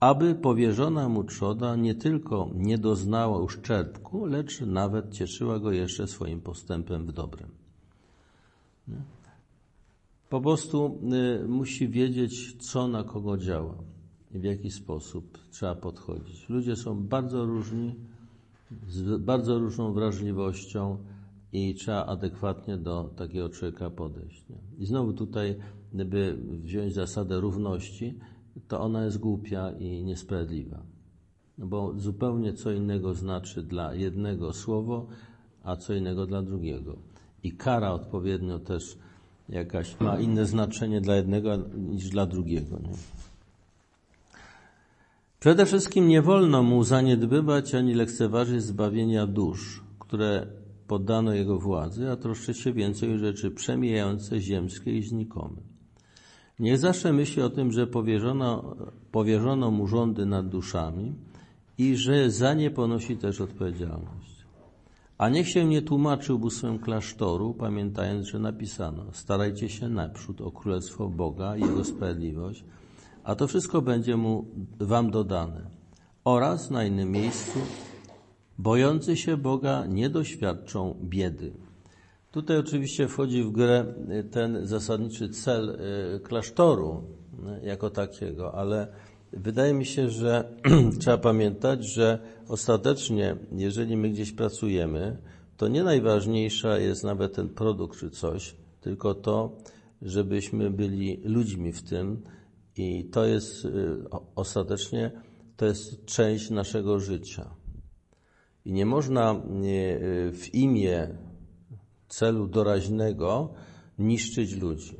aby 0.00 0.34
powierzona 0.34 1.08
mu 1.08 1.24
trzoda 1.24 1.76
nie 1.76 1.94
tylko 1.94 2.50
nie 2.54 2.78
doznała 2.78 3.38
uszczerbku, 3.38 4.26
lecz 4.26 4.60
nawet 4.60 5.14
cieszyła 5.14 5.58
go 5.58 5.72
jeszcze 5.72 6.06
swoim 6.06 6.40
postępem 6.40 7.06
w 7.06 7.12
dobrem. 7.12 7.48
Nie? 8.88 9.02
Po 10.28 10.40
prostu 10.40 11.00
y, 11.42 11.48
musi 11.48 11.88
wiedzieć, 11.88 12.56
co 12.70 12.88
na 12.88 13.04
kogo 13.04 13.36
działa 13.36 13.74
i 14.34 14.38
w 14.38 14.44
jaki 14.44 14.70
sposób 14.70 15.38
trzeba 15.50 15.74
podchodzić. 15.74 16.48
Ludzie 16.48 16.76
są 16.76 17.02
bardzo 17.06 17.44
różni, 17.44 17.94
z 18.88 19.22
bardzo 19.22 19.58
różną 19.58 19.92
wrażliwością 19.92 20.98
i 21.52 21.74
trzeba 21.74 22.06
adekwatnie 22.06 22.76
do 22.76 23.10
takiego 23.16 23.48
człowieka 23.48 23.90
podejść. 23.90 24.44
I 24.78 24.86
znowu 24.86 25.12
tutaj, 25.12 25.56
gdyby 25.92 26.38
wziąć 26.62 26.94
zasadę 26.94 27.40
równości, 27.40 28.18
to 28.68 28.80
ona 28.80 29.04
jest 29.04 29.18
głupia 29.18 29.70
i 29.70 30.04
niesprawiedliwa. 30.04 30.82
No 31.58 31.66
bo 31.66 31.92
zupełnie 31.96 32.52
co 32.52 32.70
innego 32.70 33.14
znaczy 33.14 33.62
dla 33.62 33.94
jednego 33.94 34.52
słowo, 34.52 35.06
a 35.62 35.76
co 35.76 35.94
innego 35.94 36.26
dla 36.26 36.42
drugiego. 36.42 36.96
I 37.42 37.52
kara 37.52 37.92
odpowiednio 37.92 38.58
też 38.58 38.98
jakaś 39.48 40.00
ma 40.00 40.20
inne 40.20 40.46
znaczenie 40.46 41.00
dla 41.00 41.16
jednego 41.16 41.56
niż 41.76 42.08
dla 42.08 42.26
drugiego. 42.26 42.78
Nie? 42.78 42.94
Przede 45.40 45.66
wszystkim 45.66 46.08
nie 46.08 46.22
wolno 46.22 46.62
mu 46.62 46.84
zaniedbywać 46.84 47.74
ani 47.74 47.94
lekceważyć 47.94 48.62
zbawienia 48.62 49.26
dusz, 49.26 49.82
które 49.98 50.46
poddano 50.86 51.34
jego 51.34 51.58
władzy, 51.58 52.10
a 52.10 52.16
troszczyć 52.16 52.58
się 52.58 52.72
więcej 52.72 53.18
rzeczy 53.18 53.50
przemijające, 53.50 54.40
ziemskie 54.40 54.98
i 54.98 55.02
znikome. 55.02 55.67
Niech 56.58 56.78
zawsze 56.78 57.12
myśli 57.12 57.42
o 57.42 57.50
tym, 57.50 57.72
że 57.72 57.86
powierzono, 57.86 58.76
powierzono 59.12 59.70
mu 59.70 59.86
rządy 59.86 60.26
nad 60.26 60.48
duszami 60.48 61.14
i 61.78 61.96
że 61.96 62.30
za 62.30 62.54
nie 62.54 62.70
ponosi 62.70 63.16
też 63.16 63.40
odpowiedzialność. 63.40 64.46
A 65.18 65.28
niech 65.28 65.48
się 65.48 65.64
nie 65.64 65.82
tłumaczy 65.82 66.34
ubóstwem 66.34 66.78
klasztoru, 66.78 67.54
pamiętając, 67.54 68.26
że 68.26 68.38
napisano: 68.38 69.04
Starajcie 69.12 69.68
się 69.68 69.88
naprzód 69.88 70.40
o 70.40 70.50
królestwo 70.50 71.08
Boga 71.08 71.56
i 71.56 71.60
jego 71.60 71.84
sprawiedliwość, 71.84 72.64
a 73.24 73.34
to 73.34 73.46
wszystko 73.46 73.82
będzie 73.82 74.16
mu 74.16 74.46
wam 74.80 75.10
dodane. 75.10 75.70
Oraz 76.24 76.70
na 76.70 76.84
innym 76.84 77.10
miejscu 77.10 77.58
bojący 78.58 79.16
się 79.16 79.36
Boga 79.36 79.86
nie 79.86 80.10
doświadczą 80.10 80.94
biedy. 81.02 81.52
Tutaj 82.30 82.58
oczywiście 82.58 83.08
wchodzi 83.08 83.42
w 83.42 83.50
grę 83.50 83.94
ten 84.30 84.66
zasadniczy 84.66 85.28
cel 85.28 85.70
y, 85.70 86.20
klasztoru 86.20 87.04
y, 87.62 87.66
jako 87.66 87.90
takiego, 87.90 88.54
ale 88.54 88.88
wydaje 89.32 89.74
mi 89.74 89.86
się, 89.86 90.10
że 90.10 90.56
trzeba 91.00 91.18
pamiętać, 91.18 91.84
że 91.84 92.18
ostatecznie, 92.48 93.36
jeżeli 93.52 93.96
my 93.96 94.10
gdzieś 94.10 94.32
pracujemy, 94.32 95.16
to 95.56 95.68
nie 95.68 95.84
najważniejsza 95.84 96.78
jest 96.78 97.04
nawet 97.04 97.34
ten 97.34 97.48
produkt 97.48 97.98
czy 97.98 98.10
coś, 98.10 98.56
tylko 98.80 99.14
to, 99.14 99.56
żebyśmy 100.02 100.70
byli 100.70 101.20
ludźmi 101.24 101.72
w 101.72 101.82
tym 101.82 102.22
i 102.76 103.04
to 103.04 103.24
jest 103.24 103.64
y, 103.64 103.70
ostatecznie 104.34 105.10
to 105.56 105.66
jest 105.66 106.04
część 106.04 106.50
naszego 106.50 107.00
życia. 107.00 107.50
I 108.64 108.72
nie 108.72 108.86
można 108.86 109.42
w 110.32 110.54
imię 110.54 111.08
celu 112.08 112.46
doraźnego 112.46 113.54
niszczyć 113.98 114.56
ludzi, 114.56 114.96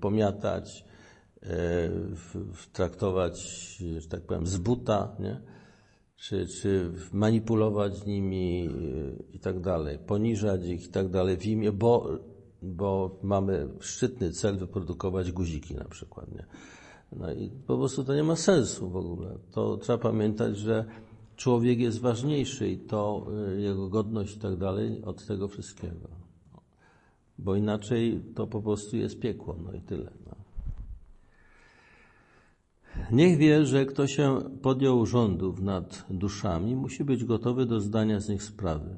pomiatać, 0.00 0.84
e, 1.42 1.48
traktować, 2.72 3.40
że 3.98 4.08
tak 4.08 4.22
powiem, 4.22 4.46
z 4.46 4.56
buta, 4.56 5.16
nie? 5.20 5.40
Czy, 6.16 6.46
czy 6.46 6.92
manipulować 7.12 8.06
nimi 8.06 8.66
e, 8.66 8.70
i 9.32 9.38
tak 9.38 9.60
dalej, 9.60 9.98
poniżać 9.98 10.64
ich 10.64 10.86
i 10.86 10.88
tak 10.88 11.08
dalej 11.08 11.36
w 11.36 11.46
imię, 11.46 11.72
bo, 11.72 12.18
bo 12.62 13.18
mamy 13.22 13.68
szczytny 13.80 14.30
cel 14.30 14.56
wyprodukować 14.56 15.32
guziki 15.32 15.74
na 15.74 15.84
przykład. 15.84 16.34
Nie? 16.34 16.46
No 17.12 17.32
i 17.32 17.50
po 17.66 17.78
prostu 17.78 18.04
to 18.04 18.14
nie 18.14 18.22
ma 18.22 18.36
sensu 18.36 18.90
w 18.90 18.96
ogóle. 18.96 19.38
To 19.50 19.76
trzeba 19.76 19.98
pamiętać, 19.98 20.56
że 20.56 20.84
człowiek 21.42 21.80
jest 21.80 22.00
ważniejszy 22.00 22.68
i 22.68 22.78
to 22.78 23.26
y, 23.56 23.60
jego 23.60 23.88
godność 23.88 24.36
i 24.36 24.38
tak 24.38 24.56
dalej 24.56 25.02
od 25.04 25.26
tego 25.26 25.48
wszystkiego. 25.48 26.08
Bo 27.38 27.56
inaczej 27.56 28.22
to 28.34 28.46
po 28.46 28.62
prostu 28.62 28.96
jest 28.96 29.20
piekło, 29.20 29.56
no 29.64 29.72
i 29.72 29.80
tyle. 29.80 30.12
No. 30.26 30.36
Niech 33.12 33.38
wie, 33.38 33.66
że 33.66 33.86
kto 33.86 34.06
się 34.06 34.40
podjął 34.62 35.06
rządów 35.06 35.60
nad 35.60 36.06
duszami, 36.10 36.76
musi 36.76 37.04
być 37.04 37.24
gotowy 37.24 37.66
do 37.66 37.80
zdania 37.80 38.20
z 38.20 38.28
nich 38.28 38.42
sprawy. 38.42 38.96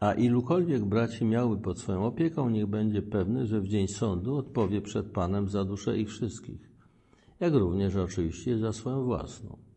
A 0.00 0.12
ilukolwiek 0.12 0.84
braci 0.84 1.24
miały 1.24 1.58
pod 1.58 1.78
swoją 1.78 2.06
opieką, 2.06 2.50
niech 2.50 2.66
będzie 2.66 3.02
pewny, 3.02 3.46
że 3.46 3.60
w 3.60 3.68
dzień 3.68 3.88
sądu 3.88 4.36
odpowie 4.36 4.80
przed 4.80 5.10
Panem 5.10 5.48
za 5.48 5.64
duszę 5.64 5.98
ich 5.98 6.08
wszystkich, 6.08 6.70
jak 7.40 7.54
również 7.54 7.96
oczywiście 7.96 8.58
za 8.58 8.72
swoją 8.72 9.04
własną. 9.04 9.71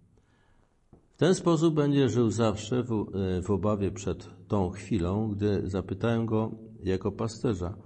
W 1.15 1.17
ten 1.17 1.35
sposób 1.35 1.75
będzie 1.75 2.09
żył 2.09 2.31
zawsze 2.31 2.83
w, 2.83 2.91
e, 2.91 3.41
w 3.41 3.51
obawie 3.51 3.91
przed 3.91 4.29
tą 4.47 4.69
chwilą, 4.69 5.29
gdy 5.29 5.69
zapytają 5.69 6.25
go 6.25 6.51
jako 6.83 7.11
pasterza, 7.11 7.77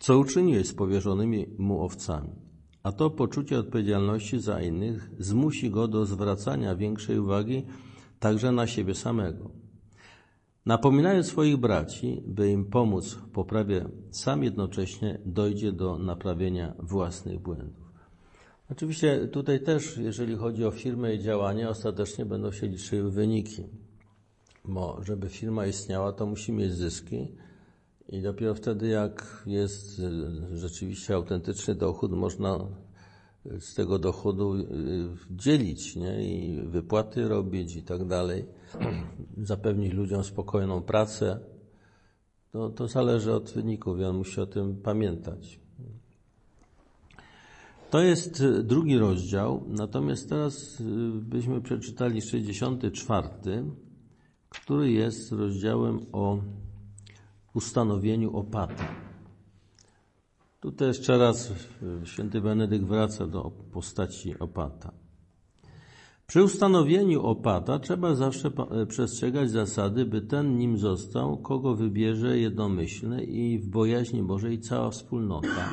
co 0.00 0.18
uczyniłeś 0.18 0.68
z 0.68 0.74
powierzonymi 0.74 1.46
mu 1.58 1.84
owcami. 1.84 2.30
A 2.82 2.92
to 2.92 3.10
poczucie 3.10 3.58
odpowiedzialności 3.58 4.40
za 4.40 4.62
innych 4.62 5.10
zmusi 5.18 5.70
go 5.70 5.88
do 5.88 6.06
zwracania 6.06 6.76
większej 6.76 7.18
uwagi 7.18 7.66
także 8.18 8.52
na 8.52 8.66
siebie 8.66 8.94
samego. 8.94 9.50
Napominając 10.66 11.26
swoich 11.26 11.56
braci, 11.56 12.22
by 12.26 12.50
im 12.50 12.64
pomóc 12.64 13.14
w 13.14 13.28
poprawie, 13.28 13.88
sam 14.10 14.44
jednocześnie 14.44 15.18
dojdzie 15.24 15.72
do 15.72 15.98
naprawienia 15.98 16.74
własnych 16.78 17.40
błędów. 17.40 17.85
Oczywiście 18.70 19.28
tutaj 19.28 19.60
też, 19.60 19.96
jeżeli 19.96 20.36
chodzi 20.36 20.64
o 20.64 20.70
firmę 20.70 21.14
i 21.14 21.20
działanie, 21.20 21.68
ostatecznie 21.68 22.24
będą 22.24 22.52
się 22.52 22.66
liczyły 22.66 23.10
wyniki. 23.10 23.62
Bo 24.64 24.98
żeby 25.02 25.28
firma 25.28 25.66
istniała, 25.66 26.12
to 26.12 26.26
musi 26.26 26.52
mieć 26.52 26.72
zyski 26.72 27.32
i 28.08 28.22
dopiero 28.22 28.54
wtedy, 28.54 28.88
jak 28.88 29.42
jest 29.46 30.02
rzeczywiście 30.54 31.14
autentyczny 31.14 31.74
dochód, 31.74 32.12
można 32.12 32.58
z 33.60 33.74
tego 33.74 33.98
dochodu 33.98 34.54
y, 34.54 34.64
dzielić 35.30 35.96
nie? 35.96 36.36
i 36.36 36.62
wypłaty 36.62 37.28
robić 37.28 37.76
i 37.76 37.82
tak 37.82 38.04
dalej, 38.04 38.44
zapewnić 39.42 39.92
ludziom 39.92 40.24
spokojną 40.24 40.82
pracę. 40.82 41.40
To, 42.52 42.70
to 42.70 42.88
zależy 42.88 43.32
od 43.32 43.50
wyników 43.50 43.98
i 44.00 44.04
on 44.04 44.16
musi 44.16 44.40
o 44.40 44.46
tym 44.46 44.76
pamiętać. 44.76 45.65
To 47.90 48.02
jest 48.02 48.40
e, 48.40 48.62
drugi 48.62 48.98
rozdział, 48.98 49.64
natomiast 49.68 50.28
teraz 50.28 50.80
e, 50.80 50.84
byśmy 51.20 51.60
przeczytali 51.60 52.22
64, 52.22 53.28
który 54.48 54.92
jest 54.92 55.32
rozdziałem 55.32 56.00
o 56.12 56.38
ustanowieniu 57.54 58.36
opata. 58.36 58.88
Tutaj 60.60 60.88
jeszcze 60.88 61.18
raz 61.18 61.50
e, 62.02 62.06
święty 62.06 62.40
Benedykt 62.40 62.84
wraca 62.84 63.26
do 63.26 63.50
postaci 63.72 64.38
opata. 64.38 64.92
Przy 66.26 66.44
ustanowieniu 66.44 67.22
opata 67.22 67.78
trzeba 67.78 68.14
zawsze 68.14 68.50
przestrzegać 68.88 69.50
zasady, 69.50 70.04
by 70.04 70.20
ten 70.20 70.58
nim 70.58 70.78
został, 70.78 71.36
kogo 71.36 71.74
wybierze 71.74 72.38
jednomyślny 72.38 73.24
i 73.24 73.58
w 73.58 73.68
bojaźni 73.68 74.22
Bożej 74.22 74.60
cała 74.60 74.90
wspólnota 74.90 75.70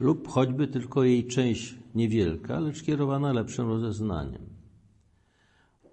lub 0.00 0.28
choćby 0.28 0.68
tylko 0.68 1.04
jej 1.04 1.26
część 1.26 1.74
niewielka, 1.94 2.60
lecz 2.60 2.82
kierowana 2.82 3.32
lepszym 3.32 3.68
rozeznaniem. 3.68 4.56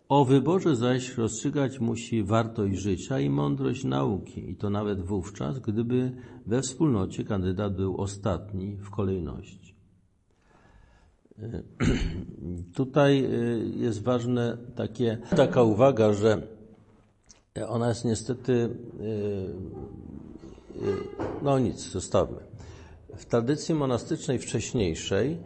O 0.10 0.26
wyborze 0.26 0.76
zaś 0.76 1.18
rozstrzygać 1.18 1.80
musi 1.80 2.24
wartość 2.24 2.78
życia 2.78 3.20
i 3.20 3.30
mądrość 3.30 3.84
nauki, 3.84 4.52
i 4.52 4.56
to 4.56 4.70
nawet 4.70 5.02
wówczas, 5.02 5.60
gdyby 5.60 6.12
we 6.46 6.62
wspólnocie 6.62 7.24
kandydat 7.24 7.76
był 7.76 7.98
ostatni 7.98 8.76
w 8.76 8.90
kolejności. 8.90 9.76
Tutaj 12.76 13.26
y, 13.26 13.72
jest 13.76 14.04
ważne 14.04 14.58
takie, 14.76 15.18
taka 15.36 15.64
uwaga, 15.64 16.14
że 16.14 16.48
ona 17.68 17.90
jest 17.90 18.06
niestety, 18.06 18.54
y, 18.54 19.50
no 21.44 21.60
nic, 21.60 21.92
zostawmy. 21.92 22.53
W 23.16 23.26
tradycji 23.26 23.76
monastycznej 23.76 24.40
wcześniejszej 24.40 25.44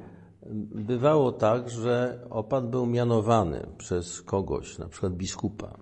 bywało 0.75 1.31
tak, 1.31 1.69
że 1.69 2.25
opat 2.29 2.69
był 2.69 2.85
mianowany 2.85 3.67
przez 3.77 4.21
kogoś, 4.21 4.77
na 4.77 4.87
przykład 4.87 5.13
biskupa, 5.13 5.77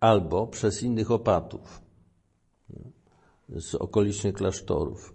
albo 0.00 0.46
przez 0.46 0.82
innych 0.82 1.10
opatów 1.10 1.80
z 3.48 3.74
okolicznych 3.74 4.34
klasztorów. 4.34 5.14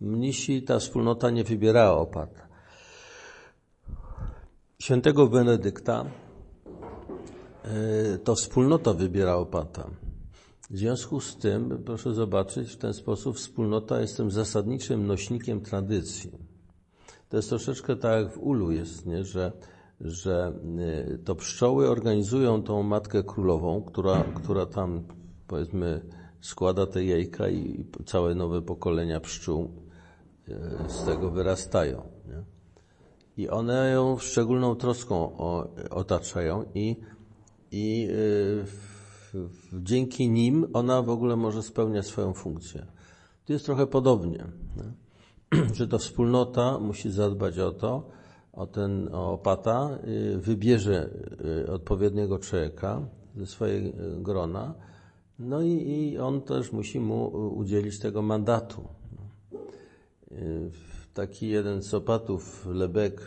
Mnisi, 0.00 0.62
ta 0.62 0.78
wspólnota 0.78 1.30
nie 1.30 1.44
wybierała 1.44 1.98
opata. 1.98 2.46
Świętego 4.78 5.26
Benedykta 5.26 6.04
e, 7.64 8.18
to 8.18 8.34
wspólnota 8.34 8.92
wybierała 8.92 9.40
opata. 9.40 9.90
W 10.70 10.76
związku 10.76 11.20
z 11.20 11.36
tym, 11.36 11.82
proszę 11.84 12.14
zobaczyć, 12.14 12.72
w 12.72 12.76
ten 12.76 12.94
sposób 12.94 13.36
wspólnota 13.36 14.00
jest 14.00 14.16
tym 14.16 14.30
zasadniczym 14.30 15.06
nośnikiem 15.06 15.60
tradycji. 15.60 16.32
To 17.28 17.36
jest 17.36 17.48
troszeczkę 17.48 17.96
tak 17.96 18.22
jak 18.22 18.32
w 18.32 18.38
ulu 18.38 18.72
jest, 18.72 19.06
nie? 19.06 19.24
Że, 19.24 19.52
że 20.00 20.52
y, 21.14 21.18
to 21.18 21.34
pszczoły 21.34 21.88
organizują 21.88 22.62
tą 22.62 22.82
matkę 22.82 23.22
królową, 23.22 23.82
która, 23.82 24.24
która 24.34 24.66
tam 24.66 25.04
powiedzmy 25.46 26.00
składa 26.40 26.86
te 26.86 27.04
jajka 27.04 27.48
i 27.48 27.84
całe 28.06 28.34
nowe 28.34 28.62
pokolenia 28.62 29.20
pszczół 29.20 29.70
e, 30.48 30.88
z 30.88 31.04
tego 31.04 31.30
wyrastają. 31.30 32.02
Nie? 32.28 32.42
I 33.44 33.48
one 33.48 33.90
ją 33.90 34.18
szczególną 34.18 34.74
troską 34.74 35.36
otaczają 35.90 36.64
i, 36.74 36.96
i 37.70 38.08
e, 38.62 38.85
dzięki 39.72 40.30
nim 40.30 40.66
ona 40.72 41.02
w 41.02 41.10
ogóle 41.10 41.36
może 41.36 41.62
spełniać 41.62 42.06
swoją 42.06 42.34
funkcję. 42.34 42.86
Tu 43.44 43.52
jest 43.52 43.64
trochę 43.64 43.86
podobnie, 43.86 44.44
nie? 44.76 44.92
że 45.78 45.88
to 45.88 45.98
wspólnota 45.98 46.78
musi 46.78 47.10
zadbać 47.10 47.58
o 47.58 47.70
to, 47.70 48.10
o 48.52 48.66
ten 48.66 49.08
opata, 49.12 49.98
y, 50.08 50.38
wybierze 50.38 51.10
y, 51.64 51.72
odpowiedniego 51.72 52.38
człowieka 52.38 53.08
ze 53.36 53.46
swojej 53.46 53.88
y, 53.88 53.92
grona, 54.22 54.74
no 55.38 55.62
i, 55.62 55.70
i 55.70 56.18
on 56.18 56.42
też 56.42 56.72
musi 56.72 57.00
mu 57.00 57.26
udzielić 57.56 57.98
tego 57.98 58.22
mandatu. 58.22 58.88
Taki 61.14 61.48
jeden 61.48 61.82
z 61.82 61.94
opatów, 61.94 62.66
Lebek, 62.66 63.20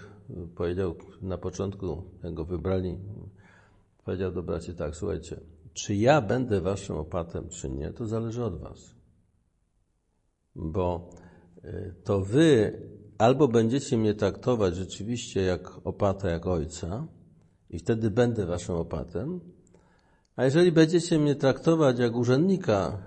powiedział 0.55 0.95
na 1.21 1.37
początku, 1.37 2.03
jak 2.23 2.33
go 2.33 2.45
wybrali, 2.45 2.97
powiedział 4.05 4.31
do 4.31 4.43
braci 4.43 4.73
tak, 4.73 4.95
słuchajcie, 4.95 5.39
czy 5.79 5.95
ja 5.95 6.21
będę 6.21 6.61
waszym 6.61 6.95
opatem, 6.95 7.49
czy 7.49 7.69
nie, 7.69 7.93
to 7.93 8.07
zależy 8.07 8.43
od 8.43 8.59
was. 8.59 8.95
Bo 10.55 11.09
to 12.03 12.21
wy 12.21 12.79
albo 13.17 13.47
będziecie 13.47 13.97
mnie 13.97 14.13
traktować 14.13 14.75
rzeczywiście 14.75 15.41
jak 15.41 15.87
opata, 15.87 16.29
jak 16.29 16.47
ojca, 16.47 17.07
i 17.69 17.79
wtedy 17.79 18.11
będę 18.11 18.45
waszym 18.45 18.75
opatem, 18.75 19.39
a 20.35 20.45
jeżeli 20.45 20.71
będziecie 20.71 21.19
mnie 21.19 21.35
traktować 21.35 21.99
jak 21.99 22.15
urzędnika, 22.15 22.97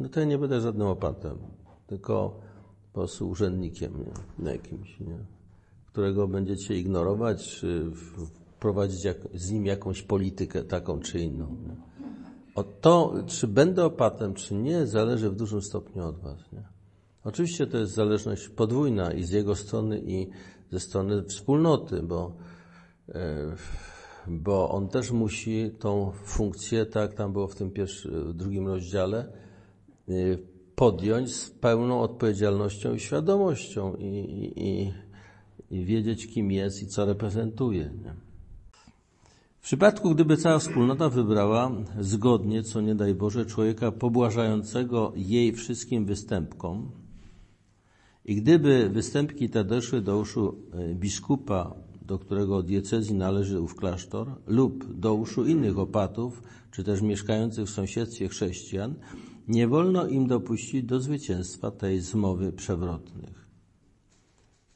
no 0.00 0.08
to 0.08 0.20
ja 0.20 0.26
nie 0.26 0.38
będę 0.38 0.60
żadnym 0.60 0.86
opatem, 0.86 1.38
tylko 1.86 2.40
po 2.92 3.00
prostu 3.00 3.28
urzędnikiem 3.28 4.04
nie? 4.38 4.52
jakimś, 4.52 5.00
nie? 5.00 5.18
którego 5.86 6.28
będziecie 6.28 6.78
ignorować, 6.78 7.48
czy 7.48 7.90
prowadzić 8.60 9.04
jak, 9.04 9.16
z 9.34 9.50
nim 9.50 9.66
jakąś 9.66 10.02
politykę 10.02 10.64
taką 10.64 11.00
czy 11.00 11.20
inną. 11.20 11.56
Nie? 11.66 11.88
To, 12.62 13.14
czy 13.26 13.48
będę 13.48 13.84
opatem, 13.84 14.34
czy 14.34 14.54
nie, 14.54 14.86
zależy 14.86 15.30
w 15.30 15.36
dużym 15.36 15.62
stopniu 15.62 16.04
od 16.04 16.18
was. 16.18 16.52
Nie? 16.52 16.62
Oczywiście 17.24 17.66
to 17.66 17.78
jest 17.78 17.94
zależność 17.94 18.48
podwójna 18.48 19.12
i 19.12 19.24
z 19.24 19.30
jego 19.30 19.54
strony, 19.54 20.02
i 20.06 20.28
ze 20.70 20.80
strony 20.80 21.22
wspólnoty, 21.22 22.02
bo, 22.02 22.36
e, 23.08 23.54
bo 24.26 24.70
on 24.70 24.88
też 24.88 25.10
musi 25.10 25.70
tą 25.78 26.12
funkcję, 26.24 26.86
tak 26.86 27.14
tam 27.14 27.32
było 27.32 27.48
w 27.48 27.54
tym 27.54 27.70
pierwszym, 27.70 28.36
drugim 28.36 28.66
rozdziale, 28.66 29.32
e, 30.08 30.12
podjąć 30.74 31.34
z 31.34 31.50
pełną 31.50 32.00
odpowiedzialnością 32.00 32.94
i 32.94 33.00
świadomością 33.00 33.94
i, 33.94 34.52
i, 34.56 34.92
i 35.76 35.84
wiedzieć, 35.84 36.26
kim 36.26 36.50
jest 36.50 36.82
i 36.82 36.86
co 36.86 37.04
reprezentuje. 37.04 37.90
Nie? 38.04 38.27
Przypadku, 39.68 40.14
gdyby 40.14 40.36
cała 40.36 40.58
wspólnota 40.58 41.08
wybrała 41.08 41.70
zgodnie, 42.00 42.62
co 42.62 42.80
nie 42.80 42.94
daj 42.94 43.14
Boże, 43.14 43.46
człowieka 43.46 43.92
pobłażającego 43.92 45.12
jej 45.16 45.52
wszystkim 45.52 46.04
występkom, 46.04 46.90
i 48.24 48.36
gdyby 48.36 48.90
występki 48.90 49.50
te 49.50 49.64
doszły 49.64 50.00
do 50.00 50.18
uszu 50.18 50.54
e, 50.72 50.94
biskupa, 50.94 51.74
do 52.02 52.18
którego 52.18 52.62
diecezji 52.62 53.14
należy 53.14 53.60
ów 53.60 53.74
klasztor, 53.74 54.28
lub 54.46 54.98
do 55.00 55.14
uszu 55.14 55.46
innych 55.46 55.78
opatów, 55.78 56.42
czy 56.70 56.84
też 56.84 57.02
mieszkających 57.02 57.66
w 57.66 57.70
sąsiedztwie 57.70 58.28
chrześcijan, 58.28 58.94
nie 59.48 59.68
wolno 59.68 60.06
im 60.06 60.26
dopuścić 60.26 60.84
do 60.84 61.00
zwycięstwa 61.00 61.70
tej 61.70 62.00
zmowy 62.00 62.52
przewrotnych. 62.52 63.37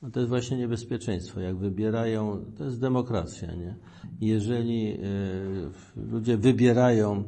No 0.03 0.11
to 0.11 0.21
jest 0.21 0.31
właśnie 0.31 0.57
niebezpieczeństwo. 0.57 1.41
Jak 1.41 1.57
wybierają, 1.57 2.45
to 2.59 2.65
jest 2.65 2.81
demokracja, 2.81 3.55
nie? 3.55 3.77
Jeżeli 4.21 4.93
y, 4.93 5.01
ludzie 5.97 6.37
wybierają 6.37 7.21
y, 7.21 7.25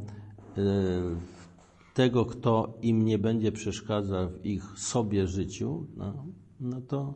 tego, 1.95 2.27
kto 2.27 2.79
im 2.83 3.05
nie 3.05 3.19
będzie 3.19 3.53
przeszkadzał 3.53 4.29
w 4.29 4.47
ich 4.47 4.65
sobie 4.77 5.27
życiu, 5.27 5.87
no, 5.97 6.27
no 6.61 6.81
to 6.81 7.15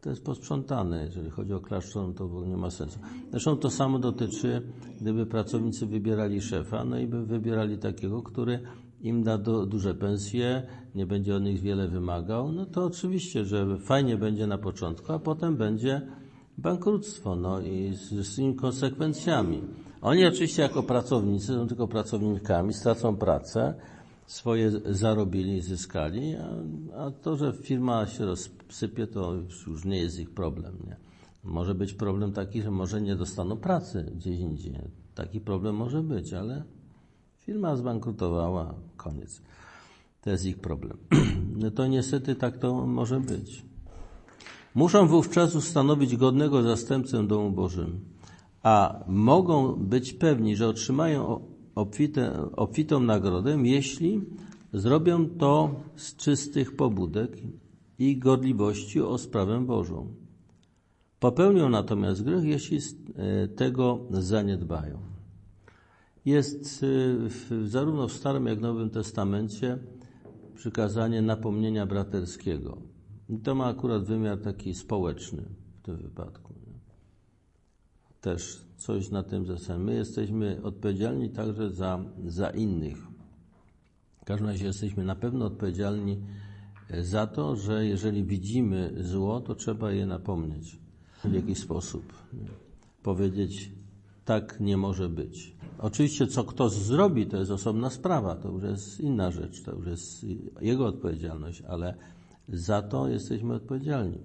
to 0.00 0.10
jest 0.10 0.24
posprzątane. 0.24 1.04
Jeżeli 1.04 1.30
chodzi 1.30 1.52
o 1.52 1.60
klasztor, 1.60 2.14
to 2.14 2.44
nie 2.46 2.56
ma 2.56 2.70
sensu. 2.70 2.98
Zresztą 3.30 3.56
to 3.56 3.70
samo 3.70 3.98
dotyczy, 3.98 4.62
gdyby 5.00 5.26
pracownicy 5.26 5.86
wybierali 5.86 6.40
szefa, 6.40 6.84
no 6.84 6.98
i 6.98 7.06
by 7.06 7.26
wybierali 7.26 7.78
takiego, 7.78 8.22
który 8.22 8.60
im 9.00 9.22
da 9.22 9.38
do, 9.38 9.66
duże 9.66 9.94
pensje, 9.94 10.66
nie 10.94 11.06
będzie 11.06 11.36
od 11.36 11.42
nich 11.42 11.60
wiele 11.60 11.88
wymagał, 11.88 12.52
no 12.52 12.66
to 12.66 12.84
oczywiście, 12.84 13.44
że 13.44 13.78
fajnie 13.78 14.16
będzie 14.16 14.46
na 14.46 14.58
początku, 14.58 15.12
a 15.12 15.18
potem 15.18 15.56
będzie 15.56 16.02
bankructwo, 16.58 17.36
no 17.36 17.60
i 17.60 17.94
z, 17.94 18.26
z 18.26 18.36
tymi 18.36 18.54
konsekwencjami. 18.54 19.62
Oni 20.02 20.26
oczywiście 20.26 20.62
jako 20.62 20.82
pracownicy 20.82 21.46
są 21.46 21.68
tylko 21.68 21.88
pracownikami, 21.88 22.72
stracą 22.72 23.16
pracę, 23.16 23.74
swoje 24.26 24.70
zarobili, 24.70 25.60
zyskali, 25.60 26.34
a, 26.36 26.48
a, 27.00 27.10
to, 27.10 27.36
że 27.36 27.52
firma 27.52 28.06
się 28.06 28.26
rozsypie, 28.26 29.06
to 29.06 29.34
już, 29.34 29.66
już 29.66 29.84
nie 29.84 29.98
jest 29.98 30.18
ich 30.18 30.30
problem. 30.30 30.76
Nie? 30.86 30.96
Może 31.44 31.74
być 31.74 31.94
problem 31.94 32.32
taki, 32.32 32.62
że 32.62 32.70
może 32.70 33.00
nie 33.00 33.16
dostaną 33.16 33.56
pracy 33.56 34.12
gdzieś 34.14 34.40
indziej. 34.40 34.74
Taki 35.14 35.40
problem 35.40 35.76
może 35.76 36.02
być, 36.02 36.32
ale 36.32 36.64
firma 37.36 37.76
zbankrutowała, 37.76 38.74
koniec. 38.96 39.42
To 40.20 40.30
jest 40.30 40.46
ich 40.46 40.58
problem. 40.58 40.96
No 41.60 41.70
to 41.70 41.86
niestety 41.86 42.34
tak 42.34 42.58
to 42.58 42.86
może 42.86 43.20
być. 43.20 43.62
Muszą 44.74 45.06
wówczas 45.06 45.54
ustanowić 45.54 46.16
godnego 46.16 46.62
zastępcę 46.62 47.26
domu 47.26 47.50
Bożym, 47.50 48.00
a 48.62 49.04
mogą 49.06 49.76
być 49.76 50.12
pewni, 50.12 50.56
że 50.56 50.68
otrzymają 50.68 51.40
obfite, 51.74 52.50
obfitą 52.56 53.00
nagrodę, 53.00 53.58
jeśli 53.62 54.20
zrobią 54.72 55.28
to 55.28 55.74
z 55.96 56.16
czystych 56.16 56.76
pobudek 56.76 57.36
i 57.98 58.18
godliwości 58.18 59.00
o 59.00 59.18
sprawę 59.18 59.66
Bożą. 59.66 60.14
Popełnią 61.20 61.68
natomiast 61.68 62.22
grzech, 62.22 62.44
jeśli 62.44 62.78
e, 62.78 63.48
tego 63.48 64.00
zaniedbają. 64.10 64.98
Jest 66.24 66.84
e, 67.50 67.66
zarówno 67.68 68.08
w 68.08 68.12
Starym, 68.12 68.46
jak 68.46 68.58
i 68.58 68.62
Nowym 68.62 68.90
Testamencie 68.90 69.78
przykazanie 70.60 71.22
napomnienia 71.22 71.86
braterskiego. 71.86 72.78
I 73.28 73.38
to 73.38 73.54
ma 73.54 73.66
akurat 73.66 74.04
wymiar 74.04 74.38
taki 74.38 74.74
społeczny 74.74 75.42
w 75.78 75.82
tym 75.82 75.96
wypadku. 75.96 76.54
Też 78.20 78.64
coś 78.76 79.10
na 79.10 79.22
tym 79.22 79.46
zasadzie. 79.46 79.78
My 79.78 79.94
jesteśmy 79.94 80.60
odpowiedzialni 80.62 81.30
także 81.30 81.70
za, 81.70 82.04
za 82.26 82.50
innych. 82.50 82.96
W 84.22 84.24
każdym 84.24 84.46
razie 84.48 84.66
jesteśmy 84.66 85.04
na 85.04 85.14
pewno 85.14 85.44
odpowiedzialni 85.44 86.22
e, 86.90 87.04
za 87.04 87.26
to, 87.26 87.56
że 87.56 87.86
jeżeli 87.86 88.24
widzimy 88.24 88.94
zło, 89.00 89.40
to 89.40 89.54
trzeba 89.54 89.92
je 89.92 90.06
napomnieć 90.06 90.78
w 91.24 91.32
jakiś 91.32 91.58
sposób. 91.58 92.12
Powiedzieć, 93.02 93.72
tak 94.24 94.60
nie 94.60 94.76
może 94.76 95.08
być. 95.08 95.56
Oczywiście, 95.82 96.26
co 96.26 96.44
kto 96.44 96.68
zrobi, 96.68 97.26
to 97.26 97.36
jest 97.36 97.50
osobna 97.50 97.90
sprawa, 97.90 98.36
to 98.36 98.48
już 98.48 98.62
jest 98.62 99.00
inna 99.00 99.30
rzecz, 99.30 99.62
to 99.62 99.72
już 99.72 99.86
jest 99.86 100.26
jego 100.60 100.86
odpowiedzialność, 100.86 101.62
ale 101.62 101.94
za 102.48 102.82
to 102.82 103.08
jesteśmy 103.08 103.54
odpowiedzialni. 103.54 104.18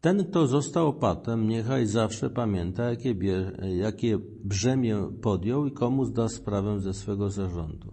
Ten, 0.00 0.24
kto 0.24 0.46
został 0.46 0.88
opatem, 0.88 1.48
niechaj 1.48 1.86
zawsze 1.86 2.30
pamięta, 2.30 2.84
jakie, 2.84 3.14
jakie 3.76 4.18
brzemię 4.44 5.10
podjął 5.22 5.66
i 5.66 5.72
komu 5.72 6.04
zda 6.04 6.28
sprawę 6.28 6.80
ze 6.80 6.94
swego 6.94 7.30
zarządu. 7.30 7.92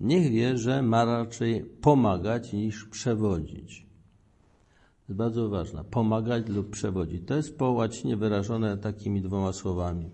Niech 0.00 0.32
wie, 0.32 0.58
że 0.58 0.82
ma 0.82 1.04
raczej 1.04 1.64
pomagać 1.64 2.52
niż 2.52 2.84
przewodzić. 2.84 3.86
To 5.06 5.12
jest 5.12 5.18
bardzo 5.18 5.48
ważne. 5.48 5.84
Pomagać 5.84 6.48
lub 6.48 6.70
przewodzić. 6.70 7.26
To 7.26 7.34
jest 7.34 7.58
po 7.58 7.88
wyrażone 8.16 8.78
takimi 8.78 9.22
dwoma 9.22 9.52
słowami. 9.52 10.10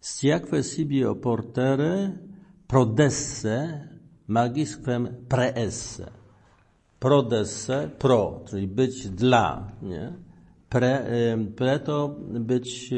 Stiaque 0.00 0.62
sibi 0.62 1.04
oportere 1.04 2.18
prodesse 2.66 3.88
magis 4.26 4.76
quem 4.76 5.08
preesse 5.28 6.18
prodesse, 6.98 7.90
pro, 7.98 8.40
czyli 8.46 8.68
być 8.68 9.08
dla, 9.08 9.72
nie? 9.82 10.12
Pre, 10.68 11.06
pre 11.56 11.80
to 11.80 12.16
być 12.30 12.94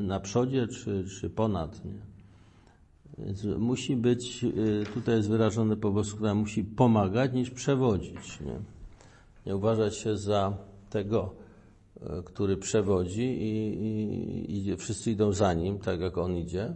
na 0.00 0.20
przodzie 0.20 0.66
czy, 0.68 1.04
czy 1.20 1.30
ponad, 1.30 1.84
nie? 1.84 2.12
Więc 3.18 3.44
musi 3.44 3.96
być, 3.96 4.44
y, 4.44 4.84
tutaj 4.94 5.16
jest 5.16 5.28
wyrażone 5.28 5.76
po 5.76 6.02
która 6.16 6.34
musi 6.34 6.64
pomagać 6.64 7.32
niż 7.32 7.50
przewodzić, 7.50 8.40
nie? 8.40 8.58
Nie 9.46 9.56
uważać 9.56 9.96
się 9.96 10.16
za 10.16 10.56
tego, 10.90 11.34
e, 11.38 11.41
który 12.24 12.56
przewodzi 12.56 13.22
i, 13.22 13.74
i, 14.52 14.68
i 14.68 14.76
wszyscy 14.76 15.10
idą 15.10 15.32
za 15.32 15.54
nim, 15.54 15.78
tak 15.78 16.00
jak 16.00 16.18
on 16.18 16.36
idzie, 16.36 16.74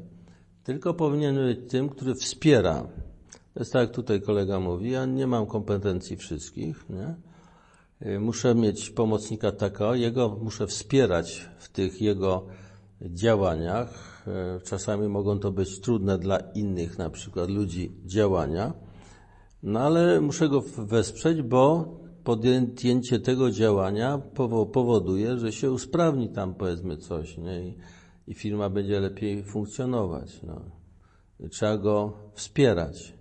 tylko 0.64 0.94
powinien 0.94 1.36
być 1.36 1.58
tym, 1.70 1.88
który 1.88 2.14
wspiera. 2.14 2.86
To 3.54 3.60
jest 3.60 3.72
tak, 3.72 3.82
jak 3.82 3.96
tutaj 3.96 4.20
kolega 4.20 4.60
mówi, 4.60 4.90
ja 4.90 5.06
nie 5.06 5.26
mam 5.26 5.46
kompetencji 5.46 6.16
wszystkich, 6.16 6.84
nie? 6.90 7.14
Y, 8.10 8.20
muszę 8.20 8.54
mieć 8.54 8.90
pomocnika 8.90 9.52
takiego, 9.52 9.94
jego 9.94 10.38
muszę 10.42 10.66
wspierać 10.66 11.48
w 11.58 11.68
tych 11.68 12.00
jego 12.00 12.46
działaniach. 13.00 14.22
Y, 14.58 14.60
czasami 14.60 15.08
mogą 15.08 15.38
to 15.38 15.52
być 15.52 15.80
trudne 15.80 16.18
dla 16.18 16.38
innych, 16.38 16.98
na 16.98 17.10
przykład 17.10 17.50
ludzi, 17.50 17.92
działania, 18.04 18.72
no 19.62 19.80
ale 19.80 20.20
muszę 20.20 20.48
go 20.48 20.60
wesprzeć, 20.78 21.42
bo 21.42 21.86
podjęcie 22.26 23.20
tego 23.20 23.50
działania 23.50 24.18
powoduje, 24.72 25.38
że 25.38 25.52
się 25.52 25.70
usprawni 25.70 26.28
tam 26.28 26.54
powiedzmy 26.54 26.96
coś 26.96 27.38
nie? 27.38 27.74
I, 28.26 28.34
firma 28.34 28.70
będzie 28.70 29.00
lepiej 29.00 29.44
funkcjonować. 29.44 30.42
No. 30.42 30.60
Trzeba 31.50 31.76
go 31.78 32.12
wspierać, 32.34 33.14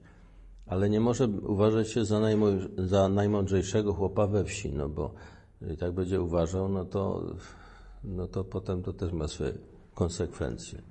ale 0.67 0.89
nie 0.89 0.99
może 0.99 1.27
uważać 1.27 1.89
się 1.89 2.05
za, 2.05 2.19
za 2.77 3.09
najmądrzejszego 3.09 3.93
chłopa 3.93 4.27
we 4.27 4.43
wsi, 4.43 4.73
no 4.73 4.89
bo 4.89 5.13
i 5.73 5.77
tak 5.77 5.91
będzie 5.91 6.21
uważał, 6.21 6.69
no 6.69 6.85
to, 6.85 7.35
no 8.03 8.27
to 8.27 8.43
potem 8.43 8.83
to 8.83 8.93
też 8.93 9.11
ma 9.13 9.27
swoje 9.27 9.53
konsekwencje 9.93 10.81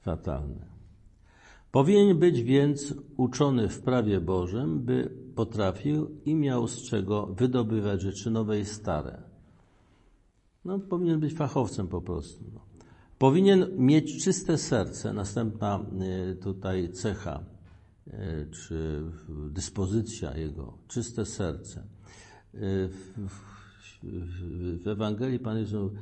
fatalne. 0.00 0.66
Powinien 1.72 2.18
być 2.18 2.42
więc 2.42 2.94
uczony 3.16 3.68
w 3.68 3.80
prawie 3.82 4.20
Bożym, 4.20 4.80
by 4.80 5.10
potrafił 5.38 6.10
i 6.24 6.34
miał 6.34 6.68
z 6.68 6.82
czego 6.82 7.26
wydobywać 7.26 8.02
rzeczy 8.02 8.30
nowe 8.30 8.60
i 8.60 8.64
stare. 8.64 9.22
No, 10.64 10.78
powinien 10.78 11.20
być 11.20 11.34
fachowcem 11.34 11.88
po 11.88 12.02
prostu. 12.02 12.44
No. 12.54 12.60
Powinien 13.18 13.66
mieć 13.76 14.24
czyste 14.24 14.58
serce, 14.58 15.12
następna 15.12 15.80
y, 16.30 16.36
tutaj 16.36 16.92
cecha, 16.92 17.44
y, 18.06 18.12
czy 18.50 19.02
dyspozycja 19.50 20.36
jego, 20.36 20.78
czyste 20.88 21.26
serce. 21.26 21.86
Y, 22.54 22.88
w 24.84 24.88
Ewangelii 24.88 25.38
Pan 25.38 25.58
Jezus 25.58 25.92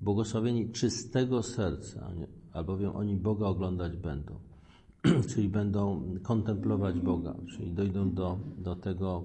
błogosławieni 0.00 0.70
czystego 0.70 1.42
serca, 1.42 2.10
albowiem 2.52 2.96
oni 2.96 3.16
Boga 3.16 3.46
oglądać 3.46 3.96
będą. 3.96 4.51
czyli 5.34 5.48
będą 5.48 6.02
kontemplować 6.22 7.00
Boga, 7.00 7.34
czyli 7.56 7.72
dojdą 7.72 8.14
do, 8.14 8.38
do 8.58 8.76
tego 8.76 9.24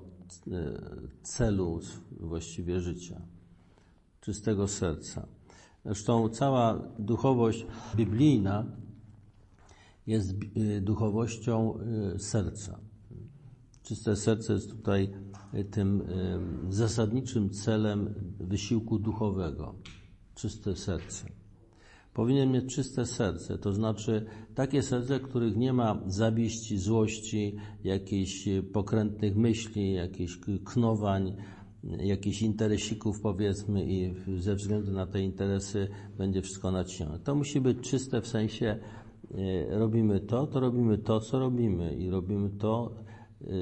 e, 0.51 0.81
celu 1.21 1.79
właściwie 2.19 2.79
życia, 2.79 3.21
czystego 4.21 4.67
serca. 4.67 5.27
Zresztą 5.85 6.29
cała 6.29 6.81
duchowość 6.99 7.65
biblijna 7.95 8.65
jest 10.07 10.31
e, 10.31 10.81
duchowością 10.81 11.79
e, 12.15 12.19
serca. 12.19 12.79
Czyste 13.83 14.15
serce 14.15 14.53
jest 14.53 14.71
tutaj 14.71 15.13
tym 15.71 16.03
zasadniczym 16.69 17.49
celem 17.49 18.13
wysiłku 18.39 18.99
duchowego. 18.99 19.75
Czyste 20.35 20.75
serce 20.75 21.36
powinien 22.17 22.51
mieć 22.51 22.75
czyste 22.75 23.05
serce, 23.05 23.57
to 23.57 23.73
znaczy 23.73 24.25
takie 24.55 24.83
serce, 24.83 25.19
których 25.19 25.57
nie 25.57 25.73
ma 25.73 26.01
zawiści, 26.05 26.77
złości, 26.77 27.55
jakichś 27.83 28.49
pokrętnych 28.73 29.35
myśli, 29.35 29.93
jakichś 29.93 30.39
knowań, 30.65 31.33
jakichś 31.83 32.41
interesików 32.41 33.21
powiedzmy 33.21 33.85
i 33.85 34.13
ze 34.37 34.55
względu 34.55 34.91
na 34.91 35.07
te 35.07 35.21
interesy 35.21 35.87
będzie 36.17 36.41
wszystko 36.41 36.71
naciągane. 36.71 37.19
To 37.19 37.35
musi 37.35 37.61
być 37.61 37.89
czyste 37.89 38.21
w 38.21 38.27
sensie 38.27 38.79
e, 39.31 39.79
robimy 39.79 40.19
to, 40.19 40.47
to 40.47 40.59
robimy 40.59 40.97
to, 40.97 41.19
co 41.19 41.39
robimy 41.39 41.95
i 41.95 42.09
robimy 42.09 42.49
to 42.49 42.95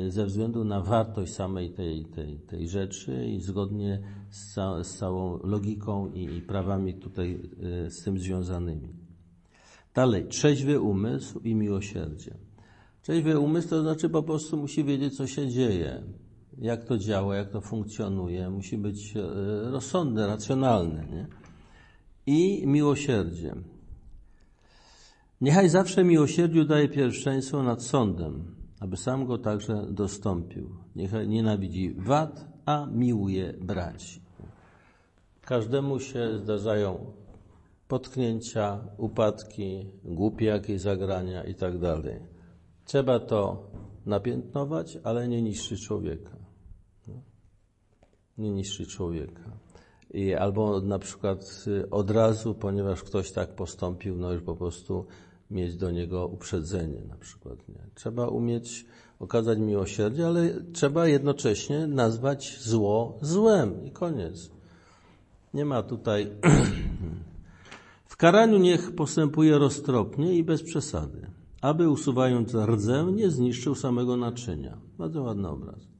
ze 0.09 0.25
względu 0.25 0.63
na 0.63 0.81
wartość 0.81 1.33
samej 1.33 1.69
tej, 1.69 2.05
tej, 2.05 2.39
tej 2.39 2.67
rzeczy 2.67 3.25
i 3.25 3.41
zgodnie 3.41 4.01
z, 4.29 4.53
ca, 4.53 4.83
z 4.83 4.97
całą 4.97 5.39
logiką 5.43 6.11
i, 6.11 6.23
i, 6.23 6.41
prawami 6.41 6.93
tutaj 6.93 7.39
y, 7.85 7.91
z 7.91 8.03
tym 8.03 8.19
związanymi. 8.19 8.89
Dalej, 9.93 10.27
trzeźwy 10.27 10.81
umysł 10.81 11.39
i 11.39 11.55
miłosierdzie. 11.55 12.37
Trzeźwy 13.01 13.39
umysł 13.39 13.69
to 13.69 13.81
znaczy 13.81 14.09
po 14.09 14.23
prostu 14.23 14.57
musi 14.57 14.83
wiedzieć, 14.83 15.17
co 15.17 15.27
się 15.27 15.49
dzieje, 15.49 16.03
jak 16.57 16.83
to 16.83 16.97
działa, 16.97 17.35
jak 17.35 17.49
to 17.49 17.61
funkcjonuje, 17.61 18.49
musi 18.49 18.77
być 18.77 19.15
y, 19.15 19.21
rozsądny, 19.71 20.27
racjonalny. 20.27 21.07
Nie? 21.11 21.27
I 22.25 22.67
miłosierdzie. 22.67 23.55
Niechaj 25.41 25.69
zawsze 25.69 26.03
miłosierdziu 26.03 26.65
daje 26.65 26.89
pierwszeństwo 26.89 27.63
nad 27.63 27.83
sądem 27.83 28.54
aby 28.85 28.97
sam 28.97 29.25
go 29.25 29.37
także 29.37 29.85
dostąpił. 29.89 30.69
Niech 30.95 31.11
nienawidzi 31.27 31.93
wad, 31.93 32.45
a 32.65 32.85
miłuje 32.85 33.53
braci. 33.53 34.21
Każdemu 35.41 35.99
się 35.99 36.37
zdarzają 36.37 37.13
potknięcia, 37.87 38.87
upadki, 38.97 39.85
głupie 40.03 40.45
jakieś 40.45 40.81
zagrania 40.81 41.43
i 41.43 41.55
tak. 41.55 41.73
Trzeba 42.85 43.19
to 43.19 43.71
napiętnować, 44.05 44.97
ale 45.03 45.27
nie 45.27 45.41
niszczy 45.41 45.77
człowieka. 45.77 46.37
Nie 48.37 48.51
niszczy 48.51 48.85
człowieka. 48.85 49.51
I 50.13 50.33
albo 50.33 50.81
na 50.81 50.99
przykład 50.99 51.65
od 51.91 52.11
razu, 52.11 52.55
ponieważ 52.55 53.03
ktoś 53.03 53.31
tak 53.31 53.55
postąpił, 53.55 54.17
no 54.17 54.31
już 54.33 54.43
po 54.43 54.55
prostu 54.55 55.05
mieć 55.51 55.75
do 55.75 55.91
niego 55.91 56.27
uprzedzenie 56.27 57.01
na 57.09 57.15
przykład. 57.15 57.69
Nie? 57.69 57.79
Trzeba 57.95 58.27
umieć 58.27 58.85
okazać 59.19 59.59
miłosierdzie, 59.59 60.27
ale 60.27 60.61
trzeba 60.73 61.07
jednocześnie 61.07 61.87
nazwać 61.87 62.57
zło 62.59 63.17
złem 63.21 63.85
i 63.85 63.91
koniec. 63.91 64.51
Nie 65.53 65.65
ma 65.65 65.83
tutaj. 65.83 66.31
w 68.05 68.17
karaniu 68.17 68.57
niech 68.57 68.95
postępuje 68.95 69.57
roztropnie 69.57 70.35
i 70.35 70.43
bez 70.43 70.63
przesady, 70.63 71.27
aby 71.61 71.89
usuwając 71.89 72.53
rdzę 72.53 73.11
nie 73.13 73.29
zniszczył 73.29 73.75
samego 73.75 74.17
naczynia. 74.17 74.77
Bardzo 74.97 75.23
ładny 75.23 75.49
obraz. 75.49 75.94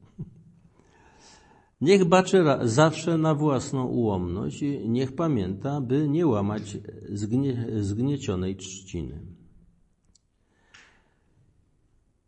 Niech 1.80 2.04
baczy 2.04 2.44
zawsze 2.62 3.18
na 3.18 3.34
własną 3.34 3.86
ułomność 3.86 4.64
niech 4.88 5.14
pamięta, 5.14 5.80
by 5.80 6.08
nie 6.08 6.26
łamać 6.26 6.78
zgnie, 7.12 7.66
zgniecionej 7.80 8.56
trzciny. 8.56 9.20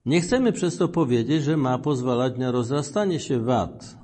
Nie 0.07 0.21
chcemy 0.21 0.53
przez 0.53 0.77
to 0.77 0.89
powiedzieć, 0.89 1.43
że 1.43 1.57
ma 1.57 1.79
pozwalać 1.79 2.39
na 2.39 2.51
rozrastanie 2.51 3.21
się 3.21 3.41
wad, 3.41 3.97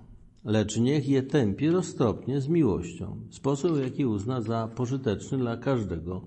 lecz 0.45 0.77
niech 0.77 1.09
je 1.09 1.23
tępi 1.23 1.71
roztropnie 1.71 2.41
z 2.41 2.49
miłością, 2.49 3.21
sposób, 3.31 3.79
jaki 3.83 4.07
uzna 4.07 4.41
za 4.41 4.69
pożyteczny 4.69 5.39
dla 5.39 5.57
każdego, 5.57 6.23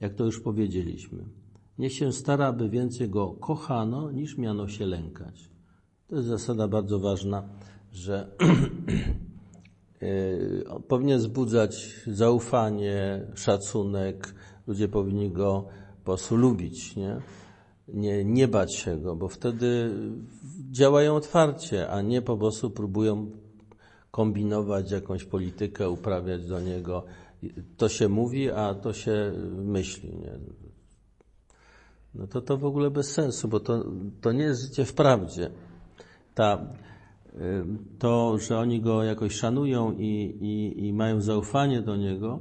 jak 0.00 0.14
to 0.14 0.24
już 0.24 0.40
powiedzieliśmy. 0.40 1.24
Niech 1.78 1.92
się 1.92 2.12
stara, 2.12 2.46
aby 2.46 2.68
więcej 2.68 3.08
go 3.08 3.30
kochano, 3.30 4.10
niż 4.10 4.38
miano 4.38 4.68
się 4.68 4.86
lękać. 4.86 5.50
To 6.08 6.16
jest 6.16 6.28
zasada 6.28 6.68
bardzo 6.68 6.98
ważna, 6.98 7.48
że 7.94 8.28
e, 10.02 10.08
powinien 10.88 11.18
wzbudzać 11.18 12.00
zaufanie, 12.06 13.26
szacunek, 13.34 14.34
ludzie 14.66 14.88
powinni 14.88 15.30
go 15.30 15.64
po 15.98 16.04
prostu 16.04 16.36
lubić, 16.36 16.96
nie? 16.96 17.20
nie, 17.88 18.24
nie 18.24 18.48
bać 18.48 18.74
się 18.74 18.96
go, 18.96 19.16
bo 19.16 19.28
wtedy 19.28 19.90
działają 20.70 21.16
otwarcie, 21.16 21.88
a 21.88 22.02
nie 22.02 22.22
po 22.22 22.36
prostu 22.36 22.70
próbują 22.70 23.30
kombinować 24.10 24.90
jakąś 24.90 25.24
politykę, 25.24 25.90
uprawiać 25.90 26.46
do 26.46 26.60
niego. 26.60 27.04
To 27.76 27.88
się 27.88 28.08
mówi, 28.08 28.50
a 28.50 28.74
to 28.74 28.92
się 28.92 29.32
myśli. 29.56 30.16
Nie? 30.16 30.38
No 32.14 32.26
to 32.26 32.40
to 32.40 32.56
w 32.58 32.64
ogóle 32.64 32.90
bez 32.90 33.12
sensu, 33.12 33.48
bo 33.48 33.60
to, 33.60 33.84
to 34.20 34.32
nie 34.32 34.44
jest 34.44 34.62
życie 34.62 34.84
w 34.84 34.94
prawdzie. 34.94 35.50
Ta, 36.34 36.66
to, 37.98 38.38
że 38.38 38.58
oni 38.58 38.80
go 38.80 39.02
jakoś 39.02 39.34
szanują 39.34 39.92
i, 39.92 40.36
i, 40.40 40.86
i 40.86 40.92
mają 40.92 41.20
zaufanie 41.20 41.82
do 41.82 41.96
niego, 41.96 42.40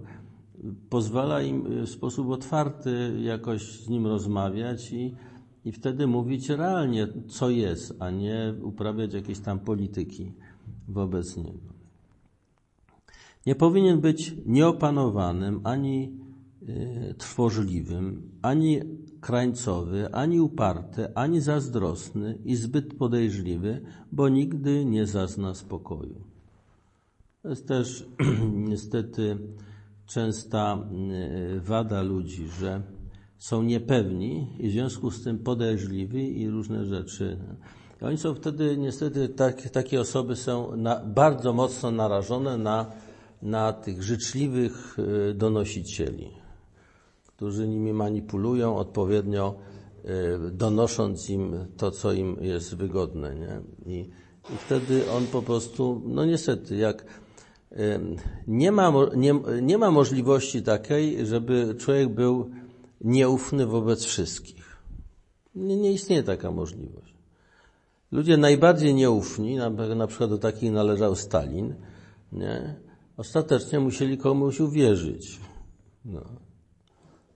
pozwala 0.90 1.42
im 1.42 1.86
w 1.86 1.90
sposób 1.90 2.30
otwarty 2.30 3.20
jakoś 3.22 3.62
z 3.62 3.90
nim 3.90 4.08
rozmawiać 4.08 4.92
i, 4.92 5.16
i 5.66 5.72
wtedy 5.72 6.08
mówić 6.08 6.50
realnie, 6.50 7.08
co 7.28 7.50
jest, 7.50 7.96
a 8.00 8.12
nie 8.12 8.54
uprawiać 8.64 9.14
jakieś 9.14 9.40
tam 9.40 9.60
polityki 9.60 10.32
wobec 10.88 11.38
niego. 11.38 11.74
Nie 13.46 13.56
powinien 13.56 14.02
być 14.02 14.36
nieopanowanym, 14.46 15.62
ani 15.64 16.20
y, 16.70 17.16
trwożliwym, 17.18 18.32
ani 18.42 18.80
krańcowy, 19.24 20.10
ani 20.12 20.42
uparty, 20.42 21.16
ani 21.16 21.42
zazdrosny 21.42 22.38
i 22.46 22.56
zbyt 22.56 22.94
podejrzliwy, 22.94 23.82
bo 24.12 24.30
nigdy 24.30 24.86
nie 24.86 25.08
zazna 25.08 25.54
spokoju. 25.54 26.24
To 27.42 27.50
jest 27.50 27.68
też 27.68 28.08
niestety 28.70 29.38
częsta 30.06 30.78
y, 31.56 31.62
wada 31.62 32.02
ludzi, 32.02 32.48
że 32.60 32.82
są 33.38 33.64
niepewni 33.64 34.48
i 34.60 34.70
w 34.70 34.72
związku 34.72 35.12
z 35.12 35.24
tym 35.24 35.40
podejrzliwi 35.40 36.42
i 36.42 36.50
różne 36.50 36.86
rzeczy. 36.86 37.38
I 38.02 38.06
oni 38.06 38.18
są 38.18 38.36
wtedy, 38.36 38.78
niestety, 38.78 39.30
tak, 39.30 39.70
takie 39.70 40.02
osoby 40.02 40.36
są 40.36 40.78
na, 40.78 41.06
bardzo 41.06 41.54
mocno 41.54 41.92
narażone 41.92 42.58
na, 42.58 42.92
na 43.42 43.74
tych 43.74 44.04
życzliwych 44.04 44.98
y, 45.00 45.34
donosicieli, 45.34 46.43
którzy 47.44 47.68
nimi 47.68 47.94
manipulują 47.94 48.78
odpowiednio, 48.78 49.56
y, 50.06 50.52
donosząc 50.52 51.30
im 51.30 51.56
to, 51.78 51.92
co 51.92 52.14
im 52.14 52.38
jest 52.42 52.76
wygodne. 52.76 53.36
Nie? 53.36 53.62
I, 53.86 54.00
I 54.54 54.58
wtedy 54.66 55.12
on 55.12 55.28
po 55.28 55.42
prostu, 55.42 56.02
no 56.06 56.26
niestety, 56.26 56.76
jak 56.76 57.06
nie 58.48 58.72
ma, 58.72 58.94
nie, 59.16 59.34
nie 59.62 59.78
ma 59.78 59.92
możliwości 59.92 60.64
takiej, 60.64 61.26
żeby 61.26 61.76
człowiek 61.80 62.10
był 62.10 62.50
nieufny 63.02 63.66
wobec 63.66 64.04
wszystkich. 64.04 64.78
Nie, 65.56 65.78
nie 65.78 65.92
istnieje 65.92 66.24
taka 66.24 66.52
możliwość. 66.52 67.14
Ludzie 68.12 68.38
najbardziej 68.38 68.96
nieufni, 68.96 69.56
na, 69.56 69.70
na 69.70 70.08
przykład 70.08 70.30
do 70.30 70.38
takich 70.38 70.72
należał 70.72 71.16
Stalin, 71.16 71.76
nie? 72.32 72.76
ostatecznie 73.18 73.80
musieli 73.80 74.18
komuś 74.18 74.60
uwierzyć. 74.60 75.40
No. 76.06 76.43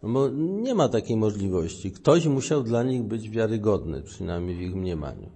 No 0.03 0.09
bo 0.09 0.29
nie 0.63 0.75
ma 0.75 0.89
takiej 0.89 1.17
możliwości. 1.17 1.91
Ktoś 1.91 2.25
musiał 2.25 2.63
dla 2.63 2.83
nich 2.83 3.03
być 3.03 3.29
wiarygodny, 3.29 4.01
przynajmniej 4.01 4.55
w 4.55 4.61
ich 4.61 4.75
mniemaniu. 4.75 5.29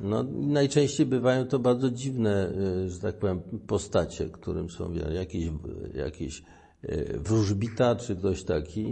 No, 0.00 0.24
najczęściej 0.32 1.06
bywają 1.06 1.46
to 1.46 1.58
bardzo 1.58 1.90
dziwne, 1.90 2.52
y, 2.86 2.90
że 2.90 2.98
tak 2.98 3.18
powiem, 3.18 3.40
postacie, 3.66 4.28
którym 4.28 4.70
są 4.70 4.92
jakieś, 4.92 5.50
jakieś 5.94 6.42
y, 6.84 7.20
wróżbita 7.24 7.96
czy 7.96 8.16
ktoś 8.16 8.44
taki 8.44 8.86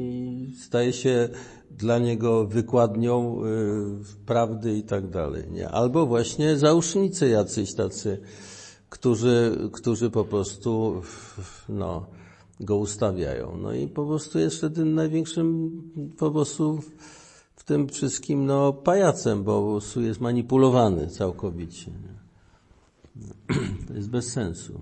staje 0.60 0.92
się 0.92 1.28
dla 1.70 1.98
niego 1.98 2.46
wykładnią 2.46 3.44
y, 3.44 4.24
prawdy 4.26 4.76
i 4.76 4.82
tak 4.82 5.10
dalej. 5.10 5.44
Nie? 5.50 5.68
Albo 5.68 6.06
właśnie 6.06 6.58
załóżnicy 6.58 7.28
jacyś 7.28 7.74
tacy, 7.74 8.20
którzy, 8.88 9.68
którzy 9.72 10.10
po 10.10 10.24
prostu 10.24 11.02
no, 11.68 12.06
go 12.64 12.76
ustawiają. 12.76 13.56
No 13.56 13.72
i 13.72 13.88
po 13.88 14.06
prostu 14.06 14.38
jest 14.38 14.56
wtedy 14.56 14.84
największym 14.84 15.82
po 16.18 16.30
prostu 16.30 16.80
w 17.56 17.64
tym 17.64 17.88
wszystkim 17.88 18.46
no, 18.46 18.72
pajacem, 18.72 19.44
bo 19.44 19.78
jest 19.96 20.20
manipulowany 20.20 21.06
całkowicie. 21.06 21.90
To 23.88 23.94
jest 23.94 24.10
bez 24.10 24.32
sensu. 24.32 24.80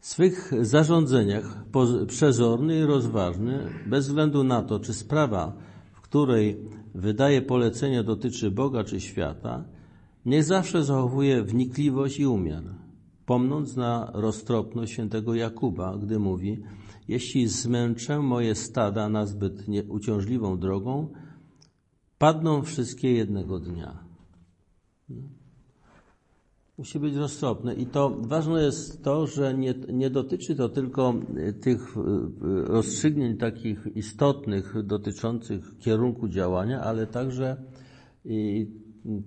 W 0.00 0.06
swych 0.06 0.52
zarządzeniach 0.60 1.64
przezorny 2.06 2.78
i 2.78 2.84
rozważny, 2.84 3.70
bez 3.86 4.06
względu 4.06 4.44
na 4.44 4.62
to, 4.62 4.80
czy 4.80 4.94
sprawa, 4.94 5.52
w 5.92 6.00
której 6.00 6.60
wydaje 6.94 7.42
polecenie 7.42 8.02
dotyczy 8.02 8.50
Boga 8.50 8.84
czy 8.84 9.00
świata, 9.00 9.64
niech 10.26 10.44
zawsze 10.44 10.84
zachowuje 10.84 11.42
wnikliwość 11.42 12.20
i 12.20 12.26
umiar, 12.26 12.64
pomnąc 13.26 13.76
na 13.76 14.10
roztropność 14.14 14.92
świętego 14.92 15.34
Jakuba, 15.34 15.98
gdy 15.98 16.18
mówi– 16.18 16.58
jeśli 17.08 17.48
zmęczę 17.48 18.18
moje 18.18 18.54
stada 18.54 19.08
na 19.08 19.26
zbyt 19.26 19.64
uciążliwą 19.88 20.58
drogą, 20.58 21.08
padną 22.18 22.62
wszystkie 22.62 23.12
jednego 23.12 23.60
dnia. 23.60 24.04
Musi 26.78 26.98
być 26.98 27.14
roztropne. 27.14 27.74
I 27.74 27.86
to 27.86 28.16
ważne 28.20 28.62
jest 28.62 29.04
to, 29.04 29.26
że 29.26 29.54
nie, 29.54 29.74
nie 29.92 30.10
dotyczy 30.10 30.56
to 30.56 30.68
tylko 30.68 31.14
tych 31.60 31.94
rozstrzygnięć 32.66 33.40
takich 33.40 33.86
istotnych 33.96 34.82
dotyczących 34.82 35.78
kierunku 35.78 36.28
działania, 36.28 36.80
ale 36.80 37.06
także 37.06 37.56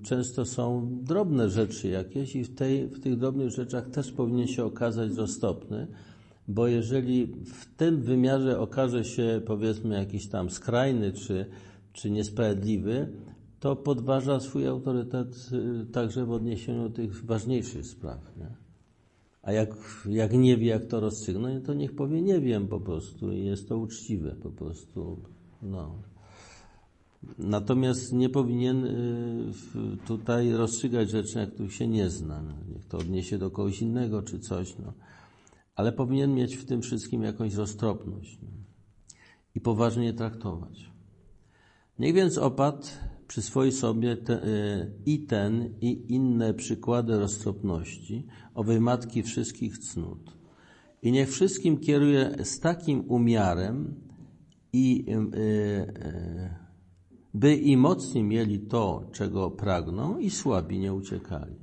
często 0.03 0.45
są 0.45 0.89
drobne 1.03 1.49
rzeczy 1.49 1.87
jakieś 1.87 2.35
i 2.35 2.43
w, 2.43 2.55
tej, 2.55 2.87
w 2.87 2.99
tych 2.99 3.17
drobnych 3.17 3.49
rzeczach 3.49 3.89
też 3.89 4.11
powinien 4.11 4.47
się 4.47 4.65
okazać 4.65 5.11
roztropny 5.15 5.87
bo 6.47 6.67
jeżeli 6.67 7.27
w 7.45 7.75
tym 7.75 8.01
wymiarze 8.01 8.59
okaże 8.59 9.05
się, 9.05 9.41
powiedzmy, 9.45 9.95
jakiś 9.95 10.27
tam 10.27 10.49
skrajny 10.49 11.11
czy, 11.11 11.45
czy 11.93 12.11
niesprawiedliwy, 12.11 13.07
to 13.59 13.75
podważa 13.75 14.39
swój 14.39 14.67
autorytet 14.67 15.49
y, 15.81 15.85
także 15.85 16.25
w 16.25 16.31
odniesieniu 16.31 16.89
do 16.89 16.95
tych 16.95 17.25
ważniejszych 17.25 17.85
spraw. 17.85 18.37
Nie? 18.37 18.55
A 19.41 19.51
jak, 19.51 19.75
jak 20.09 20.33
nie 20.33 20.57
wie, 20.57 20.67
jak 20.67 20.85
to 20.85 20.99
rozstrzygnąć, 20.99 21.65
to 21.65 21.73
niech 21.73 21.95
powie, 21.95 22.21
nie 22.21 22.39
wiem 22.39 22.67
po 22.67 22.79
prostu 22.79 23.31
i 23.31 23.45
jest 23.45 23.69
to 23.69 23.77
uczciwe 23.77 24.31
po 24.31 24.49
prostu. 24.49 25.19
No. 25.61 25.95
Natomiast 27.37 28.13
nie 28.13 28.29
powinien 28.29 28.85
y, 28.85 29.51
tutaj 30.07 30.51
rozstrzygać 30.51 31.09
rzeczy, 31.09 31.39
jak 31.39 31.53
których 31.53 31.73
się 31.73 31.87
nie 31.87 32.09
zna. 32.09 32.41
No. 32.41 32.53
Niech 32.73 32.85
to 32.85 32.97
odniesie 32.97 33.37
do 33.37 33.51
kogoś 33.51 33.81
innego 33.81 34.21
czy 34.21 34.39
coś. 34.39 34.77
No 34.77 34.93
ale 35.77 35.91
powinien 35.91 36.35
mieć 36.35 36.55
w 36.55 36.65
tym 36.65 36.81
wszystkim 36.81 37.23
jakąś 37.23 37.53
roztropność 37.53 38.39
i 39.55 39.61
poważnie 39.61 40.13
traktować. 40.13 40.91
Niech 41.99 42.15
więc 42.15 42.37
opad 42.37 42.99
przyswoi 43.27 43.71
sobie 43.71 44.17
te, 44.17 44.47
y, 44.47 44.91
i 45.05 45.19
ten, 45.19 45.73
i 45.81 46.13
inne 46.13 46.53
przykłady 46.53 47.19
roztropności, 47.19 48.27
owej 48.53 48.81
matki 48.81 49.23
wszystkich 49.23 49.77
cnót. 49.77 50.37
I 51.01 51.11
niech 51.11 51.29
wszystkim 51.29 51.77
kieruje 51.77 52.35
z 52.43 52.59
takim 52.59 53.03
umiarem, 53.07 53.95
i, 54.73 55.05
y, 55.09 55.37
y, 55.37 56.66
by 57.39 57.55
i 57.55 57.77
mocni 57.77 58.23
mieli 58.23 58.59
to, 58.59 59.03
czego 59.11 59.51
pragną, 59.51 60.17
i 60.17 60.29
słabi 60.29 60.79
nie 60.79 60.93
uciekali. 60.93 61.55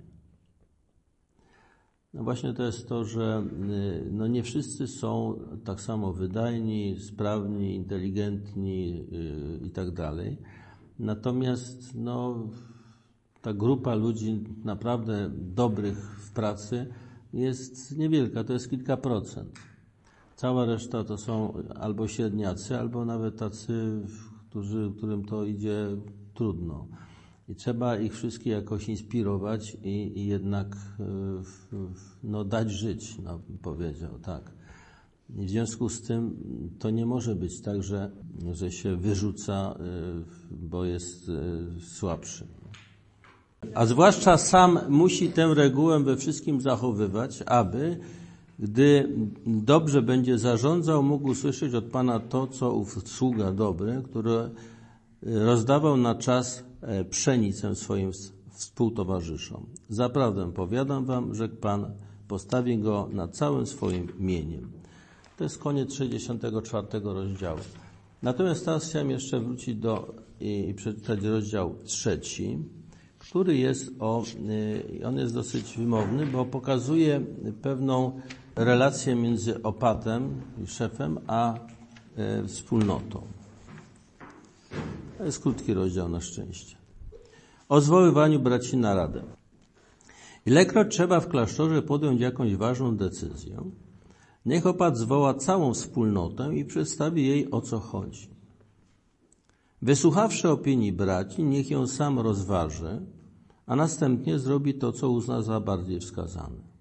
No 2.15 2.25
właśnie 2.25 2.55
to 2.55 2.63
jest 2.63 2.89
to, 2.89 3.05
że 3.05 3.47
y, 3.71 4.09
no 4.13 4.27
nie 4.27 4.43
wszyscy 4.43 4.87
są 4.87 5.39
tak 5.65 5.81
samo 5.81 6.13
wydajni, 6.13 7.01
sprawni, 7.01 7.75
inteligentni 7.75 9.07
y, 9.13 9.67
i 9.67 9.71
tak 9.71 9.91
dalej. 9.91 10.39
Natomiast 10.99 11.95
no, 11.95 12.49
ta 13.43 13.53
grupa 13.53 13.95
ludzi 13.95 14.45
naprawdę 14.65 15.31
dobrych 15.35 15.99
w 15.99 16.33
pracy 16.33 16.87
jest 17.33 17.99
niewielka, 17.99 18.45
to 18.45 18.53
jest 18.53 18.71
kilka 18.71 18.97
procent. 18.97 19.59
Cała 20.37 20.65
reszta 20.65 21.05
to 21.05 21.19
są 21.19 21.63
albo 21.81 22.09
średniacy, 22.09 22.79
albo 22.79 23.05
nawet 23.05 23.39
tacy, 23.39 24.01
którzy, 24.55 24.93
którym 24.97 25.25
to 25.25 25.45
idzie 25.45 25.97
trudno. 26.35 26.87
I 27.49 27.55
trzeba 27.55 27.99
ich 27.99 28.15
wszystkich 28.15 28.53
jakoś 28.53 28.89
inspirować 28.89 29.77
i, 29.83 30.19
i 30.19 30.27
jednak 30.27 30.77
e, 31.01 31.05
no, 32.25 32.45
dać 32.45 32.71
żyć, 32.71 33.19
no, 33.25 33.41
powiedział, 33.63 34.19
tak. 34.23 34.53
I 35.37 35.47
w 35.47 35.51
związku 35.51 35.89
z 35.89 36.03
tym 36.03 36.37
to 36.79 36.91
nie 36.91 37.07
może 37.07 37.35
być 37.35 37.61
tak, 37.61 37.83
że, 37.83 38.11
że 38.53 38.73
się 38.73 38.97
wyrzuca, 38.97 39.75
e, 39.75 39.85
bo 40.51 40.85
jest 40.85 41.29
e, 41.29 41.81
słabszy. 41.81 42.47
A 43.75 43.87
zwłaszcza 43.87 44.37
sam 44.37 44.79
musi 44.89 45.29
tę 45.29 45.55
regułę 45.55 46.01
we 46.01 46.17
wszystkim 46.17 46.61
zachowywać, 46.61 47.43
aby, 47.47 47.99
gdy 48.59 49.09
dobrze 49.47 50.03
będzie 50.03 50.39
zarządzał, 50.39 51.03
mógł 51.03 51.29
usłyszeć 51.29 51.75
od 51.75 51.85
Pana 51.85 52.21
to, 52.21 52.47
co 52.47 52.73
ów 52.73 53.09
sługa 53.09 53.53
dobry, 53.53 54.03
który 54.11 54.51
rozdawał 55.23 55.97
na 55.97 56.15
czas 56.15 56.65
E, 56.87 57.05
pszenicę 57.05 57.75
swoim 57.75 58.11
współtowarzyszom. 58.51 59.67
Zaprawdę 59.89 60.53
powiadam 60.53 61.05
wam, 61.05 61.35
że 61.35 61.49
Pan 61.49 61.93
postawi 62.29 62.79
go 62.79 63.09
nad 63.13 63.37
całym 63.37 63.67
swoim 63.67 64.09
mieniem. 64.19 64.73
To 65.37 65.45
jest 65.45 65.59
koniec 65.59 65.95
64 65.95 66.87
rozdziału. 67.03 67.61
Natomiast 68.23 68.65
teraz 68.65 68.89
chciałem 68.89 69.11
jeszcze 69.11 69.41
wrócić 69.41 69.77
do 69.77 70.15
i 70.41 70.75
przeczytać 70.77 71.23
rozdział 71.23 71.75
trzeci, 71.85 72.59
który 73.19 73.57
jest 73.57 73.91
o, 73.99 74.23
e, 75.01 75.07
on 75.07 75.19
jest 75.19 75.35
dosyć 75.35 75.77
wymowny, 75.79 76.27
bo 76.27 76.45
pokazuje 76.45 77.21
pewną 77.63 78.21
relację 78.57 79.15
między 79.15 79.63
opatem 79.63 80.43
i 80.65 80.67
szefem, 80.67 81.19
a 81.27 81.55
e, 82.17 82.47
wspólnotą. 82.47 83.23
To 85.19 85.25
jest 85.25 85.41
krótki 85.41 85.75
rozdział 85.75 86.09
na 86.09 86.21
szczęście. 86.21 86.77
O 87.69 87.81
zwoływaniu 87.81 88.41
braci 88.41 88.77
na 88.77 88.95
radę. 88.95 89.23
Ilekroć 90.47 90.93
trzeba 90.95 91.21
w 91.21 91.29
klasztorze 91.29 91.83
podjąć 91.83 92.21
jakąś 92.21 92.57
ważną 92.57 92.97
decyzję, 92.97 93.57
niech 94.47 94.67
opat 94.67 94.99
zwoła 94.99 95.35
całą 95.35 95.75
wspólnotę 95.75 96.55
i 96.55 96.65
przedstawi 96.65 97.27
jej 97.27 97.51
o 97.51 97.61
co 97.61 97.79
chodzi. 97.79 98.29
Wysłuchawszy 99.83 100.49
opinii 100.49 100.93
braci, 100.93 101.45
niech 101.45 101.71
ją 101.71 101.87
sam 101.87 102.19
rozważy, 102.19 103.01
a 103.67 103.77
następnie 103.77 104.39
zrobi 104.39 104.75
to, 104.75 104.93
co 104.93 105.11
uzna 105.11 105.43
za 105.43 105.61
bardziej 105.61 106.01
wskazane. 106.01 106.74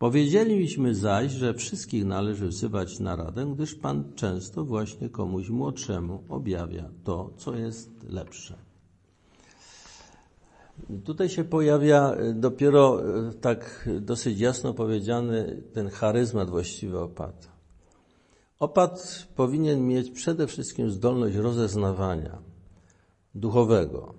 Powiedzieliśmy 0.00 0.94
zaś, 0.94 1.32
że 1.32 1.54
wszystkich 1.54 2.04
należy 2.04 2.48
wzywać 2.48 3.00
na 3.00 3.16
radę, 3.16 3.52
gdyż 3.54 3.74
Pan 3.74 4.12
często 4.14 4.64
właśnie 4.64 5.08
komuś 5.08 5.48
młodszemu 5.48 6.24
objawia 6.28 6.90
to, 7.04 7.30
co 7.36 7.56
jest 7.56 7.90
lepsze. 8.08 8.54
Tutaj 11.04 11.28
się 11.28 11.44
pojawia 11.44 12.16
dopiero 12.34 13.02
tak 13.40 13.88
dosyć 14.00 14.40
jasno 14.40 14.74
powiedziany 14.74 15.62
ten 15.72 15.88
charyzmat 15.88 16.50
właściwy 16.50 16.98
opata. 16.98 17.48
Opat 18.58 19.26
powinien 19.36 19.86
mieć 19.86 20.10
przede 20.10 20.46
wszystkim 20.46 20.90
zdolność 20.90 21.36
rozeznawania 21.36 22.38
duchowego. 23.34 24.14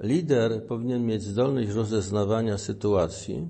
Lider 0.00 0.66
powinien 0.66 1.06
mieć 1.06 1.22
zdolność 1.22 1.70
rozeznawania 1.70 2.58
sytuacji 2.58 3.48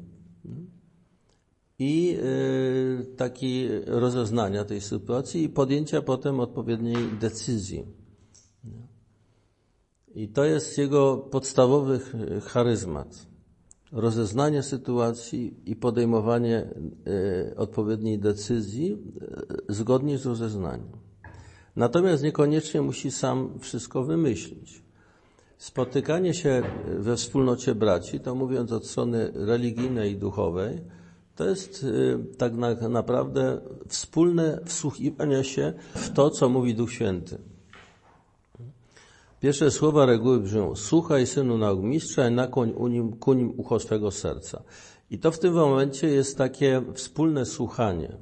i 1.78 2.18
y, 2.20 3.06
taki 3.16 3.68
rozeznania 3.86 4.64
tej 4.64 4.80
sytuacji 4.80 5.44
i 5.44 5.48
podjęcia 5.48 6.02
potem 6.02 6.40
odpowiedniej 6.40 6.96
decyzji. 7.20 7.84
I 10.14 10.28
to 10.28 10.44
jest 10.44 10.78
jego 10.78 11.16
podstawowy 11.16 12.00
charyzmat. 12.46 13.26
Rozeznanie 13.92 14.62
sytuacji 14.62 15.54
i 15.66 15.76
podejmowanie 15.76 16.68
y, 17.50 17.56
odpowiedniej 17.56 18.18
decyzji 18.18 18.92
y, 19.70 19.74
zgodnie 19.74 20.18
z 20.18 20.26
rozeznaniem. 20.26 20.88
Natomiast 21.76 22.22
niekoniecznie 22.22 22.82
musi 22.82 23.10
sam 23.10 23.58
wszystko 23.58 24.04
wymyślić. 24.04 24.82
Spotykanie 25.58 26.34
się 26.34 26.62
we 26.98 27.16
wspólnocie 27.16 27.74
braci, 27.74 28.20
to 28.20 28.34
mówiąc 28.34 28.72
od 28.72 28.86
strony 28.86 29.30
religijnej 29.34 30.12
i 30.12 30.16
duchowej, 30.16 30.80
to 31.38 31.44
jest 31.44 31.82
y, 31.82 32.18
tak 32.38 32.52
naprawdę 32.88 33.60
wspólne 33.88 34.60
wsłuchiwanie 34.64 35.44
się 35.44 35.72
w 35.94 36.10
to, 36.10 36.30
co 36.30 36.48
mówi 36.48 36.74
Duch 36.74 36.92
Święty. 36.92 37.38
Pierwsze 39.40 39.70
słowa 39.70 40.06
reguły 40.06 40.40
brzmią: 40.40 40.76
Słuchaj, 40.76 41.26
synu 41.26 41.58
nauk 41.58 41.82
mistrza 41.82 42.28
i 42.28 42.32
nakłoń 42.32 42.74
nim, 42.90 43.16
ku 43.16 43.32
nim 43.34 43.52
ucho 43.56 43.80
swego 43.80 44.10
serca. 44.10 44.62
I 45.10 45.18
to 45.18 45.30
w 45.30 45.38
tym 45.38 45.54
momencie 45.54 46.08
jest 46.08 46.38
takie 46.38 46.82
wspólne 46.94 47.46
słuchanie. 47.46 48.16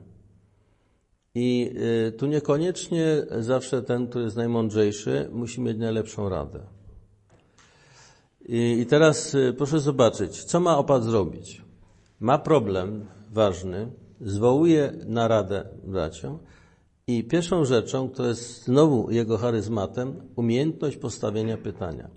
I 1.35 1.73
y, 2.09 2.13
tu 2.13 2.27
niekoniecznie 2.27 3.27
zawsze 3.39 3.83
ten, 3.83 4.09
który 4.09 4.25
jest 4.25 4.37
najmądrzejszy, 4.37 5.29
musi 5.33 5.61
mieć 5.61 5.79
najlepszą 5.79 6.29
radę. 6.29 6.61
I, 8.49 8.79
i 8.81 8.87
teraz 8.87 9.35
y, 9.35 9.55
proszę 9.59 9.81
zobaczyć, 9.81 10.45
co 10.45 10.61
ma 10.61 10.79
opat 10.79 11.05
zrobić. 11.05 11.66
Ma 12.21 12.39
problem 12.39 13.07
ważny, 13.33 13.91
zwołuje 14.21 14.93
naradę 15.07 15.65
braciom 15.85 16.39
i 17.07 17.25
pierwszą 17.25 17.65
rzeczą, 17.65 18.09
która 18.09 18.29
jest 18.29 18.65
znowu 18.65 19.11
jego 19.11 19.39
charyzmatem, 19.39 20.23
umiejętność 20.37 20.97
postawienia 20.97 21.57
pytania. 21.57 22.11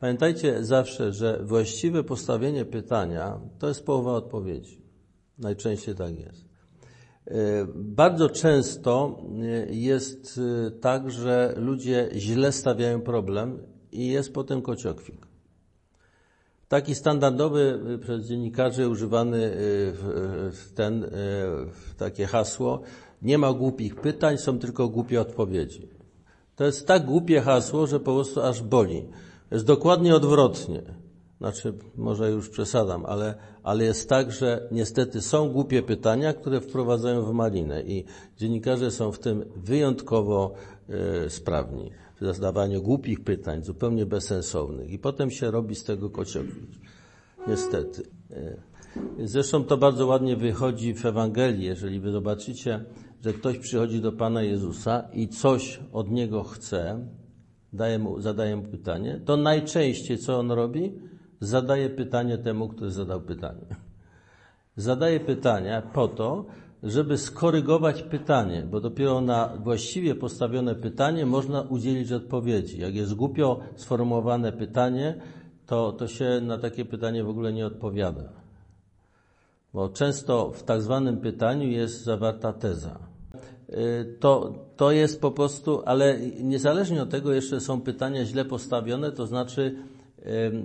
Pamiętajcie 0.00 0.64
zawsze, 0.64 1.12
że 1.12 1.40
właściwe 1.42 2.04
postawienie 2.04 2.64
pytania 2.64 3.40
to 3.58 3.68
jest 3.68 3.84
połowa 3.84 4.12
odpowiedzi. 4.12 4.82
Najczęściej 5.38 5.94
tak 5.94 6.18
jest. 6.18 6.44
E, 7.26 7.66
bardzo 7.74 8.30
często 8.30 9.18
e, 9.42 9.74
jest 9.74 10.40
e, 10.66 10.70
tak, 10.70 11.10
że 11.10 11.54
ludzie 11.56 12.08
źle 12.14 12.52
stawiają 12.52 13.00
problem 13.00 13.58
i 13.92 14.08
jest 14.08 14.32
potem 14.32 14.62
kociokwik. 14.62 15.31
Taki 16.72 16.94
standardowy 16.94 17.80
przez 18.00 18.26
dziennikarzy 18.26 18.88
używany 18.88 19.56
ten, 20.74 21.06
takie 21.98 22.26
hasło 22.26 22.80
nie 23.22 23.38
ma 23.38 23.52
głupich 23.52 23.96
pytań, 23.96 24.38
są 24.38 24.58
tylko 24.58 24.88
głupie 24.88 25.20
odpowiedzi. 25.20 25.88
To 26.56 26.64
jest 26.64 26.86
tak 26.86 27.04
głupie 27.04 27.40
hasło, 27.40 27.86
że 27.86 28.00
po 28.00 28.14
prostu 28.14 28.40
aż 28.40 28.62
boli. 28.62 29.08
Jest 29.50 29.64
dokładnie 29.64 30.14
odwrotnie. 30.14 30.82
Znaczy, 31.38 31.74
może 31.96 32.30
już 32.30 32.48
przesadam, 32.48 33.06
ale, 33.06 33.34
ale 33.62 33.84
jest 33.84 34.08
tak, 34.08 34.32
że 34.32 34.68
niestety 34.70 35.20
są 35.20 35.48
głupie 35.48 35.82
pytania, 35.82 36.32
które 36.32 36.60
wprowadzają 36.60 37.22
w 37.22 37.32
malinę 37.32 37.82
i 37.82 38.04
dziennikarze 38.38 38.90
są 38.90 39.12
w 39.12 39.18
tym 39.18 39.44
wyjątkowo 39.56 40.54
e, 40.88 41.30
sprawni. 41.30 41.90
Zadawaniu 42.22 42.82
głupich 42.82 43.24
pytań, 43.24 43.62
zupełnie 43.62 44.06
bezsensownych. 44.06 44.90
I 44.90 44.98
potem 44.98 45.30
się 45.30 45.50
robi 45.50 45.74
z 45.74 45.84
tego 45.84 46.10
kociołki. 46.10 46.66
Niestety. 47.48 48.02
E, 48.30 48.56
zresztą 49.26 49.64
to 49.64 49.76
bardzo 49.76 50.06
ładnie 50.06 50.36
wychodzi 50.36 50.94
w 50.94 51.06
Ewangelii. 51.06 51.64
Jeżeli 51.64 52.00
wy 52.00 52.12
zobaczycie, 52.12 52.84
że 53.24 53.32
ktoś 53.32 53.58
przychodzi 53.58 54.00
do 54.00 54.12
Pana 54.12 54.42
Jezusa 54.42 55.08
i 55.12 55.28
coś 55.28 55.80
od 55.92 56.10
Niego 56.10 56.42
chce, 56.42 57.06
daje 57.72 57.98
mu, 57.98 58.20
zadaje 58.20 58.56
mu 58.56 58.62
pytanie, 58.62 59.20
to 59.24 59.36
najczęściej 59.36 60.18
co 60.18 60.38
on 60.38 60.50
robi? 60.50 60.98
Zadaje 61.40 61.90
pytanie 61.90 62.38
temu, 62.38 62.68
który 62.68 62.90
zadał 62.90 63.20
pytanie. 63.20 63.76
Zadaje 64.76 65.20
pytania 65.20 65.82
po 65.82 66.08
to, 66.08 66.46
żeby 66.82 67.18
skorygować 67.18 68.02
pytanie, 68.02 68.66
bo 68.70 68.80
dopiero 68.80 69.20
na 69.20 69.56
właściwie 69.62 70.14
postawione 70.14 70.74
pytanie 70.74 71.26
można 71.26 71.62
udzielić 71.62 72.12
odpowiedzi. 72.12 72.80
Jak 72.80 72.94
jest 72.94 73.14
głupio 73.14 73.60
sformułowane 73.76 74.52
pytanie, 74.52 75.20
to, 75.66 75.92
to 75.92 76.08
się 76.08 76.40
na 76.42 76.58
takie 76.58 76.84
pytanie 76.84 77.24
w 77.24 77.28
ogóle 77.28 77.52
nie 77.52 77.66
odpowiada. 77.66 78.32
Bo 79.74 79.88
często 79.88 80.50
w 80.50 80.62
tak 80.62 80.82
zwanym 80.82 81.16
pytaniu 81.16 81.68
jest 81.68 82.04
zawarta 82.04 82.52
teza. 82.52 82.98
Y, 83.68 84.16
to, 84.20 84.54
to 84.76 84.92
jest 84.92 85.20
po 85.20 85.30
prostu, 85.30 85.82
ale 85.84 86.18
niezależnie 86.42 87.02
od 87.02 87.10
tego 87.10 87.32
jeszcze 87.32 87.60
są 87.60 87.80
pytania 87.80 88.24
źle 88.24 88.44
postawione, 88.44 89.12
to 89.12 89.26
znaczy 89.26 89.74
y, 90.18 90.22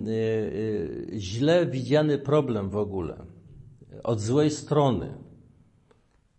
y, 0.08 1.08
źle 1.14 1.66
widziany 1.66 2.18
problem 2.18 2.70
w 2.70 2.78
ogóle, 2.78 3.18
od 4.04 4.20
złej 4.20 4.52
strony. 4.52 5.27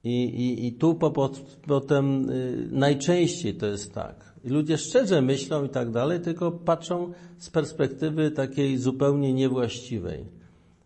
I, 0.04 0.24
i, 0.24 0.66
i 0.66 0.72
tu 0.72 0.94
po, 0.94 1.10
po, 1.10 1.30
potem 1.66 2.26
najczęściej 2.70 3.54
to 3.54 3.66
jest 3.66 3.94
tak. 3.94 4.34
Ludzie 4.44 4.78
szczerze 4.78 5.22
myślą 5.22 5.64
i 5.64 5.68
tak 5.68 5.90
dalej, 5.90 6.20
tylko 6.20 6.52
patrzą 6.52 7.12
z 7.38 7.50
perspektywy 7.50 8.30
takiej 8.30 8.78
zupełnie 8.78 9.34
niewłaściwej. 9.34 10.24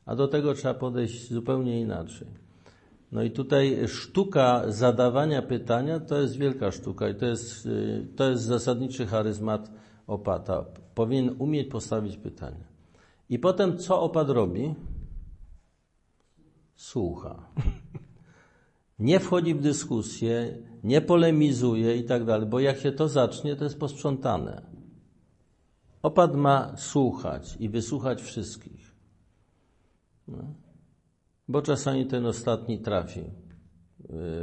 A 0.06 0.16
do 0.16 0.28
tego 0.28 0.55
trzeba 0.55 0.74
podejść 0.74 1.32
zupełnie 1.32 1.80
inaczej. 1.80 2.28
No 3.12 3.22
i 3.22 3.30
tutaj 3.30 3.89
sztuka 3.89 4.72
zadawania 4.72 5.43
pytania 5.43 6.01
to 6.01 6.20
jest 6.20 6.36
wielka 6.36 6.70
sztuka 6.70 7.09
i 7.09 7.14
to 7.14 7.26
jest, 7.26 7.66
y, 7.66 8.06
to 8.16 8.30
jest 8.30 8.43
zasadniczy 8.43 9.06
charyzmat 9.06 9.70
opata. 10.06 10.64
Powinien 10.94 11.36
umieć 11.39 11.68
postawić 11.68 12.16
pytanie. 12.16 12.64
I 13.28 13.39
potem 13.39 13.78
co 13.78 14.01
opat 14.01 14.28
robi? 14.30 14.74
Słucha. 16.76 17.48
Nie 19.03 19.20
wchodzi 19.20 19.55
w 19.55 19.61
dyskusję, 19.61 20.59
nie 20.85 21.01
polemizuje 21.01 21.97
i 21.97 22.05
tak 22.05 22.24
dalej, 22.24 22.49
bo 22.49 22.61
jak 22.61 22.79
się 22.79 22.93
to 22.93 23.09
zacznie, 23.09 23.57
to 23.57 23.65
jest 23.65 23.79
posprzątane. 23.79 24.62
Opat 26.03 26.35
ma 26.35 26.77
słuchać 26.77 27.57
i 27.61 27.69
wysłuchać 27.69 28.23
wszystkich. 28.23 28.95
No 30.29 30.55
bo 31.49 31.62
czasami 31.62 32.07
ten 32.07 32.27
ostatni 32.27 32.79
trafi 32.79 33.20
y, 33.20 33.24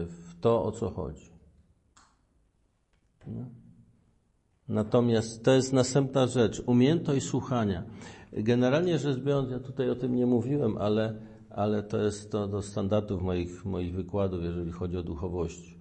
w 0.06 0.40
to, 0.42 0.64
o 0.64 0.72
co 0.72 0.90
chodzi. 0.90 1.30
No. 3.28 3.46
Natomiast 4.68 5.44
to 5.44 5.52
jest 5.52 5.74
następna 5.74 6.28
rzecz, 6.28 6.64
umiejętność 6.66 7.26
słuchania. 7.26 7.84
Generalnie 8.34 9.00
rzecz 9.00 9.20
biorąc, 9.20 9.52
ja 9.52 9.60
tutaj 9.60 9.90
o 9.90 9.96
tym 9.96 10.16
nie 10.16 10.26
mówiłem, 10.26 10.78
ale, 10.78 11.22
ale 11.50 11.84
to 11.84 11.98
jest 11.98 12.32
to 12.32 12.48
do 12.48 12.62
standardów 12.62 13.22
moich, 13.22 13.66
moich 13.66 13.96
wykładów, 13.96 14.44
jeżeli 14.44 14.72
chodzi 14.72 14.98
o 14.98 15.04
duchowość. 15.04 15.78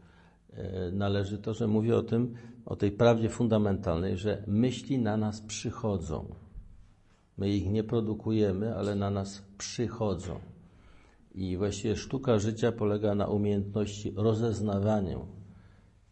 E, 0.53 0.91
należy 0.93 1.39
to, 1.39 1.55
że 1.55 1.67
mówię 1.67 1.97
o 1.97 2.03
tym, 2.03 2.35
o 2.67 2.77
tej 2.77 2.93
prawdzie 2.93 3.29
fundamentalnej, 3.29 4.17
że 4.17 4.43
myśli 4.47 4.99
na 4.99 5.17
nas 5.17 5.41
przychodzą. 5.41 6.25
My 7.39 7.51
ich 7.51 7.71
nie 7.71 7.85
produkujemy, 7.85 8.77
ale 8.77 8.95
na 8.95 9.11
nas 9.11 9.43
przychodzą. 9.59 10.41
I 11.35 11.57
właściwie 11.57 11.97
sztuka 11.97 12.39
życia 12.39 12.73
polega 12.73 13.15
na 13.15 13.27
umiejętności 13.27 14.13
rozeznawania, 14.17 15.19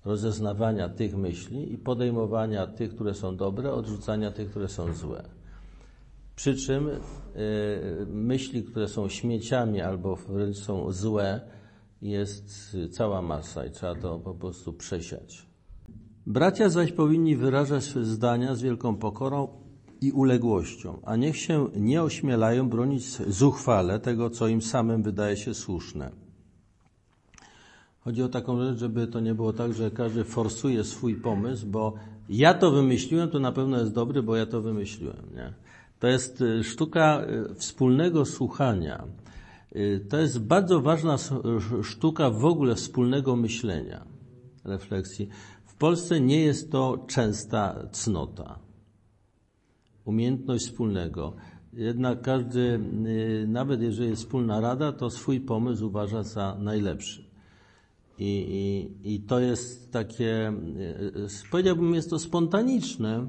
rozeznawania 0.04 0.88
tych 0.88 1.16
myśli 1.16 1.72
i 1.72 1.78
podejmowania 1.78 2.66
tych, 2.66 2.94
które 2.94 3.14
są 3.14 3.36
dobre, 3.36 3.72
odrzucania 3.72 4.30
tych, 4.30 4.50
które 4.50 4.68
są 4.68 4.92
złe. 4.92 5.35
Przy 6.36 6.56
czym 6.56 6.88
y, 6.88 7.00
myśli, 8.06 8.64
które 8.64 8.88
są 8.88 9.08
śmieciami 9.08 9.80
albo 9.80 10.16
wręcz 10.16 10.56
są 10.56 10.92
złe, 10.92 11.40
jest 12.02 12.76
cała 12.90 13.22
masa 13.22 13.66
i 13.66 13.70
trzeba 13.70 13.94
to 13.94 14.18
po 14.18 14.34
prostu 14.34 14.72
przesiać. 14.72 15.46
Bracia 16.26 16.68
zaś 16.68 16.92
powinni 16.92 17.36
wyrażać 17.36 17.84
zdania 17.84 18.54
z 18.54 18.62
wielką 18.62 18.96
pokorą 18.96 19.48
i 20.00 20.12
uległością, 20.12 20.98
a 21.04 21.16
niech 21.16 21.36
się 21.36 21.68
nie 21.76 22.02
ośmielają 22.02 22.68
bronić 22.68 23.04
zuchwale 23.28 24.00
tego, 24.00 24.30
co 24.30 24.48
im 24.48 24.62
samym 24.62 25.02
wydaje 25.02 25.36
się 25.36 25.54
słuszne. 25.54 26.10
Chodzi 28.00 28.22
o 28.22 28.28
taką 28.28 28.64
rzecz, 28.64 28.78
żeby 28.78 29.06
to 29.06 29.20
nie 29.20 29.34
było 29.34 29.52
tak, 29.52 29.72
że 29.72 29.90
każdy 29.90 30.24
forsuje 30.24 30.84
swój 30.84 31.14
pomysł, 31.14 31.66
bo 31.66 31.94
ja 32.28 32.54
to 32.54 32.70
wymyśliłem, 32.70 33.30
to 33.30 33.38
na 33.38 33.52
pewno 33.52 33.78
jest 33.78 33.92
dobry, 33.92 34.22
bo 34.22 34.36
ja 34.36 34.46
to 34.46 34.60
wymyśliłem. 34.60 35.22
Nie? 35.34 35.52
To 35.98 36.06
jest 36.06 36.40
y, 36.40 36.64
sztuka 36.64 37.22
y, 37.50 37.54
wspólnego 37.54 38.24
słuchania. 38.24 39.04
Y, 39.76 40.06
To 40.08 40.18
jest 40.18 40.38
bardzo 40.38 40.80
ważna 40.80 41.16
sztuka 41.82 42.30
w 42.30 42.44
ogóle 42.44 42.74
wspólnego 42.74 43.36
myślenia, 43.36 44.04
refleksji. 44.64 45.28
W 45.66 45.74
Polsce 45.74 46.20
nie 46.20 46.40
jest 46.40 46.72
to 46.72 47.04
częsta 47.08 47.88
cnota 47.92 48.58
umiejętność 50.06 50.66
wspólnego. 50.66 51.32
Jednak 51.72 52.22
każdy, 52.22 52.80
nawet 53.48 53.82
jeżeli 53.82 54.10
jest 54.10 54.22
wspólna 54.22 54.60
rada, 54.60 54.92
to 54.92 55.10
swój 55.10 55.40
pomysł 55.40 55.86
uważa 55.86 56.22
za 56.22 56.56
najlepszy. 56.60 57.24
I, 58.18 58.46
i, 59.04 59.14
i 59.14 59.20
to 59.20 59.40
jest 59.40 59.92
takie, 59.92 60.52
powiedziałbym, 61.50 61.94
jest 61.94 62.10
to 62.10 62.18
spontaniczne 62.18 63.26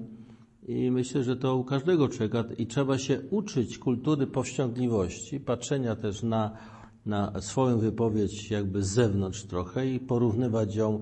i 0.68 0.91
myślę, 0.91 1.23
że 1.23 1.35
to 1.35 1.56
u 1.56 1.64
każdego 1.64 2.10
człowieka 2.10 2.44
i 2.57 2.68
trzeba 2.68 2.98
się 2.98 3.22
uczyć 3.30 3.77
kultury 3.77 4.27
powściągliwości, 4.27 5.39
patrzenia 5.39 5.95
też 5.95 6.23
na, 6.23 6.52
na 7.06 7.41
swoją 7.41 7.80
wypowiedź 7.80 8.52
jakby 8.52 8.84
z 8.84 8.88
zewnątrz 8.88 9.44
trochę 9.44 9.88
i 9.88 9.99
porównywać 9.99 10.76
ją 10.76 11.02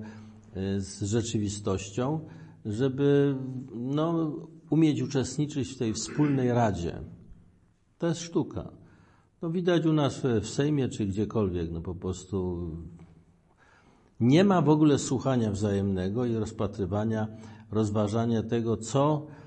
y, 0.56 0.80
z 0.80 1.02
rzeczywistością, 1.02 2.20
żeby 2.64 3.36
no, 3.74 4.32
umieć 4.70 5.02
uczestniczyć 5.02 5.68
w 5.68 5.78
tej 5.78 5.92
wspólnej 5.92 6.52
radzie. 6.52 7.00
To 7.98 8.06
jest 8.06 8.20
sztuka. 8.20 8.72
No 9.42 9.50
widać 9.50 9.86
u 9.86 9.92
nas 9.92 10.20
w- 10.20 10.48
Sejmie 10.48 10.88
czy 10.88 11.06
gdziekolwiek, 11.06 11.70
no 11.72 11.80
po 11.80 11.94
prostu 11.94 12.70
nie 14.20 14.44
ma 14.44 14.62
w 14.62 14.68
ogóle 14.68 14.98
słuchania 14.98 15.50
wzajemnego 15.50 16.24
i 16.24 16.34
rozpatrywania, 16.34 17.28
rozważania 17.70 18.42
tego, 18.42 18.76
co 18.76 19.26
e, 19.26 19.45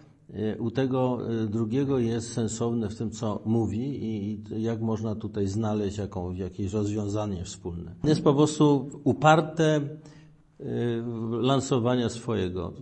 u 0.59 0.71
tego 0.71 1.19
e, 1.43 1.47
drugiego 1.47 1.99
jest 1.99 2.33
sensowne 2.33 2.89
w 2.89 2.95
tym, 2.95 3.11
co 3.11 3.41
mówi 3.45 4.05
i 4.05 4.43
jak 4.61 4.81
można 4.81 5.15
tutaj 5.15 5.47
znaleźć 5.47 5.97
jaką, 5.97 6.33
jakieś 6.33 6.73
rozwiązanie 6.73 7.43
wspólne. 7.43 7.95
Jest 8.03 8.23
po 8.23 8.33
prostu 8.33 8.89
uparte 9.03 9.75
e, 9.75 10.65
lansowania 11.41 12.09
swojego. 12.09 12.73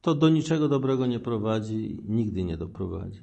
To 0.00 0.14
do 0.14 0.28
niczego 0.28 0.68
dobrego 0.68 1.06
nie 1.06 1.20
prowadzi 1.20 2.02
nigdy 2.08 2.44
nie 2.44 2.56
doprowadzi. 2.56 3.20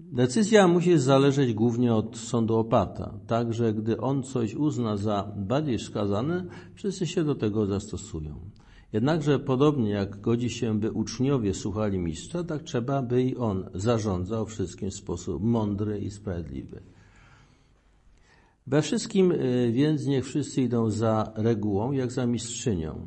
Decyzja 0.00 0.68
musi 0.68 0.98
zależeć 0.98 1.54
głównie 1.54 1.94
od 1.94 2.16
sądu 2.16 2.56
opata, 2.56 3.14
tak 3.26 3.54
że 3.54 3.74
gdy 3.74 4.00
on 4.00 4.22
coś 4.22 4.54
uzna 4.54 4.96
za 4.96 5.32
bardziej 5.36 5.78
wskazane, 5.78 6.46
wszyscy 6.74 7.06
się 7.06 7.24
do 7.24 7.34
tego 7.34 7.66
zastosują. 7.66 8.50
Jednakże 8.94 9.38
podobnie 9.38 9.90
jak 9.90 10.20
godzi 10.20 10.50
się, 10.50 10.80
by 10.80 10.92
uczniowie 10.92 11.54
słuchali 11.54 11.98
mistrza, 11.98 12.44
tak 12.44 12.62
trzeba, 12.62 13.02
by 13.02 13.22
i 13.22 13.36
on 13.36 13.70
zarządzał 13.74 14.46
wszystkim 14.46 14.90
w 14.90 14.94
sposób 14.94 15.42
mądry 15.42 15.98
i 15.98 16.10
sprawiedliwy. 16.10 16.80
We 18.66 18.82
wszystkim 18.82 19.32
y, 19.32 19.72
więc 19.72 20.06
niech 20.06 20.24
wszyscy 20.24 20.62
idą 20.62 20.90
za 20.90 21.32
regułą, 21.36 21.92
jak 21.92 22.12
za 22.12 22.26
mistrzynią. 22.26 23.06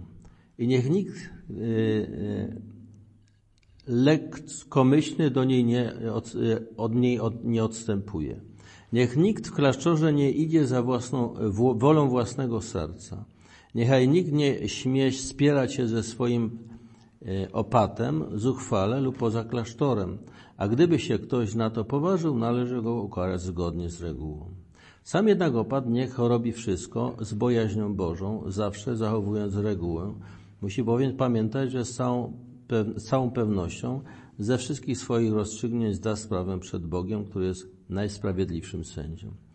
I 0.57 0.67
niech 0.67 0.89
nikt 0.89 1.15
y, 1.15 1.53
y, 1.53 2.61
lekkomyślny 3.87 5.31
do 5.31 5.43
niej 5.43 5.65
nie, 5.65 5.93
od, 6.13 6.33
od 6.77 6.95
niej 6.95 7.19
od, 7.19 7.43
nie 7.43 7.63
odstępuje. 7.63 8.41
Niech 8.93 9.17
nikt 9.17 9.47
w 9.47 9.53
klasztorze 9.53 10.13
nie 10.13 10.31
idzie 10.31 10.67
za 10.67 10.81
własną, 10.81 11.33
wolą 11.75 12.09
własnego 12.09 12.61
serca. 12.61 13.25
Niechaj 13.77 14.07
nikt 14.07 14.31
nie 14.31 14.69
śmie 14.69 15.11
spierać 15.11 15.73
się 15.73 15.87
ze 15.87 16.03
swoim 16.03 16.43
e, 17.25 17.51
opatem 17.51 18.23
zuchwale 18.33 19.01
lub 19.01 19.17
poza 19.17 19.43
klasztorem, 19.43 20.17
a 20.57 20.67
gdyby 20.67 20.99
się 20.99 21.19
ktoś 21.19 21.55
na 21.55 21.69
to 21.69 21.85
poważył, 21.85 22.37
należy 22.37 22.81
go 22.81 22.93
ukarać 22.93 23.41
zgodnie 23.41 23.89
z 23.89 24.01
regułą. 24.01 24.45
Sam 25.03 25.27
jednak 25.27 25.55
opat 25.55 25.89
niech 25.89 26.17
robi 26.17 26.51
wszystko 26.51 27.15
z 27.19 27.33
bojaźnią 27.33 27.95
Bożą, 27.95 28.43
zawsze 28.47 28.97
zachowując 28.97 29.55
regułę. 29.55 30.13
Musi 30.61 30.83
bowiem 30.83 31.17
pamiętać, 31.17 31.71
że 31.71 31.85
z 31.85 31.93
całą, 31.93 32.33
z 32.95 33.03
całą 33.03 33.31
pewnością 33.31 34.01
ze 34.39 34.57
wszystkich 34.57 34.97
swoich 34.97 35.33
rozstrzygnięć 35.33 35.95
zda 35.95 36.15
sprawę 36.15 36.59
przed 36.59 36.85
Bogiem, 36.85 37.25
który 37.25 37.45
jest 37.45 37.67
najsprawiedliwszym 37.89 38.85
sędzią. 38.85 39.46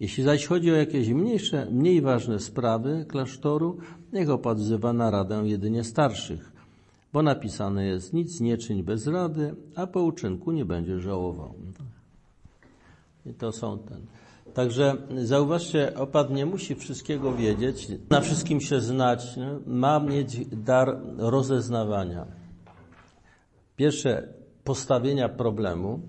Jeśli 0.00 0.24
zaś 0.24 0.46
chodzi 0.46 0.70
o 0.70 0.74
jakieś 0.74 1.08
mniejsze, 1.08 1.66
mniej 1.70 2.00
ważne 2.00 2.40
sprawy 2.40 3.04
klasztoru, 3.08 3.78
niech 4.12 4.30
opat 4.30 4.58
wzywa 4.58 4.92
na 4.92 5.10
radę 5.10 5.42
jedynie 5.44 5.84
starszych, 5.84 6.52
bo 7.12 7.22
napisane 7.22 7.86
jest 7.86 8.12
nic 8.12 8.40
nie 8.40 8.58
czyń 8.58 8.82
bez 8.82 9.06
rady, 9.06 9.54
a 9.76 9.86
po 9.86 10.02
uczynku 10.02 10.52
nie 10.52 10.64
będziesz 10.64 11.02
żałował. 11.02 11.54
I 13.26 13.34
to 13.34 13.52
są 13.52 13.78
ten. 13.78 14.00
Także 14.54 14.96
zauważcie, 15.24 15.94
opat 15.94 16.30
nie 16.30 16.46
musi 16.46 16.74
wszystkiego 16.74 17.34
wiedzieć, 17.34 17.88
na 18.10 18.20
wszystkim 18.20 18.60
się 18.60 18.80
znać, 18.80 19.36
nie? 19.36 19.58
ma 19.66 20.00
mieć 20.00 20.46
dar 20.46 21.00
rozeznawania. 21.18 22.26
Pierwsze, 23.76 24.28
postawienia 24.64 25.28
problemu, 25.28 26.00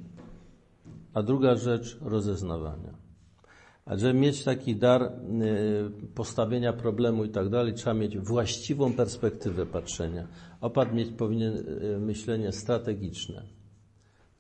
a 1.13 1.23
druga 1.23 1.55
rzecz, 1.55 1.97
rozeznawania. 2.01 3.00
A 3.91 3.97
żeby 3.97 4.19
mieć 4.19 4.43
taki 4.43 4.75
dar 4.75 5.03
y, 5.03 5.09
postawienia 6.15 6.73
problemu 6.73 7.25
i 7.25 7.29
tak 7.29 7.49
dalej, 7.49 7.73
trzeba 7.73 7.93
mieć 7.93 8.17
właściwą 8.17 8.93
perspektywę 8.93 9.65
patrzenia. 9.65 10.27
Opat 10.61 10.93
mieć 10.93 11.09
powinien 11.11 11.53
y, 11.57 11.99
myślenie 11.99 12.51
strategiczne. 12.51 13.43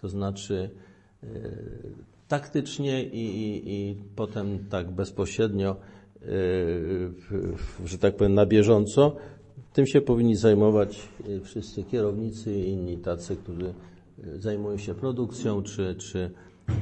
To 0.01 0.09
znaczy 0.09 0.69
y, 1.23 1.27
taktycznie 2.27 3.03
i, 3.03 3.25
i, 3.25 3.73
i 3.73 3.95
potem 4.15 4.59
tak 4.69 4.91
bezpośrednio, 4.91 5.75
że 7.85 7.97
tak 7.97 8.15
powiem, 8.15 8.33
na 8.33 8.45
bieżąco. 8.45 9.15
Tym 9.73 9.87
się 9.87 10.01
powinni 10.01 10.35
zajmować 10.35 11.09
wszyscy 11.43 11.83
kierownicy 11.83 12.55
i 12.55 12.69
inni 12.69 12.97
tacy, 12.97 13.35
którzy 13.35 13.73
zajmują 14.39 14.77
się 14.77 14.93
produkcją 14.93 15.63
czy, 15.63 15.95
czy, 15.95 16.31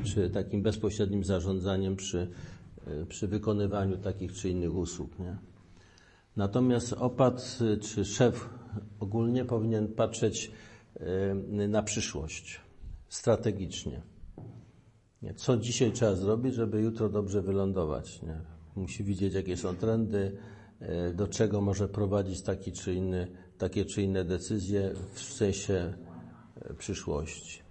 czy 0.03 0.29
takim 0.29 0.61
bezpośrednim 0.61 1.23
zarządzaniem 1.23 1.95
przy, 1.95 2.27
przy 3.10 3.28
wykonywaniu 3.28 3.98
takich 3.98 4.34
czy 4.34 4.49
innych 4.49 4.76
usług. 4.76 5.20
Nie? 5.20 5.38
Natomiast 6.36 6.94
opat 6.94 7.60
y, 7.61 7.78
czy 7.78 8.06
szef 8.06 8.49
ogólnie 8.99 9.45
powinien 9.45 9.88
patrzeć 9.88 10.52
y, 11.61 11.68
na 11.68 11.84
przyszłość 11.84 12.61
strategicznie. 13.10 14.02
Nie? 15.22 15.34
Co 15.34 15.57
dzisiaj 15.57 15.91
trzeba 15.91 16.16
zrobić, 16.16 16.53
żeby 16.53 16.82
jutro 16.82 17.10
dobrze 17.10 17.41
wylądować? 17.41 18.22
Nie? 18.22 18.41
Musi 18.76 19.03
widzieć, 19.03 19.34
jakie 19.34 19.57
są 19.57 19.76
trendy, 19.76 20.38
y, 21.10 21.14
do 21.14 21.28
czego 21.28 21.61
może 21.61 21.90
prowadzić 21.90 22.41
taki 22.41 22.72
czy 22.72 22.94
inny, 22.94 23.28
takie 23.57 23.86
czy 23.86 24.02
inne 24.02 24.26
decyzje 24.26 24.91
w 25.14 25.20
sensie 25.20 25.94
y, 26.72 26.74
przyszłości. 26.74 27.68